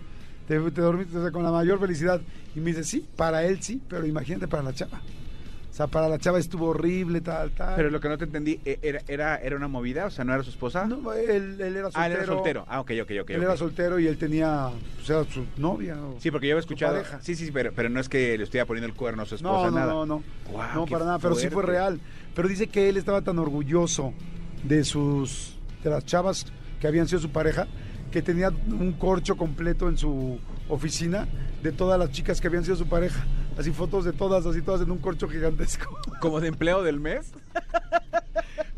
Te, 0.47 0.59
te 0.71 0.81
dormiste 0.81 1.17
o 1.19 1.23
sea, 1.23 1.31
con 1.31 1.43
la 1.43 1.51
mayor 1.53 1.79
felicidad. 1.79 2.21
Y 2.57 2.61
me 2.61 2.67
dice, 2.71 2.83
sí, 2.85 3.07
para 3.17 3.45
él 3.45 3.63
sí, 3.63 3.83
pero 3.89 4.07
imagínate 4.07 4.49
para 4.49 4.63
la 4.63 4.73
chava. 4.73 5.01
O 5.79 5.81
sea, 5.81 5.87
para 5.87 6.09
la 6.09 6.19
chava 6.19 6.41
estuvo 6.41 6.67
horrible, 6.71 7.21
tal, 7.21 7.53
tal. 7.53 7.77
Pero 7.77 7.89
lo 7.91 8.01
que 8.01 8.09
no 8.09 8.19
te 8.19 8.25
entendí, 8.25 8.59
¿e- 8.65 8.81
¿era, 8.83 9.01
era, 9.07 9.37
era 9.37 9.55
una 9.55 9.69
movida? 9.69 10.07
O 10.07 10.11
sea, 10.11 10.25
¿no 10.25 10.35
era 10.35 10.43
su 10.43 10.51
esposa? 10.51 10.87
No, 10.87 11.13
él, 11.13 11.57
él 11.61 11.77
era 11.77 11.85
soltero. 11.93 11.93
ah, 11.95 12.07
él 12.07 12.13
era 12.15 12.27
soltero. 12.27 12.65
Ah, 12.67 12.81
ok, 12.81 12.91
ok, 13.03 13.11
ok. 13.23 13.31
Él 13.31 13.43
era 13.45 13.57
soltero 13.57 14.01
y 14.01 14.09
él 14.09 14.19
tenía, 14.19 14.67
o 14.67 15.05
sea, 15.05 15.23
su 15.23 15.45
novia. 15.57 15.97
o- 16.03 16.17
Sí, 16.19 16.33
porque 16.33 16.49
yo 16.49 16.55
había 16.55 16.61
escuchado. 16.63 17.01
Sí, 17.21 17.37
sí, 17.37 17.53
pero, 17.53 17.71
pero 17.73 17.91
no 17.91 18.01
es 18.01 18.09
que 18.09 18.37
le 18.37 18.43
estuviera 18.43 18.67
poniendo 18.67 18.89
el 18.89 18.95
cuerno 18.95 19.23
a 19.23 19.27
su 19.27 19.37
No, 19.37 19.55
esposa, 19.55 19.71
no, 19.71 19.79
nada. 19.79 19.93
no, 19.93 20.05
no. 20.07 20.25
No, 20.75 20.85
para 20.87 21.05
nada, 21.05 21.21
pero 21.21 21.37
sí 21.37 21.49
fue 21.49 21.63
real. 21.63 22.01
Pero 22.35 22.49
dice 22.49 22.67
que 22.67 22.89
él 22.89 22.97
estaba 22.97 23.23
tan 23.23 23.39
orgulloso 23.39 24.13
de 24.65 24.83
sus 24.83 25.59
de 25.85 25.91
las 25.91 26.05
chavas 26.05 26.45
que 26.81 26.89
habían 26.89 27.07
sido 27.07 27.21
su 27.21 27.31
pareja 27.31 27.69
que 28.11 28.21
tenía 28.21 28.49
un 28.49 28.95
corcho 28.95 29.37
completo 29.37 29.89
en 29.89 29.97
su 29.97 30.41
oficina 30.69 31.29
de 31.63 31.71
todas 31.71 32.01
las 32.01 32.11
chicas 32.11 32.41
que 32.41 32.49
habían 32.49 32.65
sido 32.65 32.75
su 32.75 32.89
pareja. 32.89 33.25
Así 33.59 33.73
fotos 33.73 34.05
de 34.05 34.13
todas, 34.13 34.47
así 34.47 34.63
todas 34.63 34.81
en 34.83 34.91
un 34.91 34.99
corcho 34.99 35.29
gigantesco. 35.29 35.99
¿Como 36.21 36.41
de 36.41 36.49
empleado 36.49 36.83
del 36.85 37.01
mes? 37.01 37.33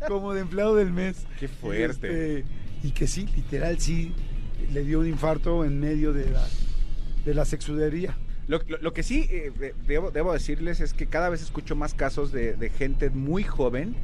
como 0.07 0.33
de 0.33 0.41
empleado 0.41 0.75
del 0.75 0.91
mes. 0.91 1.25
Qué 1.39 1.47
fuerte. 1.47 2.39
Este, 2.39 2.45
y 2.83 2.91
que 2.91 3.07
sí, 3.07 3.27
literal, 3.35 3.79
sí, 3.79 4.13
le 4.73 4.83
dio 4.83 4.99
un 4.99 5.07
infarto 5.07 5.63
en 5.63 5.79
medio 5.79 6.13
de 6.13 6.29
la, 6.31 6.45
de 7.25 7.33
la 7.33 7.45
sexudería. 7.45 8.17
Lo, 8.47 8.59
lo- 8.67 8.79
lo 8.79 8.93
que 8.93 9.03
sí 9.03 9.27
eh, 9.29 9.51
de- 9.57 9.75
debo, 9.87 10.11
debo 10.11 10.33
decirles 10.33 10.79
es 10.79 10.93
que 10.93 11.05
cada 11.07 11.29
vez 11.29 11.41
escucho 11.41 11.75
más 11.75 11.93
casos 11.93 12.31
de, 12.31 12.55
de 12.55 12.69
gente 12.71 13.09
muy 13.11 13.43
joven 13.43 13.95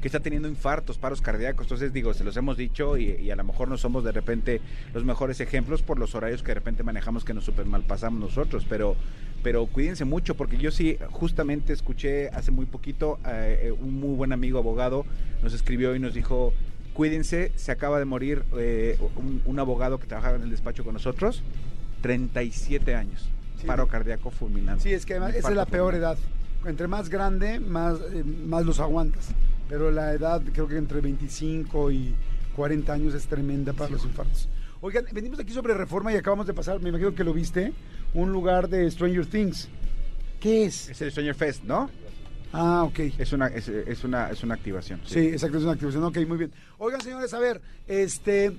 que 0.00 0.08
está 0.08 0.20
teniendo 0.20 0.48
infartos, 0.48 0.98
paros 0.98 1.20
cardíacos. 1.20 1.66
Entonces, 1.66 1.92
digo, 1.92 2.14
se 2.14 2.24
los 2.24 2.36
hemos 2.36 2.56
dicho 2.56 2.96
y, 2.96 3.10
y 3.10 3.30
a 3.30 3.36
lo 3.36 3.44
mejor 3.44 3.68
no 3.68 3.76
somos 3.76 4.04
de 4.04 4.12
repente 4.12 4.60
los 4.94 5.04
mejores 5.04 5.40
ejemplos 5.40 5.82
por 5.82 5.98
los 5.98 6.14
horarios 6.14 6.42
que 6.42 6.48
de 6.48 6.54
repente 6.54 6.82
manejamos 6.82 7.24
que 7.24 7.34
nos 7.34 7.44
super 7.44 7.66
mal 7.66 7.82
pasamos 7.82 8.20
nosotros, 8.20 8.66
pero, 8.68 8.96
pero 9.42 9.66
cuídense 9.66 10.04
mucho 10.04 10.36
porque 10.36 10.58
yo 10.58 10.70
sí 10.70 10.96
justamente 11.10 11.72
escuché 11.72 12.28
hace 12.30 12.50
muy 12.50 12.66
poquito 12.66 13.18
eh, 13.26 13.60
eh, 13.64 13.72
un 13.72 14.00
muy 14.00 14.16
buen 14.16 14.32
amigo 14.32 14.58
abogado 14.58 15.04
nos 15.42 15.54
escribió 15.54 15.94
y 15.94 15.98
nos 15.98 16.14
dijo, 16.14 16.52
cuídense, 16.94 17.52
se 17.56 17.72
acaba 17.72 17.98
de 17.98 18.04
morir 18.04 18.44
eh, 18.56 18.98
un, 19.16 19.42
un 19.44 19.58
abogado 19.58 19.98
que 19.98 20.06
trabajaba 20.06 20.36
en 20.36 20.42
el 20.42 20.50
despacho 20.50 20.84
con 20.84 20.94
nosotros, 20.94 21.42
37 22.02 22.94
años. 22.94 23.28
Sí. 23.60 23.66
Paro 23.66 23.86
cardíaco 23.86 24.30
fulminante. 24.30 24.82
Sí, 24.82 24.92
es 24.92 25.04
que 25.04 25.14
además 25.14 25.34
esa 25.34 25.50
es 25.50 25.56
la 25.56 25.66
peor 25.66 25.94
edad. 25.94 26.16
Entre 26.64 26.88
más 26.88 27.08
grande, 27.08 27.60
más, 27.60 27.98
eh, 28.12 28.24
más 28.24 28.64
los 28.64 28.80
aguantas. 28.80 29.28
Pero 29.70 29.92
la 29.92 30.12
edad, 30.12 30.42
creo 30.52 30.66
que 30.66 30.76
entre 30.76 31.00
25 31.00 31.92
y 31.92 32.12
40 32.56 32.92
años 32.92 33.14
es 33.14 33.26
tremenda 33.28 33.72
para 33.72 33.90
los 33.90 34.04
infartos. 34.04 34.48
Oigan, 34.80 35.04
venimos 35.12 35.38
aquí 35.38 35.52
sobre 35.52 35.74
reforma 35.74 36.12
y 36.12 36.16
acabamos 36.16 36.48
de 36.48 36.54
pasar, 36.54 36.80
me 36.80 36.88
imagino 36.88 37.14
que 37.14 37.22
lo 37.22 37.32
viste, 37.32 37.72
un 38.12 38.32
lugar 38.32 38.68
de 38.68 38.90
Stranger 38.90 39.26
Things. 39.26 39.68
¿Qué 40.40 40.64
es? 40.64 40.88
Es 40.88 41.00
el 41.02 41.12
Stranger 41.12 41.36
Fest, 41.36 41.62
¿no? 41.62 41.88
Ah, 42.52 42.82
ok. 42.82 42.98
Es 43.16 43.32
una, 43.32 43.46
es, 43.46 43.68
es 43.68 44.02
una, 44.02 44.30
es 44.30 44.42
una 44.42 44.54
activación. 44.54 45.00
Sí, 45.04 45.20
exacto, 45.20 45.58
es 45.58 45.62
una 45.62 45.74
activación. 45.74 46.02
Ok, 46.02 46.18
muy 46.26 46.38
bien. 46.38 46.50
Oigan, 46.78 47.00
señores, 47.00 47.32
a 47.32 47.38
ver, 47.38 47.60
este. 47.86 48.52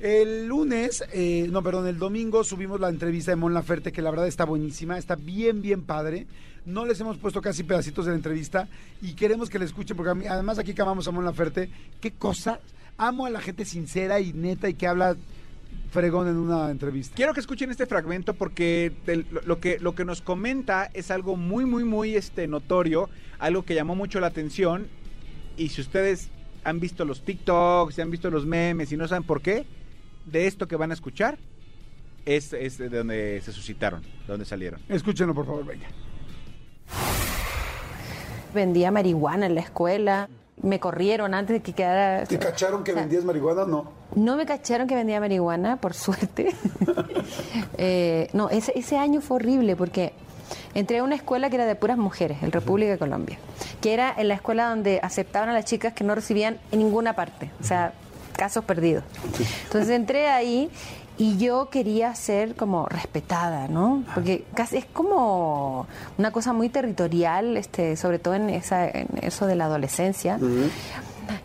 El 0.00 0.48
lunes, 0.48 1.04
eh, 1.12 1.46
no, 1.52 1.62
perdón, 1.62 1.86
el 1.86 1.96
domingo 1.96 2.42
subimos 2.42 2.80
la 2.80 2.88
entrevista 2.88 3.30
de 3.30 3.36
Mon 3.36 3.54
Laferte, 3.54 3.92
que 3.92 4.02
la 4.02 4.10
verdad 4.10 4.26
está 4.26 4.44
buenísima, 4.44 4.98
está 4.98 5.14
bien, 5.14 5.62
bien 5.62 5.82
padre. 5.82 6.26
No 6.64 6.84
les 6.86 7.00
hemos 7.00 7.18
puesto 7.18 7.40
casi 7.42 7.64
pedacitos 7.64 8.04
de 8.06 8.12
la 8.12 8.16
entrevista 8.16 8.68
y 9.00 9.14
queremos 9.14 9.50
que 9.50 9.58
la 9.58 9.64
escuchen, 9.64 9.96
porque 9.96 10.10
a 10.10 10.14
mí- 10.14 10.26
además 10.26 10.58
aquí 10.58 10.74
que 10.74 10.82
amamos 10.82 11.08
a 11.08 11.10
Mon 11.10 11.24
Laferte, 11.24 11.68
qué 12.00 12.12
cosa. 12.12 12.60
Amo 12.98 13.26
a 13.26 13.30
la 13.30 13.40
gente 13.40 13.64
sincera 13.64 14.20
y 14.20 14.32
neta 14.32 14.68
y 14.68 14.74
que 14.74 14.86
habla 14.86 15.16
fregón 15.90 16.28
en 16.28 16.36
una 16.36 16.70
entrevista. 16.70 17.14
Quiero 17.16 17.34
que 17.34 17.40
escuchen 17.40 17.70
este 17.70 17.86
fragmento 17.86 18.34
porque 18.34 18.92
lo 19.44 19.58
que, 19.60 19.78
lo 19.80 19.94
que 19.94 20.04
nos 20.04 20.22
comenta 20.22 20.90
es 20.94 21.10
algo 21.10 21.36
muy, 21.36 21.64
muy, 21.66 21.84
muy 21.84 22.14
este, 22.14 22.46
notorio, 22.46 23.10
algo 23.38 23.64
que 23.64 23.74
llamó 23.74 23.94
mucho 23.96 24.20
la 24.20 24.28
atención. 24.28 24.86
Y 25.56 25.70
si 25.70 25.80
ustedes 25.80 26.28
han 26.64 26.78
visto 26.80 27.04
los 27.04 27.24
TikToks, 27.24 27.94
si 27.96 28.00
han 28.00 28.10
visto 28.10 28.30
los 28.30 28.46
memes 28.46 28.92
y 28.92 28.96
no 28.96 29.08
saben 29.08 29.24
por 29.24 29.42
qué, 29.42 29.66
de 30.26 30.46
esto 30.46 30.68
que 30.68 30.76
van 30.76 30.92
a 30.92 30.94
escuchar 30.94 31.38
es, 32.24 32.52
es 32.52 32.78
de 32.78 32.88
donde 32.88 33.40
se 33.44 33.50
suscitaron, 33.52 34.02
de 34.02 34.08
donde 34.28 34.44
salieron. 34.44 34.80
Escúchenlo, 34.88 35.34
por 35.34 35.44
favor, 35.46 35.66
venga. 35.66 35.86
Vendía 38.54 38.90
marihuana 38.90 39.46
en 39.46 39.54
la 39.54 39.60
escuela. 39.62 40.28
Me 40.62 40.78
corrieron 40.78 41.34
antes 41.34 41.54
de 41.54 41.62
que 41.62 41.72
quedara. 41.72 42.24
¿Te 42.26 42.38
cacharon 42.38 42.84
que 42.84 42.92
O 42.92 42.94
sea, 42.94 43.02
vendías 43.02 43.24
marihuana 43.24 43.64
no? 43.64 43.90
No 44.14 44.36
me 44.36 44.44
cacharon 44.46 44.86
que 44.86 44.94
vendía 44.94 45.18
marihuana, 45.20 45.76
por 45.76 45.94
suerte. 45.94 46.54
Eh, 47.78 48.28
no, 48.32 48.50
ese, 48.50 48.72
ese 48.76 48.98
año 48.98 49.20
fue 49.20 49.36
horrible 49.36 49.74
porque 49.74 50.12
entré 50.74 50.98
a 50.98 51.04
una 51.04 51.14
escuela 51.14 51.48
que 51.50 51.56
era 51.56 51.66
de 51.66 51.74
puras 51.74 51.96
mujeres, 51.98 52.42
en 52.42 52.52
República 52.52 52.92
de 52.92 52.98
Colombia, 52.98 53.38
que 53.80 53.94
era 53.94 54.14
en 54.16 54.28
la 54.28 54.34
escuela 54.34 54.68
donde 54.68 55.00
aceptaban 55.02 55.48
a 55.48 55.52
las 55.52 55.64
chicas 55.64 55.92
que 55.92 56.04
no 56.04 56.14
recibían 56.14 56.58
en 56.70 56.78
ninguna 56.80 57.14
parte, 57.14 57.50
o 57.60 57.64
sea, 57.64 57.92
casos 58.36 58.64
perdidos. 58.64 59.04
Entonces 59.64 59.90
entré 59.90 60.28
ahí 60.28 60.70
y 61.18 61.36
yo 61.36 61.68
quería 61.70 62.14
ser 62.14 62.54
como 62.54 62.86
respetada, 62.86 63.68
¿no? 63.68 64.04
Porque 64.14 64.44
casi 64.54 64.78
es 64.78 64.86
como 64.86 65.86
una 66.18 66.30
cosa 66.30 66.52
muy 66.52 66.68
territorial, 66.68 67.56
este, 67.56 67.96
sobre 67.96 68.18
todo 68.18 68.34
en, 68.34 68.50
esa, 68.50 68.88
en 68.88 69.08
eso 69.20 69.46
de 69.46 69.54
la 69.54 69.66
adolescencia. 69.66 70.38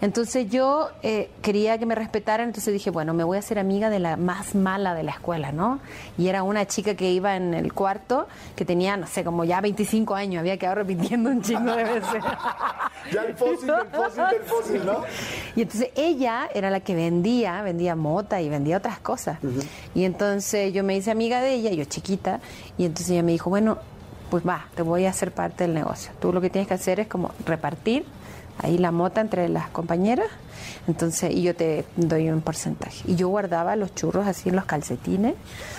Entonces 0.01 0.49
yo 0.49 0.89
eh, 1.03 1.29
quería 1.41 1.77
que 1.77 1.85
me 1.85 1.95
respetaran, 1.95 2.47
entonces 2.47 2.73
dije, 2.73 2.89
bueno, 2.89 3.13
me 3.13 3.23
voy 3.23 3.37
a 3.37 3.39
hacer 3.39 3.59
amiga 3.59 3.89
de 3.89 3.99
la 3.99 4.17
más 4.17 4.55
mala 4.55 4.93
de 4.93 5.03
la 5.03 5.11
escuela, 5.11 5.51
¿no? 5.51 5.79
Y 6.17 6.27
era 6.27 6.43
una 6.43 6.65
chica 6.67 6.95
que 6.95 7.11
iba 7.11 7.35
en 7.35 7.53
el 7.53 7.73
cuarto, 7.73 8.27
que 8.55 8.65
tenía, 8.65 8.97
no 8.97 9.07
sé, 9.07 9.23
como 9.23 9.43
ya 9.43 9.61
25 9.61 10.15
años, 10.15 10.39
había 10.39 10.57
quedado 10.57 10.75
repitiendo 10.75 11.29
un 11.29 11.41
chingo 11.41 11.75
de 11.75 11.83
veces. 11.83 12.23
Ya 13.13 13.21
el 13.23 13.35
fósil, 13.35 13.69
el 13.69 13.87
fósil, 13.87 14.23
el 14.35 14.43
fósil, 14.43 14.85
¿no? 14.85 15.03
Y 15.55 15.61
entonces 15.61 15.91
ella 15.95 16.49
era 16.53 16.69
la 16.69 16.81
que 16.81 16.93
vendía, 16.93 17.61
vendía 17.61 17.95
mota 17.95 18.41
y 18.41 18.49
vendía 18.49 18.77
otras 18.77 18.99
cosas. 18.99 19.39
Y 19.95 20.03
entonces 20.03 20.73
yo 20.73 20.83
me 20.83 20.97
hice 20.97 21.11
amiga 21.11 21.39
de 21.39 21.53
ella, 21.53 21.71
yo 21.71 21.85
chiquita, 21.85 22.41
y 22.77 22.83
entonces 22.83 23.11
ella 23.11 23.23
me 23.23 23.31
dijo, 23.31 23.49
bueno, 23.49 23.77
pues 24.29 24.45
va, 24.45 24.67
te 24.75 24.81
voy 24.81 25.05
a 25.05 25.11
hacer 25.11 25.31
parte 25.31 25.63
del 25.63 25.73
negocio. 25.73 26.11
Tú 26.19 26.33
lo 26.33 26.41
que 26.41 26.49
tienes 26.49 26.67
que 26.67 26.73
hacer 26.73 26.99
es 26.99 27.07
como 27.07 27.31
repartir 27.45 28.05
ahí 28.59 28.77
la 28.77 28.91
mota 28.91 29.21
entre 29.21 29.49
las 29.49 29.69
compañeras, 29.69 30.27
entonces, 30.87 31.33
y 31.33 31.41
yo 31.41 31.55
te 31.55 31.85
doy 31.95 32.29
un 32.29 32.41
porcentaje. 32.41 33.03
Y 33.05 33.15
yo 33.15 33.27
guardaba 33.27 33.75
los 33.75 33.93
churros 33.93 34.25
así 34.25 34.49
en 34.49 34.55
los 34.55 34.65
calcetines 34.65 35.35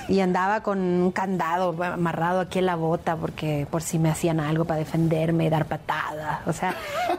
y 0.08 0.20
andaba 0.20 0.62
con 0.62 0.78
un 0.78 1.12
candado 1.12 1.74
amarrado 1.82 2.40
aquí 2.40 2.58
en 2.58 2.66
la 2.66 2.76
bota 2.76 3.16
porque 3.16 3.66
por 3.70 3.82
si 3.82 3.98
me 3.98 4.10
hacían 4.10 4.38
algo 4.38 4.64
para 4.64 4.80
defenderme 4.80 5.46
y 5.46 5.48
dar 5.48 5.66
patadas. 5.66 6.40
O 6.46 6.52
sea, 6.52 6.74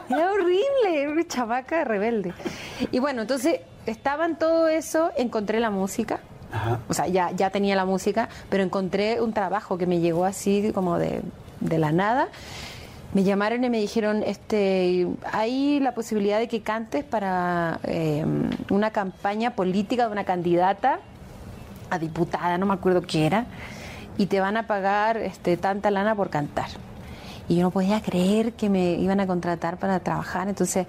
era 0.08 0.32
horrible, 0.32 1.02
era 1.02 1.10
una 1.10 1.26
chavaca 1.26 1.84
rebelde. 1.84 2.32
Y 2.92 2.98
bueno, 3.00 3.22
entonces 3.22 3.60
estaba 3.86 4.24
en 4.26 4.36
todo 4.36 4.68
eso, 4.68 5.10
encontré 5.16 5.58
la 5.60 5.70
música. 5.70 6.20
O 6.88 6.94
sea, 6.94 7.06
ya, 7.06 7.30
ya 7.30 7.50
tenía 7.50 7.76
la 7.76 7.84
música, 7.84 8.28
pero 8.48 8.64
encontré 8.64 9.20
un 9.20 9.32
trabajo 9.32 9.78
que 9.78 9.86
me 9.86 10.00
llegó 10.00 10.24
así 10.24 10.72
como 10.74 10.98
de, 10.98 11.22
de 11.60 11.78
la 11.78 11.92
nada. 11.92 12.28
Me 13.12 13.24
llamaron 13.24 13.64
y 13.64 13.70
me 13.70 13.80
dijeron, 13.80 14.22
este, 14.24 15.08
hay 15.32 15.80
la 15.80 15.94
posibilidad 15.94 16.38
de 16.38 16.46
que 16.46 16.62
cantes 16.62 17.02
para 17.04 17.80
eh, 17.82 18.24
una 18.70 18.92
campaña 18.92 19.56
política 19.56 20.06
de 20.06 20.12
una 20.12 20.24
candidata 20.24 21.00
a 21.90 21.98
diputada, 21.98 22.56
no 22.56 22.66
me 22.66 22.74
acuerdo 22.74 23.02
qué 23.02 23.26
era, 23.26 23.46
y 24.16 24.26
te 24.26 24.38
van 24.38 24.56
a 24.56 24.68
pagar 24.68 25.16
este, 25.16 25.56
tanta 25.56 25.90
lana 25.90 26.14
por 26.14 26.30
cantar. 26.30 26.68
Y 27.48 27.56
yo 27.56 27.62
no 27.62 27.72
podía 27.72 28.00
creer 28.00 28.52
que 28.52 28.70
me 28.70 28.92
iban 28.92 29.18
a 29.18 29.26
contratar 29.26 29.76
para 29.78 29.98
trabajar, 29.98 30.48
entonces 30.48 30.86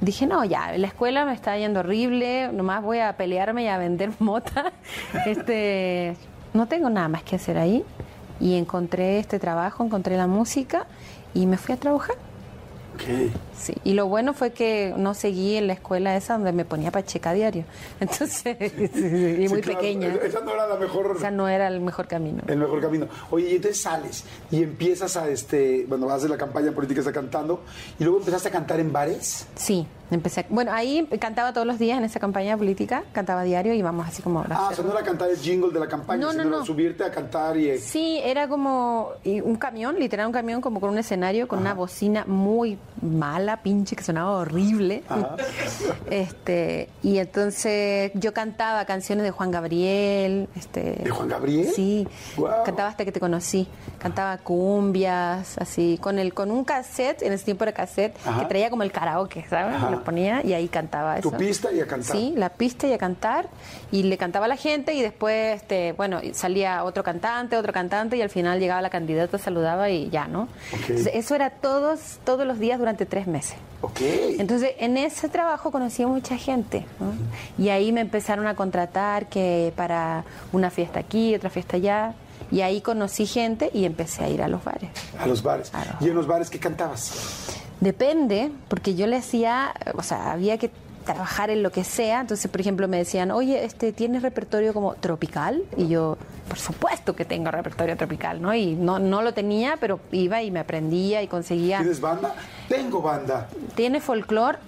dije, 0.00 0.26
no, 0.26 0.44
ya, 0.44 0.76
la 0.76 0.86
escuela 0.88 1.24
me 1.24 1.32
está 1.32 1.56
yendo 1.56 1.80
horrible, 1.80 2.50
nomás 2.52 2.82
voy 2.82 2.98
a 2.98 3.16
pelearme 3.16 3.64
y 3.64 3.68
a 3.68 3.78
vender 3.78 4.10
mota. 4.18 4.72
Este, 5.26 6.16
no 6.54 6.66
tengo 6.66 6.90
nada 6.90 7.08
más 7.08 7.22
que 7.22 7.36
hacer 7.36 7.58
ahí. 7.58 7.84
Y 8.38 8.56
encontré 8.56 9.18
este 9.18 9.38
trabajo, 9.38 9.82
encontré 9.82 10.16
la 10.18 10.26
música 10.26 10.86
y 11.42 11.46
me 11.46 11.58
fui 11.58 11.74
a 11.74 11.78
trabajar. 11.78 12.25
Sí, 13.56 13.74
y 13.84 13.94
lo 13.94 14.06
bueno 14.06 14.34
fue 14.34 14.52
que 14.52 14.94
no 14.96 15.14
seguí 15.14 15.56
en 15.56 15.66
la 15.66 15.72
escuela 15.72 16.16
esa 16.16 16.34
donde 16.34 16.52
me 16.52 16.64
ponía 16.64 16.90
pacheca 16.90 17.32
diario. 17.32 17.64
Entonces, 18.00 18.56
y 18.94 19.48
muy 19.48 19.48
Sí, 19.48 19.60
claro, 19.62 19.78
pequeña. 19.80 20.08
Esa 20.22 20.40
no 20.40 20.52
era 20.52 20.66
la 20.66 20.76
mejor. 20.76 21.06
O 21.16 21.18
sea, 21.20 21.30
no 21.30 21.48
era 21.48 21.68
el 21.68 21.80
mejor 21.80 22.06
camino. 22.06 22.42
El 22.46 22.58
mejor 22.58 22.80
camino. 22.80 23.06
Oye, 23.30 23.50
y 23.52 23.56
entonces 23.56 23.80
sales 23.80 24.24
y 24.50 24.62
empiezas 24.62 25.16
a, 25.16 25.28
este, 25.28 25.84
bueno, 25.88 26.08
haces 26.10 26.28
la 26.30 26.36
campaña 26.36 26.72
política, 26.72 27.00
está 27.00 27.12
cantando, 27.12 27.62
y 27.98 28.04
luego 28.04 28.18
empezaste 28.18 28.48
a 28.48 28.52
cantar 28.52 28.80
en 28.80 28.92
bares. 28.92 29.46
Sí, 29.56 29.86
empecé. 30.10 30.40
a- 30.42 30.46
bueno, 30.50 30.72
ahí 30.72 31.06
cantaba 31.20 31.52
todos 31.52 31.66
los 31.66 31.78
días 31.78 31.98
en 31.98 32.04
esa 32.04 32.20
campaña 32.20 32.56
política, 32.56 33.04
cantaba 33.12 33.42
diario 33.42 33.72
y 33.74 33.78
íbamos 33.78 34.06
así 34.06 34.22
como. 34.22 34.44
Ah, 34.50 34.68
o 34.70 34.74
sea, 34.74 34.84
no 34.84 34.92
era 34.92 35.02
cantar 35.02 35.30
el 35.30 35.36
jingle 35.38 35.72
de 35.72 35.80
la 35.80 35.88
campaña, 35.88 36.20
No, 36.20 36.26
no, 36.26 36.32
sino 36.32 36.42
era 36.48 36.58
no. 36.58 36.64
subirte 36.66 37.04
a 37.04 37.10
cantar 37.10 37.56
y... 37.56 37.78
Sí, 37.78 38.20
era 38.22 38.48
como 38.48 39.10
un 39.24 39.56
camión, 39.56 39.98
literal 39.98 40.26
un 40.26 40.32
camión 40.32 40.60
como 40.60 40.80
con 40.80 40.90
un 40.90 40.98
escenario, 40.98 41.48
con 41.48 41.58
una 41.60 41.74
bocina 41.74 42.24
muy 42.26 42.78
mala, 43.02 43.62
pinche, 43.62 43.96
que 43.96 44.02
sonaba 44.02 44.32
horrible. 44.38 45.02
este 46.10 46.88
Y 47.02 47.18
entonces 47.18 48.12
yo 48.14 48.32
cantaba 48.32 48.84
canciones 48.84 49.24
de 49.24 49.30
Juan 49.30 49.50
Gabriel. 49.50 50.48
Este, 50.56 51.02
¿De 51.02 51.10
Juan 51.10 51.28
Gabriel? 51.28 51.68
Sí, 51.74 52.06
cantaba 52.64 52.88
hasta 52.88 53.04
que 53.04 53.12
te 53.12 53.20
conocí. 53.20 53.68
Cantaba 53.98 54.38
cumbias, 54.38 55.58
así, 55.58 55.98
con 56.00 56.18
el 56.18 56.34
con 56.34 56.50
un 56.50 56.64
cassette, 56.64 57.22
en 57.22 57.32
ese 57.32 57.44
tiempo 57.44 57.64
era 57.64 57.72
cassette, 57.72 58.16
Ajá. 58.24 58.40
que 58.40 58.46
traía 58.46 58.70
como 58.70 58.82
el 58.82 58.92
karaoke, 58.92 59.44
¿sabes? 59.48 59.76
Ajá. 59.76 59.90
Lo 59.90 60.04
ponía 60.04 60.44
y 60.44 60.52
ahí 60.52 60.68
cantaba 60.68 61.20
Tu 61.20 61.30
pista 61.32 61.72
y 61.72 61.80
a 61.80 61.86
cantar. 61.86 62.16
Sí, 62.16 62.34
la 62.36 62.50
pista 62.50 62.86
y 62.86 62.92
a 62.92 62.98
cantar. 62.98 63.48
Y 63.90 64.04
le 64.04 64.18
cantaba 64.18 64.46
a 64.46 64.48
la 64.48 64.56
gente 64.56 64.94
y 64.94 65.02
después, 65.02 65.56
este, 65.56 65.92
bueno, 65.92 66.20
salía 66.32 66.84
otro 66.84 67.02
cantante, 67.02 67.56
otro 67.56 67.72
cantante 67.72 68.16
y 68.16 68.22
al 68.22 68.30
final 68.30 68.58
llegaba 68.58 68.82
la 68.82 68.90
candidata, 68.90 69.38
saludaba 69.38 69.90
y 69.90 70.10
ya, 70.10 70.26
¿no? 70.28 70.48
Entonces, 70.72 71.10
eso 71.14 71.34
era 71.34 71.50
todos, 71.50 72.18
todos 72.24 72.46
los 72.46 72.58
días 72.58 72.75
durante 72.78 73.06
tres 73.06 73.26
meses. 73.26 73.56
Ok. 73.80 74.00
Entonces, 74.38 74.72
en 74.78 74.96
ese 74.96 75.28
trabajo 75.28 75.70
conocí 75.70 76.02
a 76.02 76.06
mucha 76.06 76.36
gente. 76.36 76.86
¿no? 77.00 77.12
Y 77.62 77.68
ahí 77.68 77.92
me 77.92 78.00
empezaron 78.00 78.46
a 78.46 78.54
contratar 78.54 79.26
que 79.26 79.72
para 79.76 80.24
una 80.52 80.70
fiesta 80.70 81.00
aquí, 81.00 81.34
otra 81.34 81.50
fiesta 81.50 81.76
allá. 81.76 82.14
Y 82.50 82.60
ahí 82.60 82.80
conocí 82.80 83.26
gente 83.26 83.70
y 83.72 83.84
empecé 83.84 84.24
a 84.24 84.28
ir 84.28 84.42
a 84.42 84.48
los 84.48 84.62
bares. 84.62 84.90
A 85.18 85.26
los 85.26 85.42
bares. 85.42 85.72
¿Y 86.00 86.08
en 86.08 86.14
los 86.14 86.26
bares 86.26 86.48
qué 86.48 86.60
cantabas? 86.60 87.56
Depende, 87.80 88.52
porque 88.68 88.94
yo 88.94 89.06
le 89.06 89.16
hacía, 89.16 89.74
o 89.94 90.02
sea, 90.02 90.32
había 90.32 90.56
que 90.56 90.70
trabajar 91.06 91.48
en 91.48 91.62
lo 91.62 91.70
que 91.72 91.84
sea. 91.84 92.20
Entonces, 92.20 92.50
por 92.50 92.60
ejemplo, 92.60 92.86
me 92.88 92.98
decían, 92.98 93.30
oye, 93.30 93.64
este, 93.64 93.92
¿tienes 93.92 94.20
repertorio 94.22 94.74
como 94.74 94.94
tropical? 94.96 95.62
Y 95.78 95.88
yo, 95.88 96.18
por 96.48 96.58
supuesto 96.58 97.16
que 97.16 97.24
tengo 97.24 97.50
repertorio 97.50 97.96
tropical, 97.96 98.42
¿no? 98.42 98.54
Y 98.54 98.74
no, 98.74 98.98
no 98.98 99.22
lo 99.22 99.32
tenía, 99.32 99.78
pero 99.80 100.00
iba 100.12 100.42
y 100.42 100.50
me 100.50 100.60
aprendía 100.60 101.22
y 101.22 101.28
conseguía. 101.28 101.78
¿Tienes 101.78 102.00
banda? 102.00 102.34
Tengo 102.68 103.00
banda. 103.00 103.48
¿Tienes 103.74 104.02
folclore? 104.04 104.58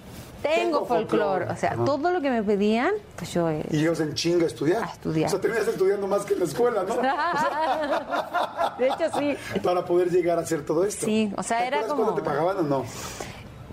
Tengo 0.41 0.55
Tengo 0.55 0.85
folclore. 0.85 1.45
O 1.51 1.55
sea, 1.57 1.73
Ajá. 1.73 1.83
todo 1.83 2.11
lo 2.11 2.21
que 2.21 2.29
me 2.29 2.41
pedían, 2.41 2.91
pues 3.17 3.33
yo... 3.33 3.49
eh, 3.49 3.65
Y 3.71 3.77
llegas 3.79 3.99
en 3.99 4.13
chinga 4.13 4.45
a 4.45 4.47
estudiar. 4.47 4.83
A 4.83 4.87
estudiar. 4.93 5.27
O 5.27 5.31
sea, 5.31 5.41
terminas 5.41 5.67
estudiando 5.67 6.07
más 6.07 6.23
que 6.23 6.33
en 6.35 6.39
la 6.39 6.45
escuela, 6.45 6.83
¿no? 6.87 6.95
de 8.79 8.87
hecho, 8.87 9.19
sí. 9.19 9.35
Para 9.61 9.83
poder 9.83 10.09
llegar 10.09 10.37
a 10.37 10.41
hacer 10.41 10.65
todo 10.65 10.85
esto. 10.85 11.05
Sí, 11.05 11.29
o 11.35 11.43
sea, 11.43 11.59
¿Te 11.59 11.67
era 11.67 11.81
como- 11.81 12.03
cuándo 12.03 12.13
te 12.15 12.21
pagaban 12.21 12.57
o 12.57 12.61
no? 12.61 12.85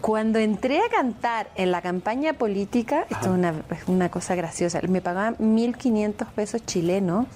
Cuando 0.06 0.38
entré 0.38 0.78
a 0.78 0.88
cantar 0.88 1.48
en 1.56 1.72
la 1.72 1.82
campaña 1.82 2.34
política, 2.34 3.06
esto 3.10 3.26
es 3.26 3.32
una, 3.32 3.54
es 3.72 3.88
una 3.88 4.08
cosa 4.08 4.36
graciosa, 4.36 4.80
me 4.86 5.00
pagaban 5.00 5.36
1.500 5.38 6.26
pesos 6.28 6.64
chilenos, 6.64 7.26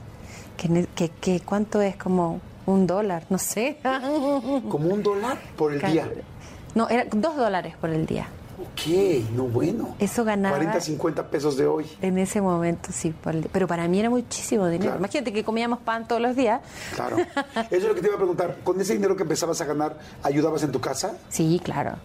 que, 0.56 0.86
que, 0.94 1.08
que 1.08 1.40
¿cuánto 1.40 1.82
es? 1.82 1.96
Como 1.96 2.40
un 2.66 2.86
dólar, 2.86 3.24
no 3.28 3.38
sé. 3.38 3.78
Como 4.68 4.88
un 4.88 5.02
dólar 5.02 5.36
por 5.56 5.72
el 5.72 5.82
día. 5.82 6.08
No, 6.76 6.88
era 6.88 7.06
dos 7.12 7.34
dólares 7.34 7.74
por 7.80 7.90
el 7.90 8.06
día. 8.06 8.28
Ok, 8.60 9.32
no 9.34 9.46
bueno. 9.46 9.96
Eso 9.98 10.22
ganaba 10.22 10.56
40, 10.56 10.80
50 10.80 11.26
pesos 11.28 11.56
de 11.56 11.66
hoy. 11.66 11.86
en 12.00 12.18
ese 12.18 12.40
momento, 12.40 12.90
sí. 12.92 13.10
por 13.10 13.34
el 13.34 13.40
día. 13.40 13.50
Pero 13.52 13.66
para 13.66 13.88
mí 13.88 13.98
era 13.98 14.10
muchísimo 14.10 14.66
dinero. 14.66 14.92
Claro. 14.92 14.98
Imagínate 15.00 15.32
que 15.32 15.42
comíamos 15.42 15.80
pan 15.80 16.06
todos 16.06 16.22
los 16.22 16.36
días. 16.36 16.60
Claro. 16.94 17.16
Eso 17.18 17.66
es 17.68 17.82
lo 17.82 17.96
que 17.96 18.00
te 18.00 18.06
iba 18.06 18.14
a 18.14 18.18
preguntar. 18.18 18.58
¿Con 18.62 18.80
ese 18.80 18.92
dinero 18.92 19.16
que 19.16 19.24
empezabas 19.24 19.60
a 19.60 19.64
ganar, 19.64 19.98
ayudabas 20.22 20.62
en 20.62 20.70
tu 20.70 20.80
casa? 20.80 21.16
Sí, 21.30 21.60
claro. 21.64 21.96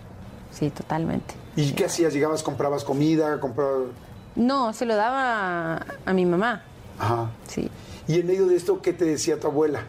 Sí, 0.58 0.70
totalmente. 0.70 1.36
¿Y 1.56 1.74
qué 1.74 1.86
hacías? 1.86 2.14
¿Llegabas, 2.14 2.44
comprabas 2.44 2.84
comida, 2.84 3.40
comprabas...? 3.40 3.90
No, 4.36 4.74
se 4.74 4.86
lo 4.86 4.96
daba 4.96 5.86
a 6.06 6.14
mi 6.14 6.26
mamá. 6.26 6.64
Ajá. 6.98 7.30
Sí. 7.48 7.70
Y 8.08 8.20
en 8.20 8.28
medio 8.28 8.48
de 8.48 8.56
esto, 8.56 8.82
¿qué 8.82 8.94
te 8.94 9.06
decía 9.06 9.40
tu 9.40 9.48
abuela? 9.48 9.82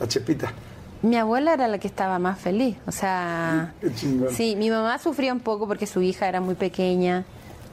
La 0.00 0.06
Chepita. 0.06 0.52
Mi 1.02 1.16
abuela 1.16 1.54
era 1.54 1.68
la 1.68 1.78
que 1.78 1.86
estaba 1.86 2.18
más 2.18 2.40
feliz, 2.40 2.76
o 2.86 2.90
sea, 2.90 3.72
sí, 4.32 4.56
mi 4.56 4.68
mamá 4.68 4.98
sufría 4.98 5.32
un 5.32 5.38
poco 5.38 5.68
porque 5.68 5.86
su 5.86 6.02
hija 6.02 6.28
era 6.28 6.40
muy 6.40 6.56
pequeña 6.56 7.24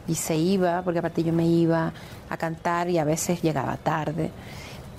y 0.08 0.14
se 0.14 0.36
iba, 0.36 0.84
porque 0.84 1.00
aparte 1.00 1.24
yo 1.24 1.34
me 1.34 1.48
iba 1.48 1.92
a 2.30 2.38
cantar 2.38 2.88
y 2.90 3.00
a 3.00 3.04
veces 3.04 3.42
llegaba 3.42 3.78
tarde. 3.78 4.30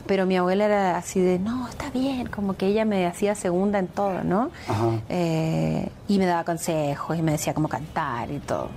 Pero 0.07 0.24
mi 0.26 0.36
abuela 0.36 0.66
era 0.66 0.96
así 0.96 1.20
de, 1.20 1.38
no, 1.38 1.68
está 1.68 1.90
bien, 1.90 2.26
como 2.28 2.57
que 2.57 2.66
ella 2.66 2.84
me 2.84 3.07
hacía 3.07 3.34
segunda 3.34 3.78
en 3.78 3.88
todo, 3.88 4.22
¿no? 4.22 4.50
Ajá. 4.68 5.00
Eh, 5.09 5.88
y 6.09 6.18
me 6.18 6.26
daba 6.26 6.44
consejos 6.44 7.18
y 7.18 7.22
me 7.22 7.32
decía 7.32 7.54
cómo 7.54 7.68
cantar 7.68 8.30
y 8.30 8.38
todo. 8.38 8.70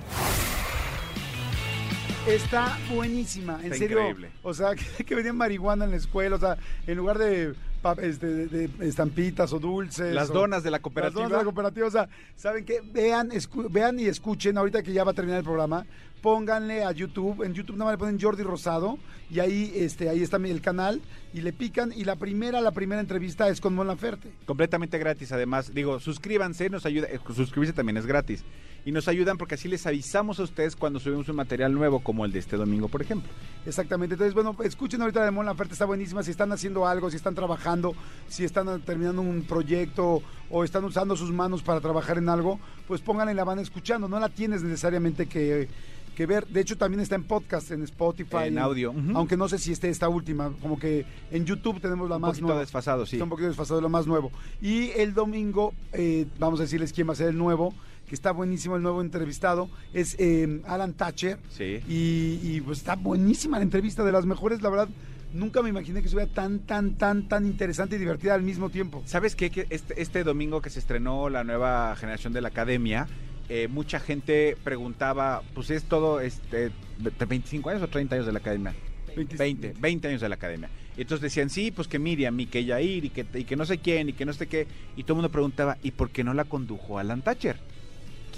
Está 2.28 2.78
buenísima, 2.94 3.58
en 3.60 3.66
Está 3.66 3.78
serio. 3.78 4.00
increíble. 4.00 4.32
O 4.44 4.54
sea, 4.54 4.76
que, 4.98 5.04
que 5.04 5.16
vendían 5.16 5.38
marihuana 5.38 5.86
en 5.86 5.92
la 5.92 5.98
escuela, 5.98 6.36
o 6.36 6.40
sea, 6.40 6.58
en 6.86 6.98
lugar 6.98 7.18
de, 7.18 7.54
este, 8.02 8.28
de- 8.28 8.68
de 8.68 8.88
estampitas 8.88 9.52
o 9.54 9.60
dulces. 9.60 10.14
Las 10.14 10.30
o- 10.30 10.34
donas 10.34 10.64
de 10.64 10.72
la 10.72 10.78
Las 10.78 10.82
cooperativa. 10.82 11.22
donas 11.24 11.32
de 11.32 11.38
la 11.38 11.44
cooperativa, 11.44 11.88
o 11.88 11.92
sea, 11.92 12.10
¿saben 12.36 12.66
qué? 12.66 12.82
Vean, 12.82 13.30
escu- 13.32 13.68
vean 13.72 14.00
y 14.00 14.06
escuchen, 14.06 14.58
ahorita 14.58 14.84
que 14.84 14.94
ya 14.94 15.04
va 15.04 15.12
a 15.12 15.14
terminar 15.14 15.40
el 15.40 15.44
programa, 15.46 15.86
pónganle 16.22 16.84
a 16.84 16.92
YouTube, 16.92 17.44
en 17.46 17.54
YouTube 17.54 17.78
nada 17.78 17.86
más 17.86 17.94
le 17.94 17.98
ponen 17.98 18.20
Jordi 18.20 18.44
Rosado 18.44 18.98
y 19.32 19.40
ahí, 19.40 19.72
este, 19.76 20.10
ahí 20.10 20.22
está 20.22 20.36
el 20.38 20.62
canal 20.62 21.02
y 21.34 21.42
le 21.42 21.54
pican 21.54 21.94
y 21.96 22.04
la 22.04 22.18
primera, 22.18 22.60
la 22.60 22.72
primera 22.72 23.00
entrevista 23.00 23.48
es 23.48 23.62
con 23.62 23.74
Mon 23.74 23.88
Laferte. 23.88 24.30
Completamente 24.46 24.98
gratis, 24.98 25.32
además. 25.32 25.74
Digo, 25.74 26.00
suscríbanse, 26.02 26.70
nos 26.70 26.86
ayuda. 26.86 27.08
eh, 27.10 27.20
Suscribirse 27.34 27.74
también 27.74 27.96
es 27.98 28.06
gratis. 28.06 28.44
Y 28.86 28.92
nos 28.92 29.08
ayudan 29.08 29.38
porque 29.38 29.56
así 29.56 29.68
les 29.68 29.86
avisamos 29.86 30.40
a 30.40 30.44
ustedes 30.44 30.76
cuando 30.76 31.00
subimos 31.00 31.28
un 31.30 31.36
material 31.36 31.74
nuevo 31.74 32.00
como 32.00 32.26
el 32.26 32.32
de 32.32 32.40
este 32.40 32.58
domingo, 32.58 32.88
por 32.88 33.02
ejemplo. 33.02 33.30
Exactamente. 33.66 34.16
Entonces, 34.16 34.34
bueno, 34.34 34.56
escuchen 34.64 35.02
ahorita 35.02 35.24
de 35.24 35.32
Mon 35.32 35.46
Laferte, 35.46 35.74
está 35.74 35.86
buenísima. 35.86 36.24
Si 36.24 36.32
están 36.32 36.52
haciendo 36.52 36.88
algo, 36.88 37.10
si 37.10 37.18
están 37.18 37.36
trabajando, 37.36 37.94
si 38.28 38.44
están 38.46 38.82
terminando 38.82 39.22
un 39.22 39.44
proyecto 39.44 40.22
o 40.50 40.64
están 40.64 40.84
usando 40.86 41.16
sus 41.16 41.32
manos 41.32 41.62
para 41.62 41.82
trabajar 41.82 42.18
en 42.18 42.30
algo, 42.30 42.60
pues 42.88 43.02
pónganla 43.02 43.32
y 43.32 43.36
la 43.36 43.44
van 43.44 43.60
escuchando. 43.60 44.08
No 44.08 44.20
la 44.20 44.30
tienes 44.30 44.64
necesariamente 44.64 45.28
que, 45.28 45.68
que 46.16 46.26
ver. 46.26 46.48
De 46.48 46.62
hecho, 46.62 46.78
también 46.78 47.02
está 47.02 47.16
en 47.16 47.26
podcast, 47.26 47.70
en 47.72 47.84
Spotify. 47.84 48.46
En 48.46 48.58
audio. 48.58 48.94
Aunque 49.14 49.38
no 49.38 49.48
sé 49.50 49.58
si 49.60 49.72
esté 49.72 49.90
esta 49.90 50.10
última. 50.10 50.52
Como 50.62 50.80
que 50.80 51.06
en 51.32 51.46
YouTube 51.46 51.80
tenemos 51.82 52.10
la 52.10 52.16
Un 52.16 52.22
más 52.22 52.30
poquito 52.32 52.48
nueva. 52.48 52.62
desfasado, 52.62 53.06
sí. 53.06 53.18
Está 53.18 53.26
un 53.26 53.30
poquito 53.30 53.50
desfasado, 53.50 53.82
lo 53.82 53.90
más 53.90 54.08
nuevo. 54.08 54.32
Y 54.62 54.90
el 54.92 55.14
domingo, 55.14 55.74
eh, 55.94 56.26
vamos 56.40 56.60
a 56.60 56.64
decirles 56.64 56.94
quién 56.94 57.08
va 57.08 57.14
a 57.14 57.16
ser 57.18 57.28
el 57.30 57.38
nuevo, 57.38 57.74
que 58.10 58.16
está 58.16 58.32
buenísimo 58.32 58.76
el 58.76 58.82
nuevo 58.82 59.02
entrevistado, 59.02 59.70
es 59.94 60.16
eh, 60.20 60.62
Alan 60.66 60.94
Thatcher. 60.94 61.38
Sí. 61.50 61.80
Y, 61.88 62.40
y, 62.44 62.62
pues 62.62 62.80
está 62.80 62.96
buenísima 62.96 63.58
la 63.58 63.64
entrevista, 63.64 64.04
de 64.04 64.12
las 64.12 64.26
mejores, 64.26 64.62
la 64.62 64.70
verdad. 64.70 64.90
Nunca 65.32 65.62
me 65.62 65.70
imaginé 65.70 66.02
que 66.02 66.08
estuviera 66.08 66.32
tan, 66.34 66.60
tan, 66.60 66.96
tan, 66.96 67.28
tan 67.28 67.46
interesante 67.46 67.96
y 67.96 68.00
divertida 68.00 68.34
al 68.34 68.42
mismo 68.42 68.72
tiempo. 68.72 69.04
¿Sabes 69.06 69.36
qué? 69.36 69.52
Que 69.52 69.68
este, 69.70 70.02
este 70.02 70.24
domingo 70.24 70.60
que 70.60 70.72
se 70.72 70.80
estrenó 70.80 71.30
la 71.30 71.44
nueva 71.44 71.96
generación 71.96 72.34
de 72.34 72.42
la 72.42 72.48
academia, 72.48 73.08
eh, 73.48 73.68
mucha 73.68 74.00
gente 74.00 74.58
preguntaba, 74.64 75.44
pues 75.54 75.70
es 75.70 75.84
todo 75.84 76.20
este, 76.20 76.72
de 76.98 77.26
25 77.28 77.70
años 77.70 77.84
o 77.84 77.88
30 77.88 78.16
años 78.16 78.26
de 78.26 78.34
la 78.34 78.40
academia. 78.40 78.74
20, 79.16 79.74
20 79.80 80.08
años 80.08 80.22
de 80.22 80.30
la 80.30 80.36
academia. 80.36 80.70
Y 80.98 81.02
entonces 81.02 81.22
decían, 81.22 81.50
sí, 81.50 81.72
pues 81.72 81.88
que 81.88 82.00
Miriam 82.00 82.40
y 82.40 82.48
que 82.48 82.66
Yair 82.66 83.06
y 83.06 83.10
que, 83.10 83.26
y 83.36 83.44
que 83.44 83.56
no 83.56 83.66
sé 83.66 83.78
quién 83.78 84.10
y 84.10 84.14
que 84.14 84.26
no 84.26 84.34
sé 84.34 84.48
qué. 84.48 84.68
Y 84.96 85.04
todo 85.04 85.14
el 85.14 85.18
mundo 85.18 85.30
preguntaba, 85.30 85.78
¿y 85.84 85.92
por 85.92 86.10
qué 86.10 86.24
no 86.24 86.34
la 86.34 86.46
condujo 86.46 87.00
Alan 87.00 87.22
Thatcher? 87.22 87.58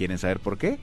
¿Quieren 0.02 0.18
saber 0.18 0.40
por 0.40 0.58
qué? 0.58 0.80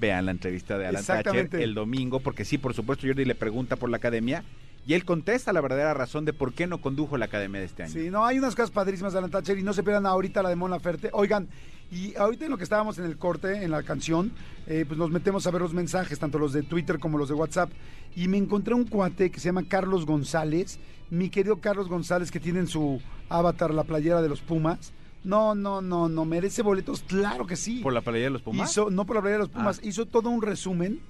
Vean 0.00 0.24
la 0.24 0.30
entrevista 0.30 0.78
de 0.78 0.86
Alan 0.86 1.04
Thatcher 1.04 1.50
el 1.56 1.74
domingo, 1.74 2.20
porque 2.20 2.46
sí, 2.46 2.56
por 2.56 2.72
supuesto, 2.72 3.06
Jordi 3.06 3.26
le 3.26 3.34
pregunta 3.34 3.76
por 3.76 3.90
la 3.90 3.98
academia 3.98 4.44
y 4.86 4.94
él 4.94 5.04
contesta 5.04 5.52
la 5.52 5.60
verdadera 5.60 5.92
razón 5.92 6.24
de 6.24 6.32
por 6.32 6.54
qué 6.54 6.66
no 6.66 6.80
condujo 6.80 7.18
la 7.18 7.26
academia 7.26 7.60
de 7.60 7.66
este 7.66 7.82
año. 7.82 7.92
Sí, 7.92 8.08
no, 8.08 8.24
hay 8.24 8.38
unas 8.38 8.54
cosas 8.54 8.70
padrísimas 8.70 9.12
de 9.12 9.18
Alan 9.18 9.30
Thatcher 9.30 9.58
y 9.58 9.62
no 9.62 9.74
se 9.74 9.82
pierdan 9.82 10.06
ahorita 10.06 10.42
la 10.42 10.48
de 10.48 10.56
Mon 10.56 10.70
Laferte. 10.70 11.10
Oigan, 11.12 11.48
y 11.92 12.16
ahorita 12.16 12.46
en 12.46 12.50
lo 12.50 12.56
que 12.56 12.64
estábamos 12.64 12.96
en 12.96 13.04
el 13.04 13.18
corte, 13.18 13.62
en 13.62 13.70
la 13.70 13.82
canción, 13.82 14.32
eh, 14.66 14.86
pues 14.88 14.98
nos 14.98 15.10
metemos 15.10 15.46
a 15.46 15.50
ver 15.50 15.60
los 15.60 15.74
mensajes, 15.74 16.18
tanto 16.18 16.38
los 16.38 16.54
de 16.54 16.62
Twitter 16.62 16.98
como 16.98 17.18
los 17.18 17.28
de 17.28 17.34
WhatsApp. 17.34 17.70
Y 18.14 18.26
me 18.26 18.38
encontré 18.38 18.72
un 18.72 18.86
cuate 18.86 19.30
que 19.30 19.38
se 19.38 19.50
llama 19.50 19.64
Carlos 19.68 20.06
González, 20.06 20.78
mi 21.10 21.28
querido 21.28 21.60
Carlos 21.60 21.90
González, 21.90 22.30
que 22.30 22.40
tiene 22.40 22.60
en 22.60 22.68
su 22.68 23.02
avatar 23.28 23.74
la 23.74 23.84
playera 23.84 24.22
de 24.22 24.30
los 24.30 24.40
Pumas. 24.40 24.94
No, 25.26 25.54
no, 25.54 25.82
no, 25.82 26.08
no, 26.08 26.24
merece 26.24 26.62
boletos, 26.62 27.02
claro 27.02 27.46
que 27.46 27.56
sí. 27.56 27.80
¿Por 27.82 27.92
la 27.92 28.00
playa 28.00 28.24
de 28.24 28.30
los 28.30 28.42
Pumas? 28.42 28.70
Hizo, 28.70 28.90
no 28.90 29.04
por 29.04 29.16
la 29.16 29.22
playera 29.22 29.38
de 29.42 29.48
los 29.48 29.52
Pumas, 29.54 29.78
Ah. 29.82 29.86
hizo 29.86 30.06
todo 30.06 30.30
un 30.30 30.40
resumen, 30.40 31.00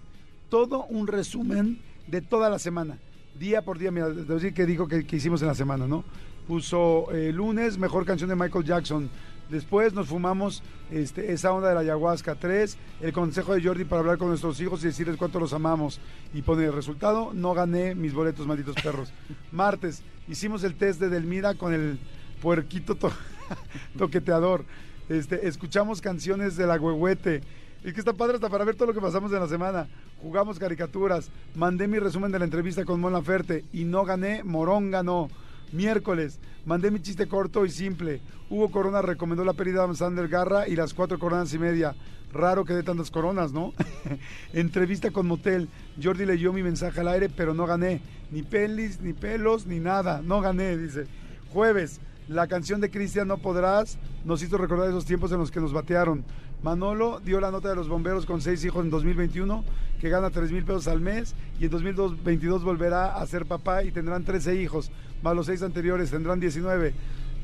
todo 0.49 0.85
un 0.87 1.07
resumen 1.07 1.81
de 2.07 2.23
toda 2.23 2.49
la 2.51 2.59
semana. 2.59 2.99
Día 3.39 3.63
por 3.63 3.79
día, 3.79 3.91
mira, 3.91 4.09
debo 4.09 4.35
decir 4.35 4.55
que 4.55 4.65
dijo 4.65 4.89
que, 4.89 5.07
que 5.07 5.17
hicimos 5.17 5.43
en 5.43 5.49
la 5.49 5.55
semana, 5.55 5.87
¿no? 5.87 6.03
Puso 6.49 7.13
eh, 7.13 7.33
lunes, 7.33 7.77
mejor 7.79 8.05
canción 8.07 8.31
de 8.31 8.37
Michael 8.37 8.65
Jackson. 8.65 9.11
Después 9.51 9.93
nos 9.93 10.09
fumamos 10.09 10.63
este, 10.91 11.33
esa 11.33 11.53
onda 11.53 11.69
de 11.69 11.75
la 11.75 11.81
ayahuasca. 11.81 12.35
Tres, 12.37 12.79
el 13.01 13.13
consejo 13.13 13.55
de 13.55 13.63
Jordi 13.63 13.85
para 13.85 14.01
hablar 14.01 14.17
con 14.19 14.29
nuestros 14.29 14.61
hijos 14.61 14.83
y 14.83 14.87
decirles 14.87 15.17
cuánto 15.17 15.39
los 15.39 15.53
amamos. 15.53 16.01
Y 16.33 16.43
pone 16.43 16.65
el 16.65 16.73
resultado, 16.73 17.33
no 17.35 17.53
gané 17.55 17.95
mis 17.95 18.15
boletos, 18.15 18.47
malditos 18.47 18.75
perros. 18.83 19.13
Martes, 19.53 20.03
hicimos 20.29 20.65
el 20.65 20.75
test 20.75 21.01
de 21.01 21.09
Delmira 21.11 21.55
con 21.55 21.75
el 21.75 21.99
puerquito 22.41 22.95
to- 22.97 23.13
toqueteador. 23.99 24.65
Este, 25.09 25.47
escuchamos 25.47 26.01
canciones 26.01 26.57
de 26.57 26.67
la 26.67 26.77
huehuete. 26.77 27.43
Es 27.85 27.93
que 27.93 28.01
está 28.01 28.13
padre 28.13 28.35
hasta 28.35 28.49
para 28.49 28.65
ver 28.65 28.75
todo 28.75 28.89
lo 28.89 28.95
que 28.95 29.01
pasamos 29.01 29.33
en 29.33 29.41
la 29.41 29.49
semana. 29.49 29.87
Jugamos 30.21 30.59
caricaturas. 30.59 31.31
Mandé 31.55 31.87
mi 31.87 31.99
resumen 31.99 32.33
de 32.33 32.39
la 32.39 32.45
entrevista 32.45 32.85
con 32.85 33.01
Mon 33.01 33.13
Laferte 33.13 33.65
y 33.73 33.85
no 33.85 34.05
gané. 34.05 34.43
Morón 34.43 34.91
ganó. 34.91 35.29
Miércoles, 35.73 36.39
mandé 36.65 36.91
mi 36.91 37.01
chiste 37.01 37.27
corto 37.27 37.67
y 37.67 37.71
simple. 37.71 38.21
Hugo 38.49 38.71
Corona 38.71 39.03
recomendó 39.03 39.45
la 39.45 39.53
peli 39.53 39.73
de 39.73 39.79
Adam 39.79 39.97
Sandler 39.97 40.29
Garra 40.29 40.69
y 40.69 40.77
las 40.77 40.95
cuatro 40.95 41.19
coronas 41.19 41.53
y 41.55 41.59
media. 41.59 41.95
Raro 42.33 42.65
que 42.65 42.75
dé 42.75 42.83
tantas 42.83 43.11
coronas, 43.11 43.53
¿no? 43.53 43.73
Entrevista 44.53 45.11
con 45.11 45.27
Motel. 45.27 45.69
Jordi 46.03 46.25
leyó 46.25 46.53
mi 46.53 46.63
mensaje 46.63 47.01
al 47.01 47.09
aire, 47.09 47.29
pero 47.29 47.55
no 47.55 47.67
gané. 47.67 48.01
Ni 48.31 48.43
pelis, 48.43 49.01
ni 49.01 49.13
pelos, 49.13 49.67
ni 49.67 49.81
nada. 49.81 50.23
No 50.23 50.41
gané, 50.41 50.77
dice. 50.77 51.07
Jueves, 51.53 52.01
la 52.29 52.47
canción 52.47 52.81
de 52.81 52.91
Cristian 52.91 53.29
No 53.29 53.39
Podrás 53.39 53.99
nos 54.25 54.43
hizo 54.43 54.59
recordar 54.59 54.89
esos 54.89 55.05
tiempos 55.05 55.31
en 55.33 55.39
los 55.39 55.51
que 55.51 55.61
nos 55.61 55.73
batearon. 55.73 56.25
Manolo 56.63 57.21
dio 57.21 57.41
la 57.41 57.51
nota 57.51 57.69
de 57.69 57.77
los 57.77 57.89
bomberos 57.89 58.27
con 58.27 58.41
seis 58.41 58.65
hijos 58.65 58.85
en 58.85 58.91
2021, 58.91 59.65
que 60.01 60.09
gana 60.09 60.31
3 60.31 60.51
mil 60.51 60.65
pesos 60.65 60.89
al 60.89 61.01
mes, 61.01 61.35
y 61.61 61.67
en 61.67 61.71
2022 61.71 62.65
volverá 62.65 63.17
a 63.17 63.27
ser 63.27 63.47
papá 63.47 63.85
y 63.85 63.93
tendrán 63.93 64.25
13 64.25 64.61
hijos, 64.61 64.91
más 65.23 65.37
los 65.37 65.47
seis 65.47 65.63
anteriores, 65.63 66.11
tendrán 66.11 66.41
19. 66.41 66.95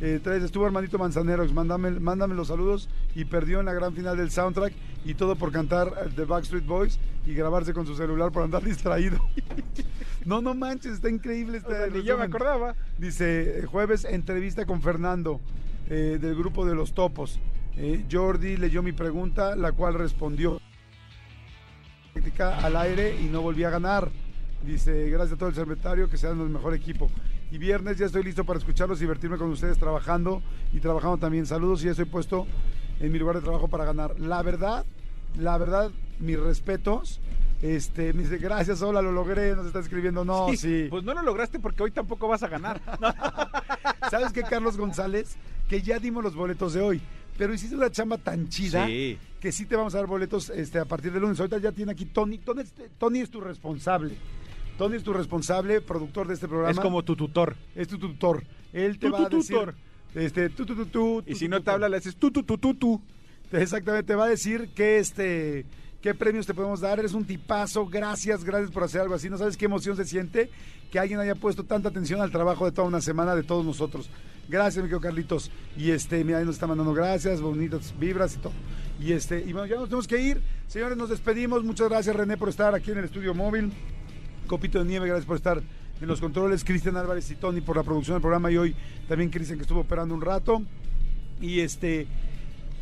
Eh, 0.01 0.19
tres, 0.21 0.43
estuvo 0.43 0.67
hermanito 0.67 0.99
Manzanero, 0.99 1.47
mándame, 1.53 1.93
mándame 1.93 2.35
los 2.35 2.49
saludos 2.49 2.89
y 3.15 3.25
perdió 3.25 3.61
en 3.61 3.67
la 3.67 3.73
gran 3.73 3.95
final 3.95 4.17
del 4.17 4.31
soundtrack 4.31 4.73
y 5.05 5.15
todo 5.15 5.37
por 5.37 5.53
cantar 5.53 6.11
The 6.15 6.25
Backstreet 6.25 6.65
Boys 6.65 6.99
y 7.27 7.35
grabarse 7.35 7.73
con 7.73 7.87
su 7.87 7.95
celular 7.95 8.33
por 8.33 8.43
andar 8.43 8.63
distraído. 8.65 9.19
no, 10.25 10.41
no 10.41 10.55
manches, 10.55 10.95
está 10.95 11.11
increíble 11.11 11.59
este 11.59 11.73
O 11.73 11.77
sea, 11.77 11.87
ni 11.89 12.03
yo 12.03 12.17
me 12.17 12.25
acordaba. 12.25 12.75
Dice, 12.99 13.61
eh, 13.61 13.67
jueves, 13.67 14.05
entrevista 14.05 14.67
con 14.67 14.81
Fernando 14.83 15.41
eh, 15.89 16.19
del 16.21 16.35
grupo 16.37 16.65
de 16.65 16.75
los 16.75 16.93
topos. 16.95 17.41
Eh, 17.77 18.05
Jordi 18.11 18.57
leyó 18.57 18.83
mi 18.83 18.93
pregunta, 18.93 19.57
la 19.57 19.73
cual 19.73 19.95
respondió 19.95 20.61
al 22.39 22.77
aire 22.77 23.21
y 23.21 23.27
no 23.27 23.43
volví 23.43 23.65
a 23.65 23.71
ganar. 23.71 24.11
Dice, 24.65 25.11
gracias 25.11 25.35
a 25.35 25.39
todo 25.39 25.49
el 25.49 25.55
secretario, 25.55 26.09
que 26.09 26.17
sean 26.17 26.41
el 26.41 26.49
mejor 26.49 26.75
equipo. 26.75 27.11
Y 27.51 27.59
viernes 27.59 27.99
ya 27.99 28.07
estoy 28.07 28.23
listo 28.23 28.45
para 28.45 28.59
escucharlos 28.59 28.99
y 28.99 29.03
divertirme 29.03 29.37
con 29.37 29.51
ustedes 29.51 29.77
trabajando 29.77 30.43
y 30.73 30.81
trabajando 30.81 31.19
también. 31.19 31.47
Saludos 31.47 31.83
y 31.83 31.87
ya 31.87 31.91
estoy 31.91 32.07
puesto 32.07 32.47
en 33.01 33.13
mi 33.13 33.19
lugar 33.19 33.37
de 33.37 33.43
trabajo 33.43 33.69
para 33.69 33.85
ganar. 33.85 34.19
La 34.21 34.43
verdad, 34.43 34.85
la 35.39 35.59
verdad, 35.59 35.91
mis 36.21 36.39
respetos. 36.39 37.21
Este, 37.63 38.13
me 38.13 38.23
dice, 38.25 38.39
gracias, 38.39 38.83
hola, 38.83 39.01
lo 39.03 39.13
logré, 39.13 39.55
nos 39.55 39.67
está 39.67 39.79
escribiendo, 39.79 40.25
no, 40.25 40.49
sí. 40.57 40.89
Pues 40.91 41.05
no 41.05 41.15
lo 41.15 41.23
lograste 41.23 41.61
porque 41.61 41.85
hoy 41.85 41.93
tampoco 41.93 42.27
vas 42.27 42.43
a 42.43 42.49
ganar. 42.49 42.81
¿Sabes 44.11 44.33
qué, 44.33 44.43
Carlos 44.43 44.77
González? 44.77 45.37
Que 45.69 45.81
ya 45.81 45.99
dimos 45.99 46.25
los 46.25 46.35
boletos 46.35 46.75
de 46.75 46.81
hoy. 46.81 47.01
Pero 47.39 47.55
hiciste 47.55 47.77
una 47.77 47.91
chamba 47.91 48.19
tan 48.19 48.49
chida 48.49 48.87
Sí. 48.87 49.17
que 49.41 49.53
sí 49.53 49.65
te 49.65 49.77
vamos 49.77 49.95
a 49.95 49.99
dar 49.99 50.07
boletos 50.07 50.51
este, 50.51 50.79
a 50.81 50.85
partir 50.85 51.13
del 51.13 51.23
lunes. 51.23 51.39
Ahorita 51.41 51.59
ya 51.59 51.73
tiene 51.73 51.93
aquí 51.93 52.05
Tony. 52.07 52.39
Tony, 52.39 52.63
es- 52.63 52.75
Tony 52.99 53.21
es 53.21 53.31
tu 53.31 53.41
responsable. 53.41 54.17
Tony 54.77 54.97
es 54.97 55.03
tu 55.03 55.13
responsable, 55.13 55.81
productor 55.81 56.27
de 56.27 56.35
este 56.35 56.49
programa. 56.49 56.73
Es 56.73 56.81
como 56.81 57.03
tu 57.05 57.15
tutor. 57.17 57.55
Es 57.75 57.89
tu 57.89 57.99
tutor. 57.99 58.43
Él 58.73 58.99
te 58.99 59.07
Tu, 59.07 59.13
va 59.13 59.29
tu, 59.29 59.37
a 59.37 59.39
decir... 59.39 59.57
tutor. 59.57 59.75
Este, 60.15 60.51
tú, 60.51 60.67
tú, 60.67 60.75
tú, 60.75 60.87
tú, 60.87 61.23
Y 61.27 61.35
si 61.35 61.49
no 61.49 61.63
te 61.63 61.71
habla, 61.71 61.89
le 61.89 61.97
haces 61.97 62.17
tú, 62.17 62.31
tú, 62.31 62.43
tú, 62.43 62.59
tú, 62.59 62.75
tú. 62.75 63.01
Exactamente, 63.51 64.07
te 64.07 64.15
va 64.15 64.25
a 64.25 64.29
decir 64.29 64.71
qué 64.75 64.99
este 64.99 65.67
qué 66.03 66.15
premios 66.15 66.47
te 66.47 66.53
podemos 66.53 66.81
dar. 66.81 66.99
Eres 66.99 67.15
un 67.15 67.25
tipazo. 67.25 67.87
Gracias, 67.87 68.45
gracias 68.45 68.71
por 68.71 68.83
hacer 68.83 69.01
algo 69.01 69.15
así. 69.15 69.31
No 69.31 69.39
sabes 69.39 69.57
qué 69.57 69.67
emoción 69.67 69.97
se 69.97 70.05
siente 70.05 70.51
que 70.91 70.99
alguien 70.99 71.21
haya 71.21 71.35
puesto 71.35 71.65
tanta 71.65 71.89
atención 71.89 72.21
al 72.21 72.31
trabajo 72.31 72.67
de 72.67 72.73
toda 72.73 72.89
una 72.89 73.01
semana 73.01 73.35
de 73.35 73.43
todos 73.45 73.65
nosotros. 73.65 74.11
Gracias, 74.49 74.83
mi 74.83 74.89
querido 74.89 75.01
Carlitos. 75.01 75.51
Y 75.77 75.91
este, 75.91 76.25
mira, 76.25 76.39
ahí 76.39 76.45
nos 76.45 76.57
está 76.57 76.67
mandando 76.67 76.93
gracias, 76.93 77.41
bonitas 77.41 77.95
vibras 77.99 78.35
y 78.35 78.39
todo. 78.39 78.53
Y 79.01 79.13
este, 79.13 79.41
y 79.41 79.53
bueno, 79.53 79.67
ya 79.67 79.77
nos 79.77 79.89
tenemos 79.89 80.09
que 80.09 80.21
ir. 80.21 80.43
Señores, 80.67 80.99
nos 80.99 81.09
despedimos. 81.09 81.65
Muchas 81.65 81.89
gracias, 81.89 82.15
René, 82.15 82.37
por 82.37 82.49
estar 82.49 82.75
aquí 82.75 82.91
en 82.91 82.99
el 82.99 83.05
estudio 83.05 83.33
móvil. 83.33 83.73
Copito 84.47 84.81
de 84.81 84.85
Nieve, 84.85 85.07
gracias 85.07 85.27
por 85.27 85.37
estar 85.37 85.63
en 86.03 86.09
los 86.09 86.21
controles. 86.21 86.65
Cristian 86.65 86.97
Álvarez 86.97 87.31
y 87.31 87.37
Tony 87.37 87.61
por 87.61 87.77
la 87.77 87.83
producción 87.83 88.17
del 88.17 88.23
programa. 88.23 88.51
Y 88.51 88.57
hoy 88.57 88.77
también 89.09 89.31
Cristian 89.31 89.59
que 89.59 89.63
estuvo 89.63 89.81
operando 89.81 90.15
un 90.15 90.21
rato. 90.21 90.63
Y 91.41 91.61
este, 91.61 92.07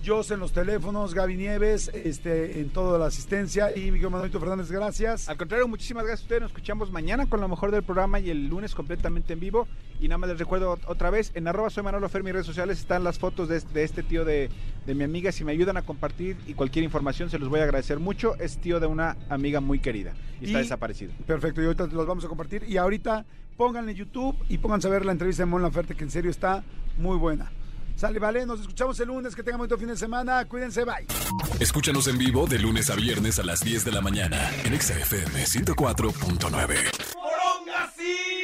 Jos 0.05 0.31
en 0.31 0.40
los 0.40 0.52
teléfonos, 0.52 1.12
Gaby 1.12 1.36
Nieves, 1.36 1.90
este, 1.93 2.60
en 2.60 2.70
toda 2.70 2.98
la 2.98 3.06
asistencia. 3.06 3.77
Y 3.77 3.90
Miguel 3.90 4.09
Manuelito 4.10 4.40
Fernández, 4.40 4.70
gracias. 4.70 5.28
Al 5.28 5.36
contrario, 5.36 5.68
muchísimas 5.68 6.05
gracias 6.05 6.22
a 6.22 6.24
ustedes. 6.24 6.43
Nos 6.43 6.51
escuchamos 6.52 6.90
mañana 6.90 7.28
con 7.28 7.40
lo 7.40 7.48
mejor 7.48 7.70
del 7.70 7.82
programa 7.82 8.18
y 8.18 8.31
el 8.31 8.48
lunes 8.48 8.74
completamente 8.74 9.35
en 9.35 9.40
vivo. 9.40 9.68
Y 10.01 10.09
nada 10.09 10.16
más 10.16 10.31
les 10.31 10.39
recuerdo 10.39 10.74
ot- 10.77 10.85
otra 10.86 11.10
vez, 11.10 11.32
en 11.35 11.47
arroba 11.48 11.68
soy 11.68 11.82
Manolo 11.82 12.09
Fer, 12.09 12.22
mis 12.22 12.32
redes 12.32 12.47
sociales 12.47 12.78
están 12.78 13.05
las 13.05 13.18
fotos 13.18 13.48
de, 13.51 13.59
este- 13.59 13.74
de 13.74 13.85
este 13.85 14.02
tío 14.02 14.24
de, 14.24 14.48
de 14.86 14.94
mi 14.94 15.05
amiga. 15.05 15.32
Si 15.32 15.44
me 15.44 15.52
ayudan 15.52 15.77
a 15.77 15.82
compartir 15.82 16.39
y 16.47 16.55
cualquier 16.55 16.85
información 16.85 17.28
se 17.28 17.39
los 17.39 17.51
voy 17.51 17.60
a 17.60 17.64
agradecer 17.64 17.98
mucho. 17.98 18.36
Es 18.36 18.56
tío 18.59 18.81
de 18.81 18.86
una 18.86 19.18
amiga 19.28 19.60
muy 19.60 19.81
querida 19.81 20.14
y, 20.40 20.47
está 20.47 20.59
desaparecido. 20.60 21.12
Perfecto, 21.27 21.60
y 21.60 21.66
ahorita 21.66 21.86
los 21.89 22.06
vamos 22.06 22.24
a 22.24 22.28
compartir. 22.28 22.64
Y 22.66 22.78
ahorita 22.78 23.27
pónganle 23.59 23.94
YouTube 23.94 24.35
y 24.48 24.56
pónganse 24.56 24.89
a 24.89 24.90
ver 24.90 25.05
la 25.05 25.12
entrevista 25.12 25.43
de 25.43 25.47
Mon 25.47 25.60
Laferte, 25.60 25.94
que 25.94 26.05
en 26.05 26.10
serio 26.10 26.31
está 26.31 26.64
muy 26.97 27.18
buena. 27.18 27.52
Sale, 28.01 28.18
vale, 28.18 28.47
nos 28.47 28.59
escuchamos 28.60 28.98
el 29.01 29.09
lunes, 29.09 29.36
que 29.36 29.43
tengan 29.43 29.59
buen 29.59 29.78
fin 29.78 29.89
de 29.89 29.94
semana, 29.94 30.47
cuídense, 30.47 30.86
bye. 30.86 31.06
Escúchanos 31.60 32.09
en 32.09 32.16
vivo 32.16 32.47
de 32.47 32.59
lunes 32.59 32.89
a 32.89 32.94
viernes 32.94 33.39
a 33.39 33.43
las 33.43 33.60
10 33.60 33.85
de 33.85 33.93
la 33.93 34.01
mañana 34.01 34.51
en 34.64 34.81
XFM 34.81 35.44
104.9. 35.44 36.40
¡Poronga, 37.12 37.93
sí! 37.94 38.39